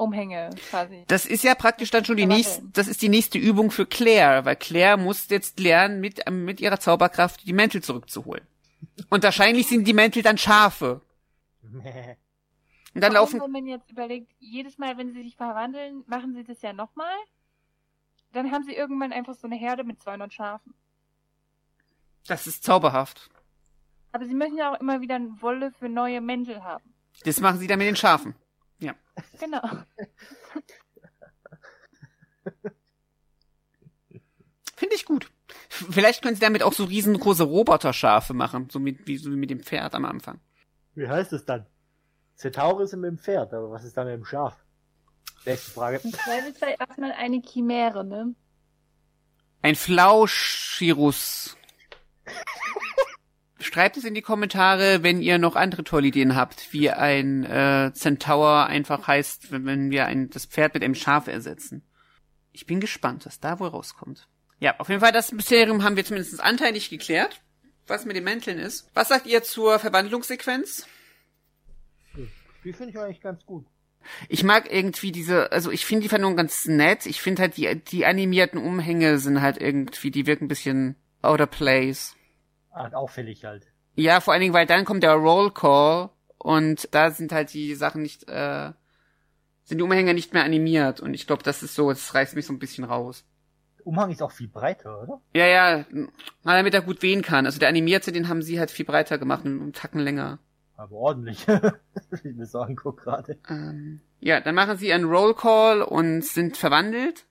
Umhänge 0.02 0.50
quasi. 0.70 1.04
Das 1.08 1.26
ist 1.26 1.44
ja 1.44 1.54
praktisch 1.54 1.90
dann 1.90 2.04
schon 2.04 2.16
die 2.16 2.26
nächste, 2.26 2.62
das 2.72 2.88
ist 2.88 3.02
die 3.02 3.08
nächste 3.08 3.38
Übung 3.38 3.70
für 3.70 3.86
Claire, 3.86 4.44
weil 4.44 4.56
Claire 4.56 4.96
muss 4.96 5.28
jetzt 5.30 5.58
lernen, 5.60 6.00
mit, 6.00 6.28
mit 6.30 6.60
ihrer 6.60 6.80
Zauberkraft 6.80 7.46
die 7.46 7.52
Mäntel 7.52 7.82
zurückzuholen. 7.82 8.46
Und 9.10 9.22
wahrscheinlich 9.22 9.68
sind 9.68 9.86
die 9.86 9.94
Mäntel 9.94 10.22
dann 10.22 10.38
Schafe. 10.38 11.00
Und 12.94 13.00
dann 13.00 13.14
Warum, 13.14 13.14
laufen, 13.14 13.40
wenn 13.40 13.50
man 13.52 13.66
jetzt 13.66 13.90
überlegt, 13.90 14.30
jedes 14.38 14.76
Mal, 14.76 14.98
wenn 14.98 15.12
sie 15.14 15.22
sich 15.22 15.36
verwandeln, 15.36 16.04
machen 16.06 16.34
sie 16.34 16.44
das 16.44 16.60
ja 16.60 16.72
nochmal. 16.72 17.14
Dann 18.32 18.50
haben 18.50 18.64
sie 18.64 18.72
irgendwann 18.74 19.12
einfach 19.12 19.34
so 19.34 19.46
eine 19.46 19.56
Herde 19.56 19.84
mit 19.84 20.02
200 20.02 20.32
Schafen. 20.32 20.74
das 22.26 22.46
ist 22.46 22.64
zauberhaft. 22.64 23.30
Aber 24.12 24.26
sie 24.26 24.34
müssen 24.34 24.58
ja 24.58 24.72
auch 24.74 24.80
immer 24.80 25.00
wieder 25.00 25.14
eine 25.14 25.40
Wolle 25.40 25.72
für 25.72 25.88
neue 25.88 26.20
Mäntel 26.20 26.62
haben. 26.62 26.84
Das 27.24 27.40
machen 27.40 27.58
sie 27.58 27.66
dann 27.66 27.78
mit 27.78 27.86
den 27.88 27.96
Schafen. 27.96 28.34
Ja. 28.82 28.94
Genau. 29.38 29.62
Finde 34.74 34.96
ich 34.96 35.04
gut. 35.04 35.30
Vielleicht 35.68 36.22
können 36.22 36.34
sie 36.34 36.40
damit 36.40 36.64
auch 36.64 36.72
so 36.72 36.82
riesengroße 36.84 37.44
Roboterschafe 37.44 38.34
machen, 38.34 38.68
so 38.70 38.80
mit, 38.80 39.06
wie 39.06 39.16
so 39.16 39.30
mit 39.30 39.50
dem 39.50 39.60
Pferd 39.60 39.94
am 39.94 40.04
Anfang. 40.04 40.40
Wie 40.94 41.08
heißt 41.08 41.32
es 41.32 41.44
dann? 41.44 41.66
Centauri 42.34 42.88
sind 42.88 43.00
mit 43.00 43.10
dem 43.10 43.18
Pferd, 43.18 43.54
aber 43.54 43.70
was 43.70 43.84
ist 43.84 43.96
dann 43.96 44.08
mit 44.08 44.16
dem 44.16 44.24
Schaf? 44.24 44.56
Nächste 45.46 45.70
Frage. 45.70 46.00
Weil 46.02 46.50
es 46.50 46.58
sei 46.58 46.74
erstmal 46.74 47.12
eine 47.12 47.40
Chimäre, 47.40 48.04
ne? 48.04 48.34
Ein 49.62 49.76
Flauschirus. 49.76 51.56
Schreibt 53.62 53.96
es 53.96 54.04
in 54.04 54.14
die 54.14 54.22
Kommentare, 54.22 55.02
wenn 55.02 55.22
ihr 55.22 55.38
noch 55.38 55.56
andere 55.56 55.84
tolle 55.84 56.08
Ideen 56.08 56.34
habt, 56.34 56.72
wie 56.72 56.90
ein 56.90 57.44
äh, 57.44 57.92
Centaur 57.94 58.66
einfach 58.66 59.06
heißt, 59.06 59.52
wenn, 59.52 59.66
wenn 59.66 59.90
wir 59.90 60.06
ein, 60.06 60.30
das 60.30 60.46
Pferd 60.46 60.74
mit 60.74 60.82
einem 60.82 60.94
Schaf 60.94 61.28
ersetzen. 61.28 61.82
Ich 62.52 62.66
bin 62.66 62.80
gespannt, 62.80 63.24
was 63.24 63.40
da 63.40 63.60
wohl 63.60 63.68
rauskommt. 63.68 64.28
Ja, 64.58 64.78
auf 64.78 64.88
jeden 64.88 65.00
Fall, 65.00 65.12
das 65.12 65.32
Mysterium 65.32 65.82
haben 65.82 65.96
wir 65.96 66.04
zumindest 66.04 66.40
anteilig 66.40 66.90
geklärt, 66.90 67.40
was 67.86 68.04
mit 68.04 68.16
den 68.16 68.24
Mänteln 68.24 68.58
ist. 68.58 68.90
Was 68.94 69.08
sagt 69.08 69.26
ihr 69.26 69.42
zur 69.42 69.78
Verwandlungssequenz? 69.78 70.86
Die 72.64 72.72
finde 72.72 72.90
ich 72.90 72.98
eigentlich 72.98 73.20
ganz 73.20 73.44
gut. 73.44 73.66
Ich 74.28 74.44
mag 74.44 74.72
irgendwie 74.72 75.12
diese, 75.12 75.52
also 75.52 75.70
ich 75.70 75.86
finde 75.86 76.02
die 76.02 76.08
Verwandlung 76.08 76.36
ganz 76.36 76.66
nett. 76.66 77.06
Ich 77.06 77.22
finde 77.22 77.42
halt 77.42 77.56
die, 77.56 77.74
die 77.76 78.06
animierten 78.06 78.60
Umhänge 78.60 79.18
sind 79.18 79.40
halt 79.40 79.60
irgendwie, 79.60 80.10
die 80.10 80.26
wirken 80.26 80.44
ein 80.44 80.48
bisschen 80.48 80.96
out 81.22 81.40
of 81.40 81.50
place. 81.50 82.16
Ah, 82.72 82.90
auffällig 82.92 83.44
halt. 83.44 83.72
Ja, 83.94 84.20
vor 84.20 84.32
allen 84.32 84.40
Dingen, 84.40 84.54
weil 84.54 84.66
dann 84.66 84.84
kommt 84.84 85.02
der 85.02 85.14
Roll 85.14 85.52
Call 85.52 86.10
und 86.38 86.88
da 86.92 87.10
sind 87.10 87.32
halt 87.32 87.52
die 87.52 87.74
Sachen 87.74 88.02
nicht, 88.02 88.28
äh, 88.28 88.72
sind 89.64 89.78
die 89.78 89.84
Umhänge 89.84 90.14
nicht 90.14 90.32
mehr 90.32 90.44
animiert 90.44 91.00
und 91.00 91.14
ich 91.14 91.26
glaube, 91.26 91.42
das 91.42 91.62
ist 91.62 91.74
so, 91.74 91.90
das 91.90 92.14
reißt 92.14 92.34
mich 92.34 92.46
so 92.46 92.52
ein 92.52 92.58
bisschen 92.58 92.84
raus. 92.84 93.24
Umhang 93.84 94.10
ist 94.10 94.22
auch 94.22 94.30
viel 94.30 94.48
breiter, 94.48 95.02
oder? 95.02 95.20
Ja, 95.34 95.46
ja, 95.46 95.84
na, 95.90 96.56
damit 96.56 96.72
er 96.72 96.82
gut 96.82 97.02
wehen 97.02 97.22
kann. 97.22 97.46
Also 97.46 97.58
der 97.58 97.68
animierte, 97.68 98.12
den 98.12 98.28
haben 98.28 98.42
sie 98.42 98.58
halt 98.58 98.70
viel 98.70 98.84
breiter 98.86 99.18
gemacht 99.18 99.44
und 99.44 99.60
einen 99.60 99.72
Tacken 99.72 100.00
länger. 100.00 100.38
Aber 100.76 100.96
ordentlich. 100.96 101.46
ich 102.12 102.24
mir 102.24 102.46
so 102.46 102.60
anguck 102.60 103.02
gerade. 103.02 103.38
Ähm, 103.48 104.00
ja, 104.20 104.40
dann 104.40 104.54
machen 104.54 104.78
sie 104.78 104.92
einen 104.92 105.04
Roll 105.04 105.34
Call 105.34 105.82
und 105.82 106.24
sind 106.24 106.56
verwandelt 106.56 107.26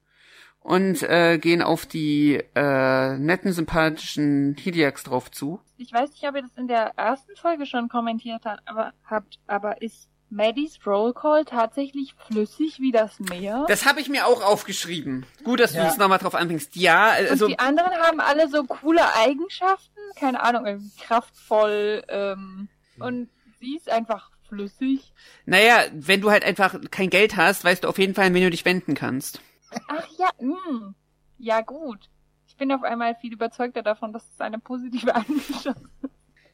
und 0.62 1.04
äh, 1.04 1.38
gehen 1.38 1.62
auf 1.62 1.86
die 1.86 2.42
äh, 2.56 3.18
netten, 3.18 3.52
sympathischen 3.54 4.56
Hidiax 4.60 5.04
drauf 5.04 5.30
zu. 5.32 5.60
Ich 5.78 5.92
weiß 5.92 6.12
nicht, 6.12 6.28
ob 6.28 6.36
ihr 6.36 6.44
das 6.44 6.56
in 6.58 6.68
der 6.68 6.92
ersten 6.98 7.36
Folge 7.36 7.66
schon 7.66 7.90
kommentiert 7.90 8.42
habt, 8.46 8.62
aber 8.66 8.94
habt, 9.06 9.40
aber 9.48 9.82
ist 9.82 10.08
Maddies 10.30 10.80
Roll 10.86 11.14
Call 11.14 11.44
tatsächlich 11.44 12.14
flüssig 12.28 12.80
wie 12.80 12.92
das 12.94 13.20
Meer? 13.20 13.66
Das 13.68 13.86
habe 13.86 14.00
ich 14.00 14.08
mir 14.08 14.28
auch 14.28 14.42
aufgeschrieben. 14.42 15.26
Gut, 15.44 15.60
dass 15.60 15.74
du 15.74 15.80
Ja. 15.80 15.88
uns 15.88 15.98
nochmal 15.98 16.20
drauf 16.20 16.36
anbringst. 16.36 16.76
Ja, 16.78 17.10
also 17.10 17.46
und 17.46 17.52
die 17.52 17.60
anderen 17.60 17.92
haben 17.96 18.22
alle 18.22 18.48
so 18.48 18.64
coole 18.64 19.02
Eigenschaften, 19.16 20.00
keine 20.16 20.42
Ahnung, 20.42 20.66
irgendwie 20.66 20.92
kraftvoll, 21.02 22.04
ähm, 22.08 22.70
und 23.00 23.30
sie 23.60 23.76
ist 23.76 23.90
einfach 23.90 24.30
flüssig. 24.48 25.12
Naja, 25.46 25.80
wenn 25.92 26.22
du 26.22 26.30
halt 26.32 26.46
einfach 26.46 26.76
kein 26.92 27.10
Geld 27.10 27.36
hast, 27.36 27.64
weißt 27.66 27.84
du 27.84 27.88
auf 27.90 27.98
jeden 27.98 28.14
Fall, 28.14 28.28
an 28.28 28.34
wen 28.34 28.44
du 28.44 28.50
dich 28.52 28.64
wenden 28.64 28.94
kannst. 28.94 29.42
Ach 29.88 30.08
ja, 30.18 30.30
mh. 30.40 30.94
ja 31.38 31.62
gut. 31.62 32.10
Ich 32.48 32.58
bin 32.58 32.72
auf 32.72 32.84
einmal 32.84 33.16
viel 33.16 33.34
überzeugter 33.34 33.82
davon, 33.82 34.14
dass 34.14 34.30
es 34.30 34.42
eine 34.42 34.60
positive 34.60 35.16
Eigenschaft 35.16 35.82
ist. 36.02 36.12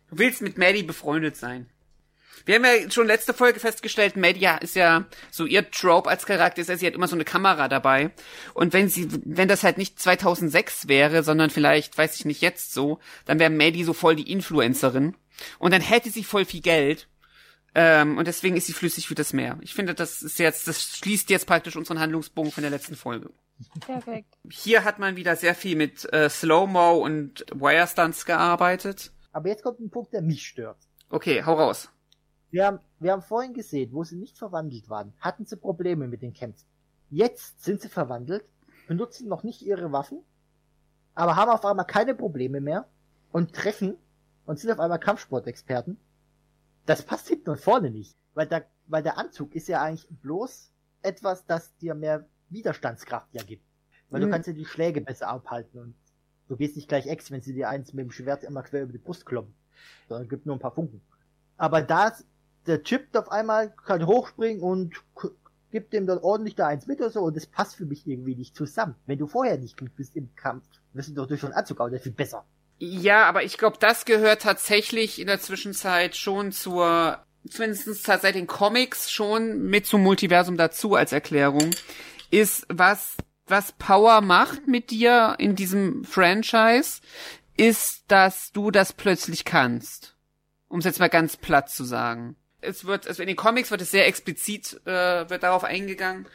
Du 0.10 0.18
willst 0.18 0.42
mit 0.42 0.58
Maddie 0.58 0.84
befreundet 0.84 1.36
sein. 1.36 1.70
Wir 2.46 2.56
haben 2.56 2.66
ja 2.66 2.90
schon 2.90 3.08
letzte 3.08 3.34
Folge 3.34 3.60
festgestellt, 3.60 4.16
Maddie 4.16 4.48
ist 4.62 4.76
ja 4.76 5.06
so 5.32 5.46
ihr 5.46 5.70
Trope 5.72 6.10
als 6.10 6.26
Charakter, 6.26 6.62
ist 6.62 6.70
ja, 6.70 6.78
sie 6.78 6.88
hat 6.88 6.94
immer 6.94 7.08
so 7.08 7.16
eine 7.16 7.26
Kamera 7.26 7.68
dabei. 7.68 8.12
Und 8.54 8.74
wenn 8.74 8.90
sie, 8.90 9.08
wenn 9.26 9.48
das 9.48 9.64
halt 9.64 9.78
nicht 9.78 10.00
2006 10.00 10.88
wäre, 10.88 11.24
sondern 11.24 11.50
vielleicht, 11.50 11.98
weiß 11.98 12.16
ich 12.16 12.26
nicht, 12.26 12.42
jetzt 12.42 12.74
so, 12.74 13.00
dann 13.26 13.40
wäre 13.40 13.50
Maddie 13.50 13.84
so 13.84 13.94
voll 13.94 14.16
die 14.16 14.32
Influencerin. 14.32 15.16
Und 15.60 15.74
dann 15.74 15.82
hätte 15.82 16.10
sie 16.10 16.24
voll 16.24 16.46
viel 16.46 16.62
Geld. 16.62 17.08
Ähm, 17.80 18.18
und 18.18 18.26
deswegen 18.26 18.58
ist 18.58 18.66
sie 18.66 18.74
flüssig 18.74 19.08
wie 19.12 19.14
das 19.14 19.34
Meer. 19.34 19.60
Ich 19.62 19.76
finde, 19.76 19.94
das 19.94 20.24
ist 20.24 20.40
jetzt, 20.40 20.68
das 20.68 20.98
schließt 20.98 21.30
jetzt 21.30 21.46
praktisch 21.46 21.76
unseren 21.76 22.00
Handlungsbogen 22.00 22.52
von 22.52 22.64
der 22.64 22.72
letzten 22.72 22.96
Folge. 22.96 23.30
Perfekt. 23.80 24.34
Hier 24.50 24.84
hat 24.84 24.98
man 24.98 25.16
wieder 25.16 25.36
sehr 25.36 25.54
viel 25.54 25.76
mit 25.76 26.12
äh, 26.12 26.28
Slow-Mo 26.28 26.98
und 26.98 27.46
Wire-Stunts 27.54 28.26
gearbeitet. 28.26 29.12
Aber 29.32 29.50
jetzt 29.50 29.62
kommt 29.62 29.80
ein 29.80 29.92
Punkt, 29.92 30.12
der 30.12 30.24
mich 30.24 30.48
stört. 30.48 30.80
Okay, 31.12 31.44
hau 31.46 31.54
raus. 31.54 31.92
Wir 32.50 32.66
haben, 32.66 32.80
wir 32.98 33.12
haben 33.12 33.22
vorhin 33.22 33.54
gesehen, 33.54 33.94
wo 33.94 34.04
sie 34.04 34.16
nicht 34.16 34.40
verwandelt 34.40 34.90
waren, 34.90 35.14
hatten 35.20 35.46
sie 35.46 35.56
Probleme 35.56 36.08
mit 36.08 36.24
den 36.24 36.34
Kämpfen. 36.34 36.66
Jetzt 37.12 37.64
sind 37.64 37.82
sie 37.82 37.90
verwandelt, 37.90 38.44
benutzen 38.88 39.28
noch 39.28 39.44
nicht 39.44 39.62
ihre 39.62 39.92
Waffen, 39.92 40.24
aber 41.14 41.36
haben 41.36 41.52
auf 41.52 41.64
einmal 41.64 41.86
keine 41.86 42.16
Probleme 42.16 42.60
mehr 42.60 42.88
und 43.32 43.54
treffen 43.54 43.98
und 44.48 44.58
sind 44.58 44.72
auf 44.72 44.80
einmal 44.80 45.00
Kampfsportexperten. 45.00 46.00
Das 46.88 47.04
passt 47.04 47.28
hinten 47.28 47.52
und 47.52 47.60
vorne 47.60 47.92
nicht, 47.92 48.16
weil 48.34 48.48
der, 48.48 48.66
weil 48.88 49.04
der 49.04 49.18
Anzug 49.18 49.54
ist 49.54 49.68
ja 49.68 49.84
eigentlich 49.84 50.08
bloß 50.10 50.72
etwas, 51.02 51.46
das 51.46 51.76
dir 51.78 51.94
mehr 51.94 52.26
Widerstandskraft 52.50 53.28
ja 53.34 53.44
gibt. 53.44 53.64
Weil 54.10 54.22
Mhm. 54.22 54.26
du 54.26 54.32
kannst 54.32 54.48
ja 54.48 54.54
die 54.54 54.66
Schläge 54.66 55.02
besser 55.02 55.28
abhalten 55.28 55.80
und 55.80 55.96
du 56.48 56.56
gehst 56.56 56.78
nicht 56.78 56.88
gleich 56.88 57.06
ex, 57.08 57.30
wenn 57.30 57.42
sie 57.42 57.54
dir 57.54 57.70
eins 57.70 57.94
mit 57.94 58.06
dem 58.06 58.12
Schwert 58.12 58.44
immer 58.46 58.64
quer 58.64 58.84
über 58.84 58.94
die 58.94 58.98
Brust 59.00 59.26
kloppen. 59.26 59.54
Sondern 60.08 60.30
gibt 60.30 60.46
nur 60.46 60.56
ein 60.56 60.60
paar 60.60 60.74
Funken. 60.74 61.02
Aber 61.58 61.82
da 61.82 62.14
der 62.66 62.84
Chip 62.84 63.14
auf 63.16 63.32
einmal 63.32 63.72
kann 63.72 64.08
hochspringen 64.08 64.64
und 64.64 64.96
gibt 65.72 65.92
dem 65.92 66.08
dann 66.08 66.20
ordentlich 66.20 66.56
da 66.56 66.68
eins 66.68 66.88
mit 66.88 67.00
oder 67.02 67.10
so 67.10 67.22
und 67.22 67.36
das 67.36 67.48
passt 67.48 67.76
für 67.76 67.86
mich 67.86 68.08
irgendwie 68.08 68.36
nicht 68.36 68.56
zusammen. 68.56 68.96
Wenn 69.06 69.20
du 69.20 69.28
vorher 69.28 69.58
nicht 69.58 69.78
gut 69.78 69.94
bist 69.98 70.16
im 70.16 70.34
Kampf, 70.36 70.66
wirst 70.94 71.10
du 71.10 71.14
doch 71.14 71.28
durch 71.28 71.42
so 71.42 71.48
einen 71.48 71.56
Anzug 71.56 71.82
auch 71.82 71.90
viel 72.00 72.14
besser. 72.14 72.46
Ja, 72.80 73.26
aber 73.26 73.44
ich 73.44 73.58
glaube, 73.58 73.78
das 73.80 74.06
gehört 74.06 74.44
tatsächlich 74.44 75.20
in 75.20 75.28
der 75.28 75.40
Zwischenzeit 75.40 76.16
schon 76.16 76.52
zur, 76.52 77.20
zumindest 77.50 78.04
seit 78.04 78.36
den 78.36 78.48
Comics 78.48 79.12
schon 79.12 79.64
mit 79.64 79.88
zum 79.88 80.04
Multiversum 80.04 80.58
dazu 80.58 80.96
als 80.96 81.12
Erklärung, 81.12 81.72
ist 82.30 82.68
was, 82.70 83.16
was 83.48 83.72
Power 83.74 84.22
macht 84.22 84.68
mit 84.68 84.92
dir 84.92 85.36
in 85.40 85.56
diesem 85.56 86.04
Franchise, 86.04 87.02
ist, 87.56 88.04
dass 88.10 88.52
du 88.52 88.70
das 88.70 88.94
plötzlich 88.94 89.44
kannst. 89.44 90.16
Um 90.68 90.80
es 90.80 90.86
jetzt 90.86 91.00
mal 91.00 91.08
ganz 91.08 91.38
platt 91.38 91.70
zu 91.70 91.84
sagen. 91.84 92.36
Es 92.62 92.86
wird, 92.86 93.08
also 93.08 93.24
in 93.24 93.28
den 93.28 93.38
Comics 93.38 93.72
wird 93.72 93.82
es 93.82 93.92
sehr 93.92 94.06
explizit, 94.06 94.82
äh, 94.86 95.30
wird 95.30 95.44
darauf 95.44 95.64
eingegangen. 95.64 96.28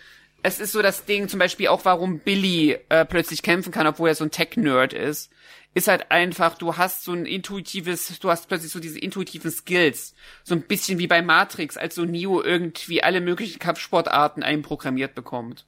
Es 0.43 0.59
ist 0.59 0.73
so 0.73 0.83
das 0.83 1.05
Ding, 1.05 1.29
zum 1.29 1.39
Beispiel 1.39 1.69
auch, 1.69 1.85
warum 1.85 2.19
Billy 2.19 2.77
äh, 2.89 3.05
plötzlich 3.05 3.43
kämpfen 3.43 3.73
kann, 3.73 3.87
obwohl 3.87 4.09
er 4.09 4.15
so 4.15 4.25
ein 4.25 4.31
Tech-Nerd 4.31 4.93
ist 4.93 5.31
ist 5.75 5.89
halt 5.89 6.11
einfach, 6.11 6.59
du 6.59 6.77
hast 6.77 7.05
so 7.05 7.13
ein 7.13 7.25
intuitives, 7.25 8.19
du 8.19 8.29
hast 8.29 8.49
plötzlich 8.49 8.73
so 8.73 8.81
diese 8.81 8.99
intuitiven 8.99 9.51
Skills. 9.51 10.15
So 10.45 10.55
ein 10.55 10.63
bisschen 10.63 10.99
wie 10.99 11.07
bei 11.07 11.23
Matrix, 11.23 11.77
als 11.77 11.95
so 11.95 12.05
Neo 12.05 12.43
irgendwie 12.43 13.03
alle 13.03 13.21
möglichen 13.21 13.59
Kampfsportarten 13.59 14.43
einprogrammiert 14.43 15.15
bekommt. 15.15 15.67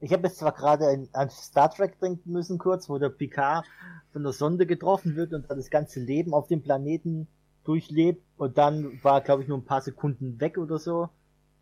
Ich 0.00 0.12
habe 0.12 0.28
jetzt 0.28 0.38
zwar 0.38 0.52
gerade 0.52 1.08
an 1.12 1.30
Star 1.30 1.70
Trek 1.70 1.98
denken 1.98 2.30
müssen, 2.30 2.58
kurz, 2.58 2.88
wo 2.88 2.98
der 2.98 3.08
Picard 3.08 3.64
von 4.12 4.22
der 4.22 4.32
Sonde 4.32 4.66
getroffen 4.66 5.16
wird 5.16 5.32
und 5.32 5.50
dann 5.50 5.56
das 5.56 5.70
ganze 5.70 6.00
Leben 6.00 6.34
auf 6.34 6.46
dem 6.46 6.62
Planeten 6.62 7.26
durchlebt 7.64 8.22
und 8.36 8.58
dann 8.58 9.02
war, 9.02 9.22
glaube 9.22 9.42
ich, 9.42 9.48
nur 9.48 9.58
ein 9.58 9.64
paar 9.64 9.80
Sekunden 9.80 10.38
weg 10.40 10.58
oder 10.58 10.78
so 10.78 11.08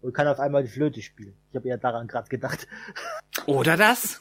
und 0.03 0.13
kann 0.13 0.29
auf 0.29 0.41
einmal 0.41 0.63
die 0.63 0.69
Flöte 0.69 1.01
spielen. 1.01 1.35
Ich 1.51 1.57
habe 1.57 1.69
eher 1.69 1.79
daran 1.79 2.07
gerade 2.09 2.29
gedacht. 2.29 2.67
Oder 3.47 3.77
das? 3.77 4.21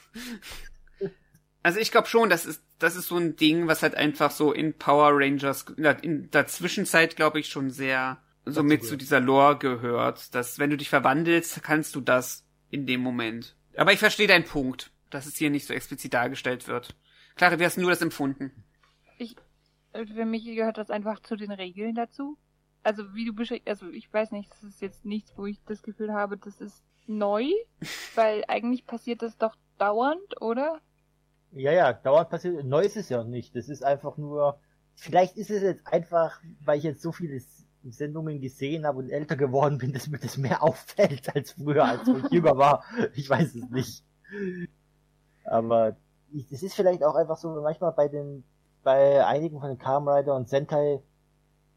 Also 1.64 1.80
ich 1.80 1.92
glaube 1.92 2.08
schon, 2.08 2.30
das 2.30 2.46
ist 2.46 2.64
das 2.82 2.96
ist 2.96 3.08
so 3.08 3.18
ein 3.18 3.36
Ding, 3.36 3.68
was 3.68 3.84
halt 3.84 3.96
einfach 3.96 4.32
so 4.32 4.52
in 4.52 4.74
Power 4.74 5.12
Rangers 5.14 5.66
in 6.02 6.32
der 6.32 6.48
Zwischenzeit, 6.48 7.16
glaube 7.16 7.40
ich, 7.40 7.48
schon 7.48 7.70
sehr 7.70 8.18
so 8.46 8.64
mit 8.64 8.84
zu 8.84 8.98
dieser 8.98 9.20
Lore 9.20 9.58
gehört, 9.58 10.34
dass 10.34 10.58
wenn 10.58 10.72
du 10.72 10.78
dich 10.78 10.90
verwandelst, 10.90 11.62
kannst 11.62 11.96
du 11.96 12.02
das 12.02 12.44
in 12.72 12.88
dem 12.88 13.02
Moment. 13.02 13.56
Aber 13.78 13.94
ich 13.94 14.00
verstehe 14.00 14.28
deinen 14.28 14.46
Punkt, 14.46 14.92
dass 15.12 15.28
es 15.28 15.36
hier 15.36 15.52
nicht 15.52 15.68
so 15.68 15.74
explizit 15.74 16.14
dargestellt 16.14 16.68
wird. 16.68 16.96
Clara, 17.36 17.60
wie 17.60 17.66
hast 17.66 17.78
du 17.78 17.88
das 17.88 18.02
empfunden? 18.02 18.52
Ich, 19.20 19.36
für 19.94 20.26
mich 20.26 20.44
gehört 20.46 20.78
das 20.78 20.90
einfach 20.90 21.20
zu 21.20 21.36
den 21.36 21.52
Regeln 21.52 21.94
dazu. 21.94 22.38
Also 22.84 23.14
wie 23.14 23.26
du 23.26 23.34
beschreibst, 23.34 23.68
also 23.68 23.90
ich 23.90 24.12
weiß 24.12 24.32
nicht, 24.32 24.52
das 24.52 24.64
ist 24.64 24.82
jetzt 24.82 25.06
nichts, 25.06 25.38
wo 25.38 25.46
ich 25.46 25.62
das 25.66 25.84
Gefühl 25.84 26.14
habe, 26.14 26.38
das 26.38 26.60
ist 26.60 26.84
neu, 27.08 27.46
weil 28.16 28.44
eigentlich 28.48 28.86
passiert 28.86 29.22
das 29.22 29.38
doch 29.38 29.56
dauernd, 29.78 30.42
oder? 30.42 30.80
Ja, 31.52 31.72
ja, 31.72 31.94
dauernd 31.94 32.30
passiert. 32.30 32.66
Neu 32.66 32.82
ist 32.82 32.98
es 32.98 33.10
ja 33.10 33.24
nicht. 33.24 33.56
Das 33.56 33.68
ist 33.68 33.84
einfach 33.84 34.18
nur. 34.18 34.60
Vielleicht 34.96 35.38
ist 35.38 35.50
es 35.50 35.62
jetzt 35.62 35.86
einfach, 35.88 36.40
weil 36.64 36.78
ich 36.78 36.84
jetzt 36.84 37.02
so 37.02 37.12
viele 37.12 37.42
Sendungen 37.84 38.40
gesehen 38.40 38.86
habe 38.86 39.00
und 39.00 39.10
älter 39.10 39.36
geworden 39.36 39.78
bin, 39.78 39.94
dass 39.94 40.08
mir 40.08 40.20
das 40.20 40.38
mehr 40.38 40.64
auffällt 40.64 41.36
als 41.36 41.52
früher, 41.52 41.86
als 41.86 42.08
ich 42.08 42.24
jünger 42.32 42.58
war. 42.58 42.84
Ich 43.16 43.30
weiß 43.30 43.56
es 43.56 43.70
nicht. 43.70 44.04
Aber 45.46 45.98
es 46.52 46.64
ist 46.64 46.76
vielleicht 46.76 47.04
auch 47.04 47.16
einfach 47.16 47.38
so, 47.38 47.50
manchmal 47.62 47.92
bei 47.92 48.08
den, 48.08 48.44
bei 48.84 49.26
einigen 49.26 49.60
von 49.60 49.70
den 49.70 49.78
Kamen 49.78 50.08
Rider 50.08 50.36
und 50.36 50.48
Sentai 50.48 51.02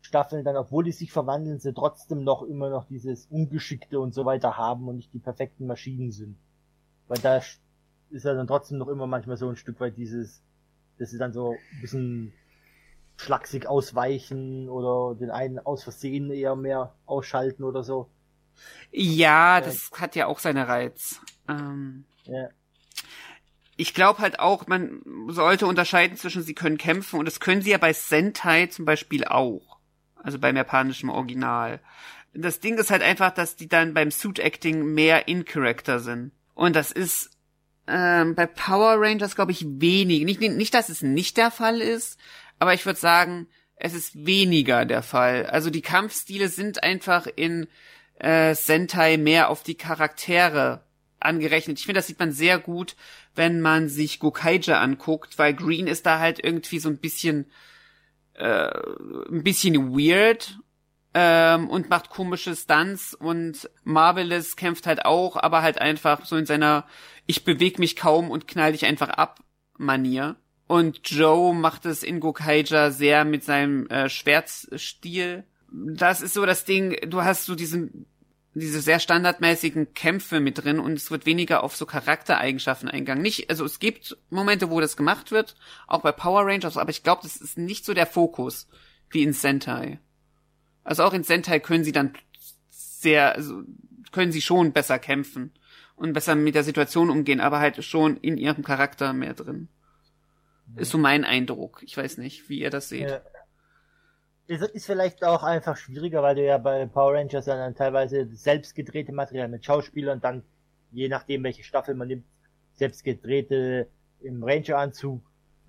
Staffeln 0.04 0.44
dann, 0.44 0.56
obwohl 0.56 0.84
die 0.84 0.92
sich 0.92 1.10
verwandeln, 1.10 1.58
sie 1.58 1.72
trotzdem 1.72 2.24
noch 2.24 2.42
immer 2.42 2.68
noch 2.68 2.84
dieses 2.86 3.26
Ungeschickte 3.26 3.98
und 3.98 4.12
so 4.12 4.26
weiter 4.26 4.58
haben 4.58 4.86
und 4.86 4.96
nicht 4.96 5.12
die 5.14 5.18
perfekten 5.18 5.66
Maschinen 5.66 6.12
sind. 6.12 6.36
Weil 7.08 7.18
da 7.18 7.38
ist 8.10 8.24
ja 8.24 8.34
dann 8.34 8.46
trotzdem 8.46 8.78
noch 8.78 8.88
immer 8.88 9.06
manchmal 9.06 9.38
so 9.38 9.48
ein 9.48 9.56
Stück 9.56 9.80
weit 9.80 9.96
dieses, 9.96 10.42
dass 10.98 11.10
sie 11.10 11.18
dann 11.18 11.32
so 11.32 11.52
ein 11.52 11.80
bisschen 11.80 12.32
schlaksig 13.16 13.66
ausweichen 13.66 14.68
oder 14.68 15.14
den 15.18 15.30
einen 15.30 15.58
aus 15.58 15.84
Versehen 15.84 16.30
eher 16.30 16.54
mehr 16.54 16.94
ausschalten 17.06 17.64
oder 17.64 17.82
so. 17.82 18.10
Ja, 18.90 19.62
das 19.62 19.90
ja. 19.90 20.00
hat 20.00 20.16
ja 20.16 20.26
auch 20.26 20.38
seine 20.38 20.68
Reiz. 20.68 21.20
Ähm, 21.48 22.04
ja. 22.24 22.50
Ich 23.76 23.94
glaube 23.94 24.18
halt 24.18 24.38
auch, 24.38 24.66
man 24.66 25.00
sollte 25.28 25.66
unterscheiden 25.66 26.18
zwischen 26.18 26.42
sie 26.42 26.54
können 26.54 26.78
kämpfen 26.78 27.18
und 27.18 27.24
das 27.24 27.40
können 27.40 27.62
sie 27.62 27.70
ja 27.70 27.78
bei 27.78 27.94
Sentai 27.94 28.66
zum 28.66 28.84
Beispiel 28.84 29.24
auch. 29.24 29.73
Also 30.24 30.38
beim 30.38 30.56
japanischen 30.56 31.10
Original. 31.10 31.80
Das 32.32 32.58
Ding 32.58 32.78
ist 32.78 32.90
halt 32.90 33.02
einfach, 33.02 33.30
dass 33.30 33.54
die 33.54 33.68
dann 33.68 33.94
beim 33.94 34.10
Suit 34.10 34.40
Acting 34.40 34.84
mehr 34.94 35.28
in 35.28 35.44
Character 35.44 36.00
sind. 36.00 36.32
Und 36.54 36.74
das 36.74 36.90
ist 36.90 37.30
ähm, 37.86 38.34
bei 38.34 38.46
Power 38.46 38.96
Rangers 38.98 39.36
glaube 39.36 39.52
ich 39.52 39.64
wenig. 39.68 40.24
Nicht, 40.24 40.40
nicht, 40.40 40.74
dass 40.74 40.88
es 40.88 41.02
nicht 41.02 41.36
der 41.36 41.50
Fall 41.50 41.80
ist, 41.80 42.18
aber 42.58 42.74
ich 42.74 42.86
würde 42.86 42.98
sagen, 42.98 43.46
es 43.76 43.92
ist 43.92 44.26
weniger 44.26 44.86
der 44.86 45.02
Fall. 45.02 45.46
Also 45.46 45.68
die 45.68 45.82
Kampfstile 45.82 46.48
sind 46.48 46.82
einfach 46.82 47.26
in 47.36 47.68
äh, 48.18 48.54
Sentai 48.54 49.18
mehr 49.18 49.50
auf 49.50 49.62
die 49.62 49.74
Charaktere 49.74 50.84
angerechnet. 51.20 51.78
Ich 51.78 51.84
finde, 51.84 51.98
das 51.98 52.06
sieht 52.06 52.18
man 52.18 52.32
sehr 52.32 52.58
gut, 52.58 52.96
wenn 53.34 53.60
man 53.60 53.88
sich 53.88 54.20
Gokaija 54.20 54.80
anguckt, 54.80 55.38
weil 55.38 55.54
Green 55.54 55.86
ist 55.86 56.06
da 56.06 56.18
halt 56.18 56.42
irgendwie 56.42 56.78
so 56.78 56.88
ein 56.88 56.98
bisschen 56.98 57.46
äh, 58.34 58.70
ein 59.30 59.42
bisschen 59.42 59.92
weird 59.92 60.58
ähm, 61.14 61.68
und 61.68 61.88
macht 61.90 62.10
komische 62.10 62.54
Stunts 62.56 63.14
und 63.14 63.70
Marvelous 63.84 64.56
kämpft 64.56 64.86
halt 64.86 65.04
auch, 65.04 65.36
aber 65.36 65.62
halt 65.62 65.80
einfach 65.80 66.24
so 66.24 66.36
in 66.36 66.46
seiner 66.46 66.86
ich 67.26 67.44
bewege 67.44 67.80
mich 67.80 67.96
kaum 67.96 68.30
und 68.30 68.48
knall 68.48 68.72
dich 68.72 68.84
einfach 68.84 69.08
ab 69.08 69.40
Manier. 69.78 70.36
Und 70.66 71.00
Joe 71.10 71.54
macht 71.54 71.86
es 71.86 72.02
in 72.02 72.20
Gokaija 72.20 72.90
sehr 72.90 73.24
mit 73.24 73.44
seinem 73.44 73.86
äh, 73.88 74.08
Schwertstil. 74.08 75.44
Das 75.72 76.20
ist 76.20 76.34
so 76.34 76.46
das 76.46 76.64
Ding, 76.64 76.96
du 77.08 77.22
hast 77.22 77.46
so 77.46 77.54
diesen 77.54 78.06
diese 78.54 78.80
sehr 78.80 79.00
standardmäßigen 79.00 79.94
Kämpfe 79.94 80.40
mit 80.40 80.62
drin 80.62 80.78
und 80.78 80.92
es 80.92 81.10
wird 81.10 81.26
weniger 81.26 81.62
auf 81.64 81.76
so 81.76 81.86
Charaktereigenschaften 81.86 82.88
eingegangen. 82.88 83.22
Nicht, 83.22 83.50
also 83.50 83.64
es 83.64 83.80
gibt 83.80 84.16
Momente, 84.30 84.70
wo 84.70 84.80
das 84.80 84.96
gemacht 84.96 85.32
wird, 85.32 85.56
auch 85.86 86.02
bei 86.02 86.12
Power 86.12 86.46
Rangers, 86.46 86.76
aber 86.76 86.90
ich 86.90 87.02
glaube, 87.02 87.22
das 87.22 87.36
ist 87.36 87.58
nicht 87.58 87.84
so 87.84 87.94
der 87.94 88.06
Fokus 88.06 88.68
wie 89.10 89.22
in 89.22 89.32
Sentai. 89.32 89.98
Also 90.84 91.02
auch 91.02 91.12
in 91.12 91.24
Sentai 91.24 91.58
können 91.58 91.84
sie 91.84 91.92
dann 91.92 92.14
sehr, 92.70 93.34
also 93.34 93.62
können 94.12 94.32
sie 94.32 94.42
schon 94.42 94.72
besser 94.72 94.98
kämpfen 94.98 95.52
und 95.96 96.12
besser 96.12 96.36
mit 96.36 96.54
der 96.54 96.64
Situation 96.64 97.10
umgehen, 97.10 97.40
aber 97.40 97.58
halt 97.58 97.82
schon 97.84 98.16
in 98.18 98.36
ihrem 98.36 98.62
Charakter 98.62 99.12
mehr 99.12 99.34
drin. 99.34 99.68
Ist 100.76 100.90
so 100.90 100.98
mein 100.98 101.24
Eindruck. 101.24 101.82
Ich 101.82 101.96
weiß 101.96 102.18
nicht, 102.18 102.48
wie 102.48 102.60
ihr 102.60 102.70
das 102.70 102.88
seht. 102.88 103.10
Ja. 103.10 103.20
Ist 104.46 104.86
vielleicht 104.86 105.24
auch 105.24 105.42
einfach 105.42 105.76
schwieriger, 105.76 106.22
weil 106.22 106.34
du 106.34 106.44
ja 106.44 106.58
bei 106.58 106.84
Power 106.86 107.14
Rangers 107.14 107.46
dann 107.46 107.74
teilweise 107.74 108.28
selbst 108.34 108.74
gedrehte 108.74 109.12
Material 109.12 109.48
mit 109.48 109.64
Schauspielern 109.64 110.20
dann, 110.20 110.42
je 110.92 111.08
nachdem 111.08 111.44
welche 111.44 111.64
Staffel 111.64 111.94
man 111.94 112.08
nimmt, 112.08 112.26
selbst 112.74 113.04
gedrehte 113.04 113.88
im 114.20 114.44
Ranger-Anzug, 114.44 115.22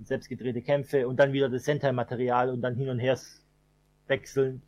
selbst 0.03 0.27
gedrehte 0.27 0.61
Kämpfe 0.61 1.07
und 1.07 1.17
dann 1.17 1.31
wieder 1.31 1.47
das 1.47 1.63
Sentai-Material 1.63 2.49
und 2.49 2.61
dann 2.61 2.75
hin 2.75 2.89
und 2.89 2.99
her 2.99 3.17
wechseln. 4.07 4.61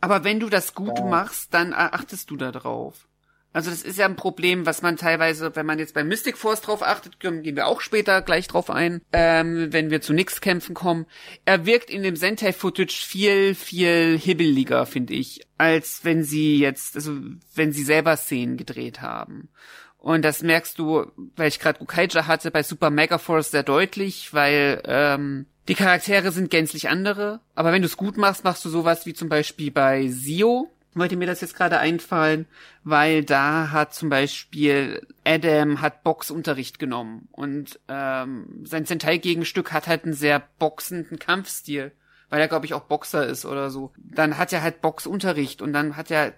Aber 0.00 0.22
wenn 0.22 0.38
du 0.38 0.50
das 0.50 0.74
gut 0.74 0.98
ja. 0.98 1.04
machst, 1.04 1.54
dann 1.54 1.72
achtest 1.72 2.30
du 2.30 2.36
da 2.36 2.52
drauf. 2.52 3.08
Also 3.56 3.70
das 3.70 3.80
ist 3.80 3.96
ja 3.96 4.04
ein 4.04 4.16
Problem, 4.16 4.66
was 4.66 4.82
man 4.82 4.98
teilweise, 4.98 5.56
wenn 5.56 5.64
man 5.64 5.78
jetzt 5.78 5.94
bei 5.94 6.04
Mystic 6.04 6.36
Force 6.36 6.60
drauf 6.60 6.82
achtet, 6.82 7.20
gehen 7.20 7.42
wir 7.42 7.66
auch 7.66 7.80
später 7.80 8.20
gleich 8.20 8.48
drauf 8.48 8.68
ein, 8.68 9.00
ähm, 9.14 9.72
wenn 9.72 9.88
wir 9.88 10.02
zu 10.02 10.12
Nix-Kämpfen 10.12 10.74
kommen. 10.74 11.06
Er 11.46 11.64
wirkt 11.64 11.88
in 11.88 12.02
dem 12.02 12.16
Sentai-Footage 12.16 12.92
viel, 12.92 13.54
viel 13.54 14.18
hibbeliger, 14.18 14.84
finde 14.84 15.14
ich, 15.14 15.46
als 15.56 16.00
wenn 16.02 16.22
sie 16.22 16.58
jetzt, 16.58 16.96
also 16.96 17.16
wenn 17.54 17.72
sie 17.72 17.82
selber 17.82 18.18
Szenen 18.18 18.58
gedreht 18.58 19.00
haben. 19.00 19.48
Und 19.96 20.26
das 20.26 20.42
merkst 20.42 20.78
du, 20.78 21.06
weil 21.34 21.48
ich 21.48 21.58
gerade 21.58 21.78
Gukaija 21.78 22.26
hatte, 22.26 22.50
bei 22.50 22.62
Super 22.62 22.90
Mega 22.90 23.16
Force 23.16 23.52
sehr 23.52 23.62
deutlich, 23.62 24.34
weil 24.34 24.82
ähm, 24.84 25.46
die 25.68 25.74
Charaktere 25.74 26.30
sind 26.30 26.50
gänzlich 26.50 26.90
andere. 26.90 27.40
Aber 27.54 27.72
wenn 27.72 27.80
du 27.80 27.86
es 27.86 27.96
gut 27.96 28.18
machst, 28.18 28.44
machst 28.44 28.66
du 28.66 28.68
sowas 28.68 29.06
wie 29.06 29.14
zum 29.14 29.30
Beispiel 29.30 29.70
bei 29.70 30.08
Sio, 30.08 30.70
wollte 30.96 31.16
mir 31.16 31.26
das 31.26 31.40
jetzt 31.40 31.54
gerade 31.54 31.78
einfallen, 31.78 32.46
weil 32.84 33.24
da 33.24 33.70
hat 33.70 33.94
zum 33.94 34.08
Beispiel 34.08 35.06
Adam 35.24 35.80
hat 35.80 36.02
Boxunterricht 36.02 36.78
genommen 36.78 37.28
und 37.32 37.78
ähm, 37.88 38.64
sein 38.64 38.86
Sentai-Gegenstück 38.86 39.72
hat 39.72 39.86
halt 39.86 40.04
einen 40.04 40.14
sehr 40.14 40.42
boxenden 40.58 41.18
Kampfstil, 41.18 41.92
weil 42.30 42.40
er 42.40 42.48
glaube 42.48 42.66
ich 42.66 42.74
auch 42.74 42.84
Boxer 42.84 43.26
ist 43.26 43.44
oder 43.44 43.70
so. 43.70 43.92
Dann 43.98 44.38
hat 44.38 44.52
er 44.52 44.62
halt 44.62 44.80
Boxunterricht 44.80 45.62
und 45.62 45.72
dann 45.72 45.96
hat 45.96 46.10
er 46.10 46.34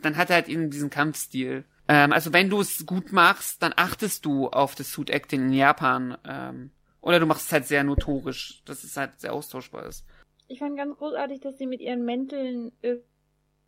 dann 0.00 0.16
hat 0.16 0.30
er 0.30 0.36
halt 0.36 0.48
eben 0.48 0.70
diesen 0.70 0.90
Kampfstil. 0.90 1.64
Ähm, 1.88 2.12
also 2.12 2.32
wenn 2.32 2.50
du 2.50 2.60
es 2.60 2.86
gut 2.86 3.12
machst, 3.12 3.62
dann 3.62 3.72
achtest 3.76 4.24
du 4.24 4.48
auf 4.48 4.74
das 4.74 4.92
Suit 4.92 5.10
Acting 5.10 5.42
in 5.48 5.52
Japan. 5.52 6.16
Ähm, 6.26 6.70
oder 7.00 7.18
du 7.18 7.26
machst 7.26 7.46
es 7.46 7.52
halt 7.52 7.66
sehr 7.66 7.84
notorisch, 7.84 8.62
dass 8.64 8.84
es 8.84 8.96
halt 8.96 9.20
sehr 9.20 9.32
austauschbar 9.32 9.86
ist. 9.86 10.04
Ich 10.48 10.58
fand 10.58 10.76
ganz 10.76 10.96
großartig, 10.96 11.40
dass 11.40 11.58
sie 11.58 11.66
mit 11.66 11.80
ihren 11.80 12.04
Mänteln 12.04 12.72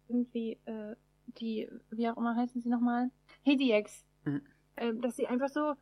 irgendwie 0.09 0.59
äh, 0.65 0.97
die, 1.27 1.69
wie 1.91 2.09
auch 2.09 2.17
immer 2.17 2.37
heißen 2.37 2.61
sie 2.61 2.69
nochmal, 2.69 3.11
Hediex. 3.43 4.05
Mhm. 4.25 4.43
Ähm, 4.77 5.01
dass 5.01 5.17
sie 5.17 5.27
einfach 5.27 5.49
so, 5.49 5.75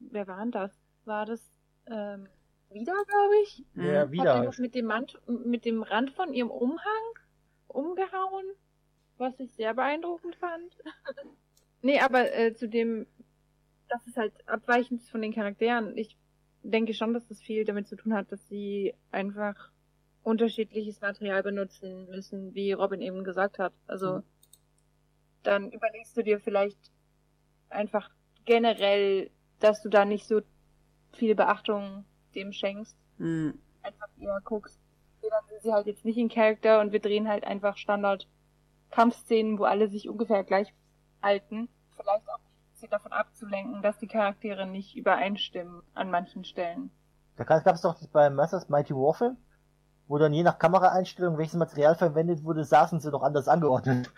wer 0.00 0.26
war 0.26 0.38
denn 0.38 0.50
das? 0.50 0.72
War 1.04 1.26
das, 1.26 1.40
ähm, 1.86 2.28
wieder, 2.70 2.92
glaube 2.92 3.34
ich? 3.44 3.64
Ja, 3.74 4.00
Hat 4.00 4.08
die 4.08 4.12
wieder. 4.12 4.44
noch 4.44 4.58
mit 4.58 4.74
dem, 4.74 4.86
Mant 4.86 5.20
mit 5.26 5.64
dem 5.64 5.82
Rand 5.82 6.10
von 6.10 6.32
ihrem 6.32 6.50
Umhang 6.50 7.18
umgehauen, 7.68 8.46
was 9.18 9.38
ich 9.40 9.52
sehr 9.52 9.74
beeindruckend 9.74 10.36
fand. 10.36 10.76
nee, 11.82 12.00
aber 12.00 12.32
äh, 12.32 12.54
zu 12.54 12.68
dem, 12.68 13.06
das 13.88 14.06
ist 14.06 14.16
halt 14.16 14.32
abweichend 14.48 15.02
von 15.02 15.22
den 15.22 15.34
Charakteren. 15.34 15.96
Ich 15.96 16.16
denke 16.62 16.94
schon, 16.94 17.12
dass 17.12 17.26
das 17.26 17.40
viel 17.40 17.64
damit 17.64 17.88
zu 17.88 17.96
tun 17.96 18.14
hat, 18.14 18.30
dass 18.32 18.46
sie 18.48 18.94
einfach 19.10 19.71
unterschiedliches 20.22 21.00
Material 21.00 21.42
benutzen 21.42 22.08
müssen, 22.08 22.54
wie 22.54 22.72
Robin 22.72 23.00
eben 23.00 23.24
gesagt 23.24 23.58
hat. 23.58 23.72
Also 23.86 24.18
Mhm. 24.18 24.22
dann 25.42 25.72
überlegst 25.72 26.16
du 26.16 26.22
dir 26.22 26.40
vielleicht 26.40 26.78
einfach 27.70 28.10
generell, 28.44 29.30
dass 29.60 29.82
du 29.82 29.88
da 29.88 30.04
nicht 30.04 30.26
so 30.26 30.42
viel 31.12 31.34
Beachtung 31.34 32.04
dem 32.34 32.52
schenkst 32.52 32.96
Mhm. 33.18 33.58
einfach 33.82 34.08
eher 34.18 34.40
guckst, 34.44 34.80
okay, 35.18 35.30
dann 35.30 35.44
sind 35.48 35.62
sie 35.62 35.72
halt 35.72 35.86
jetzt 35.86 36.04
nicht 36.04 36.16
in 36.18 36.28
Charakter 36.28 36.80
und 36.80 36.92
wir 36.92 37.00
drehen 37.00 37.28
halt 37.28 37.44
einfach 37.44 37.76
Standard 37.76 38.28
Kampfszenen, 38.90 39.58
wo 39.58 39.64
alle 39.64 39.88
sich 39.88 40.08
ungefähr 40.08 40.44
gleich 40.44 40.72
halten. 41.22 41.68
Vielleicht 41.96 42.28
auch 42.28 42.40
sie 42.74 42.88
davon 42.88 43.12
abzulenken, 43.12 43.82
dass 43.82 43.98
die 43.98 44.08
Charaktere 44.08 44.66
nicht 44.66 44.96
übereinstimmen 44.96 45.82
an 45.94 46.10
manchen 46.10 46.44
Stellen. 46.44 46.90
Da 47.36 47.44
gab 47.44 47.74
es 47.74 47.80
doch 47.80 47.96
bei 48.08 48.28
Masters 48.30 48.68
Mighty 48.68 48.94
Warfare, 48.94 49.36
wo 50.08 50.18
dann 50.18 50.32
je 50.32 50.42
nach 50.42 50.58
Kameraeinstellung, 50.58 51.38
welches 51.38 51.54
Material 51.54 51.94
verwendet 51.94 52.44
wurde, 52.44 52.64
saßen 52.64 53.00
sie 53.00 53.10
doch 53.10 53.22
anders 53.22 53.48
angeordnet. 53.48 54.10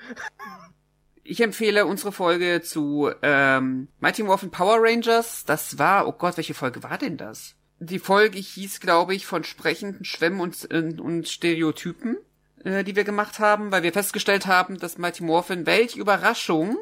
Ich 1.22 1.40
empfehle 1.40 1.86
unsere 1.86 2.12
Folge 2.12 2.60
zu 2.60 3.10
ähm, 3.22 3.88
Mighty 3.98 4.22
Morphin 4.22 4.50
Power 4.50 4.76
Rangers. 4.78 5.44
Das 5.46 5.78
war, 5.78 6.06
oh 6.06 6.12
Gott, 6.12 6.36
welche 6.36 6.52
Folge 6.52 6.82
war 6.82 6.98
denn 6.98 7.16
das? 7.16 7.54
Die 7.78 7.98
Folge 7.98 8.38
hieß, 8.38 8.80
glaube 8.80 9.14
ich, 9.14 9.24
von 9.24 9.42
sprechenden 9.42 10.04
Schwämmen 10.04 10.40
und, 10.40 10.64
und, 10.66 11.00
und 11.00 11.28
Stereotypen, 11.28 12.18
äh, 12.62 12.84
die 12.84 12.94
wir 12.94 13.04
gemacht 13.04 13.38
haben, 13.38 13.72
weil 13.72 13.82
wir 13.82 13.92
festgestellt 13.92 14.46
haben, 14.46 14.78
dass 14.78 14.98
Mighty 14.98 15.24
Morphin, 15.24 15.64
welche 15.64 15.98
Überraschung, 15.98 16.76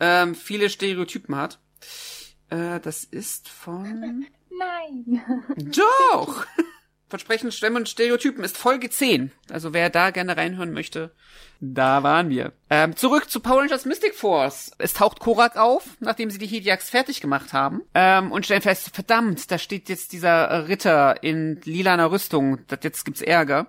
ähm, 0.00 0.34
viele 0.34 0.70
Stereotypen 0.70 1.36
hat. 1.36 1.60
Äh, 2.48 2.80
das 2.80 3.04
ist 3.04 3.48
von... 3.48 4.26
Nein! 4.50 5.22
Doch! 5.56 6.46
Versprechen, 7.12 7.52
Schwämme 7.52 7.76
und 7.76 7.90
Stereotypen 7.90 8.42
ist 8.42 8.56
Folge 8.56 8.88
10. 8.88 9.32
Also 9.50 9.74
wer 9.74 9.90
da 9.90 10.08
gerne 10.08 10.34
reinhören 10.34 10.72
möchte, 10.72 11.10
da 11.60 12.02
waren 12.02 12.30
wir. 12.30 12.54
Ähm, 12.70 12.96
zurück 12.96 13.28
zu 13.28 13.40
Power 13.40 13.60
Rangers 13.60 13.84
Mystic 13.84 14.14
Force. 14.14 14.70
Es 14.78 14.94
taucht 14.94 15.20
Korak 15.20 15.58
auf, 15.58 15.84
nachdem 16.00 16.30
sie 16.30 16.38
die 16.38 16.46
Hediacs 16.46 16.88
fertig 16.88 17.20
gemacht 17.20 17.52
haben. 17.52 17.82
Ähm, 17.92 18.32
und 18.32 18.46
stellen 18.46 18.62
fest, 18.62 18.94
verdammt, 18.94 19.50
da 19.50 19.58
steht 19.58 19.90
jetzt 19.90 20.12
dieser 20.12 20.68
Ritter 20.68 21.22
in 21.22 21.60
lilaner 21.64 22.10
Rüstung. 22.10 22.60
Das, 22.68 22.78
jetzt 22.82 23.04
gibt's 23.04 23.20
Ärger. 23.20 23.66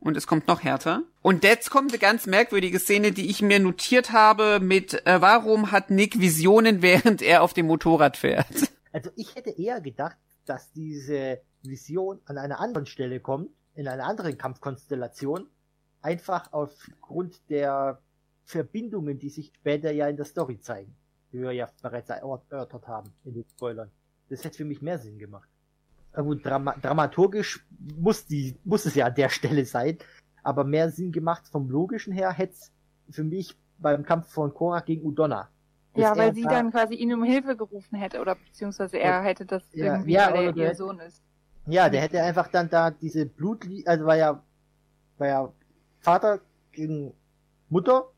Und 0.00 0.16
es 0.16 0.26
kommt 0.26 0.48
noch 0.48 0.64
härter. 0.64 1.04
Und 1.22 1.44
jetzt 1.44 1.70
kommt 1.70 1.92
eine 1.92 2.00
ganz 2.00 2.26
merkwürdige 2.26 2.80
Szene, 2.80 3.12
die 3.12 3.30
ich 3.30 3.40
mir 3.40 3.60
notiert 3.60 4.10
habe 4.10 4.58
mit, 4.58 5.06
äh, 5.06 5.20
warum 5.20 5.70
hat 5.70 5.90
Nick 5.90 6.18
Visionen, 6.18 6.82
während 6.82 7.22
er 7.22 7.44
auf 7.44 7.54
dem 7.54 7.66
Motorrad 7.68 8.16
fährt? 8.16 8.48
Also 8.92 9.10
ich 9.14 9.36
hätte 9.36 9.50
eher 9.50 9.80
gedacht, 9.80 10.16
dass 10.44 10.72
diese 10.72 11.40
Vision 11.62 12.20
an 12.26 12.38
einer 12.38 12.60
anderen 12.60 12.86
Stelle 12.86 13.20
kommt, 13.20 13.50
in 13.74 13.86
einer 13.88 14.04
anderen 14.06 14.36
Kampfkonstellation, 14.38 15.46
einfach 16.02 16.52
aufgrund 16.52 17.48
der 17.50 18.00
Verbindungen, 18.44 19.18
die 19.18 19.28
sich 19.28 19.52
später 19.54 19.90
ja 19.92 20.08
in 20.08 20.16
der 20.16 20.24
Story 20.24 20.58
zeigen, 20.58 20.94
die 21.32 21.40
wir 21.40 21.52
ja 21.52 21.68
bereits 21.82 22.10
erörtert 22.10 22.86
haben 22.88 23.12
in 23.24 23.34
den 23.34 23.44
Spoilern. 23.48 23.90
Das 24.28 24.44
hätte 24.44 24.56
für 24.58 24.64
mich 24.64 24.82
mehr 24.82 24.98
Sinn 24.98 25.18
gemacht. 25.18 25.48
Na 26.14 26.22
gut, 26.22 26.44
drama 26.44 26.74
dramaturgisch 26.80 27.64
muss 27.96 28.26
die, 28.26 28.56
muss 28.64 28.86
es 28.86 28.94
ja 28.96 29.06
an 29.06 29.14
der 29.14 29.28
Stelle 29.28 29.64
sein, 29.64 29.98
aber 30.42 30.64
mehr 30.64 30.90
Sinn 30.90 31.12
gemacht 31.12 31.46
vom 31.46 31.68
logischen 31.70 32.12
her 32.12 32.32
hätte 32.32 32.54
es 32.54 32.72
für 33.10 33.22
mich 33.24 33.56
beim 33.78 34.04
Kampf 34.04 34.28
von 34.32 34.52
Korra 34.52 34.80
gegen 34.80 35.04
Udonna. 35.06 35.48
Ja, 35.96 36.16
weil 36.16 36.34
sie 36.34 36.42
da- 36.42 36.50
dann 36.50 36.70
quasi 36.70 36.94
ihn 36.94 37.12
um 37.12 37.22
Hilfe 37.24 37.56
gerufen 37.56 37.96
hätte 37.96 38.20
oder 38.20 38.34
beziehungsweise 38.36 38.98
er 38.98 39.22
hätte 39.22 39.44
das 39.44 39.62
Ja, 39.72 39.94
irgendwie, 39.94 40.12
ja, 40.12 40.32
weil 40.32 40.44
er 40.46 40.56
ihr 40.56 40.74
Sohn 40.74 40.98
ist. 41.00 41.22
Ja, 41.66 41.88
der 41.88 42.00
hätte 42.00 42.22
einfach 42.22 42.48
dann 42.48 42.68
da 42.70 42.90
diese 42.90 43.26
Blut, 43.26 43.66
also 43.86 44.04
war 44.06 44.16
ja, 44.16 44.42
war 45.18 45.26
ja 45.26 45.52
Vater 46.00 46.40
gegen 46.72 47.12
Mutter 47.68 48.10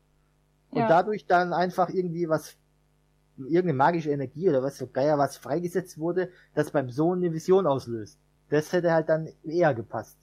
und 0.71 0.79
Ja. 0.79 0.87
dadurch 0.87 1.25
dann 1.25 1.53
einfach 1.53 1.89
irgendwie 1.89 2.27
was, 2.29 2.55
irgendeine 3.37 3.73
magische 3.73 4.11
Energie 4.11 4.49
oder 4.49 4.63
was 4.63 4.77
so 4.77 4.87
geier 4.87 5.17
was 5.17 5.37
freigesetzt 5.37 5.97
wurde, 5.97 6.29
das 6.55 6.71
beim 6.71 6.89
Sohn 6.89 7.19
eine 7.19 7.33
Vision 7.33 7.67
auslöst. 7.67 8.17
Das 8.49 8.71
hätte 8.71 8.91
halt 8.91 9.09
dann 9.09 9.29
eher 9.43 9.73
gepasst. 9.73 10.17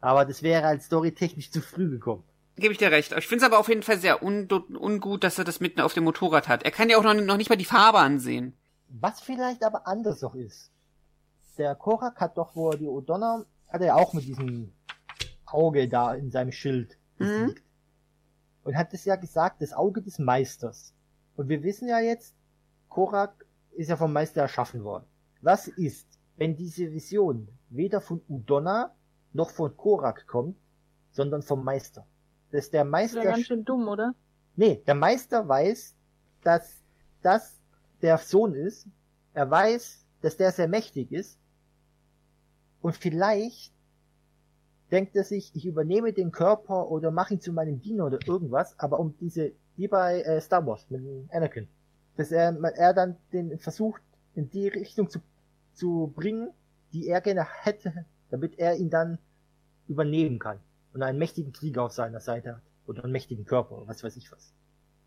Aber 0.00 0.24
das 0.24 0.42
wäre 0.42 0.64
halt 0.66 0.82
storytechnisch 0.82 1.50
zu 1.50 1.60
früh 1.60 1.90
gekommen. 1.90 2.22
Gebe 2.56 2.72
ich 2.72 2.78
dir 2.78 2.90
recht. 2.90 3.12
Ich 3.12 3.26
finde 3.26 3.44
es 3.44 3.50
aber 3.50 3.58
auf 3.58 3.68
jeden 3.68 3.82
Fall 3.82 3.98
sehr 3.98 4.22
un 4.22 4.48
ungut, 4.50 5.24
dass 5.24 5.38
er 5.38 5.44
das 5.44 5.60
mitten 5.60 5.80
auf 5.80 5.92
dem 5.92 6.04
Motorrad 6.04 6.48
hat. 6.48 6.62
Er 6.62 6.70
kann 6.70 6.88
ja 6.88 6.96
auch 6.96 7.02
noch, 7.02 7.14
noch 7.14 7.36
nicht 7.36 7.50
mal 7.50 7.56
die 7.56 7.66
Farbe 7.66 7.98
ansehen. 7.98 8.54
Was 8.88 9.20
vielleicht 9.20 9.62
aber 9.62 9.86
anders 9.86 10.22
noch 10.22 10.34
ist. 10.34 10.70
Der 11.58 11.74
Korak 11.74 12.20
hat 12.20 12.36
doch, 12.38 12.54
wo 12.54 12.70
er 12.70 12.76
die 12.76 12.88
O'Donnell, 12.88 13.46
hat 13.68 13.80
er 13.80 13.86
ja 13.88 13.94
auch 13.96 14.12
mit 14.12 14.24
diesem 14.24 14.72
Auge 15.46 15.88
da 15.88 16.14
in 16.14 16.30
seinem 16.30 16.52
Schild 16.52 16.98
Mhm. 17.18 17.24
besiegt. 17.24 17.62
Und 18.64 18.76
hat 18.76 18.92
es 18.92 19.04
ja 19.04 19.16
gesagt, 19.16 19.62
das 19.62 19.72
Auge 19.72 20.02
des 20.02 20.18
Meisters. 20.18 20.92
Und 21.36 21.48
wir 21.48 21.62
wissen 21.62 21.88
ja 21.88 22.00
jetzt, 22.00 22.34
Korak 22.88 23.46
ist 23.72 23.88
ja 23.88 23.96
vom 23.96 24.12
Meister 24.12 24.42
erschaffen 24.42 24.82
worden. 24.84 25.04
Was 25.40 25.68
ist, 25.68 26.18
wenn 26.36 26.56
diese 26.56 26.90
Vision 26.92 27.48
weder 27.70 28.00
von 28.00 28.20
Udonna 28.28 28.92
noch 29.32 29.50
von 29.50 29.76
Korak 29.76 30.26
kommt, 30.26 30.56
sondern 31.12 31.42
vom 31.42 31.62
Meister? 31.64 32.06
Dass 32.50 32.70
der 32.70 32.84
Das 32.84 32.90
Meister 32.90 33.22
wäre 33.22 33.32
ganz 33.34 33.46
schön 33.46 33.64
dumm, 33.64 33.86
oder? 33.88 34.14
Nee, 34.56 34.82
der 34.86 34.94
Meister 34.94 35.46
weiß, 35.46 35.94
dass 36.42 36.82
das 37.22 37.56
der 38.02 38.18
Sohn 38.18 38.54
ist. 38.54 38.86
Er 39.34 39.50
weiß, 39.50 40.04
dass 40.22 40.36
der 40.36 40.52
sehr 40.52 40.68
mächtig 40.68 41.12
ist. 41.12 41.38
Und 42.80 42.96
vielleicht 42.96 43.72
denkt 44.90 45.16
er 45.16 45.24
sich, 45.24 45.54
ich 45.54 45.66
übernehme 45.66 46.12
den 46.12 46.30
Körper 46.30 46.90
oder 46.90 47.10
mache 47.10 47.34
ihn 47.34 47.40
zu 47.40 47.52
meinem 47.52 47.80
Diener 47.80 48.06
oder 48.06 48.18
irgendwas, 48.26 48.78
aber 48.78 49.00
um 49.00 49.16
diese, 49.18 49.52
wie 49.76 49.88
bei 49.88 50.22
äh, 50.22 50.40
Star 50.40 50.66
Wars 50.66 50.86
mit 50.90 51.02
Anakin, 51.32 51.68
dass 52.16 52.30
er, 52.30 52.56
er 52.76 52.94
dann 52.94 53.16
den 53.32 53.58
versucht, 53.58 54.02
in 54.34 54.50
die 54.50 54.68
Richtung 54.68 55.10
zu, 55.10 55.20
zu 55.74 56.12
bringen, 56.14 56.50
die 56.92 57.08
er 57.08 57.20
gerne 57.20 57.46
hätte, 57.62 58.04
damit 58.30 58.58
er 58.58 58.76
ihn 58.76 58.90
dann 58.90 59.18
übernehmen 59.88 60.38
kann 60.38 60.60
und 60.92 61.02
einen 61.02 61.18
mächtigen 61.18 61.52
Krieger 61.52 61.82
auf 61.84 61.92
seiner 61.92 62.20
Seite 62.20 62.56
hat 62.56 62.62
oder 62.86 63.04
einen 63.04 63.12
mächtigen 63.12 63.44
Körper 63.44 63.78
oder 63.78 63.88
was 63.88 64.04
weiß 64.04 64.16
ich 64.16 64.30
was. 64.30 64.52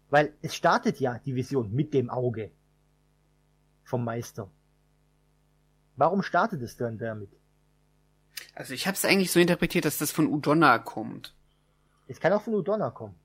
Weil 0.10 0.34
es 0.42 0.56
startet 0.56 1.00
ja 1.00 1.20
die 1.20 1.36
Vision 1.36 1.72
mit 1.74 1.94
dem 1.94 2.10
Auge 2.10 2.52
vom 3.84 4.04
Meister. 4.04 4.50
Warum 5.96 6.22
startet 6.22 6.62
es 6.62 6.78
dann 6.78 6.98
damit? 6.98 7.30
Also 8.56 8.74
ich 8.74 8.88
habe 8.88 8.96
es 8.96 9.06
eigentlich 9.06 9.32
so 9.32 9.40
interpretiert, 9.40 9.86
dass 9.86 9.98
das 9.98 10.12
von 10.12 10.28
Udonna 10.28 10.80
kommt. 10.80 11.34
Es 12.08 12.20
kann 12.20 12.34
auch 12.34 12.42
von 12.42 12.56
Udonna 12.56 12.90
kommen. 12.90 13.16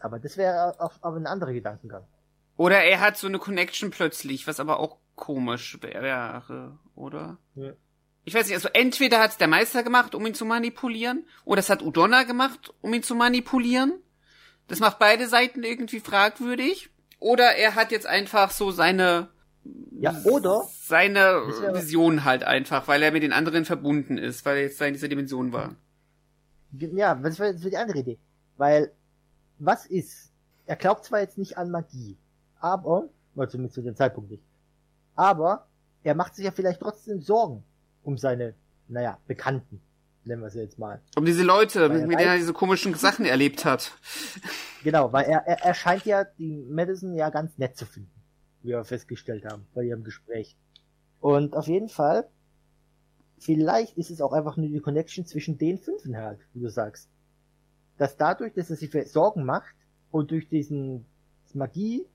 Aber 0.00 0.18
das 0.18 0.36
wäre 0.36 0.80
auf, 0.80 0.94
auf 1.02 1.14
ein 1.14 1.26
anderer 1.26 1.52
Gedankengang. 1.52 2.04
Oder 2.56 2.82
er 2.82 3.00
hat 3.00 3.16
so 3.16 3.26
eine 3.26 3.38
Connection 3.38 3.90
plötzlich, 3.90 4.46
was 4.46 4.60
aber 4.60 4.80
auch 4.80 4.98
komisch 5.14 5.78
wäre, 5.82 6.78
oder? 6.94 7.38
Ja. 7.54 7.72
Ich 8.24 8.34
weiß 8.34 8.46
nicht, 8.46 8.54
also 8.54 8.68
entweder 8.72 9.18
hat 9.18 9.30
es 9.30 9.36
der 9.38 9.48
Meister 9.48 9.82
gemacht, 9.82 10.14
um 10.14 10.26
ihn 10.26 10.34
zu 10.34 10.44
manipulieren, 10.44 11.26
oder 11.44 11.60
es 11.60 11.70
hat 11.70 11.82
Udonna 11.82 12.24
gemacht, 12.24 12.72
um 12.80 12.92
ihn 12.92 13.02
zu 13.02 13.14
manipulieren. 13.14 13.92
Das 14.68 14.78
macht 14.78 14.98
beide 14.98 15.26
Seiten 15.26 15.64
irgendwie 15.64 16.00
fragwürdig. 16.00 16.90
Oder 17.18 17.56
er 17.56 17.74
hat 17.74 17.90
jetzt 17.92 18.06
einfach 18.06 18.50
so 18.50 18.70
seine 18.70 19.28
Ja, 19.98 20.18
oder 20.24 20.66
seine 20.72 21.42
Das 21.60 21.84
Vision 21.84 22.24
halt 22.24 22.44
einfach, 22.44 22.88
weil 22.88 23.02
er 23.02 23.12
mit 23.12 23.22
den 23.22 23.32
anderen 23.32 23.64
verbunden 23.64 24.16
ist, 24.16 24.44
weil 24.46 24.56
er 24.56 24.62
jetzt 24.62 24.80
da 24.80 24.86
in 24.86 24.94
dieser 24.94 25.08
Dimension 25.08 25.52
war. 25.52 25.74
Ja, 26.72 27.22
was 27.22 27.38
wäre 27.38 27.54
die 27.54 27.76
andere 27.76 27.98
Idee? 27.98 28.18
Weil, 28.56 28.92
was 29.58 29.86
ist? 29.86 30.30
Er 30.66 30.76
glaubt 30.76 31.04
zwar 31.04 31.20
jetzt 31.20 31.36
nicht 31.36 31.58
an 31.58 31.70
Magie, 31.70 32.16
aber, 32.60 33.08
oder 33.34 33.48
zumindest 33.48 33.74
zu 33.74 33.82
dem 33.82 33.96
Zeitpunkt 33.96 34.30
nicht, 34.30 34.42
aber 35.16 35.66
er 36.02 36.14
macht 36.14 36.34
sich 36.34 36.44
ja 36.44 36.50
vielleicht 36.50 36.80
trotzdem 36.80 37.20
Sorgen 37.20 37.62
um 38.02 38.16
seine, 38.16 38.54
naja, 38.88 39.18
Bekannten, 39.26 39.82
nennen 40.24 40.42
wir 40.42 40.50
sie 40.50 40.60
jetzt 40.60 40.78
mal. 40.78 41.00
Um 41.16 41.24
diese 41.24 41.42
Leute, 41.42 41.82
er 41.82 41.88
mit 41.88 42.18
denen 42.18 42.30
er 42.30 42.36
diese 42.36 42.52
komischen 42.52 42.94
Sachen 42.94 43.26
erlebt 43.26 43.64
hat. 43.64 43.92
Genau, 44.82 45.12
weil 45.12 45.26
er, 45.26 45.46
er, 45.46 45.62
er 45.62 45.74
scheint 45.74 46.06
ja 46.06 46.24
die 46.24 46.64
Madison 46.70 47.14
ja 47.14 47.28
ganz 47.28 47.58
nett 47.58 47.76
zu 47.76 47.84
finden, 47.84 48.19
wie 48.62 48.68
wir 48.68 48.84
festgestellt 48.84 49.44
haben 49.44 49.66
bei 49.74 49.82
ihrem 49.84 50.04
Gespräch. 50.04 50.56
Und 51.20 51.54
auf 51.54 51.66
jeden 51.66 51.88
Fall, 51.88 52.28
vielleicht 53.38 53.96
ist 53.96 54.10
es 54.10 54.20
auch 54.20 54.32
einfach 54.32 54.56
nur 54.56 54.68
die 54.68 54.80
Connection 54.80 55.26
zwischen 55.26 55.58
den 55.58 55.78
Fünfen 55.78 56.16
halt, 56.16 56.40
wie 56.54 56.60
du 56.60 56.68
sagst. 56.70 57.08
Dass 57.98 58.16
dadurch, 58.16 58.54
dass 58.54 58.70
er 58.70 58.76
sich 58.76 58.90
Sorgen 59.10 59.44
macht 59.44 59.74
und 60.10 60.30
durch 60.30 60.48
diesen 60.48 61.04
Magie 61.52 62.06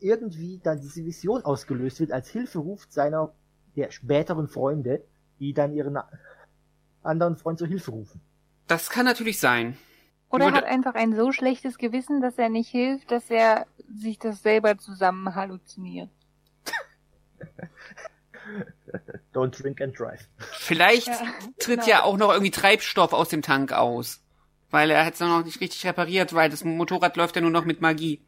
irgendwie 0.00 0.60
dann 0.62 0.80
diese 0.80 1.04
Vision 1.04 1.44
ausgelöst 1.44 2.00
wird 2.00 2.12
als 2.12 2.28
Hilferuf 2.28 2.86
seiner 2.88 3.32
der 3.76 3.90
späteren 3.90 4.48
Freunde, 4.48 5.04
die 5.38 5.54
dann 5.54 5.72
ihren 5.74 5.98
anderen 7.02 7.36
Freund 7.36 7.58
zur 7.58 7.68
Hilfe 7.68 7.92
rufen. 7.92 8.20
Das 8.66 8.90
kann 8.90 9.04
natürlich 9.04 9.38
sein. 9.38 9.76
Oder 10.30 10.46
Würde- 10.46 10.56
hat 10.58 10.64
einfach 10.64 10.94
ein 10.94 11.14
so 11.14 11.30
schlechtes 11.30 11.78
Gewissen, 11.78 12.20
dass 12.20 12.38
er 12.38 12.48
nicht 12.48 12.70
hilft, 12.70 13.10
dass 13.10 13.30
er 13.30 13.66
sich 13.94 14.18
das 14.18 14.42
selber 14.42 14.78
zusammen 14.78 15.34
halluziniert. 15.34 16.10
Don't 19.32 19.60
drink 19.62 19.80
and 19.80 19.98
drive. 19.98 20.28
Vielleicht 20.38 21.08
Ja, 21.08 21.16
tritt 21.58 21.80
genau. 21.80 21.86
ja 21.88 22.02
auch 22.02 22.16
noch 22.16 22.30
irgendwie 22.30 22.50
Treibstoff 22.50 23.12
aus 23.12 23.28
dem 23.28 23.42
Tank 23.42 23.72
aus. 23.72 24.22
Weil 24.70 24.90
er 24.90 25.04
hat 25.04 25.14
es 25.14 25.20
noch 25.20 25.44
nicht 25.44 25.60
richtig 25.60 25.84
repariert, 25.86 26.34
weil 26.34 26.50
das 26.50 26.64
Motorrad 26.64 27.16
läuft 27.16 27.36
ja 27.36 27.42
nur 27.42 27.50
noch 27.50 27.64
mit 27.64 27.80
Magie. 27.80 28.24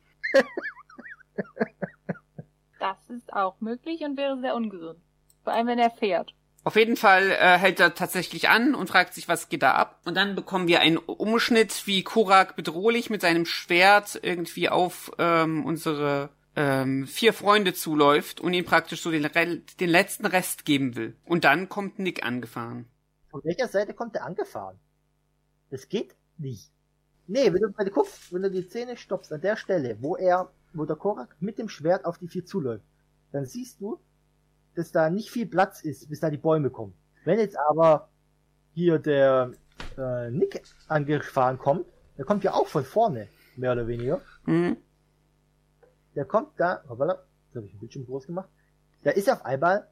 Das 2.78 2.98
ist 3.08 3.32
auch 3.32 3.58
möglich 3.60 4.02
und 4.02 4.18
wäre 4.18 4.38
sehr 4.40 4.54
ungesund. 4.54 4.98
Vor 5.42 5.54
allem, 5.54 5.66
wenn 5.66 5.78
er 5.78 5.90
fährt. 5.90 6.34
Auf 6.64 6.76
jeden 6.76 6.96
Fall 6.96 7.30
äh, 7.30 7.58
hält 7.58 7.78
er 7.78 7.94
tatsächlich 7.94 8.48
an 8.48 8.74
und 8.74 8.88
fragt 8.88 9.12
sich, 9.12 9.28
was 9.28 9.50
geht 9.50 9.62
da 9.62 9.74
ab. 9.74 10.00
Und 10.06 10.16
dann 10.16 10.34
bekommen 10.34 10.66
wir 10.66 10.80
einen 10.80 10.96
Umschnitt, 10.96 11.86
wie 11.86 12.02
Korak 12.02 12.56
bedrohlich 12.56 13.10
mit 13.10 13.20
seinem 13.20 13.44
Schwert 13.44 14.18
irgendwie 14.22 14.70
auf 14.70 15.12
ähm, 15.18 15.66
unsere 15.66 16.30
ähm, 16.56 17.06
vier 17.06 17.34
Freunde 17.34 17.74
zuläuft 17.74 18.40
und 18.40 18.54
ihnen 18.54 18.64
praktisch 18.64 19.02
so 19.02 19.10
den, 19.10 19.28
den 19.78 19.90
letzten 19.90 20.24
Rest 20.24 20.64
geben 20.64 20.96
will. 20.96 21.14
Und 21.26 21.44
dann 21.44 21.68
kommt 21.68 21.98
Nick 21.98 22.24
angefahren. 22.24 22.86
Von 23.30 23.42
welcher 23.44 23.68
Seite 23.68 23.92
kommt 23.92 24.16
er 24.16 24.24
angefahren? 24.24 24.78
Das 25.70 25.88
geht 25.88 26.14
nicht. 26.38 26.70
Nee, 27.26 27.52
wenn 27.52 27.60
du 27.60 27.72
bei 27.72 27.84
der 27.84 27.92
Kopf, 27.92 28.32
wenn 28.32 28.42
du 28.42 28.50
die 28.50 28.62
Szene 28.62 28.96
stoppst 28.96 29.32
an 29.32 29.40
der 29.40 29.56
Stelle, 29.56 29.98
wo 30.00 30.16
er, 30.16 30.50
wo 30.72 30.86
der 30.86 30.96
Korak 30.96 31.36
mit 31.40 31.58
dem 31.58 31.68
Schwert 31.68 32.06
auf 32.06 32.18
die 32.18 32.28
vier 32.28 32.46
zuläuft, 32.46 32.84
dann 33.32 33.44
siehst 33.44 33.80
du, 33.80 33.98
dass 34.74 34.92
da 34.92 35.10
nicht 35.10 35.30
viel 35.30 35.46
Platz 35.46 35.82
ist, 35.82 36.08
bis 36.08 36.20
da 36.20 36.30
die 36.30 36.38
Bäume 36.38 36.70
kommen. 36.70 36.94
Wenn 37.24 37.38
jetzt 37.38 37.58
aber 37.58 38.08
hier 38.72 38.98
der 38.98 39.52
äh, 39.96 40.30
Nick 40.30 40.62
angefahren 40.88 41.58
kommt, 41.58 41.86
der 42.18 42.24
kommt 42.24 42.44
ja 42.44 42.52
auch 42.52 42.66
von 42.66 42.84
vorne, 42.84 43.28
mehr 43.56 43.72
oder 43.72 43.86
weniger. 43.86 44.20
Mhm. 44.46 44.76
Der 46.14 46.24
kommt 46.24 46.52
da, 46.58 46.82
hoppala, 46.88 47.24
jetzt 47.46 47.56
habe 47.56 47.66
ich 47.66 47.72
den 47.72 47.80
Bildschirm 47.80 48.06
groß 48.06 48.26
gemacht, 48.26 48.48
da 49.02 49.10
ist 49.10 49.30
auf 49.30 49.44
einmal 49.44 49.88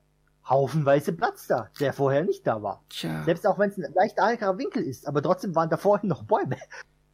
haufenweise 0.48 1.12
Platz 1.12 1.46
da, 1.46 1.68
der 1.80 1.92
vorher 1.92 2.24
nicht 2.24 2.46
da 2.46 2.62
war. 2.62 2.84
Tja. 2.88 3.22
Selbst 3.24 3.46
auch 3.46 3.58
wenn 3.58 3.70
es 3.70 3.78
ein 3.78 3.92
leicht 3.94 4.18
anderer 4.18 4.58
Winkel 4.58 4.82
ist, 4.82 5.06
aber 5.06 5.22
trotzdem 5.22 5.54
waren 5.54 5.70
da 5.70 5.76
vorhin 5.76 6.08
noch 6.08 6.24
Bäume. 6.24 6.56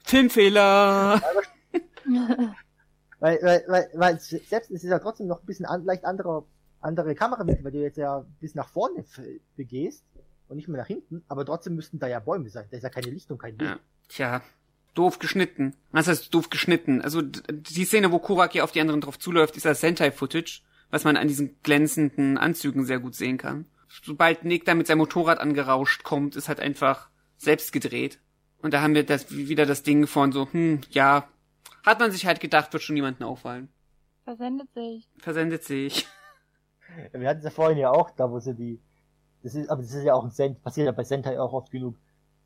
Filmfehler. 0.05 1.21
Weil, 3.21 3.39
weil, 3.43 3.65
weil, 3.67 3.91
weil 3.95 4.21
selbst 4.21 4.71
es 4.71 4.85
ist 4.85 4.91
ja 4.91 5.01
trotzdem 5.01 5.27
noch 5.27 5.41
ein 5.41 5.47
bisschen 5.47 5.67
an, 5.67 5.85
leicht 5.85 6.05
anderer, 6.05 6.45
andere 6.81 7.15
Kamerawinkel, 7.15 7.65
weil 7.65 7.73
du 7.73 7.81
jetzt 7.83 7.99
ja 7.99 8.25
bis 8.41 8.55
nach 8.55 8.69
vorne 8.69 9.01
f- 9.01 9.21
begehst 9.57 10.05
und 10.49 10.57
nicht 10.57 10.69
mehr 10.69 10.81
nach 10.81 10.87
hinten, 10.87 11.23
aber 11.29 11.45
trotzdem 11.45 11.75
müssten 11.75 11.99
da 11.99 12.07
ja 12.07 12.21
Bäume 12.21 12.49
sein. 12.51 12.67
Da 12.71 12.77
ist 12.77 12.83
ja 12.83 12.91
keine 12.91 13.11
Lichtung, 13.11 13.39
kein 13.39 13.59
Weg. 13.59 13.69
Ja. 13.69 13.79
Tja, 14.09 14.43
doof 14.95 15.19
geschnitten. 15.19 15.75
Was 15.93 16.09
heißt 16.09 16.33
doof 16.33 16.51
geschnitten? 16.51 17.03
Also 17.03 17.21
die 17.23 17.85
Szene, 17.85 18.11
wo 18.13 18.19
Korak 18.19 18.53
hier 18.53 18.65
auf 18.65 18.73
die 18.73 18.81
anderen 18.81 19.01
drauf 19.01 19.19
zuläuft, 19.19 19.57
ist 19.57 19.67
das 19.67 19.81
Sentai-Footage, 19.81 20.63
was 20.91 21.05
man 21.05 21.17
an 21.17 21.29
diesen 21.29 21.57
glänzenden 21.63 22.39
Anzügen 22.39 22.85
sehr 22.85 22.99
gut 22.99 23.15
sehen 23.15 23.37
kann. 23.39 23.67
Sobald 24.03 24.45
Nick 24.45 24.65
da 24.65 24.75
mit 24.75 24.87
seinem 24.87 24.99
Motorrad 24.99 25.39
angerauscht 25.39 26.03
kommt, 26.05 26.37
ist 26.37 26.49
halt 26.49 26.61
einfach 26.61 27.09
selbst 27.37 27.73
gedreht. 27.73 28.21
Und 28.61 28.75
da 28.75 28.81
haben 28.83 28.95
wir 28.95 29.05
das 29.05 29.31
wieder 29.31 29.67
das 29.67 29.83
Ding 29.83 30.07
von 30.07 30.33
so, 30.33 30.49
hm, 30.51 30.81
ja, 30.91 31.29
hat 31.85 32.01
man 32.01 32.11
sich 32.11 32.27
halt 32.27 32.41
gedacht, 32.41 32.73
wird 32.73 32.83
schon 32.83 32.95
niemanden 32.95 33.23
auffallen. 33.23 33.69
Versendet 34.25 34.73
sich. 34.75 35.09
Versendet 35.19 35.65
sich. 35.65 36.07
Wir 37.13 37.29
hatten 37.29 37.39
es 37.39 37.45
ja 37.45 37.51
vorhin 37.51 37.79
ja 37.79 37.91
auch, 37.91 38.11
da 38.11 38.31
wo 38.31 38.41
sie 38.41 38.55
die, 38.55 38.81
das 39.43 39.55
ist, 39.55 39.71
aber 39.71 39.83
das 39.83 39.93
ist 39.93 40.05
ja 40.05 40.15
auch 40.15 40.25
ein 40.25 40.31
Sent, 40.31 40.63
passiert 40.63 40.87
ja 40.87 40.93
bei 40.93 41.05
Sentai 41.05 41.39
auch 41.39 41.53
oft 41.53 41.71
genug, 41.71 41.97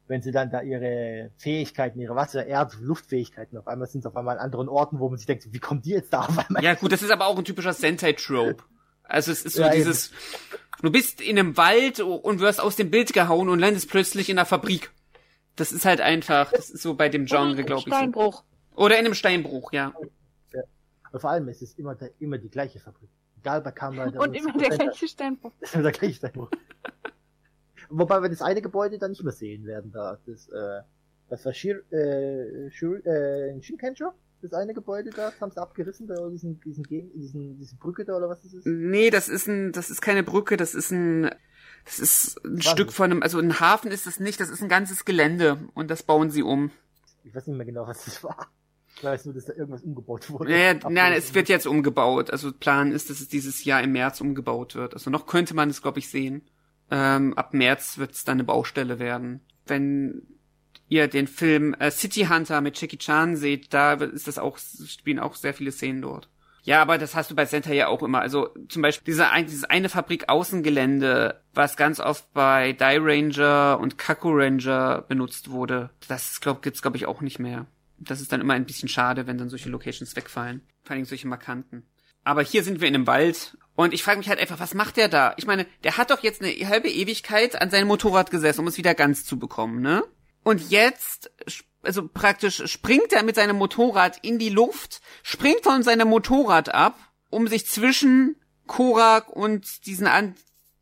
wenn 0.08 0.20
sie 0.20 0.30
dann 0.30 0.50
da 0.50 0.60
ihre 0.60 1.30
Fähigkeiten, 1.38 2.00
ihre 2.00 2.14
Wasser-, 2.14 2.46
Erd-, 2.46 2.78
Luftfähigkeiten, 2.80 3.56
auf 3.56 3.66
einmal 3.66 3.88
sind 3.88 4.02
sie 4.02 4.08
auf 4.08 4.16
einmal 4.16 4.38
an 4.38 4.44
anderen 4.44 4.68
Orten, 4.68 4.98
wo 4.98 5.08
man 5.08 5.16
sich 5.16 5.26
denkt, 5.26 5.48
wie 5.52 5.58
kommen 5.58 5.80
die 5.80 5.90
jetzt 5.90 6.12
da 6.12 6.20
auf 6.20 6.38
einmal? 6.38 6.62
Ja 6.62 6.74
gut, 6.74 6.92
das 6.92 7.02
ist 7.02 7.10
aber 7.10 7.26
auch 7.26 7.38
ein 7.38 7.44
typischer 7.44 7.72
Sentai-Trope. 7.72 8.62
Also 9.04 9.32
es 9.32 9.44
ist 9.44 9.56
so 9.56 9.62
Ja, 9.62 9.68
eben. 9.68 9.76
dieses, 9.76 10.10
du 10.82 10.90
bist 10.90 11.20
in 11.20 11.38
einem 11.38 11.56
Wald 11.56 12.00
und 12.00 12.40
wirst 12.40 12.60
aus 12.60 12.76
dem 12.76 12.90
Bild 12.90 13.12
gehauen 13.12 13.48
und 13.48 13.58
landest 13.58 13.90
plötzlich 13.90 14.28
in 14.28 14.38
einer 14.38 14.46
Fabrik. 14.46 14.90
Das 15.56 15.72
ist 15.72 15.84
halt 15.84 16.00
einfach, 16.00 16.50
das 16.52 16.70
ist 16.70 16.82
so 16.82 16.94
bei 16.94 17.08
dem 17.08 17.26
Genre, 17.26 17.62
glaube 17.62 17.80
ich. 17.80 17.84
So. 17.84 17.90
Steinbruch. 17.90 18.44
Oder 18.74 18.98
in 18.98 19.04
einem 19.04 19.14
Steinbruch, 19.14 19.72
ja. 19.72 19.92
Und 21.12 21.20
vor 21.20 21.30
allem 21.30 21.48
ist 21.48 21.60
es 21.60 21.74
immer, 21.74 21.96
immer 22.20 22.38
die 22.38 22.48
gleiche 22.48 22.80
Fabrik. 22.80 23.10
Egal 23.42 23.60
bei 23.60 23.72
Kamera. 23.72 24.20
Und 24.20 24.34
immer 24.34 24.52
der 24.56 24.70
gleiche 24.70 25.08
Steinbruch. 25.08 25.50
Das 25.58 25.68
ist 25.70 25.74
immer 25.74 25.82
der 25.82 25.92
gleiche 25.92 26.14
Steinbruch. 26.14 26.48
Wobei 27.90 28.22
wir 28.22 28.28
das 28.28 28.40
eine 28.40 28.62
Gebäude 28.62 28.98
dann 28.98 29.10
nicht 29.10 29.24
mehr 29.24 29.32
sehen 29.32 29.66
werden, 29.66 29.90
da. 29.90 30.16
Das, 30.24 30.48
äh, 30.48 30.82
das 31.28 31.44
war 31.44 31.52
Shir, 31.52 31.82
äh, 31.92 32.70
Shir, 32.70 33.04
äh, 33.04 33.50
in 33.50 33.62
Shinkanjo? 33.62 34.12
Das 34.42 34.52
eine 34.54 34.74
Gebäude 34.74 35.10
da, 35.10 35.30
das 35.30 35.40
haben 35.40 35.50
sie 35.50 35.60
abgerissen, 35.60 36.06
da 36.06 36.28
diesen, 36.28 36.60
diesen, 36.60 36.84
diesen, 36.84 37.58
diese 37.58 37.76
Brücke 37.76 38.04
da 38.04 38.16
oder 38.16 38.28
was 38.28 38.42
das 38.42 38.54
ist? 38.54 38.66
Nee, 38.66 39.10
das 39.10 39.28
ist 39.28 39.46
ein, 39.48 39.72
das 39.72 39.90
ist 39.90 40.00
keine 40.00 40.22
Brücke, 40.22 40.56
das 40.56 40.74
ist 40.74 40.90
ein, 40.90 41.30
das 41.84 41.98
ist 41.98 42.44
ein 42.44 42.58
Was 42.58 42.64
Stück 42.66 42.88
ist? 42.88 42.94
von 42.94 43.10
einem, 43.10 43.22
also 43.22 43.38
ein 43.38 43.60
Hafen 43.60 43.90
ist 43.90 44.06
das 44.06 44.20
nicht, 44.20 44.40
das 44.40 44.50
ist 44.50 44.62
ein 44.62 44.68
ganzes 44.68 45.04
Gelände 45.04 45.68
und 45.74 45.90
das 45.90 46.02
bauen 46.02 46.30
sie 46.30 46.42
um. 46.42 46.70
Ich 47.24 47.34
weiß 47.34 47.46
nicht 47.46 47.56
mehr 47.56 47.66
genau, 47.66 47.86
was 47.86 48.04
das 48.04 48.22
war. 48.24 48.48
Ich 48.96 49.04
weiß 49.04 49.24
nur, 49.24 49.34
dass 49.34 49.46
da 49.46 49.54
irgendwas 49.54 49.82
umgebaut 49.82 50.30
wurde. 50.30 50.50
Naja, 50.50 50.74
nein, 50.88 51.12
es 51.14 51.34
wird 51.34 51.48
jetzt 51.48 51.66
umgebaut. 51.66 52.30
Also 52.30 52.52
Plan 52.52 52.92
ist, 52.92 53.10
dass 53.10 53.20
es 53.20 53.28
dieses 53.28 53.64
Jahr 53.64 53.82
im 53.82 53.92
März 53.92 54.20
umgebaut 54.20 54.74
wird. 54.74 54.94
Also 54.94 55.10
noch 55.10 55.26
könnte 55.26 55.54
man 55.54 55.70
es, 55.70 55.82
glaube 55.82 55.98
ich, 55.98 56.08
sehen. 56.08 56.42
Ähm, 56.90 57.32
ab 57.34 57.54
März 57.54 57.98
wird 57.98 58.12
es 58.12 58.24
dann 58.24 58.34
eine 58.34 58.44
Baustelle 58.44 58.98
werden. 58.98 59.40
Wenn 59.66 60.22
ihr 60.88 61.08
den 61.08 61.26
Film 61.26 61.74
äh, 61.78 61.90
City 61.90 62.26
Hunter 62.26 62.60
mit 62.60 62.78
Jackie 62.80 62.98
Chan 62.98 63.36
seht, 63.36 63.72
da 63.72 63.94
ist 63.94 64.28
das 64.28 64.38
auch, 64.38 64.58
spielen 64.58 65.18
auch 65.18 65.34
sehr 65.34 65.54
viele 65.54 65.72
Szenen 65.72 66.02
dort. 66.02 66.28
Ja, 66.64 66.80
aber 66.80 66.96
das 66.96 67.16
hast 67.16 67.30
du 67.30 67.34
bei 67.34 67.44
Sentai 67.44 67.74
ja 67.74 67.88
auch 67.88 68.02
immer. 68.02 68.20
Also 68.20 68.50
zum 68.68 68.82
Beispiel 68.82 69.12
diese, 69.12 69.26
dieses 69.40 69.64
eine 69.64 69.88
Fabrik-Außengelände, 69.88 71.42
was 71.54 71.76
ganz 71.76 71.98
oft 71.98 72.32
bei 72.34 72.72
Die 72.72 72.98
Ranger 73.00 73.78
und 73.80 73.98
Kaku 73.98 74.30
Ranger 74.30 75.02
benutzt 75.08 75.50
wurde, 75.50 75.90
das 76.06 76.40
glaub, 76.40 76.62
gibt's 76.62 76.82
glaube 76.82 76.98
ich 76.98 77.06
auch 77.06 77.20
nicht 77.20 77.40
mehr. 77.40 77.66
Das 78.04 78.20
ist 78.20 78.32
dann 78.32 78.40
immer 78.40 78.54
ein 78.54 78.66
bisschen 78.66 78.88
schade, 78.88 79.26
wenn 79.26 79.38
dann 79.38 79.48
solche 79.48 79.68
Locations 79.68 80.16
wegfallen. 80.16 80.62
Vor 80.82 80.94
allem 80.96 81.04
solche 81.04 81.28
markanten. 81.28 81.86
Aber 82.24 82.42
hier 82.42 82.62
sind 82.62 82.80
wir 82.80 82.88
in 82.88 82.94
einem 82.94 83.06
Wald 83.06 83.56
und 83.74 83.94
ich 83.94 84.02
frage 84.02 84.18
mich 84.18 84.28
halt 84.28 84.38
einfach, 84.38 84.60
was 84.60 84.74
macht 84.74 84.96
der 84.96 85.08
da? 85.08 85.34
Ich 85.38 85.46
meine, 85.46 85.66
der 85.82 85.96
hat 85.96 86.10
doch 86.10 86.22
jetzt 86.22 86.42
eine 86.42 86.52
halbe 86.68 86.90
Ewigkeit 86.90 87.60
an 87.60 87.70
seinem 87.70 87.88
Motorrad 87.88 88.30
gesessen, 88.30 88.60
um 88.60 88.66
es 88.66 88.76
wieder 88.76 88.94
ganz 88.94 89.24
zu 89.24 89.38
bekommen, 89.38 89.80
ne? 89.80 90.04
Und 90.44 90.70
jetzt, 90.70 91.30
also 91.82 92.06
praktisch 92.06 92.62
springt 92.70 93.12
er 93.12 93.22
mit 93.22 93.36
seinem 93.36 93.56
Motorrad 93.56 94.18
in 94.22 94.38
die 94.38 94.50
Luft, 94.50 95.00
springt 95.22 95.62
von 95.62 95.82
seinem 95.82 96.08
Motorrad 96.08 96.74
ab, 96.74 96.98
um 97.30 97.46
sich 97.46 97.66
zwischen 97.66 98.36
Korak 98.66 99.30
und 99.30 99.86
diesen, 99.86 100.06
an, 100.06 100.34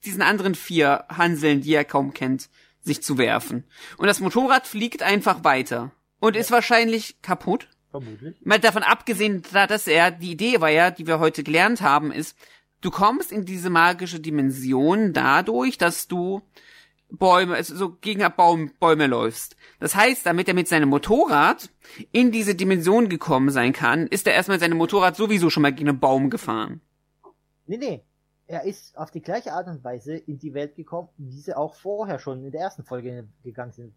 diesen 0.05 0.23
anderen 0.23 0.55
vier 0.55 1.05
Hanseln, 1.09 1.61
die 1.61 1.75
er 1.75 1.85
kaum 1.85 2.13
kennt, 2.15 2.49
sich 2.83 3.03
zu 3.03 3.19
werfen. 3.19 3.65
Und 3.99 4.07
das 4.07 4.21
Motorrad 4.21 4.67
fliegt 4.67 5.03
einfach 5.03 5.45
weiter. 5.45 5.93
Und 6.21 6.37
ist 6.37 6.51
wahrscheinlich 6.51 7.21
kaputt. 7.23 7.69
Vermutlich. 7.91 8.37
Mal 8.45 8.61
davon 8.61 8.83
abgesehen, 8.83 9.43
da- 9.53 9.67
dass 9.67 9.87
er, 9.89 10.11
die 10.11 10.31
Idee 10.33 10.61
war 10.61 10.71
ja, 10.71 10.91
die 10.91 11.07
wir 11.07 11.19
heute 11.19 11.43
gelernt 11.43 11.81
haben, 11.81 12.13
ist, 12.13 12.37
du 12.83 12.91
kommst 12.91 13.33
in 13.33 13.45
diese 13.45 13.71
magische 13.71 14.21
Dimension 14.21 15.13
dadurch, 15.13 15.77
dass 15.79 16.07
du 16.07 16.43
Bäume, 17.13 17.57
also 17.57 17.75
so 17.75 17.97
gegen 17.97 18.25
Baum, 18.37 18.71
Bäume 18.79 19.09
läufst. 19.09 19.57
Das 19.81 19.97
heißt, 19.97 20.25
damit 20.25 20.47
er 20.47 20.55
mit 20.55 20.69
seinem 20.69 20.91
Motorrad 20.91 21.69
in 22.13 22.31
diese 22.31 22.55
Dimension 22.55 23.09
gekommen 23.09 23.51
sein 23.51 23.73
kann, 23.73 24.07
ist 24.07 24.29
er 24.29 24.35
erstmal 24.35 24.61
seinem 24.61 24.79
Motorrad 24.79 25.17
sowieso 25.17 25.51
schon 25.51 25.63
mal 25.63 25.73
gegen 25.73 25.89
einen 25.89 25.99
Baum 25.99 26.31
gefahren. 26.31 26.81
Nee, 27.67 27.79
nee. 27.79 28.03
Er 28.47 28.65
ist 28.65 28.97
auf 28.97 29.11
die 29.11 29.23
gleiche 29.23 29.53
Art 29.53 29.67
und 29.69 29.83
Weise 29.83 30.17
in 30.17 30.39
die 30.39 30.55
Welt 30.55 30.77
gekommen, 30.77 31.09
wie 31.19 31.39
sie 31.41 31.57
auch 31.57 31.75
vorher 31.75 32.19
schon 32.21 32.45
in 32.45 32.53
der 32.53 32.61
ersten 32.63 32.85
Folge 32.85 33.27
gegangen 33.43 33.73
sind, 33.73 33.93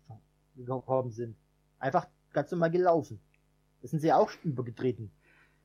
gekommen 0.55 1.11
sind. 1.11 1.35
Einfach 1.84 2.07
ganz 2.31 2.49
normal 2.49 2.72
gelaufen. 2.72 3.19
Das 3.81 3.91
sind 3.91 3.99
sie 3.99 4.07
ja 4.07 4.15
auch 4.18 4.31
übergetreten, 4.45 5.11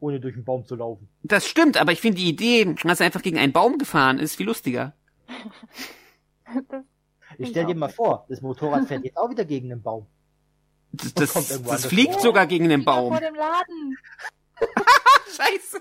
ohne 0.01 0.19
durch 0.19 0.35
den 0.35 0.45
Baum 0.45 0.67
zu 0.67 0.75
laufen. 0.75 1.09
Das 1.23 1.47
stimmt, 1.47 1.77
aber 1.77 1.93
ich 1.93 2.01
finde 2.01 2.19
die 2.19 2.29
Idee, 2.29 2.75
dass 2.83 2.99
er 2.99 3.07
einfach 3.07 3.23
gegen 3.23 3.39
einen 3.39 3.53
Baum 3.53 3.79
gefahren 3.79 4.19
ist, 4.19 4.35
viel 4.35 4.47
lustiger. 4.47 4.95
Ich 7.39 7.51
stell 7.51 7.67
dir 7.67 7.77
mal 7.77 7.89
vor, 7.89 8.27
das 8.29 8.41
Motorrad 8.41 8.89
fährt 8.89 9.05
jetzt 9.05 9.17
auch 9.17 9.31
wieder 9.31 9.45
gegen 9.45 9.69
den 9.69 9.81
Baum. 9.81 10.07
Das, 10.91 11.15
Das 11.15 11.63
das, 11.63 11.87
fliegt 11.87 12.15
vor. 12.15 12.23
sogar 12.23 12.49
gegen 12.49 12.69
den 12.69 12.85
Baum. 12.85 13.13
vor 13.13 13.21
dem 13.21 13.37
Laden. 13.37 13.97
Scheiße. 15.37 15.79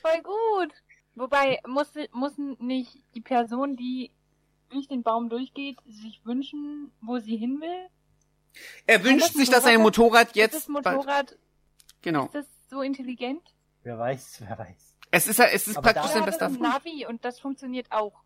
Voll 0.00 0.22
gut. 0.24 0.72
Wobei, 1.14 1.60
muss, 1.68 1.92
muss 2.12 2.32
nicht 2.58 2.96
die 3.14 3.20
Person, 3.20 3.76
die 3.76 4.10
durch 4.70 4.88
den 4.88 5.04
Baum 5.04 5.28
durchgeht, 5.28 5.76
sich 5.86 6.20
wünschen, 6.24 6.90
wo 7.00 7.20
sie 7.20 7.36
hin 7.36 7.60
will? 7.60 7.88
Er 8.86 9.02
wünscht 9.04 9.28
das 9.28 9.34
sich, 9.34 9.50
dass 9.50 9.64
sein 9.64 9.80
Motorrad- 9.80 10.28
Motorrad 10.28 10.28
Ist 10.28 10.36
jetzt 10.36 10.54
das 10.54 10.68
Motorrad, 10.68 11.38
Genau. 12.02 12.24
ist 12.26 12.34
das 12.34 12.46
so 12.68 12.82
intelligent? 12.82 13.42
Wer 13.82 13.98
weiß, 13.98 14.42
wer 14.46 14.58
weiß. 14.58 14.96
Es 15.10 15.26
ist, 15.26 15.38
es 15.38 15.68
ist 15.68 15.76
Aber 15.76 15.92
praktisch 15.92 16.12
sein 16.12 16.24
bester 16.24 16.48
Freund. 16.48 16.60
Navi 16.62 17.06
und 17.06 17.24
das 17.24 17.38
funktioniert 17.40 17.90
auch. 17.92 18.22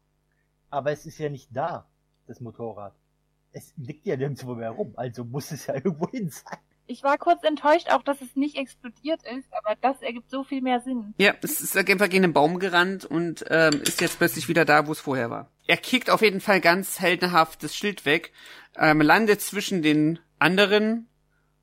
Aber 0.70 0.92
es 0.92 1.06
ist 1.06 1.18
ja 1.18 1.28
nicht 1.28 1.48
da, 1.54 1.88
das 2.26 2.40
Motorrad. 2.40 2.94
Es 3.52 3.72
liegt 3.76 4.06
ja 4.06 4.16
nirgendwo 4.16 4.54
mehr 4.54 4.70
rum, 4.70 4.92
also 4.96 5.24
muss 5.24 5.50
es 5.50 5.66
ja 5.66 5.74
irgendwo 5.74 6.08
hin 6.10 6.30
sein. 6.30 6.58
Ich 6.88 7.02
war 7.02 7.18
kurz 7.18 7.42
enttäuscht 7.42 7.90
auch, 7.90 8.02
dass 8.02 8.20
es 8.20 8.36
nicht 8.36 8.56
explodiert 8.56 9.20
ist, 9.36 9.48
aber 9.52 9.74
das 9.80 10.00
ergibt 10.02 10.30
so 10.30 10.44
viel 10.44 10.62
mehr 10.62 10.80
Sinn. 10.80 11.14
Ja, 11.18 11.34
es 11.42 11.60
ist 11.60 11.76
einfach 11.76 12.08
gegen 12.08 12.22
den 12.22 12.32
Baum 12.32 12.60
gerannt 12.60 13.04
und 13.04 13.44
ähm, 13.48 13.82
ist 13.82 14.00
jetzt 14.00 14.18
plötzlich 14.18 14.48
wieder 14.48 14.64
da, 14.64 14.86
wo 14.86 14.92
es 14.92 15.00
vorher 15.00 15.30
war. 15.30 15.50
Er 15.66 15.78
kickt 15.78 16.10
auf 16.10 16.22
jeden 16.22 16.40
Fall 16.40 16.60
ganz 16.60 17.00
heldenhaft 17.00 17.62
das 17.64 17.74
Schild 17.74 18.04
weg, 18.04 18.32
ähm, 18.76 19.00
landet 19.00 19.40
zwischen 19.40 19.82
den 19.82 20.20
anderen, 20.38 21.08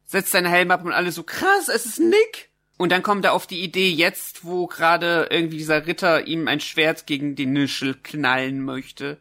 setzt 0.04 0.32
seinen 0.32 0.52
Helm 0.52 0.72
ab 0.72 0.84
und 0.84 0.91
alle 0.91 1.12
so, 1.12 1.24
krass, 1.24 1.70
es 1.70 1.86
ist 1.86 2.00
Nick! 2.00 2.52
Und 2.78 2.91
dann 2.91 3.04
kommt 3.04 3.24
er 3.24 3.34
auf 3.34 3.48
die 3.48 3.64
Idee, 3.64 3.90
jetzt, 3.90 4.44
wo 4.44 4.68
gerade 4.68 5.28
irgendwie 5.30 5.58
dieser 5.58 5.86
Ritter 5.86 6.28
ihm 6.28 6.48
ein 6.48 6.60
Schwert 6.60 7.06
gegen 7.06 7.36
den 7.36 7.54
Nischel 7.54 7.95
knallen 8.02 8.62
möchte, 8.62 9.20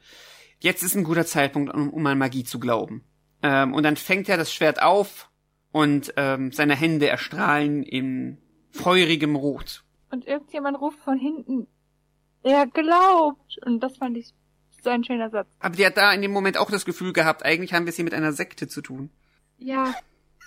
jetzt 0.59 0.83
ist 0.83 0.97
ein 0.97 1.05
guter 1.05 1.27
Zeitpunkt, 1.27 1.73
um, 1.73 1.91
um 1.91 2.07
an 2.07 2.19
Magie 2.19 2.45
zu 2.45 2.59
glauben. 2.59 3.05
Ähm, 3.43 3.75
und 3.75 3.83
dann 3.85 3.97
fängt 3.97 4.29
er 4.29 4.37
das 4.37 4.53
Schwert 4.53 4.83
auf 4.83 5.29
und 5.73 6.13
ähm, 6.17 6.53
seine 6.53 6.77
Hände 6.77 7.09
erstrahlen 7.09 7.83
in 7.83 8.39
feurigem 8.71 9.37
Rot. 9.37 9.85
Und 10.11 10.27
irgendjemand 10.27 10.81
ruft 10.81 10.99
von 11.01 11.19
hinten, 11.19 11.67
er 12.43 12.67
glaubt. 12.67 13.59
Und 13.65 13.81
das 13.81 13.97
fand 13.97 14.17
ich 14.17 14.33
so 14.83 14.91
ein 14.91 15.05
schöner 15.05 15.31
Satz. 15.31 15.49
Aber 15.59 15.75
die 15.75 15.87
hat 15.87 15.97
da 15.97 16.13
in 16.13 16.23
dem 16.23 16.33
Moment 16.33 16.59
auch 16.59 16.71
das 16.71 16.85
Gefühl 16.85 17.13
gehabt, 17.13 17.45
eigentlich 17.45 17.73
haben 17.73 17.87
wir 17.87 17.91
es 17.91 17.97
hier 17.97 18.05
mit 18.05 18.15
einer 18.15 18.33
Sekte 18.33 18.69
zu 18.69 18.83
tun. 18.83 19.11
Ja, 19.59 19.95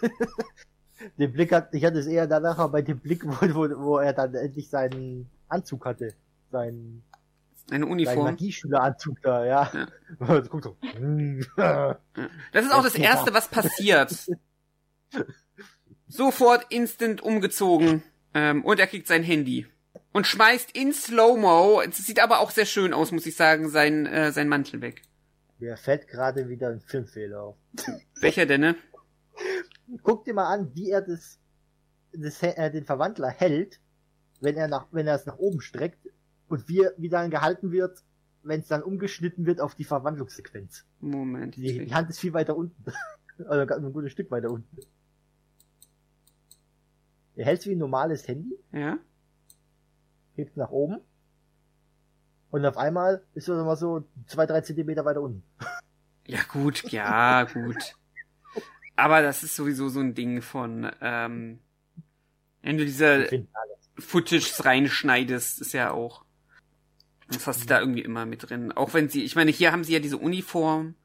Den 1.18 1.34
Blick 1.34 1.52
hat, 1.52 1.74
ich 1.74 1.84
hatte 1.84 2.00
es 2.00 2.08
eher 2.08 2.28
danach 2.28 2.58
aber 2.58 2.74
bei 2.74 2.82
dem 2.82 3.00
Blick, 3.00 3.26
wo, 3.26 3.36
wo, 3.54 3.84
wo 3.84 3.98
er 3.98 4.14
dann 4.14 4.34
endlich 4.34 4.70
seinen 4.70 5.30
Anzug 5.50 5.86
hatte. 5.86 6.14
Seinen, 6.52 7.04
Eine 7.70 7.86
Uniform. 7.86 8.26
Magieschüleranzug 8.26 9.22
da, 9.22 9.46
ja. 9.46 9.72
Hm. 10.20 11.46
Das 12.54 12.66
ist 12.66 12.74
auch 12.74 12.84
das 12.84 12.96
Erste, 12.96 13.34
was 13.34 13.48
passiert. 13.48 14.14
Sofort 16.08 16.66
instant 16.70 17.22
umgezogen. 17.22 18.04
Ähm, 18.34 18.64
und 18.64 18.80
er 18.80 18.88
kriegt 18.88 19.08
sein 19.08 19.24
Handy. 19.24 19.66
Und 20.12 20.28
schmeißt 20.28 20.76
in 20.76 20.94
Slow-Mo, 20.94 21.82
es 21.82 21.98
sieht 21.98 22.22
aber 22.22 22.40
auch 22.40 22.52
sehr 22.52 22.66
schön 22.66 22.94
aus, 22.94 23.12
muss 23.12 23.26
ich 23.26 23.36
sagen, 23.36 23.70
sein, 23.70 24.06
äh, 24.06 24.32
sein 24.32 24.48
Mantel 24.48 24.82
weg. 24.82 25.02
Mir 25.60 25.78
fällt 25.78 26.08
gerade 26.08 26.48
wieder 26.50 26.70
ein 26.70 26.82
Filmfehler 26.82 27.42
auf. 27.42 27.58
Welcher 28.20 28.46
denn, 28.46 28.62
ne? 28.62 28.76
Guck 30.04 30.26
dir 30.26 30.34
mal 30.34 30.48
an, 30.54 30.72
wie 30.74 30.90
er 30.90 31.02
das, 31.02 31.40
das 32.14 32.42
äh, 32.44 32.72
den 32.72 32.86
Verwandler 32.86 33.30
hält, 33.30 33.80
wenn 34.42 34.56
er 34.58 34.68
nach, 34.68 34.88
wenn 34.92 35.08
er 35.08 35.16
es 35.16 35.26
nach 35.26 35.38
oben 35.38 35.62
streckt 35.62 36.10
und 36.48 36.68
wie, 36.68 36.88
wie 36.98 37.10
dann 37.10 37.30
gehalten 37.30 37.72
wird, 37.72 38.04
wenn 38.44 38.62
es 38.62 38.68
dann 38.68 38.84
umgeschnitten 38.84 39.46
wird 39.46 39.60
auf 39.60 39.76
die 39.76 39.84
Verwandlungssequenz. 39.84 40.86
Moment. 41.00 41.56
Die, 41.56 41.86
die 41.86 41.94
Hand 41.94 42.10
ist 42.10 42.20
viel 42.20 42.34
weiter 42.34 42.56
unten. 42.56 42.86
also 43.48 43.74
ein 43.74 43.94
gutes 43.94 44.12
Stück 44.12 44.32
weiter 44.32 44.50
unten. 44.50 44.78
Er 47.36 47.46
hält 47.46 47.66
wie 47.66 47.72
ein 47.72 47.78
normales 47.78 48.28
Handy, 48.28 48.58
Ja? 48.72 48.98
hebt 50.36 50.58
nach 50.58 50.70
oben. 50.70 51.00
Und 52.52 52.66
auf 52.66 52.78
einmal 52.78 53.24
ist 53.34 53.48
er 53.48 53.64
mal 53.64 53.76
so 53.76 54.06
zwei, 54.28 54.46
drei 54.46 54.62
Zentimeter 54.62 55.04
weiter 55.06 55.22
unten. 55.22 55.44
Ja, 56.28 56.40
gut, 56.52 56.84
ja, 56.92 57.44
gut. 57.44 57.96
Aber 58.96 59.22
das 59.22 59.44
ist 59.44 59.56
sowieso 59.56 59.90
so 59.90 60.00
ein 60.00 60.14
Ding 60.14 60.42
von, 60.42 60.90
ähm, 61.02 61.60
wenn 62.62 62.78
du 62.78 62.86
diese. 62.86 63.46
Footage 63.98 64.66
reinschneidest, 64.66 65.62
ist 65.62 65.74
ja 65.74 65.92
auch. 65.92 66.26
Das 67.30 67.48
hast 67.48 67.64
du 67.64 67.66
da 67.66 67.80
irgendwie 67.80 68.02
immer 68.02 68.26
mit 68.26 68.50
drin. 68.50 68.72
Auch 68.74 68.94
wenn 68.94 69.08
sie, 69.10 69.24
ich 69.24 69.36
meine, 69.36 69.52
hier 69.52 69.72
haben 69.72 69.84
sie 69.84 69.94
ja 69.94 70.00
diese 70.00 70.18
Uniform. 70.18 70.96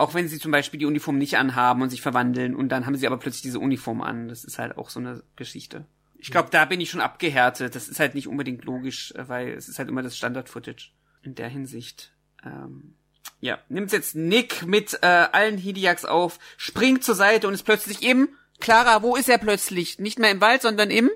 Auch 0.00 0.14
wenn 0.14 0.28
sie 0.28 0.38
zum 0.38 0.50
Beispiel 0.50 0.80
die 0.80 0.86
Uniform 0.86 1.18
nicht 1.18 1.36
anhaben 1.36 1.82
und 1.82 1.90
sich 1.90 2.00
verwandeln 2.00 2.56
und 2.56 2.70
dann 2.70 2.86
haben 2.86 2.96
sie 2.96 3.06
aber 3.06 3.18
plötzlich 3.18 3.42
diese 3.42 3.58
Uniform 3.58 4.00
an. 4.00 4.28
Das 4.28 4.44
ist 4.44 4.58
halt 4.58 4.78
auch 4.78 4.88
so 4.88 4.98
eine 4.98 5.22
Geschichte. 5.36 5.84
Ich 6.16 6.30
glaube, 6.30 6.48
da 6.50 6.64
bin 6.64 6.80
ich 6.80 6.88
schon 6.88 7.02
abgehärtet. 7.02 7.74
Das 7.74 7.86
ist 7.86 8.00
halt 8.00 8.14
nicht 8.14 8.26
unbedingt 8.26 8.64
logisch, 8.64 9.12
äh, 9.14 9.28
weil 9.28 9.50
es 9.50 9.68
ist 9.68 9.78
halt 9.78 9.90
immer 9.90 10.02
das 10.02 10.16
Standard-Footage. 10.16 10.92
In 11.22 11.34
der 11.34 11.48
Hinsicht. 11.48 12.12
Ähm, 12.42 12.94
ja, 13.40 13.58
nimmt 13.68 13.92
jetzt 13.92 14.14
Nick 14.14 14.66
mit 14.66 14.98
äh, 15.02 15.06
allen 15.06 15.58
Hidiaks 15.58 16.06
auf, 16.06 16.38
springt 16.56 17.04
zur 17.04 17.14
Seite 17.14 17.46
und 17.46 17.52
ist 17.52 17.64
plötzlich 17.64 18.02
im 18.02 18.30
Clara, 18.58 19.02
wo 19.02 19.16
ist 19.16 19.28
er 19.28 19.36
plötzlich? 19.36 19.98
Nicht 19.98 20.18
mehr 20.18 20.30
im 20.30 20.40
Wald, 20.40 20.62
sondern 20.62 20.90
im 20.90 21.10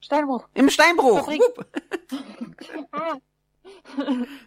Steinbruch. 0.00 0.46
im 0.54 0.70
Steinbruch. 0.70 1.28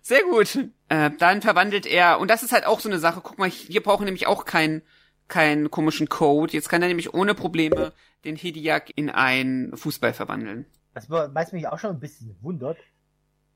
Sehr 0.02 0.24
gut. 0.24 0.58
Äh, 0.90 1.12
dann 1.20 1.42
verwandelt 1.42 1.86
er, 1.86 2.20
und 2.20 2.30
das 2.30 2.44
ist 2.44 2.52
halt 2.52 2.66
auch 2.66 2.80
so 2.80 2.90
eine 2.90 3.00
Sache, 3.00 3.22
guck 3.24 3.38
mal, 3.38 3.52
wir 3.68 3.84
brauchen 3.84 4.06
nämlich 4.06 4.28
auch 4.28 4.46
keinen 4.46 4.82
keinen 5.30 5.72
komischen 5.72 6.10
Code. 6.10 6.52
Jetzt 6.54 6.68
kann 6.70 6.82
er 6.82 6.90
nämlich 6.90 7.14
ohne 7.14 7.34
Probleme 7.34 7.94
den 8.26 8.36
Hidiak 8.36 8.92
in 8.96 9.10
einen 9.10 9.76
Fußball 9.76 10.14
verwandeln. 10.14 10.66
Das 10.94 11.10
war- 11.10 11.34
weiß 11.34 11.54
mich 11.54 11.68
auch 11.68 11.80
schon 11.80 11.92
ein 11.92 12.00
bisschen 12.00 12.36
wundert, 12.42 12.78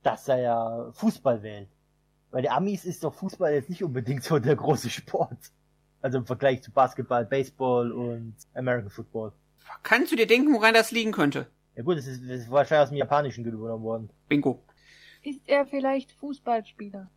dass 0.01 0.27
er 0.27 0.39
ja 0.39 0.91
Fußball 0.93 1.43
wählt. 1.43 1.67
Weil 2.31 2.41
die 2.41 2.49
Amis 2.49 2.85
ist 2.85 3.03
doch 3.03 3.13
Fußball 3.13 3.53
jetzt 3.53 3.69
nicht 3.69 3.83
unbedingt 3.83 4.23
so 4.23 4.39
der 4.39 4.55
große 4.55 4.89
Sport. 4.89 5.37
Also 6.01 6.19
im 6.19 6.25
Vergleich 6.25 6.63
zu 6.63 6.71
Basketball, 6.71 7.25
Baseball 7.25 7.91
und 7.91 8.35
American 8.53 8.89
Football. 8.89 9.33
Kannst 9.83 10.11
du 10.11 10.15
dir 10.15 10.27
denken, 10.27 10.53
woran 10.53 10.73
das 10.73 10.91
liegen 10.91 11.11
könnte? 11.11 11.47
Ja 11.75 11.83
gut, 11.83 11.97
das 11.97 12.07
ist, 12.07 12.23
ist 12.23 12.49
wahrscheinlich 12.49 12.83
aus 12.83 12.89
dem 12.89 12.97
Japanischen 12.97 13.45
übernommen 13.45 13.83
worden. 13.83 14.09
Bingo. 14.29 14.63
Ist 15.23 15.41
er 15.45 15.65
vielleicht 15.65 16.11
Fußballspieler? 16.13 17.09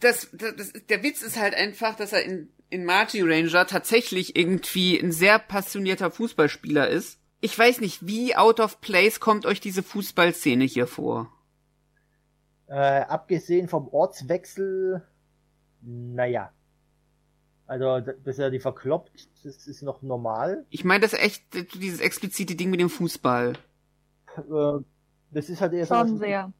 Das, 0.00 0.28
das, 0.32 0.56
das, 0.56 0.72
der 0.88 1.02
Witz 1.02 1.22
ist 1.22 1.38
halt 1.38 1.54
einfach, 1.54 1.96
dass 1.96 2.12
er 2.12 2.22
in, 2.22 2.48
in 2.70 2.84
Margie 2.84 3.22
Ranger 3.22 3.66
tatsächlich 3.66 4.36
irgendwie 4.36 4.98
ein 4.98 5.12
sehr 5.12 5.38
passionierter 5.38 6.10
Fußballspieler 6.10 6.88
ist. 6.88 7.18
Ich 7.40 7.58
weiß 7.58 7.80
nicht, 7.80 8.06
wie 8.06 8.36
out 8.36 8.60
of 8.60 8.80
place 8.80 9.18
kommt 9.18 9.46
euch 9.46 9.60
diese 9.60 9.82
Fußballszene 9.82 10.64
hier 10.64 10.86
vor? 10.86 11.32
Äh, 12.68 12.74
abgesehen 12.74 13.68
vom 13.68 13.88
Ortswechsel, 13.88 15.02
naja. 15.82 16.52
Also, 17.66 18.00
dass 18.00 18.38
er 18.38 18.50
die 18.50 18.60
verkloppt, 18.60 19.28
das 19.44 19.66
ist 19.66 19.82
noch 19.82 20.02
normal. 20.02 20.66
Ich 20.70 20.84
meine, 20.84 21.00
das 21.00 21.14
ist 21.14 21.20
echt 21.20 21.74
dieses 21.74 22.00
explizite 22.00 22.54
Ding 22.54 22.70
mit 22.70 22.80
dem 22.80 22.90
Fußball. 22.90 23.54
Äh, 24.36 24.78
das 25.32 25.48
ist 25.48 25.60
halt 25.60 25.72
eher 25.72 25.86
so. 25.86 25.94
Schon 25.94 26.18
sehr. 26.18 26.52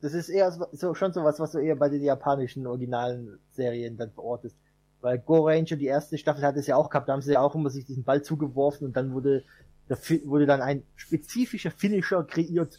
Das 0.00 0.14
ist 0.14 0.30
eher 0.30 0.50
so, 0.72 0.94
schon 0.94 1.12
sowas, 1.12 1.38
was 1.40 1.52
du 1.52 1.58
eher 1.58 1.76
bei 1.76 1.90
den 1.90 2.02
japanischen 2.02 2.66
originalen 2.66 3.38
Serien 3.50 3.98
dann 3.98 4.10
verortest. 4.12 4.56
Weil 5.02 5.18
Go 5.18 5.46
Ranger, 5.46 5.76
die 5.76 5.86
erste 5.86 6.16
Staffel 6.16 6.42
hat 6.42 6.56
es 6.56 6.66
ja 6.66 6.76
auch 6.76 6.88
gehabt, 6.88 7.08
da 7.08 7.12
haben 7.12 7.22
sie 7.22 7.32
ja 7.32 7.40
auch 7.40 7.54
immer 7.54 7.68
sich 7.70 7.84
diesen 7.84 8.04
Ball 8.04 8.22
zugeworfen 8.22 8.86
und 8.86 8.96
dann 8.96 9.12
wurde, 9.12 9.44
Fi- 10.00 10.22
wurde 10.24 10.46
dann 10.46 10.62
ein 10.62 10.84
spezifischer 10.96 11.70
Finisher 11.70 12.22
kreiert 12.24 12.78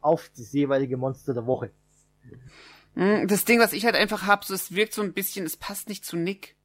auf 0.00 0.30
das 0.36 0.52
jeweilige 0.52 0.96
Monster 0.96 1.34
der 1.34 1.46
Woche. 1.46 1.70
Hm, 2.94 3.26
Das 3.28 3.44
Ding, 3.44 3.58
was 3.60 3.72
ich 3.72 3.84
halt 3.84 3.94
einfach 3.96 4.26
hab, 4.26 4.44
so 4.44 4.54
es 4.54 4.74
wirkt 4.74 4.92
so 4.94 5.02
ein 5.02 5.12
bisschen, 5.12 5.46
es 5.46 5.56
passt 5.56 5.88
nicht 5.88 6.04
zu 6.04 6.16
Nick. 6.16 6.56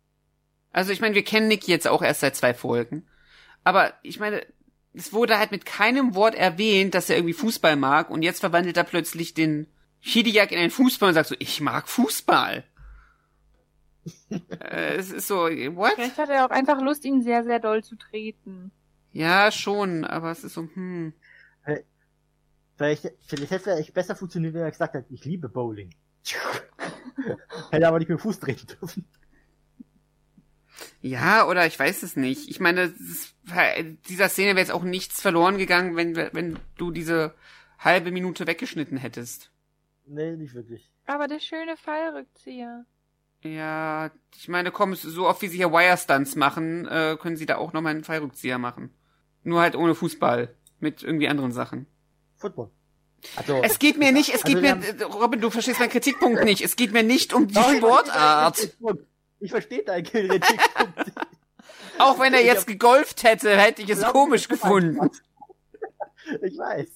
Also 0.71 0.91
ich 0.91 1.01
meine, 1.01 1.15
wir 1.15 1.23
kennen 1.23 1.47
Nick 1.47 1.67
jetzt 1.67 1.87
auch 1.87 2.01
erst 2.01 2.21
seit 2.21 2.35
zwei 2.35 2.53
Folgen. 2.53 3.07
Aber 3.63 3.93
ich 4.03 4.19
meine, 4.19 4.45
es 4.93 5.13
wurde 5.13 5.37
halt 5.37 5.51
mit 5.51 5.65
keinem 5.65 6.15
Wort 6.15 6.35
erwähnt, 6.35 6.93
dass 6.93 7.09
er 7.09 7.17
irgendwie 7.17 7.33
Fußball 7.33 7.75
mag 7.75 8.09
und 8.09 8.23
jetzt 8.23 8.39
verwandelt 8.39 8.77
er 8.77 8.83
plötzlich 8.83 9.33
den 9.33 9.67
Hidiak 9.99 10.51
in 10.51 10.57
einen 10.57 10.71
Fußball 10.71 11.09
und 11.09 11.15
sagt 11.15 11.29
so, 11.29 11.35
ich 11.39 11.61
mag 11.61 11.87
Fußball. 11.87 12.63
äh, 14.29 14.95
es 14.95 15.11
ist 15.11 15.27
so, 15.27 15.43
what? 15.43 15.93
Vielleicht 15.95 16.17
hat 16.17 16.29
er 16.29 16.45
auch 16.45 16.49
einfach 16.49 16.81
Lust, 16.81 17.05
ihn 17.05 17.21
sehr, 17.21 17.43
sehr 17.43 17.59
doll 17.59 17.83
zu 17.83 17.95
treten. 17.95 18.71
Ja, 19.13 19.51
schon, 19.51 20.05
aber 20.05 20.31
es 20.31 20.43
ist 20.43 20.53
so, 20.53 20.67
hm. 20.73 21.13
Vielleicht, 22.81 23.13
vielleicht 23.27 23.51
hätte 23.51 23.71
es 23.71 23.91
besser 23.91 24.15
funktioniert, 24.15 24.55
wenn 24.55 24.63
er 24.63 24.71
gesagt 24.71 24.95
hat, 24.95 25.05
ich 25.11 25.23
liebe 25.23 25.49
Bowling. 25.49 25.93
hätte 27.69 27.87
aber 27.87 27.99
nicht 27.99 28.09
mit 28.09 28.17
dem 28.17 28.21
Fuß 28.21 28.39
treten 28.39 28.65
dürfen. 28.65 29.05
Ja, 31.01 31.47
oder 31.47 31.65
ich 31.65 31.77
weiß 31.77 32.03
es 32.03 32.15
nicht. 32.15 32.49
Ich 32.49 32.59
meine, 32.59 32.83
ist, 32.83 33.35
dieser 34.09 34.29
Szene 34.29 34.49
wäre 34.49 34.59
jetzt 34.59 34.71
auch 34.71 34.83
nichts 34.83 35.21
verloren 35.21 35.57
gegangen, 35.57 35.95
wenn, 35.95 36.15
wenn 36.15 36.59
du 36.77 36.91
diese 36.91 37.33
halbe 37.79 38.11
Minute 38.11 38.47
weggeschnitten 38.47 38.97
hättest. 38.97 39.51
Nee, 40.05 40.35
nicht 40.35 40.53
wirklich. 40.53 40.91
Aber 41.05 41.27
der 41.27 41.39
schöne 41.39 41.77
Fallrückzieher. 41.77 42.85
Ja, 43.43 44.11
ich 44.35 44.47
meine, 44.47 44.71
komm, 44.71 44.93
so 44.93 45.27
oft 45.27 45.41
wie 45.41 45.47
sie 45.47 45.57
hier 45.57 45.71
Wire-Stunts 45.71 46.35
machen, 46.35 46.87
äh, 46.87 47.17
können 47.19 47.37
sie 47.37 47.47
da 47.47 47.57
auch 47.57 47.73
nochmal 47.73 47.93
einen 47.95 48.03
Fallrückzieher 48.03 48.59
machen. 48.59 48.93
Nur 49.43 49.61
halt 49.61 49.75
ohne 49.75 49.95
Fußball. 49.95 50.55
Mit 50.79 51.03
irgendwie 51.03 51.27
anderen 51.27 51.51
Sachen. 51.51 51.85
Football. 52.37 52.71
Also, 53.35 53.61
Es 53.63 53.77
geht 53.77 53.97
mir 53.97 54.11
nicht, 54.11 54.33
es 54.33 54.43
geht 54.43 54.57
Also 54.57 54.75
mir, 54.77 54.81
wir 54.81 54.99
äh, 54.99 55.03
Robin, 55.03 55.41
du 55.41 55.49
verstehst 55.51 55.79
meinen 55.79 55.91
Kritikpunkt 55.91 56.43
nicht. 56.43 56.63
Es 56.63 56.75
geht 56.75 56.91
mir 56.91 57.03
nicht 57.03 57.33
um 57.33 57.47
die 57.47 57.53
Sportart. 57.53 58.75
Ich 59.41 59.51
verstehe 59.51 59.83
deinen 59.83 60.03
Kritikpunkt. 60.03 61.11
Auch 61.99 62.19
wenn 62.19 62.33
er 62.33 62.43
jetzt 62.43 62.67
gegolft 62.67 63.23
hätte, 63.23 63.57
hätte 63.57 63.81
ich 63.81 63.89
es 63.89 63.99
Glaub 63.99 64.13
komisch 64.13 64.47
gefunden. 64.47 65.09
Ich 66.41 66.57
weiß. 66.57 66.89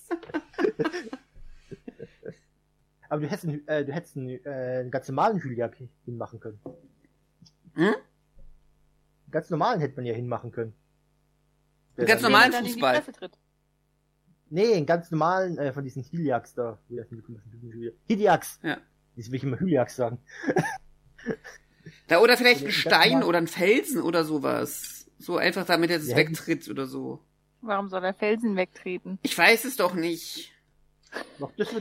Aber 3.09 3.21
du 3.21 3.27
hättest, 3.27 3.45
einen, 3.45 3.67
äh, 3.67 3.83
du 3.83 3.91
hättest 3.91 4.15
einen, 4.17 4.29
äh, 4.45 4.79
einen 4.79 4.91
ganz 4.91 5.07
normalen 5.07 5.41
Hyliak 5.41 5.75
hinmachen 6.05 6.39
können. 6.39 6.59
Hm? 7.73 7.83
Einen 7.83 7.95
ganz 9.31 9.49
normalen 9.49 9.79
hätte 9.79 9.95
man 9.95 10.05
ja 10.05 10.13
hinmachen 10.13 10.51
können. 10.51 10.73
Einen 11.97 12.07
ganz 12.07 12.21
normalen 12.21 12.51
Der 12.51 12.61
dann 12.61 12.67
in 12.67 12.73
die 12.75 12.79
Fußball. 12.79 13.03
Nee, 14.49 14.75
einen 14.75 14.85
ganz 14.85 15.09
normalen, 15.11 15.57
äh, 15.57 15.73
von 15.73 15.83
diesen 15.83 16.03
Hyliaks 16.03 16.53
da. 16.53 16.77
Hyliaks! 18.07 18.59
Ja. 18.61 18.77
Jetzt 19.15 19.31
will 19.31 19.37
ich 19.37 19.43
immer 19.43 19.59
Hyliaks 19.59 19.95
sagen. 19.95 20.19
Da 22.07 22.19
oder 22.21 22.37
vielleicht 22.37 22.61
ein 22.61 22.65
Ganz 22.65 22.75
Stein 22.75 23.23
oder 23.23 23.37
ein 23.39 23.47
Felsen 23.47 24.01
oder 24.01 24.23
sowas. 24.23 25.07
So 25.17 25.37
einfach, 25.37 25.65
damit 25.65 25.89
er 25.91 25.99
das 25.99 26.09
Ja. 26.09 26.17
wegtritt 26.17 26.69
oder 26.69 26.85
so. 26.85 27.19
Warum 27.61 27.89
soll 27.89 28.01
der 28.01 28.13
Felsen 28.13 28.55
wegtreten? 28.55 29.17
Ich 29.23 29.35
weiß 29.37 29.65
es 29.65 29.75
doch 29.75 29.93
nicht. 29.93 30.51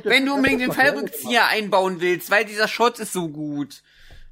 Wenn 0.05 0.25
du 0.27 0.35
unbedingt 0.35 0.63
den 0.63 0.73
Fallrückzieher 0.73 1.49
einbauen 1.49 2.01
willst, 2.01 2.31
weil 2.31 2.45
dieser 2.45 2.69
Shot 2.69 2.99
ist 3.01 3.13
so 3.13 3.29
gut. 3.29 3.83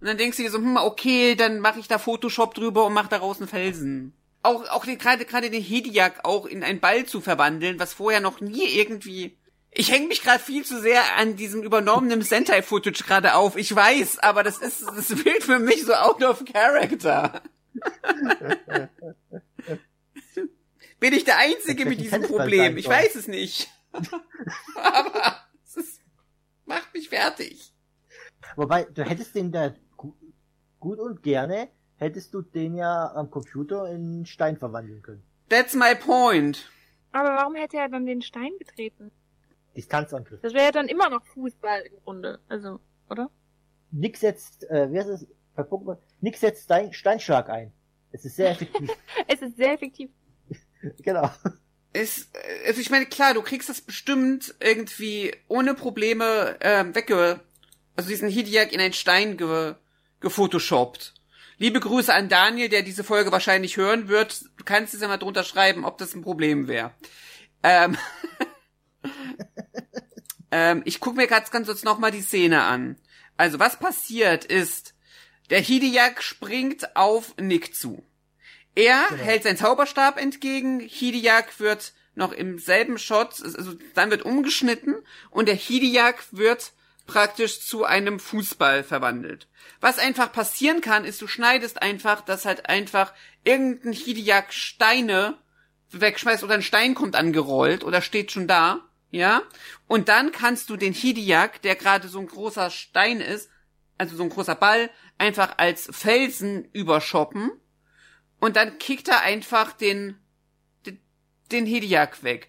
Und 0.00 0.06
dann 0.06 0.16
denkst 0.16 0.36
du 0.36 0.42
dir 0.44 0.50
so, 0.50 0.58
hm, 0.58 0.76
okay, 0.76 1.34
dann 1.34 1.60
mache 1.60 1.78
ich 1.80 1.88
da 1.88 1.98
Photoshop 1.98 2.54
drüber 2.54 2.86
und 2.86 2.92
mach 2.92 3.08
daraus 3.08 3.38
einen 3.38 3.48
Felsen. 3.48 4.14
Auch, 4.42 4.68
auch 4.70 4.84
den, 4.84 4.98
gerade, 4.98 5.24
gerade 5.24 5.50
den 5.50 5.62
Hediak 5.62 6.24
auch 6.24 6.46
in 6.46 6.64
einen 6.64 6.80
Ball 6.80 7.04
zu 7.04 7.20
verwandeln, 7.20 7.78
was 7.78 7.92
vorher 7.92 8.20
noch 8.20 8.40
nie 8.40 8.66
irgendwie. 8.66 9.36
Ich 9.74 9.90
hänge 9.90 10.08
mich 10.08 10.22
gerade 10.22 10.38
viel 10.38 10.66
zu 10.66 10.78
sehr 10.80 11.16
an 11.16 11.36
diesem 11.36 11.62
übernommenen 11.62 12.20
Sentai-Footage 12.20 13.04
gerade 13.04 13.34
auf. 13.34 13.56
Ich 13.56 13.74
weiß, 13.74 14.18
aber 14.18 14.42
das 14.42 14.58
ist, 14.58 14.82
das 14.82 15.24
wirkt 15.24 15.44
für 15.44 15.58
mich 15.58 15.86
so 15.86 15.94
out 15.94 16.22
of 16.22 16.44
character. 16.44 17.42
Bin 21.00 21.14
ich 21.14 21.24
der 21.24 21.38
Einzige 21.38 21.86
mit 21.86 22.00
diesem 22.00 22.20
Problem? 22.22 22.76
Ich 22.76 22.86
weiß 22.86 23.14
es 23.14 23.28
nicht. 23.28 23.70
aber 24.76 25.36
es 25.64 25.76
ist, 25.78 26.02
macht 26.66 26.92
mich 26.92 27.08
fertig. 27.08 27.72
Wobei, 28.56 28.84
du 28.84 29.02
hättest 29.04 29.34
den 29.34 29.52
da 29.52 29.74
gu 29.96 30.12
gut 30.80 30.98
und 30.98 31.22
gerne, 31.22 31.70
hättest 31.96 32.34
du 32.34 32.42
den 32.42 32.74
ja 32.74 33.10
am 33.14 33.30
Computer 33.30 33.90
in 33.90 34.26
Stein 34.26 34.58
verwandeln 34.58 35.00
können. 35.00 35.22
That's 35.48 35.74
my 35.74 35.94
point. 35.94 36.70
Aber 37.12 37.30
warum 37.36 37.54
hätte 37.54 37.78
er 37.78 37.88
dann 37.88 38.04
den 38.04 38.20
Stein 38.20 38.50
getreten? 38.58 39.10
Distanzangriff. 39.76 40.40
Das 40.42 40.54
wäre 40.54 40.64
ja 40.64 40.72
dann 40.72 40.88
immer 40.88 41.08
noch 41.08 41.24
Fußball 41.26 41.82
im 41.82 42.00
Grunde. 42.04 42.40
Also, 42.48 42.80
oder? 43.08 43.30
Nick 43.90 44.16
setzt, 44.16 44.64
äh, 44.70 44.88
wer 44.90 45.02
ist 45.02 45.22
es? 45.22 45.26
Bei 45.54 45.62
Pokémon? 45.62 45.98
Nick 46.20 46.36
setzt 46.36 46.64
Stein 46.64 46.92
Steinschlag 46.92 47.50
ein. 47.50 47.72
Es 48.10 48.24
ist 48.24 48.36
sehr 48.36 48.50
effektiv. 48.50 48.90
Es 49.28 49.42
ist 49.42 49.56
sehr 49.56 49.72
effektiv. 49.72 50.10
genau. 51.02 51.30
Ist, 51.92 52.30
also 52.66 52.80
ich 52.80 52.90
meine, 52.90 53.06
klar, 53.06 53.34
du 53.34 53.42
kriegst 53.42 53.68
das 53.68 53.80
bestimmt 53.80 54.54
irgendwie 54.60 55.34
ohne 55.48 55.74
Probleme 55.74 56.56
ähm, 56.60 56.94
wegge... 56.94 57.40
Also 57.94 58.08
diesen 58.08 58.30
Hidiak 58.30 58.72
in 58.72 58.80
einen 58.80 58.94
Stein 58.94 59.36
ge 59.36 59.74
gefotoshoppt. 60.20 61.12
Liebe 61.58 61.78
Grüße 61.78 62.12
an 62.12 62.30
Daniel, 62.30 62.68
der 62.68 62.82
diese 62.82 63.04
Folge 63.04 63.32
wahrscheinlich 63.32 63.76
hören 63.76 64.08
wird. 64.08 64.46
Du 64.56 64.64
kannst 64.64 64.94
es 64.94 65.00
ja 65.00 65.08
mal 65.08 65.18
drunter 65.18 65.44
schreiben, 65.44 65.84
ob 65.84 65.98
das 65.98 66.14
ein 66.14 66.22
Problem 66.22 66.68
wäre. 66.68 66.92
Ähm, 67.62 67.98
ähm, 70.50 70.82
ich 70.84 71.00
gucke 71.00 71.16
mir 71.16 71.26
ganz, 71.26 71.50
ganz 71.50 71.66
kurz 71.66 71.82
nochmal 71.82 72.10
die 72.10 72.22
Szene 72.22 72.62
an. 72.62 72.96
Also, 73.36 73.58
was 73.58 73.78
passiert 73.78 74.44
ist, 74.44 74.94
der 75.50 75.60
Hidiak 75.60 76.22
springt 76.22 76.96
auf 76.96 77.34
Nick 77.38 77.74
zu. 77.74 78.04
Er 78.74 79.04
Genau. 79.10 79.22
hält 79.22 79.42
seinen 79.42 79.56
Zauberstab 79.56 80.18
entgegen, 80.20 80.80
Hidiak 80.80 81.60
wird 81.60 81.92
noch 82.14 82.32
im 82.32 82.58
selben 82.58 82.98
Shot, 82.98 83.42
also 83.42 83.74
dann 83.94 84.10
wird 84.10 84.22
umgeschnitten 84.22 84.96
und 85.30 85.46
der 85.48 85.54
Hidiak 85.54 86.24
wird 86.30 86.72
praktisch 87.06 87.60
zu 87.60 87.84
einem 87.84 88.20
Fußball 88.20 88.84
verwandelt. 88.84 89.48
Was 89.80 89.98
einfach 89.98 90.32
passieren 90.32 90.80
kann, 90.80 91.04
ist, 91.04 91.20
du 91.20 91.26
schneidest 91.26 91.82
einfach, 91.82 92.20
dass 92.20 92.44
halt 92.44 92.68
einfach 92.68 93.12
irgendein 93.44 93.92
Hidiak 93.92 94.52
Steine 94.52 95.38
wegschmeißt 95.90 96.44
oder 96.44 96.54
ein 96.54 96.62
Stein 96.62 96.94
kommt 96.94 97.16
angerollt 97.16 97.84
oder 97.84 98.00
steht 98.00 98.32
schon 98.32 98.46
da, 98.46 98.80
ja? 99.12 99.42
Und 99.86 100.08
dann 100.08 100.32
kannst 100.32 100.68
du 100.70 100.76
den 100.76 100.92
Hidiak, 100.92 101.62
der 101.62 101.76
gerade 101.76 102.08
so 102.08 102.18
ein 102.18 102.26
großer 102.26 102.70
Stein 102.70 103.20
ist, 103.20 103.48
also 103.98 104.16
so 104.16 104.24
ein 104.24 104.30
großer 104.30 104.56
Ball, 104.56 104.90
einfach 105.18 105.58
als 105.58 105.88
Felsen 105.92 106.64
überschoppen 106.72 107.52
und 108.40 108.56
dann 108.56 108.78
kickt 108.78 109.06
er 109.06 109.20
einfach 109.20 109.72
den, 109.72 110.18
den, 110.84 110.98
den 111.52 111.66
Hidiak 111.66 112.24
weg. 112.24 112.48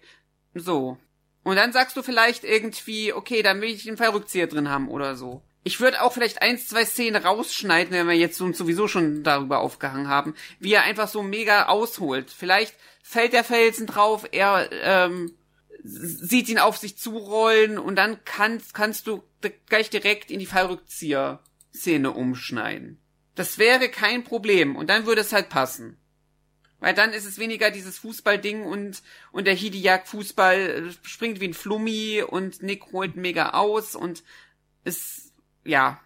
So. 0.54 0.98
Und 1.44 1.56
dann 1.56 1.72
sagst 1.72 1.96
du 1.96 2.02
vielleicht 2.02 2.42
irgendwie, 2.42 3.12
okay, 3.12 3.42
dann 3.42 3.60
will 3.60 3.68
ich 3.68 3.84
den 3.84 3.98
Fallrückzieher 3.98 4.46
drin 4.46 4.70
haben 4.70 4.88
oder 4.88 5.14
so. 5.14 5.42
Ich 5.62 5.80
würde 5.80 6.02
auch 6.02 6.12
vielleicht 6.12 6.42
eins, 6.42 6.66
zwei 6.66 6.84
Szenen 6.84 7.22
rausschneiden, 7.22 7.92
wenn 7.92 8.08
wir 8.08 8.16
jetzt 8.16 8.38
sowieso 8.38 8.88
schon 8.88 9.22
darüber 9.22 9.60
aufgehangen 9.60 10.08
haben, 10.08 10.34
wie 10.58 10.72
er 10.72 10.82
einfach 10.82 11.08
so 11.08 11.22
mega 11.22 11.66
ausholt. 11.66 12.30
Vielleicht 12.30 12.74
fällt 13.02 13.34
der 13.34 13.44
Felsen 13.44 13.86
drauf, 13.86 14.26
er 14.32 14.70
ähm, 14.72 15.34
sieht 15.84 16.48
ihn 16.48 16.58
auf 16.58 16.78
sich 16.78 16.96
zurollen 16.96 17.78
und 17.78 17.96
dann 17.96 18.24
kannst, 18.24 18.72
kannst 18.72 19.06
du 19.06 19.22
gleich 19.66 19.90
direkt 19.90 20.30
in 20.30 20.38
die 20.38 20.46
Fallrückzieher-Szene 20.46 22.10
umschneiden. 22.10 23.00
Das 23.34 23.58
wäre 23.58 23.90
kein 23.90 24.24
Problem 24.24 24.76
und 24.76 24.88
dann 24.88 25.04
würde 25.04 25.20
es 25.20 25.34
halt 25.34 25.50
passen. 25.50 25.98
Weil 26.80 26.94
dann 26.94 27.12
ist 27.12 27.26
es 27.26 27.38
weniger 27.38 27.70
dieses 27.70 27.98
Fußballding 27.98 28.64
und, 28.64 29.02
und 29.30 29.46
der 29.46 29.54
Hidiak 29.54 30.08
Fußball 30.08 30.58
äh, 30.58 31.06
springt 31.06 31.40
wie 31.40 31.48
ein 31.48 31.54
Flummi 31.54 32.22
und 32.26 32.62
Nick 32.62 32.92
holt 32.92 33.16
mega 33.16 33.50
aus 33.50 33.94
und 33.94 34.22
es, 34.84 35.32
ja, 35.64 36.00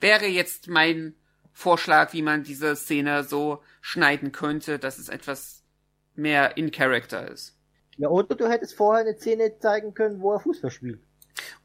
wäre 0.00 0.26
jetzt 0.26 0.68
mein 0.68 1.14
Vorschlag, 1.52 2.12
wie 2.12 2.22
man 2.22 2.42
diese 2.42 2.76
Szene 2.76 3.24
so 3.24 3.62
schneiden 3.80 4.32
könnte, 4.32 4.78
dass 4.78 4.98
es 4.98 5.08
etwas 5.08 5.62
mehr 6.14 6.56
in 6.56 6.70
Character 6.70 7.30
ist. 7.30 7.55
Ja, 7.98 8.08
oder 8.08 8.34
du 8.34 8.48
hättest 8.48 8.74
vorher 8.74 9.06
eine 9.06 9.16
Szene 9.16 9.58
zeigen 9.58 9.94
können, 9.94 10.20
wo 10.20 10.32
er 10.32 10.40
Fußball 10.40 10.70
spielt. 10.70 11.00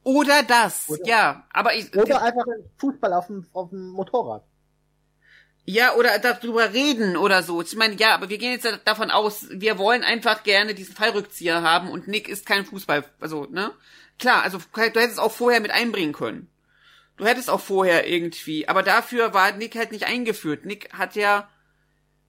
Oder 0.03 0.43
das, 0.43 0.89
Oder- 0.89 1.05
ja, 1.05 1.47
aber 1.51 1.75
ich, 1.75 1.95
Oder 1.95 2.21
einfach 2.21 2.45
einen 2.47 2.69
Fußball 2.77 3.13
auf 3.13 3.27
dem, 3.27 3.45
auf 3.53 3.69
dem 3.69 3.89
Motorrad. 3.89 4.43
Ja, 5.63 5.93
oder 5.95 6.17
darüber 6.17 6.73
reden 6.73 7.15
oder 7.15 7.43
so. 7.43 7.61
Ich 7.61 7.75
meine, 7.75 7.95
ja, 7.95 8.15
aber 8.15 8.29
wir 8.29 8.39
gehen 8.39 8.51
jetzt 8.51 8.67
davon 8.85 9.11
aus, 9.11 9.45
wir 9.51 9.77
wollen 9.77 10.03
einfach 10.03 10.43
gerne 10.43 10.73
diesen 10.73 10.95
Fallrückzieher 10.95 11.61
haben 11.61 11.91
und 11.91 12.07
Nick 12.07 12.27
ist 12.27 12.45
kein 12.47 12.65
Fußball, 12.65 13.05
also, 13.19 13.45
ne? 13.45 13.71
Klar, 14.17 14.43
also 14.43 14.57
du 14.57 14.81
hättest 14.81 15.13
es 15.13 15.17
auch 15.19 15.31
vorher 15.31 15.61
mit 15.61 15.71
einbringen 15.71 16.13
können. 16.13 16.49
Du 17.17 17.25
hättest 17.25 17.49
auch 17.49 17.59
vorher 17.59 18.07
irgendwie, 18.07 18.67
aber 18.67 18.81
dafür 18.81 19.33
war 19.33 19.51
Nick 19.51 19.75
halt 19.75 19.91
nicht 19.91 20.05
eingeführt. 20.05 20.65
Nick 20.65 20.91
hat 20.93 21.15
ja, 21.15 21.47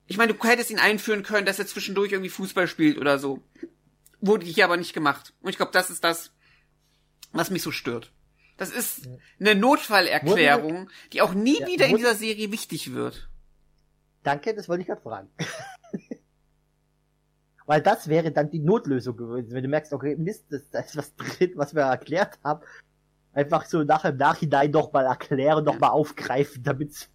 ich 0.06 0.18
meine, 0.18 0.34
du 0.34 0.44
hättest 0.44 0.70
ihn 0.70 0.78
einführen 0.78 1.22
können, 1.22 1.46
dass 1.46 1.58
er 1.58 1.66
zwischendurch 1.66 2.12
irgendwie 2.12 2.30
Fußball 2.30 2.68
spielt 2.68 2.98
oder 2.98 3.18
so. 3.18 3.42
Wurde 4.22 4.46
hier 4.46 4.64
aber 4.64 4.76
nicht 4.78 4.94
gemacht. 4.94 5.34
Und 5.42 5.50
ich 5.50 5.56
glaube, 5.56 5.72
das 5.72 5.90
ist 5.90 6.02
das, 6.02 6.32
was 7.32 7.50
mich 7.50 7.62
so 7.62 7.70
stört. 7.72 8.12
Das 8.56 8.70
ist 8.70 9.08
eine 9.40 9.54
Notfallerklärung, 9.54 10.88
die 11.12 11.20
auch 11.20 11.34
nie 11.34 11.60
Ja, 11.60 11.66
wieder 11.66 11.86
in 11.86 11.96
dieser 11.96 12.14
Serie 12.14 12.52
wichtig 12.52 12.94
wird. 12.94 13.28
Danke, 14.22 14.54
das 14.54 14.68
wollte 14.68 14.82
ich 14.82 14.86
gerade 14.86 15.02
fragen. 15.02 15.28
Weil 17.66 17.82
das 17.82 18.08
wäre 18.08 18.30
dann 18.30 18.50
die 18.50 18.60
Notlösung 18.60 19.16
gewesen, 19.16 19.52
wenn 19.52 19.62
du 19.62 19.68
merkst, 19.68 19.92
okay, 19.92 20.16
Mist, 20.16 20.46
das, 20.50 20.70
da 20.70 20.80
ist 20.80 20.96
was 20.96 21.14
drin, 21.16 21.52
was 21.56 21.74
wir 21.74 21.82
erklärt 21.82 22.38
haben. 22.44 22.62
Einfach 23.32 23.64
so 23.66 23.82
nach 23.82 24.04
im 24.04 24.16
Nachhinein 24.16 24.70
noch 24.70 24.92
mal 24.92 25.06
erklären, 25.06 25.64
noch 25.64 25.78
mal 25.80 25.88
aufgreifen, 25.88 26.62
damit 26.62 27.08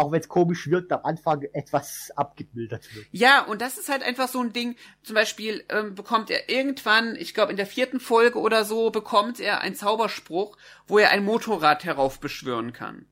auch 0.00 0.12
wenn 0.12 0.20
es 0.20 0.28
komisch 0.28 0.68
wirkt, 0.68 0.90
am 0.92 1.04
Anfang 1.04 1.42
etwas 1.52 2.10
abgemildert 2.16 2.94
wird. 2.94 3.06
Ja, 3.12 3.42
und 3.44 3.60
das 3.60 3.78
ist 3.78 3.88
halt 3.88 4.02
einfach 4.02 4.28
so 4.28 4.40
ein 4.40 4.52
Ding. 4.52 4.76
Zum 5.02 5.14
Beispiel 5.14 5.64
ähm, 5.68 5.94
bekommt 5.94 6.30
er 6.30 6.48
irgendwann, 6.48 7.16
ich 7.16 7.34
glaube 7.34 7.50
in 7.50 7.56
der 7.56 7.66
vierten 7.66 8.00
Folge 8.00 8.38
oder 8.38 8.64
so, 8.64 8.90
bekommt 8.90 9.40
er 9.40 9.60
einen 9.60 9.74
Zauberspruch, 9.74 10.56
wo 10.86 10.98
er 10.98 11.10
ein 11.10 11.24
Motorrad 11.24 11.84
heraufbeschwören 11.84 12.72
kann. 12.72 13.06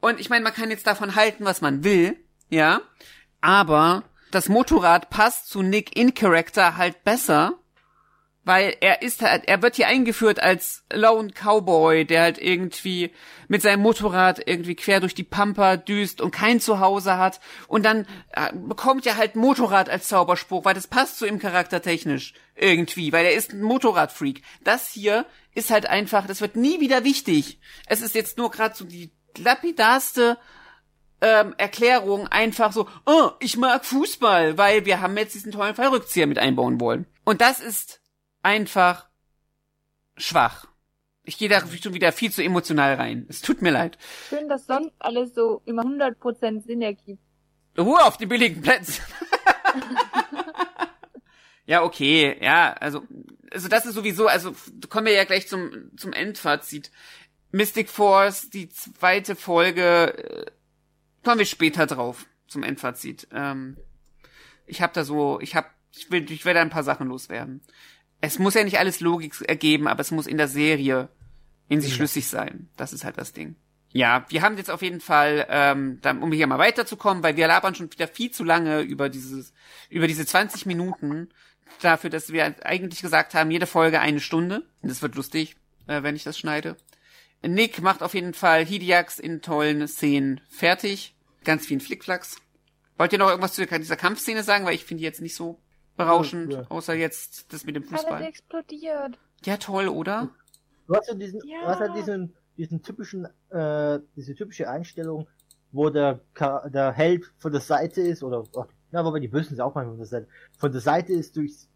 Und 0.00 0.20
ich 0.20 0.28
meine, 0.28 0.42
man 0.42 0.52
kann 0.52 0.70
jetzt 0.70 0.86
davon 0.86 1.14
halten, 1.14 1.44
was 1.44 1.60
man 1.60 1.84
will, 1.84 2.16
ja, 2.50 2.82
aber 3.40 4.02
das 4.30 4.48
Motorrad 4.48 5.10
passt 5.10 5.48
zu 5.48 5.62
Nick 5.62 5.96
in 5.96 6.14
Character 6.14 6.76
halt 6.76 7.04
besser, 7.04 7.58
weil 8.44 8.76
er 8.80 9.02
ist 9.02 9.22
halt, 9.22 9.46
er 9.46 9.62
wird 9.62 9.76
hier 9.76 9.86
eingeführt 9.86 10.40
als 10.40 10.84
Lone 10.92 11.30
Cowboy, 11.32 12.04
der 12.04 12.22
halt 12.22 12.38
irgendwie 12.38 13.12
mit 13.48 13.62
seinem 13.62 13.82
Motorrad 13.82 14.46
irgendwie 14.46 14.74
quer 14.74 15.00
durch 15.00 15.14
die 15.14 15.22
Pampa 15.22 15.76
düst 15.76 16.20
und 16.20 16.32
kein 16.32 16.60
Zuhause 16.60 17.18
hat. 17.18 17.40
Und 17.68 17.84
dann 17.84 18.06
äh, 18.32 18.52
bekommt 18.52 19.06
er 19.06 19.16
halt 19.16 19.36
Motorrad 19.36 19.88
als 19.88 20.08
Zauberspruch, 20.08 20.64
weil 20.64 20.74
das 20.74 20.88
passt 20.88 21.18
zu 21.18 21.26
ihm 21.26 21.38
charaktertechnisch 21.38 22.34
irgendwie, 22.56 23.12
weil 23.12 23.26
er 23.26 23.34
ist 23.34 23.52
ein 23.52 23.62
Motorradfreak. 23.62 24.42
Das 24.64 24.88
hier 24.88 25.24
ist 25.54 25.70
halt 25.70 25.86
einfach, 25.86 26.26
das 26.26 26.40
wird 26.40 26.56
nie 26.56 26.80
wieder 26.80 27.04
wichtig. 27.04 27.60
Es 27.86 28.02
ist 28.02 28.14
jetzt 28.14 28.38
nur 28.38 28.50
gerade 28.50 28.74
so 28.74 28.84
die 28.84 29.12
lapidarste 29.38 30.36
ähm, 31.20 31.54
Erklärung 31.56 32.26
einfach 32.26 32.72
so, 32.72 32.88
oh, 33.06 33.30
ich 33.38 33.56
mag 33.56 33.84
Fußball, 33.84 34.58
weil 34.58 34.84
wir 34.84 35.00
haben 35.00 35.16
jetzt 35.16 35.34
diesen 35.34 35.52
tollen 35.52 35.76
Fallrückzieher 35.76 36.26
mit 36.26 36.38
einbauen 36.38 36.80
wollen. 36.80 37.06
Und 37.24 37.40
das 37.40 37.60
ist 37.60 38.01
einfach 38.42 39.08
schwach. 40.16 40.66
Ich 41.24 41.38
gehe 41.38 41.48
da 41.48 41.60
schon 41.66 41.94
wieder 41.94 42.12
viel 42.12 42.32
zu 42.32 42.42
emotional 42.42 42.94
rein. 42.94 43.26
Es 43.28 43.40
tut 43.40 43.62
mir 43.62 43.70
leid. 43.70 43.96
Schön, 44.28 44.48
dass 44.48 44.66
sonst 44.66 44.92
alles 44.98 45.34
so 45.34 45.62
immer 45.64 45.82
100% 45.82 46.62
Sinn 46.64 46.82
ergibt. 46.82 47.22
Ruhe 47.78 48.02
auf 48.04 48.16
die 48.16 48.26
billigen 48.26 48.60
Plätze. 48.60 49.00
ja, 51.66 51.82
okay, 51.82 52.36
ja, 52.42 52.72
also, 52.72 53.02
also 53.50 53.68
das 53.68 53.86
ist 53.86 53.94
sowieso, 53.94 54.26
also 54.26 54.54
kommen 54.90 55.06
wir 55.06 55.14
ja 55.14 55.24
gleich 55.24 55.48
zum, 55.48 55.96
zum 55.96 56.12
Endfazit. 56.12 56.90
Mystic 57.52 57.88
Force, 57.88 58.50
die 58.50 58.68
zweite 58.68 59.36
Folge, 59.36 60.46
äh, 60.46 60.50
kommen 61.22 61.38
wir 61.38 61.46
später 61.46 61.86
drauf 61.86 62.26
zum 62.48 62.62
Endfazit. 62.62 63.28
Ähm, 63.30 63.76
ich 64.66 64.82
habe 64.82 64.92
da 64.92 65.04
so, 65.04 65.38
ich 65.40 65.54
habe, 65.54 65.68
ich 65.94 66.10
will, 66.10 66.30
ich 66.30 66.44
werde 66.44 66.60
ein 66.60 66.70
paar 66.70 66.82
Sachen 66.82 67.08
loswerden. 67.08 67.62
Es 68.22 68.38
muss 68.38 68.54
ja 68.54 68.64
nicht 68.64 68.78
alles 68.78 69.00
Logik 69.00 69.34
ergeben, 69.46 69.86
aber 69.88 70.00
es 70.00 70.10
muss 70.10 70.26
in 70.26 70.38
der 70.38 70.48
Serie 70.48 71.08
in 71.68 71.80
sich 71.82 71.90
Ja. 71.90 71.96
schlüssig 71.96 72.28
sein. 72.28 72.68
Das 72.76 72.92
ist 72.94 73.04
halt 73.04 73.18
das 73.18 73.32
Ding. 73.34 73.56
Ja, 73.90 74.24
wir 74.30 74.40
haben 74.40 74.56
jetzt 74.56 74.70
auf 74.70 74.80
jeden 74.80 75.00
Fall, 75.00 75.46
ähm, 75.50 75.98
dann, 76.00 76.22
um 76.22 76.32
hier 76.32 76.46
mal 76.46 76.58
weiterzukommen, 76.58 77.22
weil 77.22 77.36
wir 77.36 77.46
labern 77.46 77.74
schon 77.74 77.92
wieder 77.92 78.08
viel 78.08 78.30
zu 78.30 78.42
lange 78.44 78.80
über 78.80 79.10
dieses, 79.10 79.52
über 79.90 80.06
diese 80.06 80.24
20 80.24 80.64
Minuten 80.64 81.28
dafür, 81.82 82.08
dass 82.08 82.32
wir 82.32 82.54
eigentlich 82.64 83.02
gesagt 83.02 83.34
haben, 83.34 83.50
jede 83.50 83.66
Folge 83.66 84.00
eine 84.00 84.20
Stunde. 84.20 84.62
Und 84.80 84.88
das 84.90 85.02
wird 85.02 85.14
lustig, 85.16 85.56
äh, 85.88 86.02
wenn 86.02 86.16
ich 86.16 86.24
das 86.24 86.38
schneide. 86.38 86.76
Nick 87.44 87.82
macht 87.82 88.02
auf 88.02 88.14
jeden 88.14 88.34
Fall 88.34 88.64
Hidiax 88.64 89.18
in 89.18 89.42
tollen 89.42 89.86
Szenen 89.88 90.40
fertig. 90.48 91.14
Ganz 91.44 91.66
vielen 91.66 91.80
Flickflacks. 91.80 92.36
Wollt 92.98 93.12
ihr 93.12 93.18
noch 93.18 93.28
irgendwas 93.28 93.54
zu 93.54 93.66
dieser 93.66 93.96
Kampfszene 93.96 94.44
sagen? 94.44 94.64
Weil 94.64 94.74
ich 94.76 94.84
finde 94.84 95.00
die 95.00 95.04
jetzt 95.06 95.20
nicht 95.20 95.34
so 95.34 95.58
berauschend, 95.96 96.52
Ja, 96.52 96.66
außer 96.68 96.94
jetzt 96.94 97.52
das 97.52 97.64
mit 97.64 97.76
dem 97.76 97.82
Alles 97.84 98.02
Fußball. 98.02 98.22
explodiert. 98.22 99.18
Ja, 99.44 99.56
toll, 99.56 99.88
oder? 99.88 100.30
Du 100.86 100.94
hast 100.94 101.08
ja 101.08 101.14
diesen, 101.14 101.40
Ja. 101.46 101.60
du 101.62 101.66
hast 101.68 101.80
ja 101.80 101.88
diesen, 101.88 102.34
diesen 102.56 102.82
typischen, 102.82 103.26
äh, 103.50 103.98
diese 104.16 104.34
typische 104.34 104.68
Einstellung, 104.68 105.28
wo 105.72 105.88
der, 105.90 106.20
der 106.72 106.92
Held 106.92 107.32
von 107.38 107.52
der 107.52 107.60
Seite 107.60 108.00
ist, 108.02 108.22
oder, 108.22 108.44
oh, 108.52 108.64
na, 108.90 109.04
wobei 109.04 109.20
die 109.20 109.28
Bösen 109.28 109.50
sind 109.56 109.60
auch 109.60 109.74
manchmal 109.74 109.94
von 109.94 109.98
der 109.98 110.06
Seite, 110.06 110.28
von 110.58 110.72
der 110.72 110.80
Seite 110.80 111.12
ist, 111.12 111.36
durchs 111.36 111.68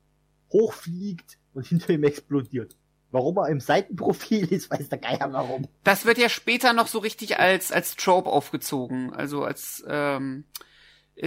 hochfliegt 0.53 1.39
und 1.55 1.67
hinter 1.67 1.91
ihm 1.91 2.05
explodiert. 2.05 2.77
Warum 3.11 3.39
er 3.39 3.49
im 3.49 3.61
Seitenprofil 3.61 4.53
ist, 4.53 4.71
weiß 4.71 4.89
der 4.89 4.99
Geier 4.99 5.33
warum. 5.33 5.67
Das 5.85 6.05
wird 6.05 6.19
ja 6.19 6.29
später 6.29 6.73
noch 6.73 6.87
so 6.89 6.99
richtig 6.99 7.39
als, 7.39 7.73
als 7.73 7.97
Trope 7.97 8.29
aufgezogen. 8.29 9.15
Also 9.15 9.45
als, 9.45 9.85
ähm, 9.89 10.45
äh, 10.59 10.67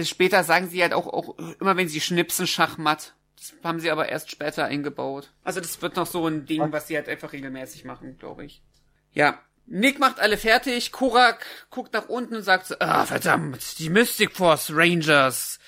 später 0.02 0.44
sagen 0.44 0.68
sie 0.68 0.82
halt 0.82 0.92
auch, 0.92 1.06
auch 1.06 1.38
immer, 1.60 1.76
wenn 1.76 1.88
sie 1.88 2.00
schnipsen, 2.00 2.46
Schachmatt. 2.46 3.14
Das 3.36 3.54
haben 3.64 3.80
sie 3.80 3.90
aber 3.90 4.08
erst 4.08 4.30
später 4.30 4.66
eingebaut. 4.66 5.30
Also 5.44 5.60
das 5.60 5.80
wird 5.80 5.96
noch 5.96 6.06
so 6.06 6.26
ein 6.26 6.44
Ding, 6.44 6.72
was 6.72 6.88
sie 6.88 6.96
halt 6.96 7.08
einfach 7.08 7.32
regelmäßig 7.32 7.84
machen, 7.84 8.18
glaube 8.18 8.44
ich. 8.44 8.62
Ja. 9.12 9.40
Nick 9.66 9.98
macht 9.98 10.18
alle 10.18 10.36
fertig, 10.36 10.90
Korak 10.90 11.46
guckt 11.70 11.92
nach 11.94 12.08
unten 12.08 12.34
und 12.34 12.42
sagt 12.42 12.66
so, 12.66 12.74
ah, 12.80 13.06
verdammt, 13.06 13.78
die 13.78 13.88
Mystic 13.88 14.32
Force 14.36 14.72
Rangers. 14.74 15.58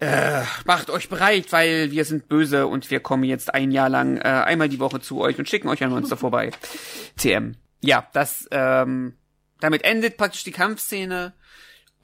Äh, 0.00 0.42
macht 0.64 0.90
euch 0.90 1.08
bereit, 1.08 1.50
weil 1.50 1.90
wir 1.90 2.04
sind 2.04 2.28
böse 2.28 2.66
und 2.66 2.90
wir 2.90 3.00
kommen 3.00 3.24
jetzt 3.24 3.52
ein 3.52 3.70
Jahr 3.70 3.88
lang 3.88 4.18
äh, 4.18 4.22
einmal 4.22 4.68
die 4.68 4.80
Woche 4.80 5.00
zu 5.00 5.20
euch 5.20 5.38
und 5.38 5.48
schicken 5.48 5.68
euch 5.68 5.82
ein 5.82 5.90
Monster 5.90 6.16
vorbei. 6.16 6.50
TM. 7.16 7.56
Ja, 7.80 8.08
das, 8.12 8.48
ähm, 8.50 9.16
damit 9.60 9.84
endet 9.84 10.16
praktisch 10.16 10.44
die 10.44 10.52
Kampfszene 10.52 11.32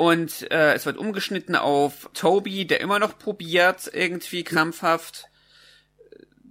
und 0.00 0.50
äh, 0.50 0.72
es 0.72 0.86
wird 0.86 0.96
umgeschnitten 0.96 1.54
auf 1.54 2.08
Toby, 2.14 2.66
der 2.66 2.80
immer 2.80 2.98
noch 2.98 3.18
probiert, 3.18 3.90
irgendwie 3.92 4.44
krampfhaft. 4.44 5.30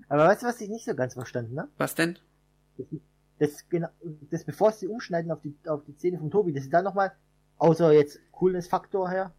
Aber 0.07 0.25
weißt 0.27 0.43
du, 0.43 0.45
was 0.45 0.61
ich 0.61 0.69
nicht 0.69 0.85
so 0.85 0.93
ganz 0.93 1.15
verstanden 1.15 1.59
habe? 1.59 1.69
Was 1.79 1.95
denn? 1.95 2.19
Das, 3.39 3.67
genau, 3.67 3.87
das 4.29 4.43
bevor 4.43 4.71
sie 4.71 4.87
umschneiden 4.87 5.31
auf 5.31 5.41
die, 5.41 5.55
auf 5.67 5.83
die 5.83 5.93
Szene 5.93 6.19
von 6.19 6.29
Tobi, 6.29 6.53
dass 6.53 6.65
sie 6.65 6.69
da 6.69 6.83
nochmal, 6.83 7.11
außer 7.57 7.91
jetzt 7.91 8.19
Coolness-Faktor 8.33 9.09
her, 9.09 9.33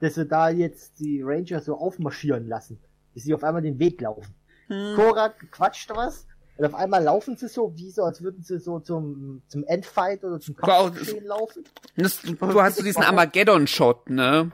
dass 0.00 0.16
sie 0.16 0.26
da 0.26 0.50
jetzt 0.50 0.98
die 1.00 1.22
Ranger 1.22 1.60
so 1.62 1.78
aufmarschieren 1.78 2.48
lassen. 2.48 2.78
Dass 3.14 3.22
sie 3.22 3.32
auf 3.32 3.44
einmal 3.44 3.62
den 3.62 3.78
Weg 3.78 3.98
laufen. 4.02 4.34
Hm. 4.66 4.94
Korak 4.94 5.50
quatscht 5.50 5.88
was, 5.94 6.26
und 6.58 6.64
auf 6.66 6.74
einmal 6.74 7.02
laufen 7.02 7.36
sie 7.36 7.48
so, 7.48 7.72
wie 7.76 7.90
so, 7.90 8.02
als 8.02 8.22
würden 8.22 8.42
sie 8.42 8.58
so 8.58 8.80
zum, 8.80 9.42
zum 9.48 9.64
Endfight 9.64 10.24
oder 10.24 10.40
zum. 10.40 10.56
Kampfgeschehen 10.56 11.24
laufen. 11.24 11.64
Das, 11.96 12.20
du, 12.20 12.62
hast 12.62 12.76
so 12.76 12.82
diesen 12.82 13.02
Armageddon-Shot, 13.02 14.10
ne? 14.10 14.52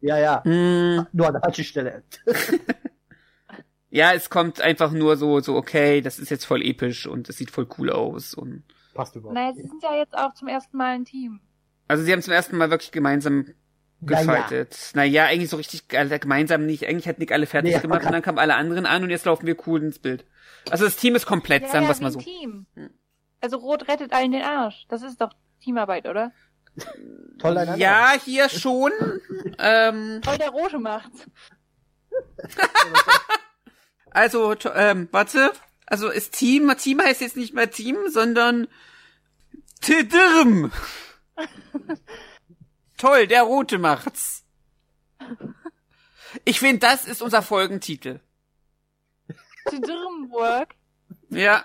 Ja, 0.00 0.18
ja. 0.18 0.44
Hm. 0.44 1.06
Nur 1.12 1.26
an 1.26 1.32
der 1.32 1.42
falschen 1.42 1.64
Stelle. 1.64 2.02
Ja, 3.92 4.12
es 4.14 4.30
kommt 4.30 4.60
einfach 4.60 4.92
nur 4.92 5.16
so, 5.16 5.40
so, 5.40 5.56
okay, 5.56 6.00
das 6.00 6.20
ist 6.20 6.30
jetzt 6.30 6.44
voll 6.44 6.62
episch 6.62 7.08
und 7.08 7.28
es 7.28 7.36
sieht 7.36 7.50
voll 7.50 7.66
cool 7.76 7.90
aus 7.90 8.34
und 8.34 8.62
Passt 8.94 9.16
überhaupt. 9.16 9.34
Naja, 9.34 9.52
sie 9.54 9.62
sind 9.62 9.82
ja 9.82 9.96
jetzt 9.96 10.16
auch 10.16 10.34
zum 10.34 10.48
ersten 10.48 10.76
Mal 10.76 10.94
ein 10.94 11.04
Team. 11.04 11.40
Also 11.88 12.04
sie 12.04 12.12
haben 12.12 12.22
zum 12.22 12.32
ersten 12.32 12.56
Mal 12.56 12.70
wirklich 12.70 12.92
gemeinsam 12.92 13.46
Naja. 14.00 14.22
gefightet. 14.22 14.92
Naja, 14.94 15.26
eigentlich 15.26 15.50
so 15.50 15.56
richtig 15.56 15.84
alle, 15.92 16.18
gemeinsam 16.18 16.66
nicht. 16.66 16.86
Eigentlich 16.86 17.08
hat 17.08 17.18
Nick 17.18 17.32
alle 17.32 17.46
fertig 17.46 17.74
Nee, 17.74 17.80
gemacht 17.80 18.04
und 18.04 18.12
dann 18.12 18.22
kamen 18.22 18.38
alle 18.38 18.54
anderen 18.54 18.86
an 18.86 19.02
und 19.02 19.10
jetzt 19.10 19.26
laufen 19.26 19.46
wir 19.46 19.56
cool 19.66 19.82
ins 19.82 19.98
Bild. 19.98 20.24
Also 20.68 20.84
das 20.84 20.96
Team 20.96 21.14
ist 21.14 21.26
komplett, 21.26 21.68
sagen 21.68 21.86
wir 21.86 21.92
es 21.92 22.00
wie 22.00 22.04
mal 22.04 22.12
so. 22.12 22.20
Team. 22.20 22.66
Hm. 22.74 22.90
Also 23.40 23.56
Rot 23.58 23.88
rettet 23.88 24.12
allen 24.12 24.32
den 24.32 24.42
Arsch. 24.42 24.86
Das 24.88 25.02
ist 25.02 25.20
doch 25.20 25.32
Teamarbeit, 25.60 26.06
oder? 26.06 26.32
Toll 27.38 27.56
einander. 27.56 27.76
Ja, 27.76 28.14
hier 28.22 28.48
schon. 28.48 28.92
ähm, 29.58 30.20
Voll 30.22 30.38
der 30.38 30.50
Rote 30.50 30.78
macht's. 30.78 31.26
also, 34.10 34.54
ähm, 34.74 35.08
warte. 35.10 35.52
Also 35.86 36.08
ist 36.08 36.38
Team, 36.38 36.72
Team 36.78 37.00
heißt 37.00 37.20
jetzt 37.20 37.36
nicht 37.36 37.54
mehr 37.54 37.70
Team, 37.70 37.96
sondern 38.08 38.68
Tidirm. 39.80 40.70
Toll, 42.96 43.26
der 43.26 43.42
Rote 43.42 43.78
macht's. 43.78 44.44
Ich 46.44 46.60
finde, 46.60 46.80
das 46.80 47.06
ist 47.06 47.22
unser 47.22 47.42
Folgentitel. 47.42 48.20
To 49.70 49.78
Dirmwork. 49.80 50.74
Ja. 51.30 51.64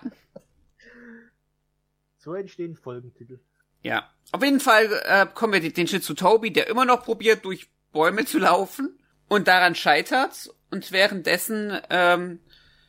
So 2.18 2.34
entstehen 2.34 2.76
Folgentitel. 2.76 3.40
Ja. 3.82 4.10
Auf 4.32 4.44
jeden 4.44 4.60
Fall 4.60 4.90
äh, 5.06 5.28
kommen 5.34 5.54
wir 5.54 5.72
den- 5.74 5.88
Schritt 5.88 6.04
zu 6.04 6.14
Toby, 6.16 6.52
der 6.52 6.68
immer 6.68 6.86
noch 6.86 7.04
probiert, 7.04 7.46
durch 7.46 7.70
Bäume 7.92 8.26
zu 8.26 8.40
laufen 8.40 9.00
und 9.28 9.48
daran 9.48 9.76
scheitert. 9.76 10.50
Und 10.72 10.92
währenddessen 10.92 11.80
ähm, 11.90 12.40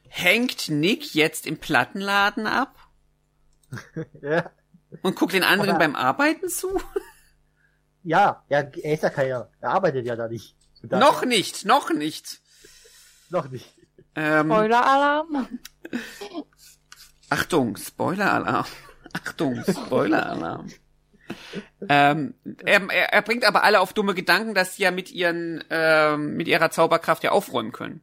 hängt 0.08 0.68
Nick 0.70 1.14
jetzt 1.14 1.46
im 1.46 1.58
Plattenladen 1.58 2.46
ab 2.46 2.76
Ja. 4.22 4.50
und 5.02 5.16
guckt 5.16 5.34
den 5.34 5.44
anderen 5.44 5.70
Aber- 5.70 5.78
beim 5.80 5.96
Arbeiten 5.96 6.48
zu. 6.48 6.80
Ja, 8.08 8.44
ja, 8.48 8.60
er 8.60 8.94
ist 8.94 9.02
ja 9.02 9.10
keiner. 9.10 9.50
Er 9.60 9.70
arbeitet 9.70 10.06
ja 10.06 10.14
da 10.14 10.28
nicht. 10.28 10.54
Noch 10.82 11.24
nicht, 11.24 11.64
noch 11.64 11.90
nicht. 11.92 12.40
Noch 13.30 13.48
nicht. 13.48 13.74
Ähm, 14.16 14.50
Spoiler-Alarm. 14.50 15.48
Achtung, 17.28 17.76
Spoiler-Alarm. 17.76 18.66
Achtung, 19.12 19.62
Spoiler-Alarm. 19.68 20.68
ähm, 21.88 22.34
er, 22.64 22.88
er, 22.90 23.22
bringt 23.22 23.44
aber 23.44 23.64
alle 23.64 23.80
auf 23.80 23.92
dumme 23.92 24.14
Gedanken, 24.14 24.54
dass 24.54 24.76
sie 24.76 24.84
ja 24.84 24.90
mit 24.90 25.12
ihren, 25.12 25.62
ähm, 25.70 26.36
mit 26.36 26.48
ihrer 26.48 26.70
Zauberkraft 26.70 27.24
ja 27.24 27.32
aufräumen 27.32 27.72
können. 27.72 28.00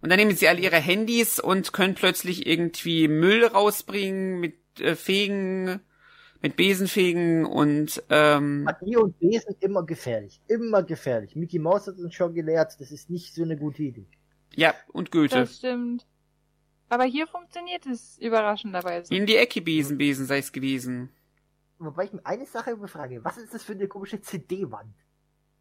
Und 0.00 0.10
dann 0.10 0.18
nehmen 0.18 0.36
sie 0.36 0.48
alle 0.48 0.60
ihre 0.60 0.76
Handys 0.76 1.40
und 1.40 1.72
können 1.72 1.94
plötzlich 1.94 2.46
irgendwie 2.46 3.08
Müll 3.08 3.44
rausbringen 3.46 4.38
mit 4.38 4.56
äh, 4.78 4.94
Fegen, 4.94 5.80
mit 6.42 6.56
Besenfegen 6.56 7.46
und 7.46 8.02
ähm, 8.10 8.64
Magie 8.64 8.98
und 8.98 9.18
Besen 9.18 9.56
immer 9.60 9.82
gefährlich. 9.82 10.42
Immer 10.46 10.82
gefährlich. 10.82 11.34
Mickey 11.34 11.58
Mouse 11.58 11.86
hat 11.86 11.96
uns 11.96 12.14
schon 12.14 12.34
gelehrt, 12.34 12.76
das 12.78 12.92
ist 12.92 13.08
nicht 13.08 13.34
so 13.34 13.42
eine 13.42 13.56
gute 13.56 13.82
Idee. 13.82 14.06
Ja 14.56 14.74
und 14.92 15.10
Goethe. 15.10 15.40
Das 15.40 15.56
stimmt. 15.56 16.06
Aber 16.88 17.04
hier 17.04 17.26
funktioniert 17.26 17.86
es 17.86 18.18
überraschenderweise. 18.18 19.14
In 19.14 19.26
die 19.26 19.36
Ecke 19.36 19.62
Besen, 19.62 19.98
Besen 19.98 20.26
sei 20.26 20.38
es 20.38 20.52
gewesen. 20.52 21.10
Wobei 21.78 22.04
ich 22.04 22.12
mir 22.12 22.24
eine 22.24 22.46
Sache 22.46 22.76
befrage, 22.76 23.24
was 23.24 23.36
ist 23.36 23.52
das 23.52 23.64
für 23.64 23.72
eine 23.72 23.88
komische 23.88 24.20
CD-Wand? 24.20 24.94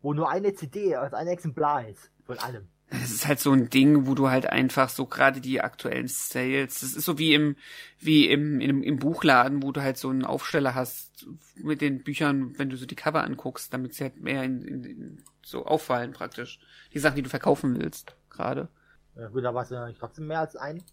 Wo 0.01 0.13
nur 0.13 0.29
eine 0.29 0.53
CD, 0.53 0.95
also 0.95 1.15
ein 1.15 1.27
Exemplar 1.27 1.87
ist. 1.87 2.11
Von 2.25 2.37
allem. 2.39 2.67
Es 2.89 3.11
ist 3.11 3.27
halt 3.27 3.39
so 3.39 3.51
ein 3.51 3.69
Ding, 3.69 4.05
wo 4.05 4.13
du 4.13 4.29
halt 4.29 4.45
einfach 4.45 4.89
so 4.89 5.07
gerade 5.07 5.41
die 5.41 5.61
aktuellen 5.61 6.07
Sales, 6.07 6.81
das 6.81 6.93
ist 6.95 7.05
so 7.05 7.17
wie 7.17 7.33
im, 7.33 7.55
wie 7.97 8.27
im, 8.27 8.61
im, 8.61 8.83
im 8.83 8.99
Buchladen, 8.99 9.63
wo 9.63 9.71
du 9.71 9.81
halt 9.81 9.97
so 9.97 10.09
einen 10.09 10.25
Aufsteller 10.25 10.75
hast 10.75 11.25
mit 11.55 11.81
den 11.81 12.03
Büchern, 12.03 12.57
wenn 12.59 12.69
du 12.69 12.77
so 12.77 12.85
die 12.85 12.95
Cover 12.95 13.23
anguckst, 13.23 13.73
damit 13.73 13.95
sie 13.95 14.03
halt 14.03 14.21
mehr 14.21 14.43
in, 14.43 14.61
in, 14.61 14.83
in 14.83 15.23
so 15.43 15.65
auffallen 15.65 16.11
praktisch. 16.11 16.59
Die 16.93 16.99
Sachen, 16.99 17.15
die 17.15 17.23
du 17.23 17.29
verkaufen 17.29 17.79
willst, 17.79 18.15
gerade. 18.29 18.69
Ja, 19.15 19.27
gut, 19.27 19.43
da 19.43 19.53
war 19.53 19.63
es 19.63 19.69
ja 19.69 19.91
trotzdem 19.93 20.27
mehr 20.27 20.39
als 20.39 20.55
ein. 20.55 20.83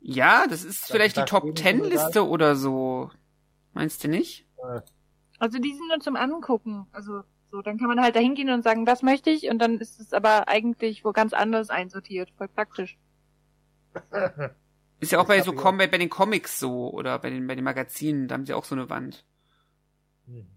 Ja, 0.00 0.46
das 0.46 0.64
ist 0.64 0.82
Das 0.82 0.90
vielleicht 0.90 1.16
die 1.16 1.24
Top 1.24 1.54
Ten 1.54 1.82
Liste 1.82 2.26
oder 2.26 2.56
so. 2.56 3.10
Meinst 3.72 4.02
du 4.04 4.08
nicht? 4.08 4.46
Äh, 4.58 4.80
Also 5.38 5.58
die 5.58 5.74
sind 5.74 5.88
nur 5.88 6.00
zum 6.00 6.16
Angucken. 6.16 6.86
Also 6.92 7.22
so, 7.50 7.62
dann 7.62 7.78
kann 7.78 7.88
man 7.88 8.00
halt 8.00 8.16
da 8.16 8.20
hingehen 8.20 8.50
und 8.50 8.62
sagen, 8.62 8.84
das 8.86 9.02
möchte 9.02 9.30
ich 9.30 9.48
und 9.48 9.58
dann 9.58 9.78
ist 9.78 10.00
es 10.00 10.12
aber 10.12 10.48
eigentlich 10.48 11.04
wo 11.04 11.12
ganz 11.12 11.32
anders 11.32 11.70
einsortiert. 11.70 12.30
Voll 12.36 12.48
praktisch. 12.48 12.98
Ist 15.00 15.12
ja 15.12 15.18
auch 15.18 15.26
Das 15.26 15.28
bei 15.28 15.42
so 15.42 15.52
Com 15.52 15.76
bei, 15.78 15.86
bei 15.86 15.98
den 15.98 16.08
Comics 16.10 16.58
so 16.58 16.90
oder 16.90 17.18
bei 17.18 17.30
den 17.30 17.46
bei 17.46 17.54
den 17.54 17.64
Magazinen, 17.64 18.28
da 18.28 18.34
haben 18.34 18.46
sie 18.46 18.54
auch 18.54 18.64
so 18.64 18.74
eine 18.74 18.88
Wand. 18.90 19.24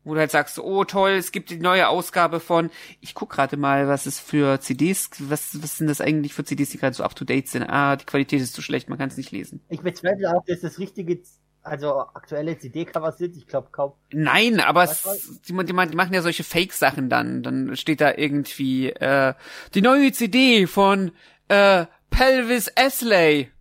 Wo 0.03 0.15
du 0.15 0.19
halt 0.19 0.31
sagst, 0.31 0.57
oh 0.57 0.83
toll, 0.83 1.11
es 1.11 1.31
gibt 1.31 1.51
die 1.51 1.59
neue 1.59 1.87
Ausgabe 1.89 2.39
von, 2.39 2.71
ich 3.01 3.13
guck 3.13 3.29
gerade 3.29 3.55
mal, 3.55 3.87
was 3.87 4.07
es 4.07 4.19
für 4.19 4.59
CDs, 4.59 5.09
was, 5.19 5.61
was 5.61 5.77
sind 5.77 5.87
das 5.87 6.01
eigentlich 6.01 6.33
für 6.33 6.43
CDs, 6.43 6.69
die 6.69 6.77
gerade 6.77 6.95
so 6.95 7.03
up 7.03 7.15
to 7.15 7.23
date 7.23 7.47
sind? 7.47 7.63
Ah, 7.63 7.95
die 7.95 8.05
Qualität 8.05 8.41
ist 8.41 8.55
zu 8.55 8.63
schlecht, 8.63 8.89
man 8.89 8.97
kann 8.97 9.09
es 9.09 9.17
nicht 9.17 9.31
lesen. 9.31 9.61
Ich 9.69 9.81
bezweifle 9.81 10.35
auch, 10.35 10.43
dass 10.45 10.61
das 10.61 10.79
richtige, 10.79 11.21
also 11.61 11.99
aktuelle 11.99 12.57
CD-Cover 12.57 13.11
sind. 13.11 13.37
Ich 13.37 13.45
glaube 13.45 13.69
kaum. 13.71 13.93
Nein, 14.11 14.59
aber 14.59 14.81
Was 14.81 15.05
es, 15.05 15.41
die, 15.41 15.53
die, 15.53 15.65
die 15.65 15.73
machen 15.73 16.13
ja 16.13 16.23
solche 16.23 16.43
Fake-Sachen 16.43 17.09
dann. 17.09 17.43
Dann 17.43 17.75
steht 17.75 18.01
da 18.01 18.13
irgendwie 18.15 18.89
äh, 18.89 19.35
die 19.75 19.81
neue 19.81 20.11
CD 20.11 20.65
von 20.65 21.11
äh, 21.47 21.85
Pelvis 22.09 22.69
Esley 22.69 23.51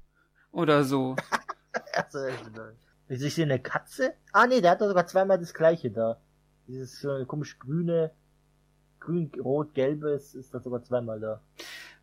oder 0.53 0.85
so. 0.85 1.17
Ist 3.09 3.23
ich 3.23 3.35
sehe 3.35 3.45
eine 3.45 3.59
Katze? 3.59 4.15
Ah 4.33 4.47
nee, 4.47 4.61
der 4.61 4.73
hat 4.73 4.81
doch 4.81 4.89
sogar 4.89 5.07
zweimal 5.07 5.39
das 5.39 5.55
gleiche 5.55 5.91
da. 5.91 6.21
Dieses 6.67 7.03
äh, 7.05 7.25
komisch 7.25 7.59
grüne, 7.59 8.11
grün, 9.01 9.31
rot, 9.43 9.75
gelbes 9.75 10.35
ist 10.35 10.53
da 10.53 10.61
sogar 10.61 10.83
zweimal 10.83 11.19
da. 11.19 11.41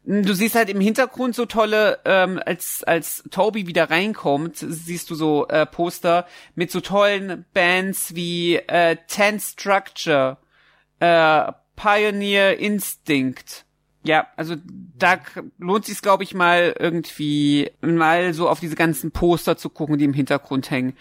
Du 0.08 0.34
siehst 0.34 0.54
halt 0.54 0.70
im 0.70 0.80
Hintergrund 0.80 1.34
so 1.34 1.48
tolle, 1.48 2.00
ähm, 2.06 2.40
als 2.46 2.84
als 2.84 3.24
Toby 3.32 3.66
wieder 3.66 3.90
reinkommt, 3.90 4.58
siehst 4.58 5.10
du 5.10 5.16
so 5.16 5.48
äh, 5.48 5.66
Poster 5.66 6.28
mit 6.54 6.70
so 6.70 6.80
tollen 6.80 7.46
Bands 7.54 8.14
wie 8.14 8.56
äh, 8.56 8.98
Ten 9.08 9.40
Structure, 9.40 10.38
äh, 11.00 11.52
Pioneer 11.76 12.60
Instinct. 12.60 13.65
Ja, 14.06 14.28
also 14.36 14.56
da 14.98 15.20
lohnt 15.58 15.86
sich 15.86 16.02
glaube 16.02 16.24
ich 16.24 16.34
mal 16.34 16.76
irgendwie 16.80 17.72
mal 17.82 18.34
so 18.34 18.48
auf 18.50 18.60
diese 18.60 18.76
ganzen 18.76 19.12
Poster 19.12 19.58
zu 19.58 19.70
gucken, 19.70 19.98
die 19.98 20.06
im 20.06 20.14
Hintergrund 20.14 20.70
hängen. 20.72 20.96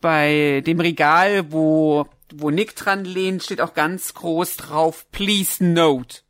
Bei 0.00 0.62
dem 0.66 0.80
Regal, 0.80 1.52
wo 1.52 2.06
wo 2.34 2.50
Nick 2.50 2.74
dran 2.74 3.04
lehnt, 3.04 3.42
steht 3.42 3.60
auch 3.60 3.74
ganz 3.74 4.14
groß 4.14 4.56
drauf 4.56 5.06
Please 5.12 5.64
note. 5.64 6.22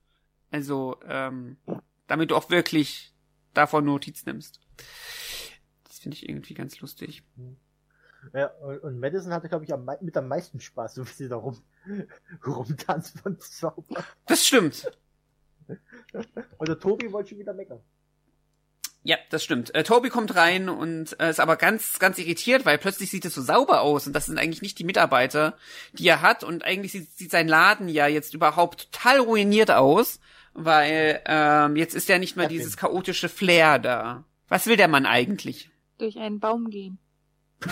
Also 0.51 0.97
ähm, 1.09 1.57
damit 2.07 2.31
du 2.31 2.37
auch 2.37 2.51
wirklich 2.51 3.13
davon 3.55 3.85
Notiz 3.85 4.27
nimmst. 4.27 4.61
Das 5.85 5.99
finde 5.99 6.17
ich 6.17 6.29
irgendwie 6.29 6.55
ganz 6.55 6.81
lustig. 6.81 7.23
Ja, 8.33 8.47
und, 8.47 8.79
und 8.79 9.01
Madison 9.01 9.33
hatte, 9.33 9.49
glaube 9.49 9.65
ich, 9.65 9.73
am, 9.73 9.89
mit 10.01 10.17
am 10.17 10.29
meisten 10.29 10.61
Spaß, 10.61 10.95
so 10.97 11.07
wie 11.07 11.13
sie 11.13 11.29
da 11.29 11.37
rum, 11.37 11.59
rumtanzt 12.47 13.25
und 13.25 13.43
zaubert. 13.43 14.05
Das 14.27 14.47
stimmt. 14.47 14.91
Und 16.59 16.69
der 16.69 16.79
Tobi 16.79 17.13
wollte 17.13 17.31
schon 17.31 17.39
wieder 17.39 17.55
meckern. 17.55 17.81
Ja, 19.07 19.19
das 19.31 19.45
stimmt. 19.45 19.73
Äh, 19.73 19.85
Toby 19.85 20.09
kommt 20.09 20.35
rein 20.35 20.69
und 20.69 21.19
äh, 21.21 21.31
ist 21.31 21.39
aber 21.39 21.55
ganz, 21.55 22.01
ganz 22.01 22.19
irritiert, 22.19 22.67
weil 22.67 22.77
plötzlich 22.77 23.09
sieht 23.09 23.25
es 23.25 23.37
so 23.37 23.43
sauber 23.43 23.83
aus 23.83 24.09
und 24.09 24.15
das 24.15 24.27
sind 24.27 24.37
eigentlich 24.37 24.63
nicht 24.63 24.81
die 24.81 24.85
Mitarbeiter, 24.85 25.57
die 25.93 26.09
er 26.09 26.23
hat 26.23 26.43
und 26.43 26.65
eigentlich 26.65 26.91
sieht, 26.91 27.17
sieht 27.17 27.31
sein 27.31 27.47
Laden 27.47 27.89
ja 27.89 28.09
jetzt 28.09 28.35
überhaupt 28.35 28.91
total 28.91 29.21
ruiniert 29.21 29.71
aus, 29.71 30.19
weil 30.55 31.23
ähm, 31.25 31.77
jetzt 31.77 31.95
ist 31.95 32.09
ja 32.09 32.19
nicht 32.19 32.37
mehr 32.37 32.49
dieses 32.49 32.77
chaotische 32.77 33.29
Flair 33.29 33.79
da. 33.79 34.25
Was 34.49 34.67
will 34.67 34.77
der 34.77 34.89
Mann 34.89 35.07
eigentlich? 35.07 35.71
Durch 35.99 36.19
einen 36.19 36.41
Baum 36.41 36.71
gehen. 36.71 36.99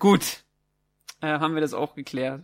Gut, 0.00 0.42
äh, 1.20 1.28
haben 1.28 1.54
wir 1.54 1.60
das 1.60 1.74
auch 1.74 1.94
geklärt. 1.94 2.42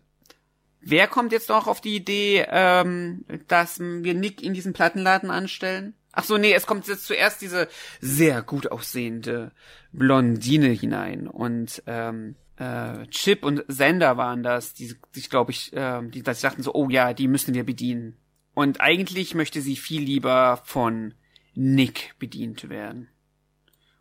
Wer 0.88 1.08
kommt 1.08 1.32
jetzt 1.32 1.48
noch 1.48 1.66
auf 1.66 1.80
die 1.80 1.96
Idee, 1.96 2.46
ähm, 2.48 3.24
dass 3.48 3.80
wir 3.80 4.14
Nick 4.14 4.40
in 4.40 4.54
diesen 4.54 4.72
Plattenladen 4.72 5.32
anstellen? 5.32 5.94
Ach 6.12 6.22
so, 6.22 6.38
nee, 6.38 6.52
es 6.52 6.64
kommt 6.64 6.86
jetzt 6.86 7.06
zuerst 7.06 7.42
diese 7.42 7.68
sehr 8.00 8.40
gut 8.40 8.70
aussehende 8.70 9.50
Blondine 9.90 10.68
hinein 10.68 11.26
und 11.26 11.82
ähm, 11.88 12.36
äh, 12.56 13.04
Chip 13.08 13.44
und 13.44 13.64
Sender 13.66 14.16
waren 14.16 14.44
das, 14.44 14.74
die 14.74 14.94
sich, 15.10 15.28
glaube 15.28 15.50
ich, 15.50 15.72
ähm, 15.74 16.12
die, 16.12 16.22
die 16.22 16.40
dachten 16.40 16.62
so, 16.62 16.72
oh 16.72 16.88
ja, 16.88 17.14
die 17.14 17.26
müssen 17.26 17.52
wir 17.52 17.64
bedienen. 17.64 18.16
Und 18.54 18.80
eigentlich 18.80 19.34
möchte 19.34 19.60
sie 19.60 19.74
viel 19.74 20.02
lieber 20.02 20.62
von 20.64 21.14
Nick 21.56 22.14
bedient 22.20 22.68
werden. 22.68 23.08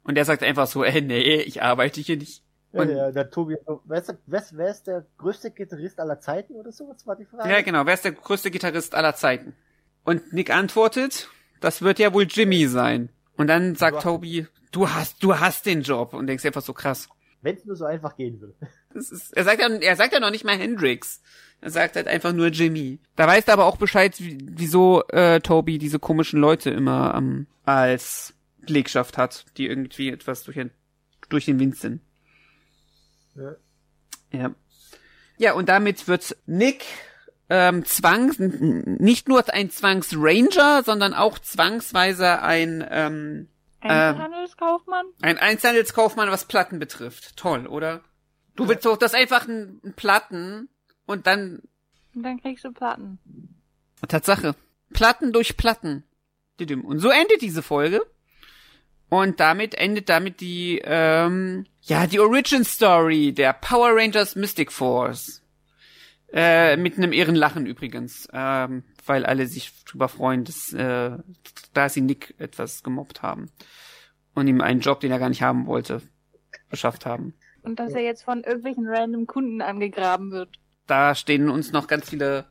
Und 0.04 0.20
er 0.20 0.26
sagt 0.26 0.44
einfach 0.44 0.68
so, 0.68 0.84
äh, 0.84 1.02
nee, 1.02 1.42
ich 1.42 1.64
arbeite 1.64 2.00
hier 2.00 2.18
nicht. 2.18 2.45
Ja, 2.76 2.82
Und- 2.82 2.88
der, 2.90 3.12
der 3.14 3.30
Tobi, 3.32 3.56
wer 3.86 4.00
ist, 4.00 4.10
der, 4.10 4.18
wer, 4.26 4.44
wer 4.52 4.70
ist 4.70 4.86
der 4.88 5.06
größte 5.18 5.50
Gitarrist 5.52 6.00
aller 6.00 6.20
Zeiten 6.20 6.54
oder 6.56 6.72
so? 6.72 6.90
Was 6.90 7.08
war 7.08 7.16
die 7.16 7.26
Frage? 7.26 7.50
Ja, 7.50 7.62
genau. 7.62 7.86
Wer 7.86 7.94
ist 7.94 8.04
der 8.04 8.12
größte 8.12 8.52
Gitarrist 8.52 8.94
aller 8.96 9.16
Zeiten? 9.16 9.56
Und 10.04 10.34
Nick 10.34 10.50
antwortet, 10.54 11.30
das 11.62 11.82
wird 11.82 12.00
ja 12.00 12.14
wohl 12.14 12.28
Jimmy 12.30 12.68
sein. 12.68 13.10
Und 13.38 13.48
dann 13.48 13.76
sagt 13.76 13.98
Du 13.98 14.02
Toby, 14.02 14.48
du 14.72 14.90
hast, 14.90 15.24
du 15.24 15.40
hast 15.40 15.66
den 15.66 15.82
Job. 15.82 16.14
Und 16.14 16.28
denkst 16.28 16.46
einfach 16.46 16.62
so 16.62 16.74
krass. 16.74 17.08
Wenn 17.42 17.56
es 17.56 17.66
nur 17.66 17.76
so 17.76 17.86
einfach 17.86 18.16
gehen 18.18 18.42
würde. 18.42 18.56
Ist, 18.94 19.32
er 19.36 19.44
sagt 19.44 19.62
ja, 19.62 19.70
er 19.70 19.96
sagt 19.96 20.14
ja 20.14 20.20
noch 20.20 20.32
nicht 20.32 20.44
mal 20.46 20.58
Hendrix. 20.58 21.22
Er 21.62 21.70
sagt 21.70 21.96
halt 21.96 22.08
einfach 22.08 22.34
nur 22.34 22.48
Jimmy. 22.48 23.00
Da 23.16 23.26
weißt 23.28 23.48
du 23.48 23.52
aber 23.54 23.66
auch 23.66 23.78
Bescheid, 23.78 24.20
wie- 24.20 24.38
wieso 24.52 25.04
äh, 25.10 25.40
Toby 25.40 25.78
diese 25.78 26.00
komischen 26.00 26.40
Leute 26.42 26.70
immer 26.72 27.14
ähm, 27.18 27.48
als 27.64 28.34
Belegschaft 28.66 29.18
hat, 29.18 29.46
die 29.58 29.68
irgendwie 29.68 30.10
etwas 30.10 30.44
durch 30.44 30.56
den, 30.58 30.72
durch 31.30 31.46
den 31.46 31.60
Wind 31.60 31.78
sind. 31.78 32.02
Ja. 33.36 33.56
Ja. 34.32 34.56
Ja, 35.38 35.54
und 35.54 35.70
damit 35.70 36.08
wird 36.08 36.38
Nick 36.46 36.86
ähm, 37.50 37.86
zwangs 37.86 38.40
nicht 38.40 39.28
nur 39.28 39.48
ein 39.54 39.70
Zwangsranger, 39.70 40.84
sondern 40.84 41.14
auch 41.14 41.38
zwangsweise 41.40 42.42
ein 42.42 42.86
ähm, 42.90 43.50
Einzelhandelskaufmann? 43.82 45.06
ein 45.22 45.38
Einzelhandelskaufmann, 45.38 46.32
was 46.32 46.46
Platten 46.46 46.80
betrifft. 46.80 47.38
Toll, 47.38 47.68
oder? 47.68 48.02
Du 48.56 48.68
willst 48.68 48.86
doch 48.86 48.98
das 48.98 49.14
einfach 49.14 49.48
ein, 49.48 49.82
ein 49.84 49.94
Platten 49.94 50.70
und 51.06 51.28
dann 51.28 51.62
Und 52.16 52.24
dann 52.24 52.42
kriegst 52.42 52.64
du 52.64 52.72
Platten. 52.72 53.20
Tatsache. 54.08 54.56
Platten 54.94 55.34
durch 55.34 55.58
Platten. 55.58 56.04
Und 56.60 57.00
so 57.00 57.10
endet 57.10 57.42
diese 57.42 57.62
Folge. 57.62 58.02
Und 59.10 59.40
damit 59.40 59.76
endet 59.76 60.10
damit 60.10 60.42
die, 60.42 60.82
ähm, 60.84 61.66
ja, 61.82 62.08
die 62.08 62.20
Origin 62.20 62.64
Story 62.64 63.34
der 63.34 63.54
Power 63.54 63.92
Rangers 63.96 64.36
Mystic 64.36 64.72
Force. 64.72 65.42
Äh, 66.34 66.76
mit 66.78 66.98
einem 66.98 67.14
Ehrenlachen 67.14 67.66
übrigens. 67.66 68.28
Ähm, 68.34 68.84
weil 69.06 69.26
alle 69.26 69.48
sich 69.48 69.72
drüber 69.86 70.10
freuen, 70.10 70.44
dass, 70.44 70.74
äh, 70.74 71.12
da 71.74 71.90
sie 71.90 72.02
Nick 72.02 72.34
etwas 72.40 72.82
gemobbt 72.84 73.22
haben. 73.22 73.52
Und 74.34 74.48
ihm 74.48 74.60
einen 74.62 74.82
Job, 74.82 75.00
den 75.00 75.12
er 75.12 75.20
gar 75.20 75.30
nicht 75.30 75.44
haben 75.44 75.68
wollte, 75.68 76.02
beschafft 76.70 77.06
haben. 77.06 77.36
Und 77.62 77.80
dass 77.80 77.94
er 77.94 78.02
jetzt 78.02 78.24
von 78.24 78.44
irgendwelchen 78.44 78.88
random 78.88 79.28
Kunden 79.28 79.62
angegraben 79.62 80.32
wird. 80.32 80.60
da 80.88 81.16
stehen 81.16 81.50
uns 81.50 81.72
noch 81.72 81.88
ganz 81.88 82.10
viele, 82.10 82.46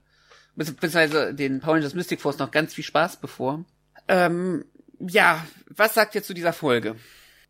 bezieh- 0.57 0.73
beziehungsweise 0.73 1.35
den 1.35 1.61
Power 1.61 1.75
Rangers 1.75 1.95
Mystic 1.95 2.21
Force 2.21 2.39
noch 2.39 2.51
ganz 2.51 2.75
viel 2.75 2.85
Spaß 2.85 3.21
bevor. 3.21 3.65
Ähm, 4.09 4.65
ja, 5.01 5.45
was 5.69 5.95
sagt 5.95 6.15
ihr 6.15 6.23
zu 6.23 6.35
dieser 6.35 6.53
Folge? 6.53 6.97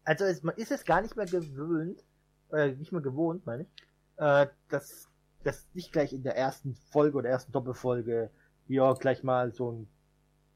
Also 0.04 0.24
es, 0.24 0.42
man 0.42 0.54
ist 0.56 0.70
es 0.70 0.84
gar 0.84 1.00
nicht 1.00 1.16
mehr 1.16 1.26
gewöhnt, 1.26 2.04
äh, 2.52 2.72
nicht 2.72 2.92
mehr 2.92 3.00
gewohnt, 3.00 3.46
meine 3.46 3.62
ich, 3.62 3.68
äh, 4.16 4.46
dass, 4.68 5.08
dass 5.42 5.66
nicht 5.74 5.92
gleich 5.92 6.12
in 6.12 6.22
der 6.22 6.36
ersten 6.36 6.74
Folge 6.90 7.18
oder 7.18 7.30
ersten 7.30 7.52
Doppelfolge 7.52 8.30
hier 8.66 8.94
gleich 8.98 9.22
mal 9.22 9.52
so 9.52 9.72
ein, 9.72 9.88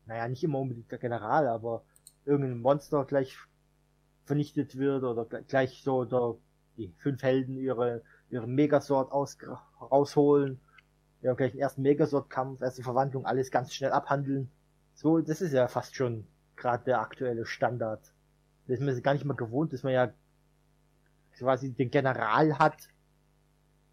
naja, 0.06 0.28
nicht 0.28 0.44
immer 0.44 0.58
unbedingt 0.58 0.90
der 0.90 0.98
General, 0.98 1.46
aber 1.48 1.84
irgendein 2.24 2.60
Monster 2.60 3.04
gleich 3.04 3.36
vernichtet 4.24 4.76
wird 4.76 5.02
oder 5.04 5.24
gleich- 5.24 5.82
so 5.82 6.04
der, 6.04 6.34
die 6.76 6.94
fünf 6.98 7.22
Helden 7.22 7.56
ihre, 7.56 8.02
ihre 8.30 8.46
Megasword 8.46 9.10
aus, 9.12 9.38
rausholen, 9.80 10.60
ja, 11.22 11.32
gleich 11.34 11.52
den 11.52 11.60
ersten 11.60 11.82
Megasword-Kampf, 11.82 12.60
erste 12.60 12.82
Verwandlung, 12.82 13.26
alles 13.26 13.50
ganz 13.50 13.74
schnell 13.74 13.90
abhandeln. 13.92 14.50
So, 14.94 15.18
das 15.20 15.40
ist 15.40 15.52
ja 15.52 15.68
fast 15.68 15.96
schon 15.96 16.26
gerade 16.58 16.84
der 16.84 17.00
aktuelle 17.00 17.46
Standard. 17.46 18.02
Das 18.66 18.78
ist 18.78 18.84
man 18.84 19.02
gar 19.02 19.14
nicht 19.14 19.24
mehr 19.24 19.36
gewohnt, 19.36 19.72
dass 19.72 19.82
man 19.82 19.92
ja 19.92 20.12
quasi 21.38 21.72
den 21.72 21.90
General 21.90 22.58
hat 22.58 22.88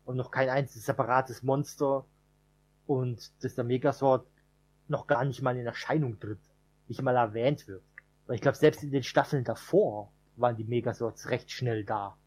und 0.04 0.18
noch 0.18 0.32
kein 0.32 0.50
einziges 0.50 0.86
separates 0.86 1.44
Monster 1.44 2.06
und 2.88 3.32
dass 3.44 3.56
der 3.56 3.64
Megasword 3.64 4.28
noch 4.88 5.08
gar 5.08 5.24
nicht 5.26 5.42
mal 5.42 5.58
in 5.58 5.66
Erscheinung 5.66 6.20
tritt, 6.20 6.42
nicht 6.88 7.02
mal 7.02 7.16
erwähnt 7.16 7.68
wird. 7.68 7.84
Weil 8.28 8.36
ich 8.36 8.42
glaube, 8.42 8.58
selbst 8.58 8.84
in 8.84 8.92
den 8.92 9.04
Staffeln 9.04 9.44
davor 9.44 10.12
waren 10.36 10.58
die 10.58 10.64
Megaswords 10.64 11.30
recht 11.30 11.52
schnell 11.52 11.84
da. 11.84 12.18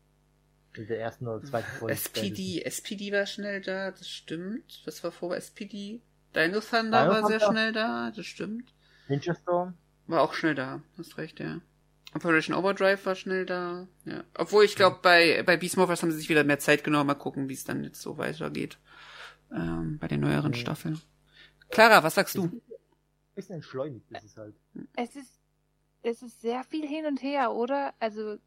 In 0.75 0.87
der 0.87 1.01
ersten 1.01 1.27
oder 1.27 1.43
zweiten 1.45 1.71
Folge. 1.79 1.95
SPD, 1.95 2.63
SPD 2.63 3.13
war 3.13 3.27
schnell 3.27 3.61
da, 3.61 3.91
das 3.91 4.09
stimmt. 4.09 4.83
Was 4.85 5.03
war 5.03 5.11
vor 5.11 5.37
SPD? 5.37 6.01
Dino 6.35 6.61
Thunder 6.61 7.03
Dino 7.03 7.13
war 7.13 7.27
sehr 7.27 7.39
Thunder. 7.39 7.53
schnell 7.53 7.73
da, 7.73 8.13
das 8.15 8.27
stimmt. 8.27 8.73
Ninja 9.09 9.35
Storm? 9.35 9.75
War 10.09 10.23
auch 10.23 10.35
schnell 10.35 10.55
da, 10.57 10.83
hast 10.99 11.17
recht, 11.19 11.39
ja. 11.39 11.61
Operation 12.15 12.57
Overdrive 12.57 13.05
war 13.07 13.15
schnell 13.15 13.45
da, 13.47 13.87
ja. 14.05 14.25
Obwohl 14.37 14.65
ich 14.65 14.75
glaube, 14.75 14.99
bei, 15.03 15.43
bei 15.45 15.57
Beast 15.57 15.77
Morphers 15.77 16.03
haben 16.03 16.11
sie 16.11 16.19
sich 16.19 16.29
wieder 16.31 16.43
mehr 16.43 16.59
Zeit 16.59 16.83
genommen. 16.83 17.07
Mal 17.07 17.15
gucken, 17.15 17.49
wie 17.49 17.55
es 17.55 17.65
dann 17.65 17.85
jetzt 17.85 18.01
so 18.01 18.19
weitergeht. 18.19 18.79
Ähm, 19.53 19.99
bei 19.99 20.09
den 20.09 20.21
neueren 20.21 20.51
Mhm. 20.53 20.57
Staffeln. 20.57 21.01
Clara, 21.71 22.03
was 22.03 22.15
sagst 22.15 22.35
du? 22.37 22.51
Bisschen 23.35 23.57
entschleunigt 23.57 24.11
ist 24.11 24.25
es 24.25 24.37
halt. 24.37 24.55
Es 24.97 25.15
ist 25.15 25.39
es 26.03 26.23
ist 26.23 26.41
sehr 26.41 26.65
viel 26.65 26.87
hin 26.87 27.07
und 27.07 27.23
her, 27.23 27.53
oder? 27.53 27.93
Also, 27.99 28.39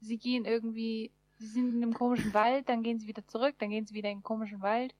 sie 0.00 0.18
gehen 0.18 0.44
irgendwie, 0.44 1.10
sie 1.38 1.46
sind 1.46 1.74
in 1.74 1.82
einem 1.82 1.94
komischen 1.94 2.34
Wald, 2.34 2.68
dann 2.68 2.82
gehen 2.82 2.98
sie 2.98 3.06
wieder 3.06 3.26
zurück, 3.26 3.54
dann 3.58 3.70
gehen 3.70 3.86
sie 3.86 3.94
wieder 3.94 4.08
in 4.10 4.16
einen 4.16 4.22
komischen 4.22 4.60
Wald. 4.60 4.94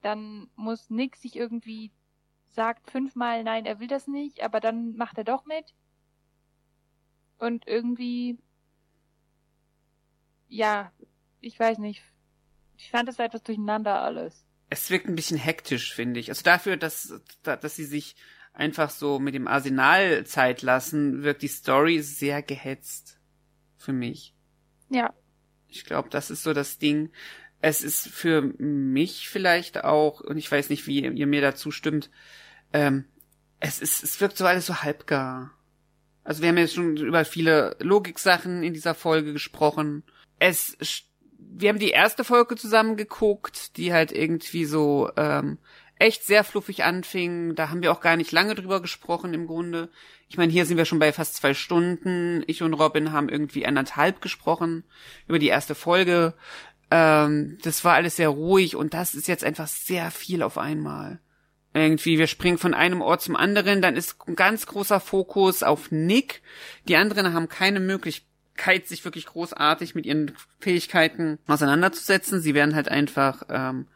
Dann 0.00 0.48
muss 0.56 0.90
Nick 0.90 1.16
sich 1.16 1.36
irgendwie 1.36 1.90
sagt 2.52 2.90
fünfmal 2.90 3.44
nein, 3.44 3.66
er 3.66 3.80
will 3.80 3.88
das 3.88 4.06
nicht, 4.06 4.42
aber 4.42 4.60
dann 4.60 4.94
macht 4.96 5.18
er 5.18 5.24
doch 5.24 5.44
mit. 5.44 5.74
Und 7.38 7.66
irgendwie, 7.66 8.38
ja, 10.48 10.92
ich 11.40 11.58
weiß 11.58 11.78
nicht. 11.78 12.02
Ich 12.76 12.90
fand 12.90 13.08
es 13.08 13.18
etwas 13.18 13.42
durcheinander 13.42 14.00
alles. 14.00 14.46
Es 14.70 14.90
wirkt 14.90 15.06
ein 15.06 15.16
bisschen 15.16 15.38
hektisch, 15.38 15.94
finde 15.94 16.20
ich. 16.20 16.30
Also 16.30 16.42
dafür, 16.42 16.76
dass, 16.76 17.20
dass 17.42 17.76
sie 17.76 17.84
sich 17.84 18.16
einfach 18.52 18.90
so 18.90 19.18
mit 19.18 19.34
dem 19.34 19.48
Arsenal 19.48 20.24
Zeit 20.24 20.62
lassen, 20.62 21.22
wirkt 21.22 21.42
die 21.42 21.48
Story 21.48 22.00
sehr 22.00 22.42
gehetzt. 22.42 23.18
Für 23.76 23.92
mich. 23.92 24.34
Ja. 24.88 25.12
Ich 25.66 25.84
glaube, 25.84 26.08
das 26.08 26.30
ist 26.30 26.44
so 26.44 26.52
das 26.52 26.78
Ding. 26.78 27.10
Es 27.60 27.82
ist 27.82 28.08
für 28.08 28.42
mich 28.42 29.28
vielleicht 29.28 29.84
auch, 29.84 30.20
und 30.20 30.36
ich 30.36 30.50
weiß 30.50 30.70
nicht, 30.70 30.86
wie 30.86 31.00
ihr 31.04 31.26
mir 31.26 31.40
dazu 31.40 31.70
stimmt, 31.70 32.10
ähm, 32.72 33.04
es 33.60 33.80
ist, 33.80 34.02
es 34.02 34.20
wirkt 34.20 34.36
so 34.36 34.46
alles 34.46 34.66
so 34.66 34.82
halbgar. 34.82 35.52
Also 36.24 36.42
wir 36.42 36.48
haben 36.48 36.58
jetzt 36.58 36.74
schon 36.74 36.96
über 36.96 37.24
viele 37.24 37.76
Logiksachen 37.80 38.62
in 38.62 38.74
dieser 38.74 38.94
Folge 38.94 39.32
gesprochen. 39.32 40.04
Es, 40.38 40.76
wir 41.38 41.68
haben 41.68 41.78
die 41.78 41.90
erste 41.90 42.24
Folge 42.24 42.56
zusammen 42.56 42.96
geguckt, 42.96 43.76
die 43.76 43.92
halt 43.92 44.12
irgendwie 44.12 44.64
so 44.64 45.10
ähm, 45.16 45.58
echt 45.98 46.24
sehr 46.24 46.42
fluffig 46.42 46.84
anfing. 46.84 47.54
Da 47.54 47.70
haben 47.70 47.82
wir 47.82 47.92
auch 47.92 48.00
gar 48.00 48.16
nicht 48.16 48.32
lange 48.32 48.54
drüber 48.54 48.80
gesprochen 48.80 49.34
im 49.34 49.46
Grunde. 49.46 49.88
Ich 50.28 50.36
meine, 50.36 50.52
hier 50.52 50.66
sind 50.66 50.76
wir 50.76 50.84
schon 50.84 50.98
bei 50.98 51.12
fast 51.12 51.36
zwei 51.36 51.54
Stunden. 51.54 52.42
Ich 52.46 52.62
und 52.62 52.74
Robin 52.74 53.12
haben 53.12 53.28
irgendwie 53.28 53.66
anderthalb 53.66 54.20
gesprochen 54.20 54.84
über 55.28 55.38
die 55.38 55.48
erste 55.48 55.74
Folge. 55.74 56.34
Ähm, 56.90 57.58
das 57.62 57.84
war 57.84 57.94
alles 57.94 58.16
sehr 58.16 58.28
ruhig 58.28 58.74
und 58.76 58.94
das 58.94 59.14
ist 59.14 59.28
jetzt 59.28 59.44
einfach 59.44 59.68
sehr 59.68 60.10
viel 60.10 60.42
auf 60.42 60.58
einmal. 60.58 61.20
Irgendwie, 61.74 62.18
wir 62.18 62.26
springen 62.26 62.58
von 62.58 62.74
einem 62.74 63.00
Ort 63.00 63.22
zum 63.22 63.34
anderen, 63.34 63.80
dann 63.80 63.96
ist 63.96 64.16
ein 64.26 64.36
ganz 64.36 64.66
großer 64.66 65.00
Fokus 65.00 65.62
auf 65.62 65.90
Nick. 65.90 66.42
Die 66.86 66.96
anderen 66.96 67.32
haben 67.32 67.48
keine 67.48 67.80
Möglichkeit, 67.80 68.86
sich 68.86 69.04
wirklich 69.04 69.26
großartig 69.26 69.94
mit 69.94 70.04
ihren 70.04 70.32
Fähigkeiten 70.60 71.38
auseinanderzusetzen. 71.46 72.40
Sie 72.40 72.54
werden 72.54 72.74
halt 72.74 72.88
einfach, 72.88 73.44
ähm, 73.48 73.86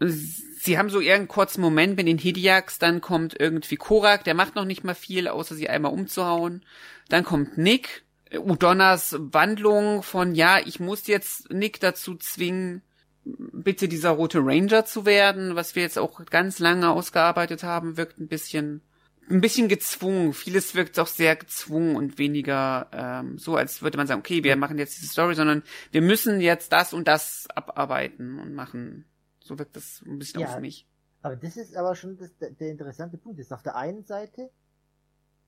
sie 0.00 0.76
haben 0.76 0.90
so 0.90 0.98
einen 0.98 1.28
kurzen 1.28 1.62
Moment 1.62 1.96
mit 1.96 2.06
den 2.06 2.18
Hidiaks, 2.18 2.78
dann 2.78 3.00
kommt 3.00 3.40
irgendwie 3.40 3.76
Korak, 3.76 4.24
der 4.24 4.34
macht 4.34 4.54
noch 4.54 4.66
nicht 4.66 4.84
mal 4.84 4.94
viel, 4.94 5.26
außer 5.28 5.54
sie 5.54 5.70
einmal 5.70 5.92
umzuhauen. 5.92 6.62
Dann 7.08 7.24
kommt 7.24 7.56
Nick, 7.56 8.04
Udonnas 8.38 9.16
Wandlung 9.18 10.02
von, 10.02 10.34
ja, 10.34 10.58
ich 10.58 10.78
muss 10.78 11.06
jetzt 11.06 11.50
Nick 11.50 11.80
dazu 11.80 12.16
zwingen, 12.16 12.82
bitte 13.24 13.88
dieser 13.88 14.10
rote 14.10 14.38
Ranger 14.40 14.84
zu 14.84 15.06
werden, 15.06 15.56
was 15.56 15.74
wir 15.74 15.82
jetzt 15.82 15.98
auch 15.98 16.24
ganz 16.26 16.58
lange 16.58 16.90
ausgearbeitet 16.90 17.62
haben, 17.62 17.96
wirkt 17.96 18.18
ein 18.18 18.28
bisschen 18.28 18.82
ein 19.30 19.40
bisschen 19.40 19.68
gezwungen. 19.68 20.32
Vieles 20.32 20.74
wirkt 20.74 20.98
auch 20.98 21.06
sehr 21.06 21.36
gezwungen 21.36 21.96
und 21.96 22.18
weniger 22.18 22.88
ähm, 22.92 23.38
so, 23.38 23.56
als 23.56 23.82
würde 23.82 23.96
man 23.96 24.06
sagen, 24.06 24.20
okay, 24.20 24.44
wir 24.44 24.56
machen 24.56 24.78
jetzt 24.78 24.96
diese 24.98 25.10
Story, 25.10 25.34
sondern 25.34 25.62
wir 25.92 26.02
müssen 26.02 26.40
jetzt 26.40 26.72
das 26.72 26.92
und 26.92 27.08
das 27.08 27.48
abarbeiten 27.54 28.38
und 28.38 28.54
machen. 28.54 29.06
So 29.40 29.58
wirkt 29.58 29.76
das 29.76 30.02
ein 30.06 30.18
bisschen 30.18 30.40
ja, 30.40 30.48
auf 30.48 30.60
mich. 30.60 30.86
Aber 31.22 31.36
das 31.36 31.56
ist 31.56 31.74
aber 31.74 31.94
schon 31.94 32.18
das, 32.18 32.36
der 32.38 32.70
interessante 32.70 33.16
Punkt. 33.16 33.40
Ist 33.40 33.52
auf 33.52 33.62
der 33.62 33.76
einen 33.76 34.04
Seite 34.04 34.50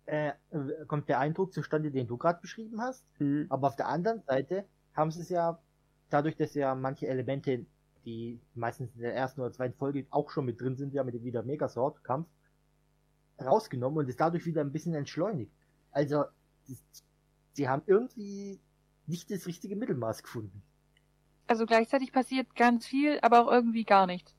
äh, 0.07 0.33
kommt 0.87 1.09
der 1.09 1.19
Eindruck 1.19 1.53
zustande, 1.53 1.91
den 1.91 2.07
du 2.07 2.17
gerade 2.17 2.41
beschrieben 2.41 2.81
hast, 2.81 3.05
mhm. 3.19 3.47
aber 3.51 3.69
auf 3.69 3.77
der 3.77 3.89
anderen 3.89 4.23
Seite 4.23 4.65
haben 4.95 5.11
sie 5.11 5.21
es 5.21 5.29
ja 5.29 5.59
dadurch, 6.11 6.37
dass 6.37 6.55
ja 6.55 6.75
manche 6.75 7.07
Elemente, 7.07 7.67
die 8.05 8.41
meistens 8.55 8.95
in 8.95 9.03
der 9.03 9.15
ersten 9.15 9.41
oder 9.41 9.53
zweiten 9.53 9.77
Folge 9.77 10.07
auch 10.11 10.31
schon 10.31 10.45
mit 10.45 10.61
drin 10.61 10.77
sind, 10.77 10.95
ja 10.95 11.05
mit 11.05 11.15
dem 11.15 11.25
wieder 11.25 11.43
Megasword-Kampf, 11.43 12.29
rausgenommen 13.41 13.99
und 13.99 14.09
ist 14.09 14.21
dadurch 14.21 14.47
wieder 14.47 14.63
ein 14.63 14.73
bisschen 14.73 14.95
entschleunigt. 14.95 15.53
Also, 15.91 16.25
sie 17.53 17.69
haben 17.69 17.83
irgendwie 17.87 18.61
nicht 19.07 19.31
das 19.31 19.47
richtige 19.47 19.77
Mittelmaß 19.77 20.23
gefunden. 20.23 20.63
Also 21.47 21.65
gleichzeitig 21.67 22.13
passiert 22.13 22.55
ganz 22.57 22.87
viel, 22.87 23.19
aber 23.23 23.47
auch 23.47 23.53
irgendwie 23.53 23.85
gar 23.85 24.07
nichts. 24.07 24.35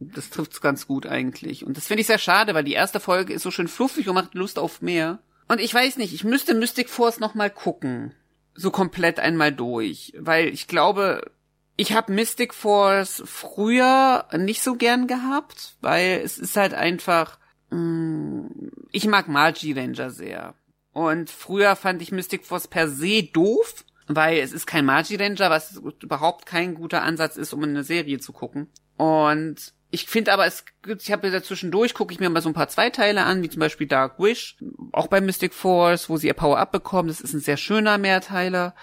Das 0.00 0.30
trifft's 0.30 0.60
ganz 0.60 0.86
gut 0.86 1.06
eigentlich. 1.06 1.64
Und 1.64 1.76
das 1.76 1.86
finde 1.86 2.00
ich 2.00 2.06
sehr 2.06 2.18
schade, 2.18 2.54
weil 2.54 2.64
die 2.64 2.72
erste 2.72 2.98
Folge 2.98 3.32
ist 3.32 3.42
so 3.42 3.50
schön 3.50 3.68
fluffig 3.68 4.08
und 4.08 4.14
macht 4.14 4.34
Lust 4.34 4.58
auf 4.58 4.82
mehr. 4.82 5.20
Und 5.46 5.60
ich 5.60 5.72
weiß 5.72 5.98
nicht, 5.98 6.14
ich 6.14 6.24
müsste 6.24 6.54
Mystic 6.54 6.88
Force 6.88 7.20
nochmal 7.20 7.50
gucken 7.50 8.14
so 8.60 8.70
komplett 8.70 9.18
einmal 9.18 9.52
durch, 9.52 10.12
weil 10.18 10.48
ich 10.48 10.66
glaube, 10.66 11.32
ich 11.76 11.94
habe 11.94 12.12
Mystic 12.12 12.52
Force 12.52 13.22
früher 13.24 14.26
nicht 14.36 14.62
so 14.62 14.74
gern 14.74 15.06
gehabt, 15.06 15.76
weil 15.80 16.20
es 16.22 16.38
ist 16.38 16.56
halt 16.56 16.74
einfach, 16.74 17.38
mh, 17.70 17.78
mm, 17.78 18.70
ich 18.92 19.06
mag 19.06 19.28
Magi 19.28 19.72
Ranger 19.72 20.10
sehr. 20.10 20.54
Und 20.92 21.30
früher 21.30 21.76
fand 21.76 22.02
ich 22.02 22.12
Mystic 22.12 22.44
Force 22.44 22.68
per 22.68 22.88
se 22.88 23.22
doof, 23.22 23.84
weil 24.08 24.38
es 24.38 24.52
ist 24.52 24.66
kein 24.66 24.84
Magi 24.84 25.16
Ranger, 25.16 25.48
was 25.48 25.80
überhaupt 26.02 26.44
kein 26.44 26.74
guter 26.74 27.02
Ansatz 27.02 27.36
ist, 27.36 27.54
um 27.54 27.62
eine 27.62 27.84
Serie 27.84 28.18
zu 28.18 28.32
gucken. 28.32 28.68
Und 28.96 29.72
ich 29.90 30.06
finde 30.06 30.32
aber, 30.32 30.46
es 30.46 30.64
gibt, 30.82 31.02
ich 31.02 31.10
habe 31.10 31.30
dazwischendurch, 31.30 31.94
gucke 31.94 32.12
ich 32.12 32.20
mir 32.20 32.30
mal 32.30 32.42
so 32.42 32.48
ein 32.48 32.54
paar 32.54 32.68
Zweiteile 32.68 33.24
an, 33.24 33.42
wie 33.42 33.50
zum 33.50 33.60
Beispiel 33.60 33.88
Dark 33.88 34.18
Wish, 34.20 34.56
auch 34.92 35.08
bei 35.08 35.20
Mystic 35.20 35.52
Force, 35.52 36.08
wo 36.08 36.16
sie 36.16 36.28
ihr 36.28 36.34
Power-Up 36.34 36.70
bekommen. 36.70 37.08
Das 37.08 37.20
ist 37.20 37.34
ein 37.34 37.40
sehr 37.40 37.56
schöner 37.56 37.98
Mehrteiler. 37.98 38.74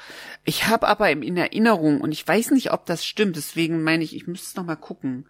Ich 0.43 0.67
habe 0.67 0.87
aber 0.87 1.09
in 1.09 1.37
Erinnerung, 1.37 2.01
und 2.01 2.11
ich 2.11 2.27
weiß 2.27 2.51
nicht, 2.51 2.71
ob 2.71 2.85
das 2.85 3.05
stimmt, 3.05 3.37
deswegen 3.37 3.83
meine 3.83 4.03
ich, 4.03 4.15
ich 4.15 4.27
müsste 4.27 4.47
es 4.47 4.55
nochmal 4.55 4.77
gucken, 4.77 5.27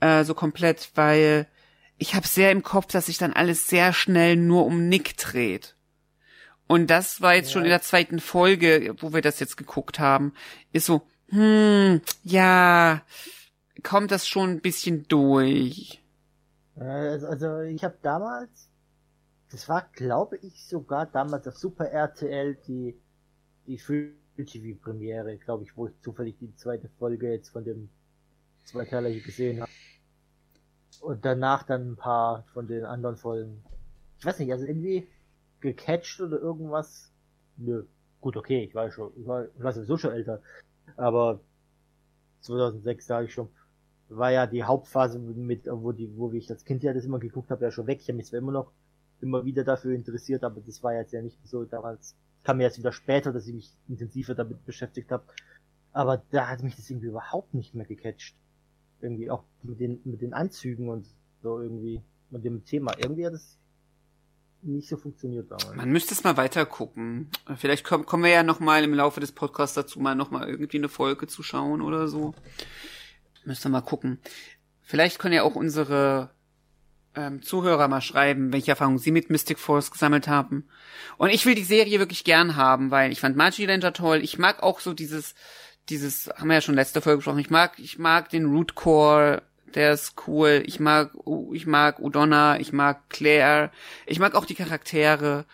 äh, 0.00 0.24
so 0.24 0.34
komplett, 0.34 0.90
weil 0.94 1.48
ich 1.96 2.14
habe 2.14 2.26
sehr 2.26 2.50
im 2.50 2.62
Kopf, 2.62 2.86
dass 2.86 3.06
sich 3.06 3.18
dann 3.18 3.32
alles 3.32 3.68
sehr 3.68 3.92
schnell 3.92 4.36
nur 4.36 4.66
um 4.66 4.88
Nick 4.88 5.16
dreht. 5.16 5.74
Und 6.66 6.88
das 6.88 7.20
war 7.22 7.34
jetzt 7.34 7.48
ja. 7.48 7.52
schon 7.54 7.64
in 7.64 7.70
der 7.70 7.82
zweiten 7.82 8.20
Folge, 8.20 8.94
wo 8.98 9.12
wir 9.12 9.22
das 9.22 9.40
jetzt 9.40 9.56
geguckt 9.56 9.98
haben, 9.98 10.32
ist 10.72 10.86
so, 10.86 11.06
hm, 11.28 12.00
ja, 12.22 13.02
kommt 13.82 14.10
das 14.10 14.26
schon 14.26 14.50
ein 14.50 14.60
bisschen 14.60 15.06
durch. 15.08 16.02
Also, 16.76 17.26
also 17.26 17.60
ich 17.60 17.84
habe 17.84 17.96
damals, 18.02 18.68
das 19.50 19.68
war 19.68 19.88
glaube 19.92 20.36
ich 20.38 20.64
sogar 20.66 21.06
damals 21.06 21.46
auf 21.46 21.56
Super 21.56 21.86
RTL 21.86 22.56
die 22.66 22.98
die 23.66 23.78
Free 23.78 24.10
TV 24.36 24.78
Premiere, 24.82 25.36
glaube 25.38 25.64
ich, 25.64 25.76
wo 25.76 25.86
ich 25.86 26.00
zufällig 26.00 26.36
die 26.38 26.54
zweite 26.56 26.88
Folge 26.98 27.30
jetzt 27.30 27.50
von 27.50 27.64
dem 27.64 27.88
Zweiteiler 28.64 29.08
hier 29.08 29.22
gesehen 29.22 29.60
habe. 29.60 29.70
Und 31.00 31.24
danach 31.24 31.62
dann 31.64 31.92
ein 31.92 31.96
paar 31.96 32.44
von 32.52 32.66
den 32.66 32.84
anderen 32.84 33.16
Folgen. 33.16 33.62
Ich 34.18 34.24
weiß 34.24 34.38
nicht, 34.38 34.52
also 34.52 34.64
irgendwie 34.64 35.06
gecatcht 35.60 36.20
oder 36.20 36.38
irgendwas. 36.38 37.12
Nö. 37.56 37.84
Gut, 38.20 38.36
okay, 38.36 38.64
ich 38.64 38.74
war 38.74 38.90
schon, 38.90 39.12
ich 39.16 39.26
war, 39.26 39.44
ich 39.44 39.62
war 39.62 39.72
sowieso 39.72 39.96
schon 39.98 40.12
älter. 40.12 40.40
Aber 40.96 41.40
2006 42.40 43.06
da 43.06 43.22
ich 43.22 43.32
schon 43.32 43.48
war 44.08 44.30
ja 44.30 44.46
die 44.46 44.64
Hauptphase 44.64 45.18
mit, 45.18 45.66
wo 45.66 45.92
die, 45.92 46.16
wo 46.16 46.32
ich 46.32 46.50
als 46.50 46.64
Kind 46.64 46.82
ja 46.82 46.92
das 46.92 47.04
immer 47.04 47.18
geguckt 47.18 47.50
habe, 47.50 47.64
ja 47.64 47.70
schon 47.70 47.86
weg. 47.86 48.00
Ich 48.00 48.08
habe 48.08 48.16
mich 48.16 48.26
zwar 48.26 48.38
immer 48.38 48.52
noch 48.52 48.70
immer 49.20 49.44
wieder 49.44 49.64
dafür 49.64 49.94
interessiert, 49.94 50.44
aber 50.44 50.60
das 50.60 50.82
war 50.82 50.94
jetzt 50.94 51.12
ja 51.12 51.22
nicht 51.22 51.38
so 51.44 51.64
damals. 51.64 52.14
Kam 52.42 52.58
mir 52.58 52.64
jetzt 52.64 52.78
wieder 52.78 52.92
später, 52.92 53.32
dass 53.32 53.46
ich 53.46 53.54
mich 53.54 53.70
intensiver 53.88 54.34
damit 54.34 54.64
beschäftigt 54.66 55.10
habe. 55.10 55.24
Aber 55.92 56.22
da 56.30 56.48
hat 56.48 56.62
mich 56.62 56.76
das 56.76 56.90
irgendwie 56.90 57.06
überhaupt 57.06 57.54
nicht 57.54 57.74
mehr 57.74 57.86
gecatcht. 57.86 58.36
Irgendwie 59.00 59.30
auch 59.30 59.44
mit 59.62 59.80
den, 59.80 60.00
mit 60.04 60.20
den 60.20 60.34
Anzügen 60.34 60.88
und 60.88 61.06
so 61.42 61.60
irgendwie, 61.60 62.02
mit 62.30 62.44
dem 62.44 62.64
Thema. 62.64 62.94
Irgendwie 62.98 63.26
hat 63.26 63.32
das 63.32 63.58
nicht 64.60 64.88
so 64.88 64.96
funktioniert 64.96 65.50
damals. 65.50 65.76
Man 65.76 65.90
müsste 65.90 66.14
es 66.14 66.24
mal 66.24 66.36
weiter 66.36 66.66
gucken. 66.66 67.28
Vielleicht 67.56 67.84
kommen, 67.84 68.04
kommen 68.06 68.24
wir 68.24 68.30
ja 68.30 68.42
noch 68.42 68.60
mal 68.60 68.82
im 68.82 68.94
Laufe 68.94 69.20
des 69.20 69.32
Podcasts 69.32 69.74
dazu, 69.74 70.00
mal 70.00 70.14
noch 70.14 70.30
mal 70.30 70.48
irgendwie 70.48 70.78
eine 70.78 70.88
Folge 70.88 71.26
zu 71.26 71.42
schauen 71.42 71.80
oder 71.80 72.08
so. 72.08 72.34
Wir 73.44 73.70
mal 73.70 73.80
gucken. 73.80 74.18
Vielleicht 74.82 75.18
können 75.18 75.34
ja 75.34 75.42
auch 75.42 75.54
unsere 75.54 76.30
ähm, 77.14 77.42
Zuhörer 77.42 77.88
mal 77.88 78.00
schreiben, 78.00 78.52
welche 78.52 78.72
Erfahrungen 78.72 78.98
sie 78.98 79.10
mit 79.10 79.30
Mystic 79.30 79.58
Force 79.58 79.90
gesammelt 79.90 80.28
haben. 80.28 80.68
Und 81.16 81.30
ich 81.30 81.46
will 81.46 81.54
die 81.54 81.64
Serie 81.64 81.98
wirklich 81.98 82.24
gern 82.24 82.56
haben, 82.56 82.90
weil 82.90 83.12
ich 83.12 83.20
fand 83.20 83.36
Magi 83.36 83.64
Ranger 83.64 83.92
toll. 83.92 84.20
Ich 84.22 84.38
mag 84.38 84.62
auch 84.62 84.80
so 84.80 84.92
dieses, 84.92 85.34
dieses, 85.88 86.28
haben 86.36 86.48
wir 86.48 86.54
ja 86.54 86.60
schon 86.60 86.74
letzte 86.74 87.00
Folge 87.00 87.18
gesprochen, 87.18 87.38
ich 87.38 87.50
mag, 87.50 87.78
ich 87.78 87.98
mag 87.98 88.28
den 88.30 88.46
Root 88.46 88.74
Core, 88.74 89.42
der 89.74 89.92
ist 89.92 90.14
cool. 90.26 90.62
Ich 90.66 90.80
mag, 90.80 91.12
ich 91.52 91.66
mag 91.66 91.98
Udonna, 91.98 92.60
ich 92.60 92.72
mag 92.72 93.08
Claire, 93.10 93.70
ich 94.06 94.18
mag 94.18 94.34
auch 94.34 94.44
die 94.44 94.54
Charaktere. 94.54 95.46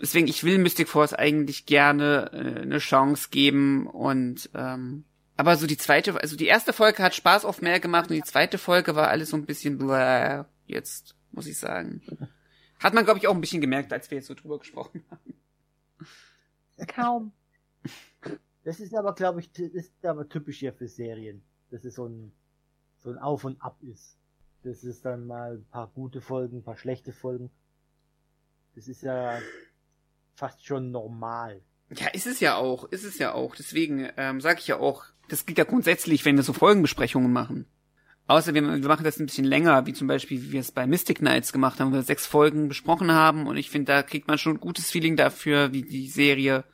Deswegen, 0.00 0.28
ich 0.28 0.44
will 0.44 0.58
Mystic 0.58 0.88
Force 0.88 1.12
eigentlich 1.12 1.66
gerne 1.66 2.30
äh, 2.32 2.62
eine 2.62 2.78
Chance 2.78 3.28
geben 3.30 3.86
und 3.86 4.50
ähm, 4.54 5.04
aber 5.40 5.56
so 5.56 5.66
die 5.66 5.78
zweite, 5.78 6.20
also 6.20 6.36
die 6.36 6.48
erste 6.48 6.74
Folge 6.74 7.02
hat 7.02 7.14
Spaß 7.14 7.46
auf 7.46 7.62
mehr 7.62 7.80
gemacht 7.80 8.10
und 8.10 8.16
die 8.16 8.22
zweite 8.22 8.58
Folge 8.58 8.94
war 8.94 9.08
alles 9.08 9.30
so 9.30 9.38
ein 9.38 9.46
bisschen 9.46 9.78
bläh, 9.78 10.44
jetzt, 10.66 11.16
muss 11.32 11.46
ich 11.46 11.58
sagen. 11.58 12.02
Hat 12.78 12.92
man, 12.92 13.06
glaube 13.06 13.20
ich, 13.20 13.26
auch 13.26 13.34
ein 13.34 13.40
bisschen 13.40 13.62
gemerkt, 13.62 13.90
als 13.90 14.10
wir 14.10 14.18
jetzt 14.18 14.26
so 14.26 14.34
drüber 14.34 14.58
gesprochen 14.58 15.02
haben. 15.10 15.34
Kaum. 16.86 17.32
Das 18.64 18.80
ist 18.80 18.94
aber, 18.94 19.14
glaube 19.14 19.40
ich, 19.40 19.50
das 19.50 19.70
ist 19.70 20.04
aber 20.04 20.28
typisch 20.28 20.58
hier 20.58 20.74
für 20.74 20.88
Serien. 20.88 21.42
Dass 21.70 21.86
es 21.86 21.94
so 21.94 22.06
ein, 22.06 22.32
so 22.98 23.08
ein 23.08 23.16
Auf 23.16 23.44
und 23.44 23.62
Ab 23.62 23.78
ist. 23.80 24.18
Das 24.62 24.84
ist 24.84 25.06
dann 25.06 25.26
mal 25.26 25.54
ein 25.54 25.64
paar 25.70 25.86
gute 25.86 26.20
Folgen, 26.20 26.58
ein 26.58 26.64
paar 26.64 26.76
schlechte 26.76 27.14
Folgen. 27.14 27.50
Das 28.74 28.88
ist 28.88 29.00
ja 29.00 29.38
fast 30.34 30.66
schon 30.66 30.90
normal. 30.90 31.62
Ja, 31.94 32.08
ist 32.08 32.26
es 32.26 32.40
ja 32.40 32.56
auch, 32.56 32.84
ist 32.84 33.04
es 33.04 33.16
ja 33.16 33.32
auch. 33.32 33.56
Deswegen 33.56 34.10
ähm, 34.18 34.42
sage 34.42 34.60
ich 34.60 34.66
ja 34.66 34.78
auch, 34.78 35.06
das 35.30 35.46
gilt 35.46 35.58
ja 35.58 35.64
grundsätzlich, 35.64 36.24
wenn 36.24 36.36
wir 36.36 36.42
so 36.42 36.52
Folgenbesprechungen 36.52 37.32
machen. 37.32 37.66
Außer 38.26 38.54
wir, 38.54 38.62
wir 38.62 38.88
machen 38.88 39.04
das 39.04 39.18
ein 39.18 39.26
bisschen 39.26 39.44
länger, 39.44 39.86
wie 39.86 39.92
zum 39.92 40.06
Beispiel, 40.06 40.40
wie 40.42 40.52
wir 40.52 40.60
es 40.60 40.70
bei 40.70 40.86
Mystic 40.86 41.18
Knights 41.18 41.52
gemacht 41.52 41.80
haben, 41.80 41.90
wo 41.90 41.96
wir 41.96 42.02
sechs 42.02 42.26
Folgen 42.26 42.68
besprochen 42.68 43.10
haben. 43.12 43.46
Und 43.46 43.56
ich 43.56 43.70
finde, 43.70 43.92
da 43.92 44.02
kriegt 44.02 44.28
man 44.28 44.38
schon 44.38 44.54
ein 44.56 44.60
gutes 44.60 44.90
Feeling 44.90 45.16
dafür, 45.16 45.72
wie 45.72 45.82
die 45.82 46.08
Serie 46.08 46.64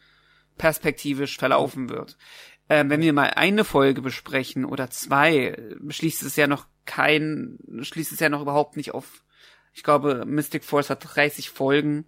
perspektivisch 0.59 1.39
verlaufen 1.39 1.89
wird. 1.89 2.19
Ähm, 2.69 2.91
wenn 2.91 3.01
wir 3.01 3.13
mal 3.13 3.31
eine 3.31 3.65
Folge 3.65 4.03
besprechen 4.03 4.65
oder 4.65 4.91
zwei, 4.91 5.57
schließt 5.89 6.23
es 6.25 6.37
ja 6.37 6.47
noch 6.47 6.67
kein, 6.85 7.59
schließt 7.81 8.13
es 8.13 8.21
ja 8.21 8.29
noch 8.29 8.43
überhaupt 8.43 8.77
nicht 8.77 8.93
auf. 8.93 9.23
Ich 9.73 9.83
glaube, 9.83 10.25
Mystic 10.27 10.65
Force 10.65 10.91
hat 10.91 11.07
30 11.15 11.51
Folgen 11.51 12.07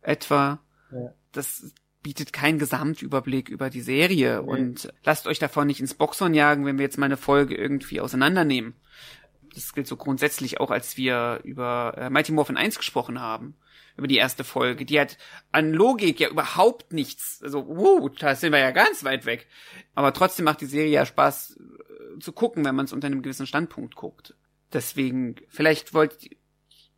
etwa. 0.00 0.60
Ja. 0.90 1.14
Das 1.32 1.72
bietet 2.02 2.32
keinen 2.32 2.58
Gesamtüberblick 2.58 3.48
über 3.48 3.70
die 3.70 3.80
Serie 3.80 4.42
Nee. 4.42 4.48
und 4.50 4.92
lasst 5.04 5.26
euch 5.26 5.38
davon 5.38 5.66
nicht 5.66 5.80
ins 5.80 5.94
Boxhorn 5.94 6.34
jagen, 6.34 6.66
wenn 6.66 6.78
wir 6.78 6.84
jetzt 6.84 6.98
mal 6.98 7.06
eine 7.06 7.16
Folge 7.16 7.54
irgendwie 7.54 8.00
auseinandernehmen. 8.00 8.74
Das 9.54 9.72
gilt 9.74 9.86
so 9.86 9.96
grundsätzlich 9.96 10.60
auch, 10.60 10.70
als 10.70 10.96
wir 10.96 11.40
über 11.44 11.94
äh, 11.96 12.10
Mighty 12.10 12.32
Morphin 12.32 12.56
1 12.56 12.78
gesprochen 12.78 13.20
haben. 13.20 13.54
Über 13.98 14.06
die 14.06 14.16
erste 14.16 14.42
Folge. 14.42 14.86
Die 14.86 14.98
hat 14.98 15.18
an 15.52 15.74
Logik 15.74 16.18
ja 16.18 16.30
überhaupt 16.30 16.94
nichts. 16.94 17.40
Also, 17.42 17.66
wow, 17.68 18.10
da 18.18 18.34
sind 18.34 18.52
wir 18.52 18.58
ja 18.58 18.70
ganz 18.70 19.04
weit 19.04 19.26
weg. 19.26 19.46
Aber 19.94 20.14
trotzdem 20.14 20.46
macht 20.46 20.62
die 20.62 20.66
Serie 20.66 20.90
ja 20.90 21.04
Spaß 21.04 21.58
äh, 22.16 22.18
zu 22.18 22.32
gucken, 22.32 22.64
wenn 22.64 22.74
man 22.74 22.86
es 22.86 22.94
unter 22.94 23.08
einem 23.08 23.20
gewissen 23.20 23.46
Standpunkt 23.46 23.94
guckt. 23.94 24.34
Deswegen, 24.72 25.36
vielleicht 25.48 25.92
wollt 25.92 26.30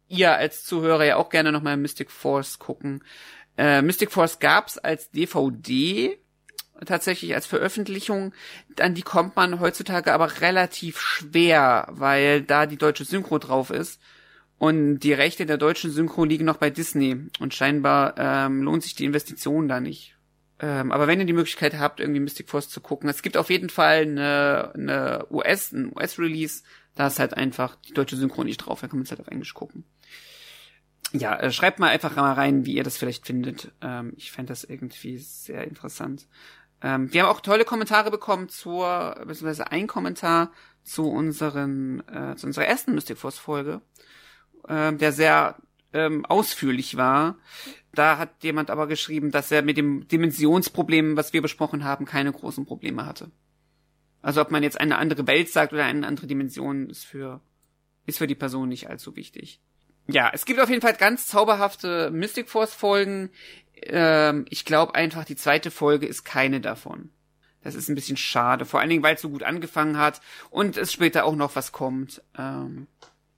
ihr 0.06 0.36
als 0.36 0.62
Zuhörer 0.62 1.04
ja 1.04 1.16
auch 1.16 1.30
gerne 1.30 1.50
nochmal 1.50 1.76
Mystic 1.76 2.12
Force 2.12 2.60
gucken. 2.60 3.02
Äh, 3.56 3.82
Mystic 3.82 4.10
Force 4.10 4.38
gab's 4.38 4.78
als 4.78 5.10
DVD 5.10 6.18
tatsächlich 6.84 7.34
als 7.34 7.46
Veröffentlichung. 7.46 8.32
An 8.78 8.94
die 8.94 9.02
kommt 9.02 9.36
man 9.36 9.60
heutzutage 9.60 10.12
aber 10.12 10.40
relativ 10.40 11.00
schwer, 11.00 11.88
weil 11.90 12.42
da 12.42 12.66
die 12.66 12.76
deutsche 12.76 13.04
Synchro 13.04 13.38
drauf 13.38 13.70
ist. 13.70 14.00
Und 14.58 15.00
die 15.00 15.12
Rechte 15.12 15.46
der 15.46 15.58
deutschen 15.58 15.90
Synchro 15.90 16.24
liegen 16.24 16.44
noch 16.44 16.56
bei 16.56 16.70
Disney. 16.70 17.28
Und 17.40 17.54
scheinbar 17.54 18.14
ähm, 18.16 18.62
lohnt 18.62 18.82
sich 18.82 18.94
die 18.94 19.04
Investition 19.04 19.68
da 19.68 19.80
nicht. 19.80 20.16
Ähm, 20.60 20.92
aber 20.92 21.06
wenn 21.06 21.18
ihr 21.18 21.26
die 21.26 21.32
Möglichkeit 21.32 21.78
habt, 21.78 22.00
irgendwie 22.00 22.20
Mystic 22.20 22.48
Force 22.48 22.68
zu 22.68 22.80
gucken, 22.80 23.08
es 23.08 23.22
gibt 23.22 23.36
auf 23.36 23.50
jeden 23.50 23.70
Fall 23.70 24.02
eine, 24.02 24.72
eine 24.74 25.26
US, 25.30 25.72
ein 25.72 25.92
US-Release, 25.94 26.62
da 26.94 27.08
ist 27.08 27.18
halt 27.18 27.34
einfach 27.34 27.76
die 27.76 27.92
deutsche 27.92 28.16
Synchro 28.16 28.44
nicht 28.44 28.58
drauf, 28.58 28.80
da 28.80 28.86
kann 28.86 28.98
man 28.98 29.04
es 29.04 29.10
halt 29.10 29.20
auf 29.20 29.26
Englisch 29.26 29.52
gucken. 29.52 29.84
Ja, 31.16 31.36
äh, 31.38 31.52
schreibt 31.52 31.78
mal 31.78 31.90
einfach 31.90 32.16
mal 32.16 32.32
rein, 32.32 32.66
wie 32.66 32.74
ihr 32.74 32.82
das 32.82 32.96
vielleicht 32.96 33.24
findet. 33.24 33.70
Ähm, 33.80 34.14
ich 34.16 34.32
fände 34.32 34.50
das 34.50 34.64
irgendwie 34.64 35.18
sehr 35.18 35.62
interessant. 35.64 36.26
Ähm, 36.82 37.12
wir 37.12 37.22
haben 37.22 37.30
auch 37.30 37.40
tolle 37.40 37.64
Kommentare 37.64 38.10
bekommen 38.10 38.48
zur, 38.48 39.14
beziehungsweise 39.20 39.70
ein 39.70 39.86
Kommentar 39.86 40.50
zu 40.82 41.08
unseren, 41.08 42.00
äh, 42.08 42.34
zu 42.34 42.46
unserer 42.46 42.66
ersten 42.66 42.94
Mystic 42.94 43.16
Force 43.16 43.38
Folge, 43.38 43.80
ähm, 44.68 44.98
der 44.98 45.12
sehr 45.12 45.56
ähm, 45.92 46.26
ausführlich 46.26 46.96
war. 46.96 47.38
Da 47.92 48.18
hat 48.18 48.42
jemand 48.42 48.70
aber 48.70 48.88
geschrieben, 48.88 49.30
dass 49.30 49.52
er 49.52 49.62
mit 49.62 49.76
dem 49.76 50.08
Dimensionsproblem, 50.08 51.16
was 51.16 51.32
wir 51.32 51.42
besprochen 51.42 51.84
haben, 51.84 52.06
keine 52.06 52.32
großen 52.32 52.66
Probleme 52.66 53.06
hatte. 53.06 53.30
Also 54.20 54.40
ob 54.40 54.50
man 54.50 54.64
jetzt 54.64 54.80
eine 54.80 54.98
andere 54.98 55.28
Welt 55.28 55.48
sagt 55.48 55.72
oder 55.72 55.84
eine 55.84 56.08
andere 56.08 56.26
Dimension, 56.26 56.90
ist 56.90 57.04
für, 57.04 57.40
ist 58.04 58.18
für 58.18 58.26
die 58.26 58.34
Person 58.34 58.68
nicht 58.68 58.90
allzu 58.90 59.14
wichtig. 59.14 59.60
Ja, 60.06 60.30
es 60.32 60.44
gibt 60.44 60.60
auf 60.60 60.68
jeden 60.68 60.82
Fall 60.82 60.94
ganz 60.94 61.26
zauberhafte 61.26 62.10
Mystic 62.10 62.48
Force 62.48 62.74
Folgen. 62.74 63.30
Ähm, 63.82 64.44
ich 64.50 64.64
glaube 64.64 64.94
einfach, 64.94 65.24
die 65.24 65.36
zweite 65.36 65.70
Folge 65.70 66.06
ist 66.06 66.24
keine 66.24 66.60
davon. 66.60 67.10
Das 67.62 67.74
ist 67.74 67.88
ein 67.88 67.94
bisschen 67.94 68.18
schade, 68.18 68.66
vor 68.66 68.80
allen 68.80 68.90
Dingen, 68.90 69.02
weil 69.02 69.14
es 69.14 69.22
so 69.22 69.30
gut 69.30 69.42
angefangen 69.42 69.96
hat 69.96 70.20
und 70.50 70.76
es 70.76 70.92
später 70.92 71.24
auch 71.24 71.34
noch 71.34 71.56
was 71.56 71.72
kommt. 71.72 72.22
Ähm, 72.36 72.86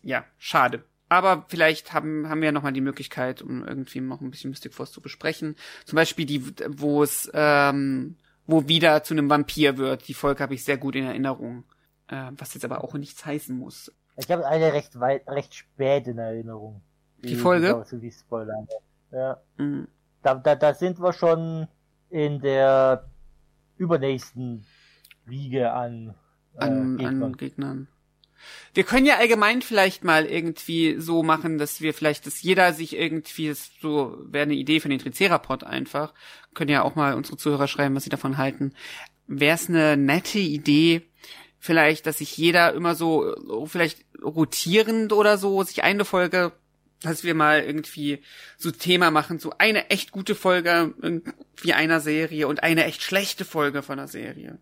ja, 0.02 0.24
schade. 0.38 0.84
Aber 1.08 1.46
vielleicht 1.48 1.92
haben, 1.92 2.28
haben 2.28 2.40
wir 2.40 2.46
ja 2.46 2.52
nochmal 2.52 2.72
die 2.72 2.80
Möglichkeit, 2.80 3.40
um 3.40 3.64
irgendwie 3.64 4.00
noch 4.00 4.20
ein 4.20 4.32
bisschen 4.32 4.50
Mystic 4.50 4.74
Force 4.74 4.90
zu 4.90 5.00
besprechen. 5.00 5.54
Zum 5.84 5.94
Beispiel 5.94 6.26
die, 6.26 6.44
wo 6.68 7.04
es, 7.04 7.30
ähm, 7.32 8.16
wo 8.46 8.66
wieder 8.66 9.04
zu 9.04 9.14
einem 9.14 9.30
Vampir 9.30 9.78
wird. 9.78 10.08
Die 10.08 10.14
Folge 10.14 10.42
habe 10.42 10.54
ich 10.54 10.64
sehr 10.64 10.76
gut 10.76 10.96
in 10.96 11.04
Erinnerung. 11.04 11.62
Äh, 12.08 12.30
was 12.36 12.54
jetzt 12.54 12.64
aber 12.64 12.82
auch 12.82 12.94
nichts 12.94 13.24
heißen 13.24 13.56
muss. 13.56 13.92
Ich 14.16 14.30
habe 14.30 14.46
eine 14.46 14.72
recht 14.72 14.98
weit, 14.98 15.28
recht 15.28 15.54
spät 15.54 16.06
in 16.06 16.18
Erinnerung. 16.18 16.80
Die 17.22 17.36
Folge? 17.36 17.84
So 17.86 18.00
wie 18.00 18.10
Spoiler. 18.10 18.66
Ja. 19.12 19.40
Mhm. 19.56 19.88
Da, 20.22 20.34
da, 20.34 20.54
da 20.54 20.74
sind 20.74 21.00
wir 21.00 21.12
schon 21.12 21.68
in 22.10 22.40
der 22.40 23.08
übernächsten 23.76 24.66
Riege 25.28 25.72
an, 25.72 26.14
äh, 26.54 26.64
an, 26.64 26.96
Gegnern. 26.96 27.22
an 27.22 27.36
Gegnern. 27.36 27.88
Wir 28.74 28.84
können 28.84 29.06
ja 29.06 29.16
allgemein 29.16 29.62
vielleicht 29.62 30.04
mal 30.04 30.26
irgendwie 30.26 31.00
so 31.00 31.22
machen, 31.22 31.58
dass 31.58 31.80
wir 31.80 31.94
vielleicht, 31.94 32.26
dass 32.26 32.42
jeder 32.42 32.72
sich 32.72 32.96
irgendwie, 32.96 33.48
das 33.48 33.70
so 33.80 34.18
wäre 34.26 34.44
eine 34.44 34.54
Idee 34.54 34.80
für 34.80 34.88
den 34.88 34.98
Tricerapod 34.98 35.64
einfach, 35.64 36.12
können 36.54 36.70
ja 36.70 36.82
auch 36.82 36.94
mal 36.94 37.14
unsere 37.14 37.36
Zuhörer 37.36 37.66
schreiben, 37.66 37.94
was 37.94 38.04
sie 38.04 38.10
davon 38.10 38.36
halten. 38.36 38.74
Wäre 39.26 39.54
es 39.54 39.68
eine 39.68 39.96
nette 39.96 40.38
Idee, 40.38 41.02
vielleicht, 41.66 42.06
dass 42.06 42.18
sich 42.18 42.36
jeder 42.36 42.72
immer 42.72 42.94
so, 42.94 43.34
vielleicht 43.66 44.04
rotierend 44.22 45.12
oder 45.12 45.36
so, 45.36 45.62
sich 45.62 45.82
eine 45.82 46.04
Folge, 46.04 46.52
dass 47.02 47.24
wir 47.24 47.34
mal 47.34 47.60
irgendwie 47.60 48.22
so 48.56 48.70
Thema 48.70 49.10
machen, 49.10 49.38
so 49.38 49.52
eine 49.58 49.90
echt 49.90 50.12
gute 50.12 50.34
Folge 50.34 50.94
irgendwie 51.02 51.74
einer 51.74 52.00
Serie 52.00 52.48
und 52.48 52.62
eine 52.62 52.84
echt 52.84 53.02
schlechte 53.02 53.44
Folge 53.44 53.82
von 53.82 53.98
einer 53.98 54.08
Serie. 54.08 54.58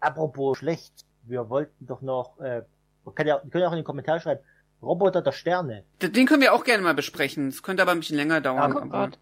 Apropos 0.00 0.58
schlecht, 0.58 1.04
wir 1.22 1.48
wollten 1.48 1.86
doch 1.86 2.02
noch, 2.02 2.40
äh, 2.40 2.62
man 3.04 3.14
kann 3.14 3.26
ja, 3.26 3.40
wir 3.42 3.50
können 3.50 3.62
ja 3.62 3.68
auch 3.68 3.72
in 3.72 3.78
den 3.78 3.84
Kommentar 3.84 4.18
schreiben, 4.18 4.40
Roboter 4.82 5.22
der 5.22 5.32
Sterne. 5.32 5.84
Den 6.00 6.26
können 6.26 6.42
wir 6.42 6.52
auch 6.52 6.64
gerne 6.64 6.82
mal 6.82 6.94
besprechen. 6.94 7.48
Es 7.48 7.62
könnte 7.62 7.82
aber 7.82 7.92
ein 7.92 8.00
bisschen 8.00 8.16
länger 8.16 8.40
dauern. 8.40 8.72
Oh 8.74 8.78
aber 8.78 8.88
Gott. 8.88 9.18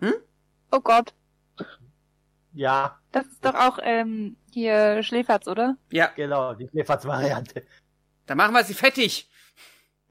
Hm? 0.00 0.14
Oh 0.72 0.80
Gott. 0.80 1.12
Ja, 2.56 2.98
Das 3.12 3.26
ist 3.26 3.44
doch 3.44 3.54
auch 3.54 3.78
ähm, 3.82 4.36
hier 4.50 5.02
Schläferz, 5.02 5.46
oder? 5.46 5.76
ja, 5.90 6.06
genau, 6.16 6.54
die 6.54 6.66
Schläferz-Variante. 6.68 7.62
da 8.24 8.34
machen 8.34 8.54
wir 8.54 8.64
sie 8.64 8.72
fettig. 8.74 9.30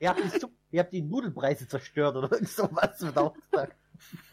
Ihr 0.00 0.08
habt, 0.10 0.20
die, 0.24 0.38
Sup- 0.38 0.52
ihr 0.70 0.80
habt 0.80 0.92
die 0.92 1.00
Nudelpreise 1.02 1.66
zerstört 1.68 2.16
oder 2.16 2.30
irgend 2.32 2.48
sowas 2.48 2.98
zum 2.98 3.16
Auftrag. 3.16 3.74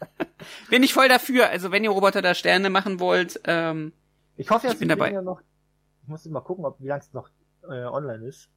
Bin 0.70 0.82
ich 0.82 0.92
voll 0.94 1.08
dafür. 1.08 1.48
Also 1.48 1.70
wenn 1.70 1.84
ihr 1.84 1.90
Roboter 1.90 2.22
der 2.22 2.34
Sterne 2.34 2.68
machen 2.70 3.00
wollt, 3.00 3.40
ähm, 3.44 3.92
Ich 4.36 4.50
hoffe, 4.50 4.66
Ich 4.68 4.78
bin 4.78 4.88
dabei. 4.88 5.08
Dinger 5.10 5.22
noch, 5.22 5.40
ich 6.02 6.08
muss 6.08 6.24
mal 6.26 6.40
gucken, 6.40 6.64
ob, 6.64 6.80
wie 6.80 6.88
lange 6.88 7.02
es 7.02 7.12
noch 7.12 7.28
äh, 7.64 7.84
online 7.84 8.26
ist. 8.26 8.48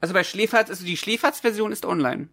also 0.00 0.14
bei 0.14 0.24
Schläferz, 0.24 0.70
also 0.70 0.84
die 0.84 0.96
Schläferz-Version 0.96 1.70
ist 1.72 1.84
online. 1.84 2.28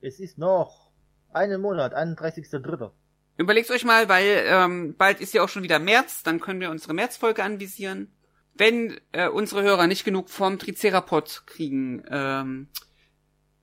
Es 0.00 0.20
ist 0.20 0.36
noch 0.38 0.90
einen 1.32 1.60
Monat, 1.62 1.94
31.3. 1.96 2.90
Überlegt 3.38 3.70
euch 3.70 3.84
mal, 3.84 4.08
weil 4.08 4.42
ähm, 4.46 4.96
bald 4.98 5.20
ist 5.20 5.32
ja 5.32 5.44
auch 5.44 5.48
schon 5.48 5.62
wieder 5.62 5.78
März, 5.78 6.24
dann 6.24 6.40
können 6.40 6.60
wir 6.60 6.70
unsere 6.70 6.92
Märzfolge 6.92 7.44
anvisieren. 7.44 8.12
Wenn 8.54 9.00
äh, 9.12 9.28
unsere 9.28 9.62
Hörer 9.62 9.86
nicht 9.86 10.04
genug 10.04 10.28
vom 10.28 10.58
Tricerapod 10.58 11.44
kriegen, 11.46 12.04
ähm, 12.10 12.68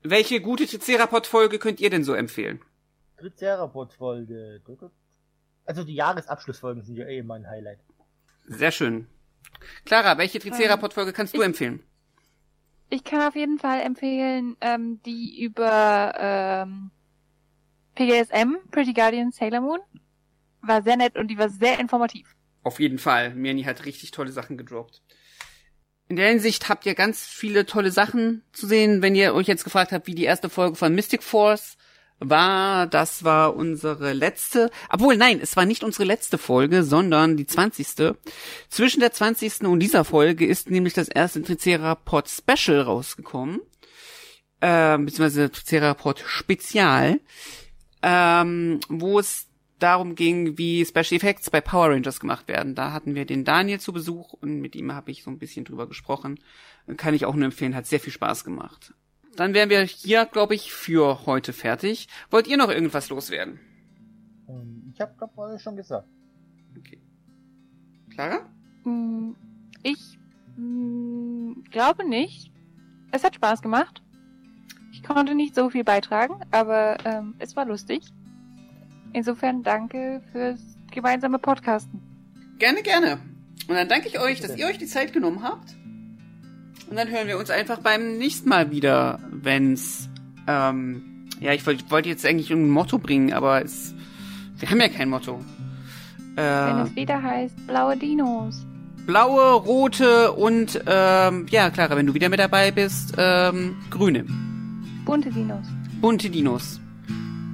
welche 0.02 0.40
gute 0.40 0.66
Tricerapod-Folge 0.66 1.60
könnt 1.60 1.82
ihr 1.82 1.90
denn 1.90 2.06
so 2.06 2.14
empfehlen? 2.14 2.62
Tricerapod-Folge. 3.18 4.62
Also 5.66 5.84
die 5.84 5.96
Jahresabschlussfolgen 5.96 6.84
sind 6.84 6.96
ja 6.96 7.08
eh 7.08 7.22
mein 7.22 7.46
Highlight. 7.46 7.80
Sehr 8.48 8.72
schön. 8.72 9.08
Clara, 9.84 10.18
welche 10.18 10.40
Tricerapod-Folge 10.40 11.12
kannst 11.12 11.36
du 11.36 11.42
empfehlen? 11.42 11.84
Ich 12.90 13.04
kann 13.04 13.28
auf 13.28 13.36
jeden 13.36 13.60
Fall 13.60 13.82
empfehlen, 13.82 14.56
ähm, 14.62 15.02
die 15.06 15.44
über 15.44 16.14
ähm, 16.18 16.92
PGSM, 17.96 18.58
Pretty 18.72 18.94
Guardian 18.94 19.32
Sailor 19.32 19.62
Moon. 19.62 19.80
War 20.62 20.82
sehr 20.82 20.98
nett 20.98 21.16
und 21.16 21.28
die 21.28 21.38
war 21.38 21.50
sehr 21.50 21.80
informativ. 21.80 22.36
Auf 22.64 22.80
jeden 22.80 22.98
Fall. 22.98 23.34
Mirni 23.34 23.64
hat 23.64 23.86
richtig 23.86 24.12
tolle 24.12 24.32
Sachen 24.32 24.58
gedroppt. 24.58 25.02
In 26.08 26.18
der 26.18 26.30
Hinsicht 26.30 26.70
habt 26.70 26.86
ihr 26.86 26.94
ganz 26.94 27.26
viele 27.26 27.66
tolle 27.66 27.92
Sachen 27.92 28.44
zu 28.54 28.68
sehen. 28.68 29.02
Wenn 29.02 29.16
ihr 29.16 29.34
euch 29.34 29.48
jetzt 29.48 29.64
gefragt 29.64 29.92
habt, 29.92 30.08
wie 30.08 30.16
die 30.16 30.26
erste 30.26 30.50
Folge 30.50 30.76
von 30.76 30.94
Mystic 30.94 31.24
Force 31.24 31.78
war, 32.20 32.88
das 32.88 33.24
war 33.24 33.56
unsere 33.56 34.14
letzte. 34.14 34.70
Obwohl, 34.90 35.18
nein, 35.18 35.40
es 35.42 35.56
war 35.56 35.66
nicht 35.66 35.84
unsere 35.84 36.04
letzte 36.04 36.38
Folge, 36.38 36.84
sondern 36.84 37.38
die 37.38 37.46
20. 37.46 38.16
Zwischen 38.70 39.00
der 39.00 39.12
20. 39.12 39.62
und 39.62 39.80
dieser 39.80 40.06
Folge 40.06 40.46
ist 40.46 40.70
nämlich 40.70 40.94
das 40.94 41.08
erste 41.08 41.42
Tricerapod 41.42 42.30
Special 42.30 42.82
rausgekommen. 42.82 43.62
Ähm, 44.62 45.06
beziehungsweise 45.06 45.52
Tricerapod 45.52 46.24
Spezial. 46.26 47.20
Ähm, 48.08 48.80
wo 48.88 49.18
es 49.18 49.48
darum 49.80 50.14
ging, 50.14 50.60
wie 50.60 50.86
Special 50.86 51.14
Effects 51.18 51.50
bei 51.50 51.60
Power 51.60 51.90
Rangers 51.90 52.20
gemacht 52.20 52.48
werden. 52.48 52.76
Da 52.76 52.92
hatten 52.94 53.16
wir 53.16 53.26
den 53.26 53.44
Daniel 53.44 53.80
zu 53.80 53.94
Besuch 53.94 54.34
und 54.34 54.62
mit 54.62 54.76
ihm 54.76 54.94
habe 54.94 55.10
ich 55.10 55.24
so 55.24 55.32
ein 55.32 55.40
bisschen 55.40 55.66
drüber 55.66 55.88
gesprochen. 55.88 56.40
Kann 56.98 57.16
ich 57.16 57.26
auch 57.26 57.34
nur 57.34 57.46
empfehlen, 57.46 57.76
hat 57.76 57.88
sehr 57.88 58.00
viel 58.00 58.14
Spaß 58.14 58.44
gemacht. 58.44 58.94
Dann 59.36 59.56
wären 59.56 59.70
wir 59.72 59.82
hier, 59.82 60.26
glaube 60.26 60.54
ich, 60.54 60.72
für 60.72 61.26
heute 61.26 61.52
fertig. 61.52 62.08
Wollt 62.30 62.48
ihr 62.48 62.58
noch 62.58 62.70
irgendwas 62.70 63.10
loswerden? 63.10 63.60
Ähm, 64.48 64.92
Ich 64.94 65.02
habe, 65.02 65.14
glaube 65.18 65.42
alles 65.42 65.64
schon 65.64 65.76
gesagt. 65.76 66.08
Okay. 66.78 67.02
Clara? 68.12 68.48
Mm, 68.86 69.32
Ich 69.84 70.20
mm, 70.58 71.64
glaube 71.72 72.08
nicht. 72.08 72.52
Es 73.12 73.24
hat 73.24 73.36
Spaß 73.36 73.62
gemacht. 73.62 74.02
Ich 75.08 75.14
konnte 75.14 75.36
nicht 75.36 75.54
so 75.54 75.70
viel 75.70 75.84
beitragen, 75.84 76.34
aber 76.50 76.98
ähm, 77.06 77.36
es 77.38 77.56
war 77.56 77.64
lustig. 77.66 78.02
Insofern 79.14 79.62
danke 79.62 80.20
fürs 80.32 80.60
gemeinsame 80.92 81.38
Podcasten. 81.38 82.02
Gerne, 82.58 82.82
gerne. 82.82 83.20
Und 83.68 83.76
dann 83.76 83.88
danke 83.88 84.08
ich 84.08 84.20
euch, 84.20 84.42
dass 84.42 84.58
ihr 84.58 84.66
euch 84.66 84.80
die 84.80 84.88
Zeit 84.88 85.14
genommen 85.14 85.44
habt. 85.44 85.76
Und 86.90 86.98
dann 86.98 87.08
hören 87.10 87.28
wir 87.28 87.38
uns 87.38 87.52
einfach 87.52 87.78
beim 87.82 88.18
nächsten 88.18 88.50
Mal 88.50 88.72
wieder, 88.72 89.20
wenn's, 89.30 90.10
ähm, 90.48 91.28
ja, 91.40 91.54
ich 91.54 91.64
wollte 91.68 91.84
wollte 91.92 92.10
jetzt 92.10 92.26
eigentlich 92.26 92.50
ein 92.50 92.68
Motto 92.68 92.98
bringen, 92.98 93.32
aber 93.32 93.64
es, 93.64 93.94
wir 94.58 94.72
haben 94.72 94.82
ja 94.82 94.90
kein 94.90 95.10
Motto. 95.10 95.40
Wenn 96.34 96.44
Äh, 96.44 96.82
es 96.82 96.96
wieder 96.96 97.22
heißt 97.22 97.68
blaue 97.68 97.96
Dinos. 97.96 98.66
blaue, 99.06 99.54
rote 99.54 100.32
und, 100.32 100.82
ähm, 100.88 101.46
ja, 101.52 101.70
Clara, 101.70 101.96
wenn 101.96 102.08
du 102.08 102.16
wieder 102.16 102.30
mit 102.30 102.40
dabei 102.40 102.72
bist, 102.72 103.14
ähm, 103.20 103.76
grüne. 103.92 104.26
Bunte 105.06 105.30
Dinos. 105.30 105.66
Bunte 106.02 106.30
Dinos. 106.30 106.80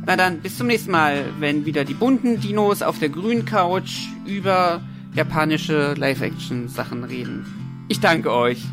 Na 0.06 0.16
dann, 0.16 0.40
bis 0.40 0.58
zum 0.58 0.68
nächsten 0.68 0.92
Mal, 0.92 1.26
wenn 1.40 1.66
wieder 1.66 1.84
die 1.84 1.94
bunten 1.94 2.40
Dinos 2.40 2.82
auf 2.82 2.98
der 2.98 3.10
grünen 3.10 3.46
Couch 3.46 4.08
über 4.26 4.82
japanische 5.14 5.94
Live-Action-Sachen 5.94 7.04
reden. 7.04 7.46
Ich 7.90 8.00
danke 8.00 8.32
euch. 8.32 8.64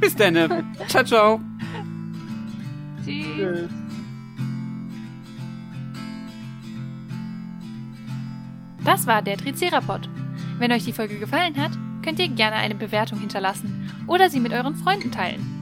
Bis 0.00 0.16
dann. 0.16 0.34
ciao, 0.88 1.04
ciao. 1.04 1.40
Tschüss. 3.04 3.68
Das 8.84 9.06
war 9.06 9.22
der 9.22 9.38
Tricerapod. 9.38 10.08
Wenn 10.58 10.72
euch 10.72 10.84
die 10.84 10.92
Folge 10.92 11.18
gefallen 11.18 11.56
hat, 11.56 11.72
könnt 12.02 12.18
ihr 12.18 12.28
gerne 12.28 12.56
eine 12.56 12.74
Bewertung 12.74 13.18
hinterlassen 13.20 13.90
oder 14.06 14.28
sie 14.28 14.40
mit 14.40 14.52
euren 14.52 14.74
Freunden 14.74 15.10
teilen. 15.10 15.54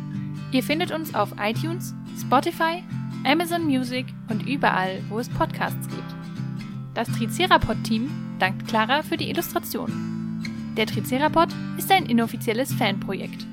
Ihr 0.50 0.62
findet 0.62 0.90
uns 0.90 1.14
auf 1.14 1.34
iTunes, 1.40 1.94
Spotify, 2.22 2.82
Amazon 3.24 3.64
Music 3.66 4.06
und 4.30 4.48
überall, 4.48 5.02
wo 5.08 5.18
es 5.18 5.28
Podcasts 5.28 5.88
gibt. 5.88 6.14
Das 6.94 7.08
Tricerapod-Team 7.08 8.10
dankt 8.38 8.66
Clara 8.68 9.02
für 9.02 9.16
die 9.16 9.28
Illustration. 9.28 10.42
Der 10.76 10.86
Tricerapod 10.86 11.48
ist 11.76 11.90
ein 11.90 12.06
inoffizielles 12.06 12.72
Fanprojekt. 12.72 13.46